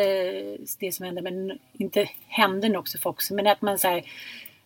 det 0.78 0.92
som 0.92 1.06
hände, 1.06 1.22
men 1.22 1.58
inte 1.72 2.08
hände 2.26 2.68
nog 2.68 2.80
också 2.80 2.98
Fox, 2.98 3.30
men 3.30 3.46
att 3.46 3.62
man 3.62 3.78
så 3.78 3.88
här, 3.88 4.02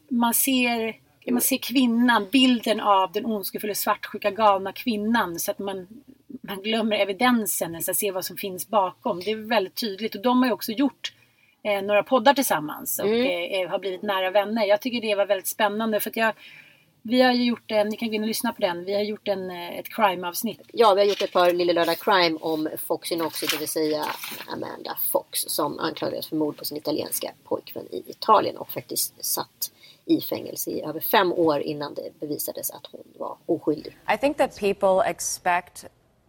man 0.08 0.34
ser 0.34 0.96
man 1.30 1.40
ser 1.40 1.56
kvinnan, 1.56 2.28
bilden 2.32 2.80
av 2.80 3.12
den 3.12 3.26
ondskefulla 3.26 3.74
svartsjuka 3.74 4.30
galna 4.30 4.72
kvinnan 4.72 5.38
så 5.38 5.50
att 5.50 5.58
man 5.58 5.86
man 6.46 6.62
glömmer 6.62 6.96
evidensen, 6.96 7.74
alltså 7.74 7.90
att 7.90 7.96
se 7.96 8.10
vad 8.10 8.24
som 8.24 8.36
finns 8.36 8.68
bakom. 8.68 9.20
Det 9.20 9.30
är 9.30 9.36
väldigt 9.36 9.74
tydligt 9.74 10.14
och 10.14 10.22
de 10.22 10.38
har 10.38 10.46
ju 10.46 10.52
också 10.52 10.72
gjort 10.72 11.12
eh, 11.62 11.82
några 11.82 12.02
poddar 12.02 12.34
tillsammans 12.34 12.98
och 12.98 13.08
mm. 13.08 13.64
eh, 13.64 13.70
har 13.70 13.78
blivit 13.78 14.02
nära 14.02 14.30
vänner. 14.30 14.64
Jag 14.64 14.80
tycker 14.80 15.00
det 15.00 15.14
var 15.14 15.26
väldigt 15.26 15.46
spännande 15.46 16.00
för 16.00 16.10
att 16.10 16.16
jag 16.16 16.32
vi 17.08 17.22
har 17.22 17.32
ju 17.32 17.44
gjort 17.44 17.70
en, 17.70 17.88
ni 17.88 17.96
kan 17.96 18.08
gå 18.08 18.14
in 18.14 18.22
och 18.22 18.28
lyssna 18.28 18.52
på 18.52 18.60
den, 18.60 18.84
vi 18.84 18.94
har 18.94 19.02
gjort 19.02 19.28
en, 19.28 19.50
eh, 19.50 19.78
ett 19.78 19.88
crime-avsnitt. 19.88 20.60
Ja, 20.72 20.94
vi 20.94 21.00
har 21.00 21.08
gjort 21.08 21.22
ett 21.22 21.32
par 21.32 21.52
Lille 21.52 21.72
Lördag 21.72 21.98
Crime 21.98 22.38
om 22.40 22.68
Foxy 22.86 23.16
Noxy, 23.16 23.46
det 23.46 23.56
vill 23.56 23.68
säga 23.68 24.06
Amanda 24.46 24.98
Fox 25.10 25.40
som 25.40 25.78
anklagades 25.78 26.26
för 26.26 26.36
mord 26.36 26.56
på 26.56 26.64
sin 26.64 26.76
italienska 26.76 27.32
pojkvän 27.44 27.86
i 27.90 28.04
Italien 28.06 28.56
och 28.56 28.70
faktiskt 28.70 29.24
satt 29.24 29.72
i 30.04 30.20
fängelse 30.20 30.70
i 30.70 30.82
över 30.82 31.00
fem 31.00 31.32
år 31.32 31.60
innan 31.60 31.94
det 31.94 32.20
bevisades 32.20 32.70
att 32.70 32.86
hon 32.92 33.04
var 33.18 33.36
oskyldig. 33.46 33.96
I 34.14 34.18
think 34.18 34.36
that 34.36 34.60
people 34.60 35.10
expect 35.10 35.84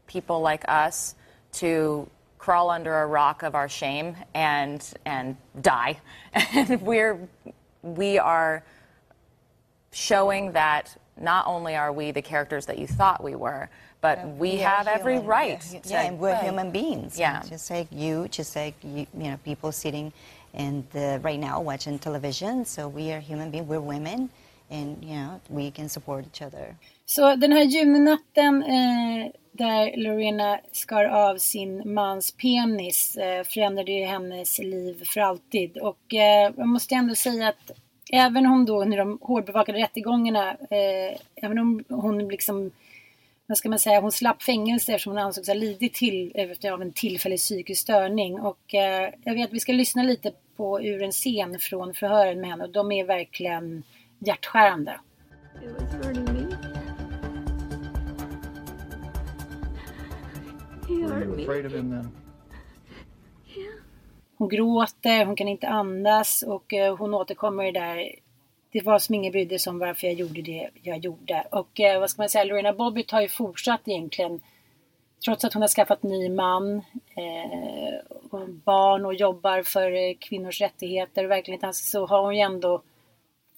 people 0.08 0.42
like 0.42 0.64
us 0.68 1.16
to 1.54 2.10
crawl 2.38 2.70
under 2.70 3.00
a 3.00 3.08
rock 3.08 3.44
of 3.44 3.56
our 3.56 3.70
shame 3.70 4.16
and 4.34 4.94
and 5.06 5.36
die. 5.62 6.00
And 6.54 6.82
we're 6.82 7.20
we 7.84 8.20
are 8.20 8.64
showing 9.92 10.52
that 10.54 10.96
not 11.20 11.48
only 11.48 11.76
are 11.76 11.92
we 11.92 12.12
the 12.12 12.22
characters 12.22 12.66
that 12.68 12.78
you 12.78 12.88
thought 12.88 13.24
we 13.24 13.36
were, 13.36 13.70
but 14.02 14.26
we, 14.28 14.52
we 14.52 14.58
have 14.58 14.88
every 14.88 15.14
human, 15.14 15.28
right. 15.28 15.66
Yeah, 15.74 15.80
yeah 15.86 16.02
and 16.04 16.20
we're 16.20 16.34
right. 16.34 16.44
human 16.44 16.72
beings. 16.72 17.18
Yeah. 17.18 17.42
Just 17.42 17.70
like 17.72 17.88
you, 17.92 18.28
just 18.28 18.56
like 18.56 18.76
you, 18.84 19.08
you 19.18 19.32
know, 19.32 19.38
people 19.44 19.72
sitting 19.72 20.14
and 20.54 20.86
right 21.24 21.40
now 21.40 21.62
watching 21.62 21.98
television. 22.00 22.66
So 22.66 22.88
we 22.88 23.12
are 23.12 23.20
human 23.20 23.52
beings. 23.52 23.68
We're 23.68 23.82
women, 23.82 24.30
and 24.70 25.04
you 25.04 25.16
know, 25.16 25.42
we 25.50 25.72
can 25.72 25.90
support 25.90 26.26
each 26.26 26.42
other. 26.42 26.76
Så 27.10 27.36
den 27.36 27.52
här 27.52 27.64
juninatten 27.64 28.64
eh, 28.64 29.32
där 29.52 29.98
Lorena 29.98 30.60
skar 30.72 31.06
av 31.06 31.38
sin 31.38 31.94
mans 31.94 32.32
penis 32.32 33.18
eh, 33.18 33.44
förändrade 33.44 33.92
ju 33.92 34.06
hennes 34.06 34.60
liv 34.60 35.04
för 35.06 35.22
alltid. 35.22 35.78
Och 35.78 36.14
eh, 36.14 36.52
jag 36.58 36.68
måste 36.68 36.96
ändå 36.96 37.16
säga 37.16 37.48
att 37.48 37.72
även 38.12 38.46
om 38.46 38.66
då 38.66 38.82
under 38.82 38.98
de 38.98 39.20
hårdbevakade 39.22 39.78
rättegångarna, 39.78 40.52
eh, 40.52 41.20
även 41.36 41.60
om 41.60 41.84
hon 41.90 42.28
liksom 42.28 42.72
vad 43.46 43.58
ska 43.58 43.70
man 43.70 43.80
säga, 43.80 44.02
hon 44.02 44.12
slapp 44.12 44.44
fängelse 44.44 44.94
eftersom 44.94 45.14
hon 45.14 45.24
ansågs 45.24 45.48
ha 45.48 45.56
lidit 45.56 45.94
till 45.94 46.32
eh, 46.36 46.74
av 46.74 46.82
en 46.82 46.92
tillfällig 46.92 47.40
psykisk 47.40 47.82
störning. 47.82 48.40
Och 48.40 48.76
eh, 48.76 49.14
jag 49.24 49.34
vet 49.34 49.48
att 49.48 49.54
vi 49.54 49.60
ska 49.60 49.72
lyssna 49.72 50.04
lite 50.04 50.32
på 50.58 50.82
ur 50.82 51.04
en 51.04 51.12
scen 51.12 51.60
från 51.60 51.94
förhören 51.94 52.42
med 52.42 52.50
henne 52.50 52.64
och 52.64 52.72
de 52.72 52.92
är 52.92 53.06
verkligen 53.06 53.84
hjärtskärande. 54.20 55.00
It 55.60 56.06
was 56.06 56.47
Hon 64.38 64.50
gråter, 64.50 65.26
hon 65.26 65.36
kan 65.36 65.48
inte 65.48 65.68
andas 65.68 66.42
och 66.48 66.74
eh, 66.74 66.98
hon 66.98 67.14
återkommer 67.14 67.72
där. 67.72 68.16
Det 68.72 68.82
var 68.82 69.00
som 69.00 69.16
ingen 69.16 69.32
brydde 69.32 69.60
sig 69.60 69.72
om 69.72 69.80
varför 69.80 70.08
jag 70.08 70.16
gjorde 70.16 70.42
det 70.42 70.70
jag 70.82 70.98
gjorde. 70.98 71.48
Och 71.52 71.80
eh, 71.80 72.00
vad 72.00 72.10
ska 72.10 72.22
man 72.22 72.30
säga, 72.30 72.44
Lorena 72.44 72.74
Bobbitt 72.74 73.12
har 73.12 73.22
ju 73.22 73.28
fortsatt 73.28 73.82
egentligen 73.86 74.42
trots 75.26 75.46
att 75.46 75.54
hon 75.54 75.62
har 75.62 75.70
skaffat 75.70 76.04
ny 76.04 76.30
man, 76.30 76.76
eh, 77.16 78.16
och 78.30 78.50
barn 78.50 79.06
och 79.06 79.14
jobbar 79.14 79.64
för 79.64 79.92
eh, 79.92 80.16
kvinnors 80.20 80.62
rättigheter 80.62 81.24
och 81.24 81.32
verkligen 81.32 81.74
så 81.74 82.06
har 82.06 82.22
hon 82.22 82.36
ju 82.36 82.42
ändå 82.42 82.82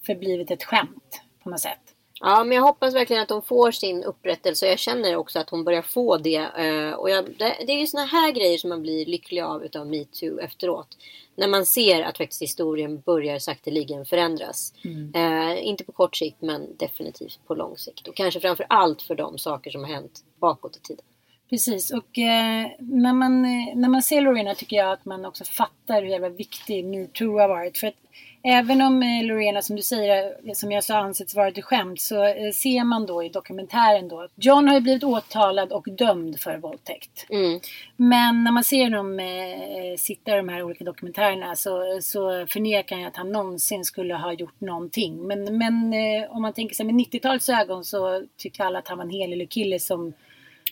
förblivit 0.06 0.50
ett 0.50 0.64
skämt 0.64 1.22
på 1.42 1.50
något 1.50 1.60
sätt. 1.60 1.94
Ja, 2.20 2.44
men 2.44 2.56
jag 2.56 2.62
hoppas 2.62 2.94
verkligen 2.94 3.22
att 3.22 3.30
hon 3.30 3.42
får 3.42 3.70
sin 3.70 4.04
upprättelse. 4.04 4.66
Jag 4.66 4.78
känner 4.78 5.16
också 5.16 5.38
att 5.38 5.50
hon 5.50 5.64
börjar 5.64 5.82
få 5.82 6.16
det. 6.16 6.36
Eh, 6.36 6.92
och 6.92 7.10
jag, 7.10 7.24
det, 7.24 7.56
det, 7.66 7.72
är 7.72 7.80
ju 7.80 7.86
såna 7.86 8.04
här 8.04 8.32
grejer 8.32 8.58
som 8.58 8.70
man 8.70 8.82
blir 8.82 9.06
lycklig 9.06 9.42
av 9.42 9.64
utav 9.64 9.86
metoo 9.86 10.40
efteråt. 10.40 10.96
När 11.34 11.48
man 11.48 11.66
ser 11.66 12.02
att 12.02 12.18
faktiskt 12.18 12.42
historien 12.42 13.00
börjar 13.00 13.38
sakteligen 13.38 14.06
förändras. 14.06 14.74
Mm. 14.84 15.12
Eh, 15.14 15.66
inte 15.66 15.84
på 15.84 15.92
kort 15.92 16.16
sikt, 16.16 16.42
men 16.42 16.76
definitivt 16.76 17.40
på 17.46 17.54
lång 17.54 17.76
sikt. 17.76 18.08
Och 18.08 18.16
kanske 18.16 18.40
framför 18.40 18.66
allt 18.68 19.02
för 19.02 19.14
de 19.14 19.38
saker 19.38 19.70
som 19.70 19.84
har 19.84 19.90
hänt 19.90 20.24
bakåt 20.40 20.76
i 20.76 20.80
tiden. 20.80 21.04
Precis, 21.50 21.90
och 21.90 22.18
eh, 22.18 22.66
när, 22.78 23.12
man, 23.12 23.44
eh, 23.44 23.76
när 23.76 23.88
man 23.88 24.02
ser 24.02 24.20
Lorena 24.20 24.54
tycker 24.54 24.76
jag 24.76 24.92
att 24.92 25.04
man 25.04 25.24
också 25.24 25.44
fattar 25.44 26.02
hur 26.02 26.08
jävla 26.08 26.28
viktig 26.28 26.84
metoo 26.84 27.38
har 27.38 27.48
varit. 27.48 27.78
För 27.78 27.86
att 27.86 27.94
Även 28.42 28.82
om 28.82 29.02
eh, 29.02 29.24
Lorena, 29.24 29.62
som 29.62 29.76
du 29.76 29.82
säger, 29.82 30.34
eh, 30.44 30.52
som 30.52 30.72
jag 30.72 30.84
sa 30.84 30.98
ansetts 30.98 31.34
vara 31.34 31.48
ett 31.48 31.64
skämt, 31.64 32.00
så 32.00 32.24
eh, 32.24 32.50
ser 32.54 32.84
man 32.84 33.06
då 33.06 33.24
i 33.24 33.28
dokumentären 33.28 34.08
då 34.08 34.20
att 34.20 34.30
John 34.34 34.68
har 34.68 34.74
ju 34.74 34.80
blivit 34.80 35.04
åtalad 35.04 35.72
och 35.72 35.86
dömd 35.90 36.40
för 36.40 36.56
våldtäkt. 36.56 37.26
Mm. 37.30 37.60
Men 37.96 38.44
när 38.44 38.52
man 38.52 38.64
ser 38.64 38.90
dem 38.90 39.20
eh, 39.20 39.96
sitta 39.98 40.34
i 40.34 40.36
de 40.36 40.48
här 40.48 40.62
olika 40.62 40.84
dokumentärerna 40.84 41.56
så, 41.56 41.98
så 42.02 42.46
förnekar 42.46 42.96
han 42.96 43.06
att 43.06 43.16
han 43.16 43.32
någonsin 43.32 43.84
skulle 43.84 44.14
ha 44.14 44.32
gjort 44.32 44.60
någonting. 44.60 45.26
Men, 45.26 45.58
men 45.58 45.92
eh, 45.92 46.30
om 46.30 46.42
man 46.42 46.52
tänker 46.52 46.74
sig 46.74 46.86
med 46.86 46.94
90-talets 46.94 47.48
ögon 47.48 47.84
så 47.84 48.22
tycker 48.36 48.64
alla 48.64 48.78
att 48.78 48.88
han 48.88 48.98
var 48.98 49.04
en 49.04 49.10
helig 49.10 49.50
kille 49.50 49.78
som 49.78 50.12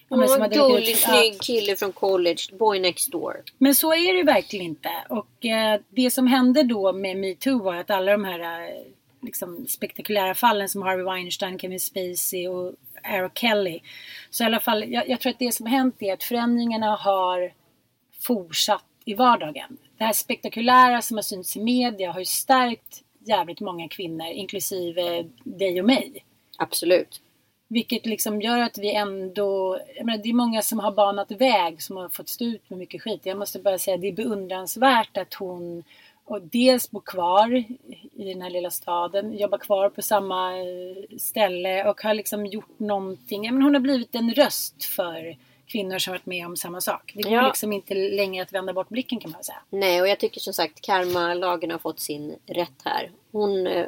hon 0.08 0.18
var 0.18 0.44
en 0.44 0.50
gullig, 0.50 0.96
snygg 0.96 1.40
kille 1.40 1.76
från 1.76 1.92
college, 1.92 2.42
boy 2.58 2.80
next 2.80 3.12
door. 3.12 3.42
Men 3.58 3.74
så 3.74 3.92
är 3.92 4.14
det 4.14 4.22
verkligen 4.22 4.66
inte. 4.66 4.90
Och 5.08 5.46
eh, 5.46 5.80
det 5.88 6.10
som 6.10 6.26
hände 6.26 6.62
då 6.62 6.92
med 6.92 7.16
metoo 7.16 7.62
var 7.62 7.74
att 7.74 7.90
alla 7.90 8.12
de 8.12 8.24
här 8.24 8.40
eh, 8.40 8.82
liksom, 9.22 9.66
spektakulära 9.68 10.34
fallen 10.34 10.68
som 10.68 10.82
Harvey 10.82 11.04
Weinstein, 11.04 11.58
Kevin 11.58 11.80
Spacey 11.80 12.48
och 12.48 12.74
Aaron 13.02 13.30
Kelly. 13.34 13.80
Så 14.30 14.42
i 14.42 14.46
alla 14.46 14.60
fall, 14.60 14.92
jag, 14.92 15.08
jag 15.08 15.20
tror 15.20 15.30
att 15.30 15.38
det 15.38 15.52
som 15.52 15.66
hänt 15.66 15.96
är 15.98 16.12
att 16.12 16.24
förändringarna 16.24 16.96
har 16.96 17.52
fortsatt 18.20 18.84
i 19.04 19.14
vardagen. 19.14 19.76
Det 19.98 20.04
här 20.04 20.12
spektakulära 20.12 21.02
som 21.02 21.16
har 21.16 21.22
synts 21.22 21.56
i 21.56 21.60
media 21.60 22.12
har 22.12 22.18
ju 22.18 22.24
stärkt 22.24 23.02
jävligt 23.18 23.60
många 23.60 23.88
kvinnor, 23.88 24.26
inklusive 24.26 25.24
dig 25.44 25.80
och 25.80 25.86
mig. 25.86 26.24
Absolut. 26.58 27.20
Vilket 27.68 28.06
liksom 28.06 28.40
gör 28.42 28.58
att 28.58 28.78
vi 28.78 28.94
ändå, 28.94 29.78
jag 29.96 30.06
menar, 30.06 30.22
det 30.22 30.28
är 30.28 30.34
många 30.34 30.62
som 30.62 30.78
har 30.78 30.92
banat 30.92 31.30
väg 31.30 31.82
som 31.82 31.96
har 31.96 32.08
fått 32.08 32.28
stå 32.28 32.44
ut 32.44 32.70
med 32.70 32.78
mycket 32.78 33.02
skit. 33.02 33.20
Jag 33.22 33.38
måste 33.38 33.58
bara 33.58 33.78
säga 33.78 33.94
att 33.94 34.00
det 34.00 34.08
är 34.08 34.12
beundransvärt 34.12 35.16
att 35.16 35.34
hon 35.34 35.84
och 36.24 36.42
dels 36.42 36.90
bor 36.90 37.00
kvar 37.00 37.64
i 38.16 38.24
den 38.32 38.42
här 38.42 38.50
lilla 38.50 38.70
staden, 38.70 39.38
jobbar 39.38 39.58
kvar 39.58 39.88
på 39.88 40.02
samma 40.02 40.58
eh, 40.58 41.16
ställe 41.18 41.88
och 41.90 42.00
har 42.02 42.14
liksom 42.14 42.46
gjort 42.46 42.78
någonting. 42.78 43.42
Menar, 43.42 43.60
hon 43.60 43.74
har 43.74 43.80
blivit 43.80 44.14
en 44.14 44.34
röst 44.34 44.84
för 44.84 45.36
kvinnor 45.66 45.98
som 45.98 46.10
varit 46.12 46.26
med 46.26 46.46
om 46.46 46.56
samma 46.56 46.80
sak. 46.80 47.12
Det 47.14 47.22
går 47.22 47.32
Ja. 47.32 47.46
liksom 47.46 47.72
inte 47.72 47.94
längre 47.94 48.42
att 48.42 48.52
vända 48.52 48.72
bort 48.72 48.88
blicken 48.88 49.18
kan 49.20 49.30
man 49.30 49.44
säga. 49.44 49.58
Nej, 49.70 50.00
och 50.00 50.08
jag 50.08 50.20
tycker 50.20 50.40
som 50.40 50.52
sagt 50.52 50.80
karmalagen 50.80 51.70
har 51.70 51.78
fått 51.78 52.00
sin 52.00 52.36
rätt 52.46 52.82
här. 52.84 53.10
Hon, 53.32 53.66
eh, 53.66 53.86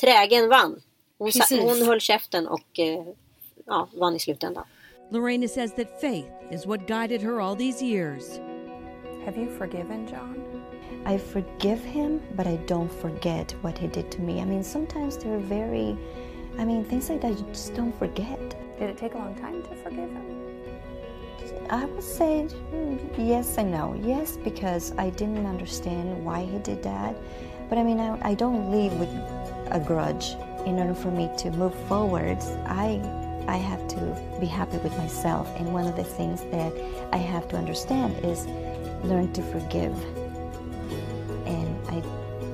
trägen 0.00 0.48
vann. 0.48 0.80
Hon, 1.22 1.32
sa, 1.32 1.56
hon 1.56 1.82
höll 1.82 2.00
käften 2.00 2.48
och 2.48 2.78
eh, 2.78 3.04
ja, 3.66 3.88
vann 3.94 4.16
i 4.16 4.18
slutändan. 4.18 4.64
Lorena 5.10 5.48
says 5.48 5.74
that 5.74 6.00
faith 6.00 6.30
is 6.50 6.66
what 6.66 6.88
guided 6.88 7.22
her 7.22 7.40
all 7.40 7.56
these 7.56 7.84
years. 7.84 8.40
Have 9.24 9.40
you 9.40 9.48
forgiven 9.58 10.06
John? 10.06 10.42
I 11.06 11.18
forgive 11.18 11.84
him, 11.84 12.20
but 12.36 12.46
I 12.46 12.58
don't 12.66 12.92
forget 13.00 13.54
what 13.62 13.78
he 13.78 13.86
did 13.86 14.10
to 14.10 14.20
me. 14.20 14.40
I 14.40 14.44
mean, 14.44 14.64
sometimes 14.64 15.16
they're 15.16 15.38
very, 15.38 15.96
I 16.58 16.64
mean, 16.64 16.84
things 16.84 17.08
like 17.08 17.20
that 17.20 17.38
you 17.38 17.46
just 17.52 17.74
don't 17.74 17.96
forget. 17.98 18.40
Did 18.78 18.90
it 18.90 18.96
take 18.96 19.14
a 19.14 19.18
long 19.18 19.34
time 19.36 19.62
to 19.62 19.74
forgive 19.82 20.10
him? 20.10 20.32
I 21.70 21.84
would 21.84 22.02
say 22.02 22.48
mm, 22.72 22.98
yes 23.18 23.58
and 23.58 23.70
no. 23.70 23.94
Yes, 24.02 24.36
because 24.36 24.92
I 24.98 25.10
didn't 25.10 25.46
understand 25.46 26.24
why 26.24 26.44
he 26.44 26.58
did 26.58 26.82
that. 26.82 27.14
But 27.68 27.78
I 27.78 27.84
mean, 27.84 28.00
I, 28.00 28.30
I 28.30 28.34
don't 28.34 28.70
leave 28.72 28.92
with 28.94 29.10
a 29.70 29.80
grudge. 29.86 30.34
In 30.66 30.78
order 30.78 30.94
for 30.94 31.10
me 31.10 31.28
to 31.38 31.50
move 31.50 31.74
forwards, 31.88 32.46
I, 32.66 33.00
I 33.48 33.56
have 33.56 33.88
to 33.88 34.00
be 34.40 34.46
happy 34.46 34.78
with 34.78 34.96
myself. 34.96 35.48
And 35.58 35.74
one 35.74 35.88
of 35.88 35.96
the 35.96 36.04
things 36.04 36.40
that 36.52 36.72
I 37.12 37.16
have 37.16 37.48
to 37.48 37.56
understand 37.56 38.14
is 38.24 38.46
learn 39.04 39.32
to 39.32 39.42
forgive. 39.42 39.94
And 41.46 41.68
I, 41.88 42.02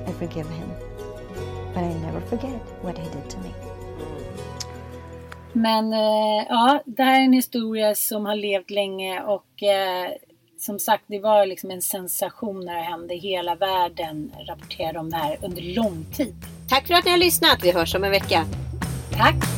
I 0.08 0.12
forgive 0.14 0.48
him. 0.48 0.70
But 1.74 1.84
I 1.84 1.92
never 1.94 2.20
forget 2.22 2.60
what 2.82 2.96
he 2.96 3.08
did 3.10 3.28
to 3.30 3.38
me. 3.40 3.52
Men 5.52 5.92
eh, 5.92 6.46
ja, 6.48 6.82
det 6.86 7.02
här 7.02 7.20
är 7.20 7.24
en 7.24 7.32
historia 7.32 7.94
som 7.94 8.26
har 8.26 8.34
levt 8.34 8.70
länge 8.70 9.22
och 9.22 9.62
eh, 9.62 10.10
som 10.58 10.78
sagt 10.78 11.04
det 11.06 11.18
var 11.18 11.46
liksom 11.46 11.70
en 11.70 11.82
sensation 11.82 12.64
när 12.64 12.74
det 12.74 12.82
hände. 12.82 13.14
Hela 13.14 13.54
världen 13.54 14.32
rapporterade 14.48 14.98
om 14.98 15.10
det 15.10 15.16
här 15.16 15.38
under 15.42 15.62
lång 15.62 16.04
tid. 16.12 16.34
Tack 16.68 16.86
för 16.86 16.94
att 16.94 17.04
ni 17.04 17.10
har 17.10 17.18
lyssnat. 17.18 17.58
Vi 17.62 17.72
hörs 17.72 17.94
om 17.94 18.04
en 18.04 18.10
vecka. 18.10 18.44
Tack! 19.12 19.57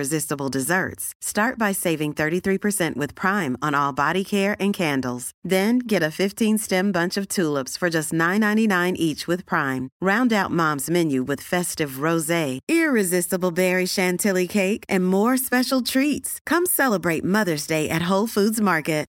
desserts. 0.49 1.13
Start 1.21 1.59
by 1.59 1.71
saving 1.73 2.13
33% 2.13 2.95
with 2.95 3.13
Prime 3.13 3.57
on 3.61 3.75
all 3.75 3.93
body 3.93 4.23
care 4.23 4.55
and 4.59 4.73
candles. 4.73 5.31
Then 5.43 5.77
get 5.77 6.01
a 6.01 6.15
15-stem 6.21 6.91
bunch 6.91 7.15
of 7.17 7.27
tulips 7.27 7.77
for 7.77 7.91
just 7.91 8.11
$9.99 8.11 8.95
each 8.95 9.27
with 9.27 9.45
Prime. 9.45 9.89
Round 10.01 10.33
out 10.33 10.49
Mom's 10.49 10.89
menu 10.89 11.21
with 11.21 11.41
festive 11.41 12.01
rosé, 12.07 12.59
irresistible 12.67 13.51
berry 13.51 13.85
chantilly 13.85 14.47
cake, 14.47 14.83
and 14.89 15.05
more 15.05 15.37
special 15.37 15.83
treats. 15.83 16.39
Come 16.45 16.65
celebrate 16.65 17.23
Mother's 17.23 17.67
Day 17.67 17.87
at 17.87 18.09
Whole 18.09 18.27
Foods 18.27 18.61
Market. 18.61 19.10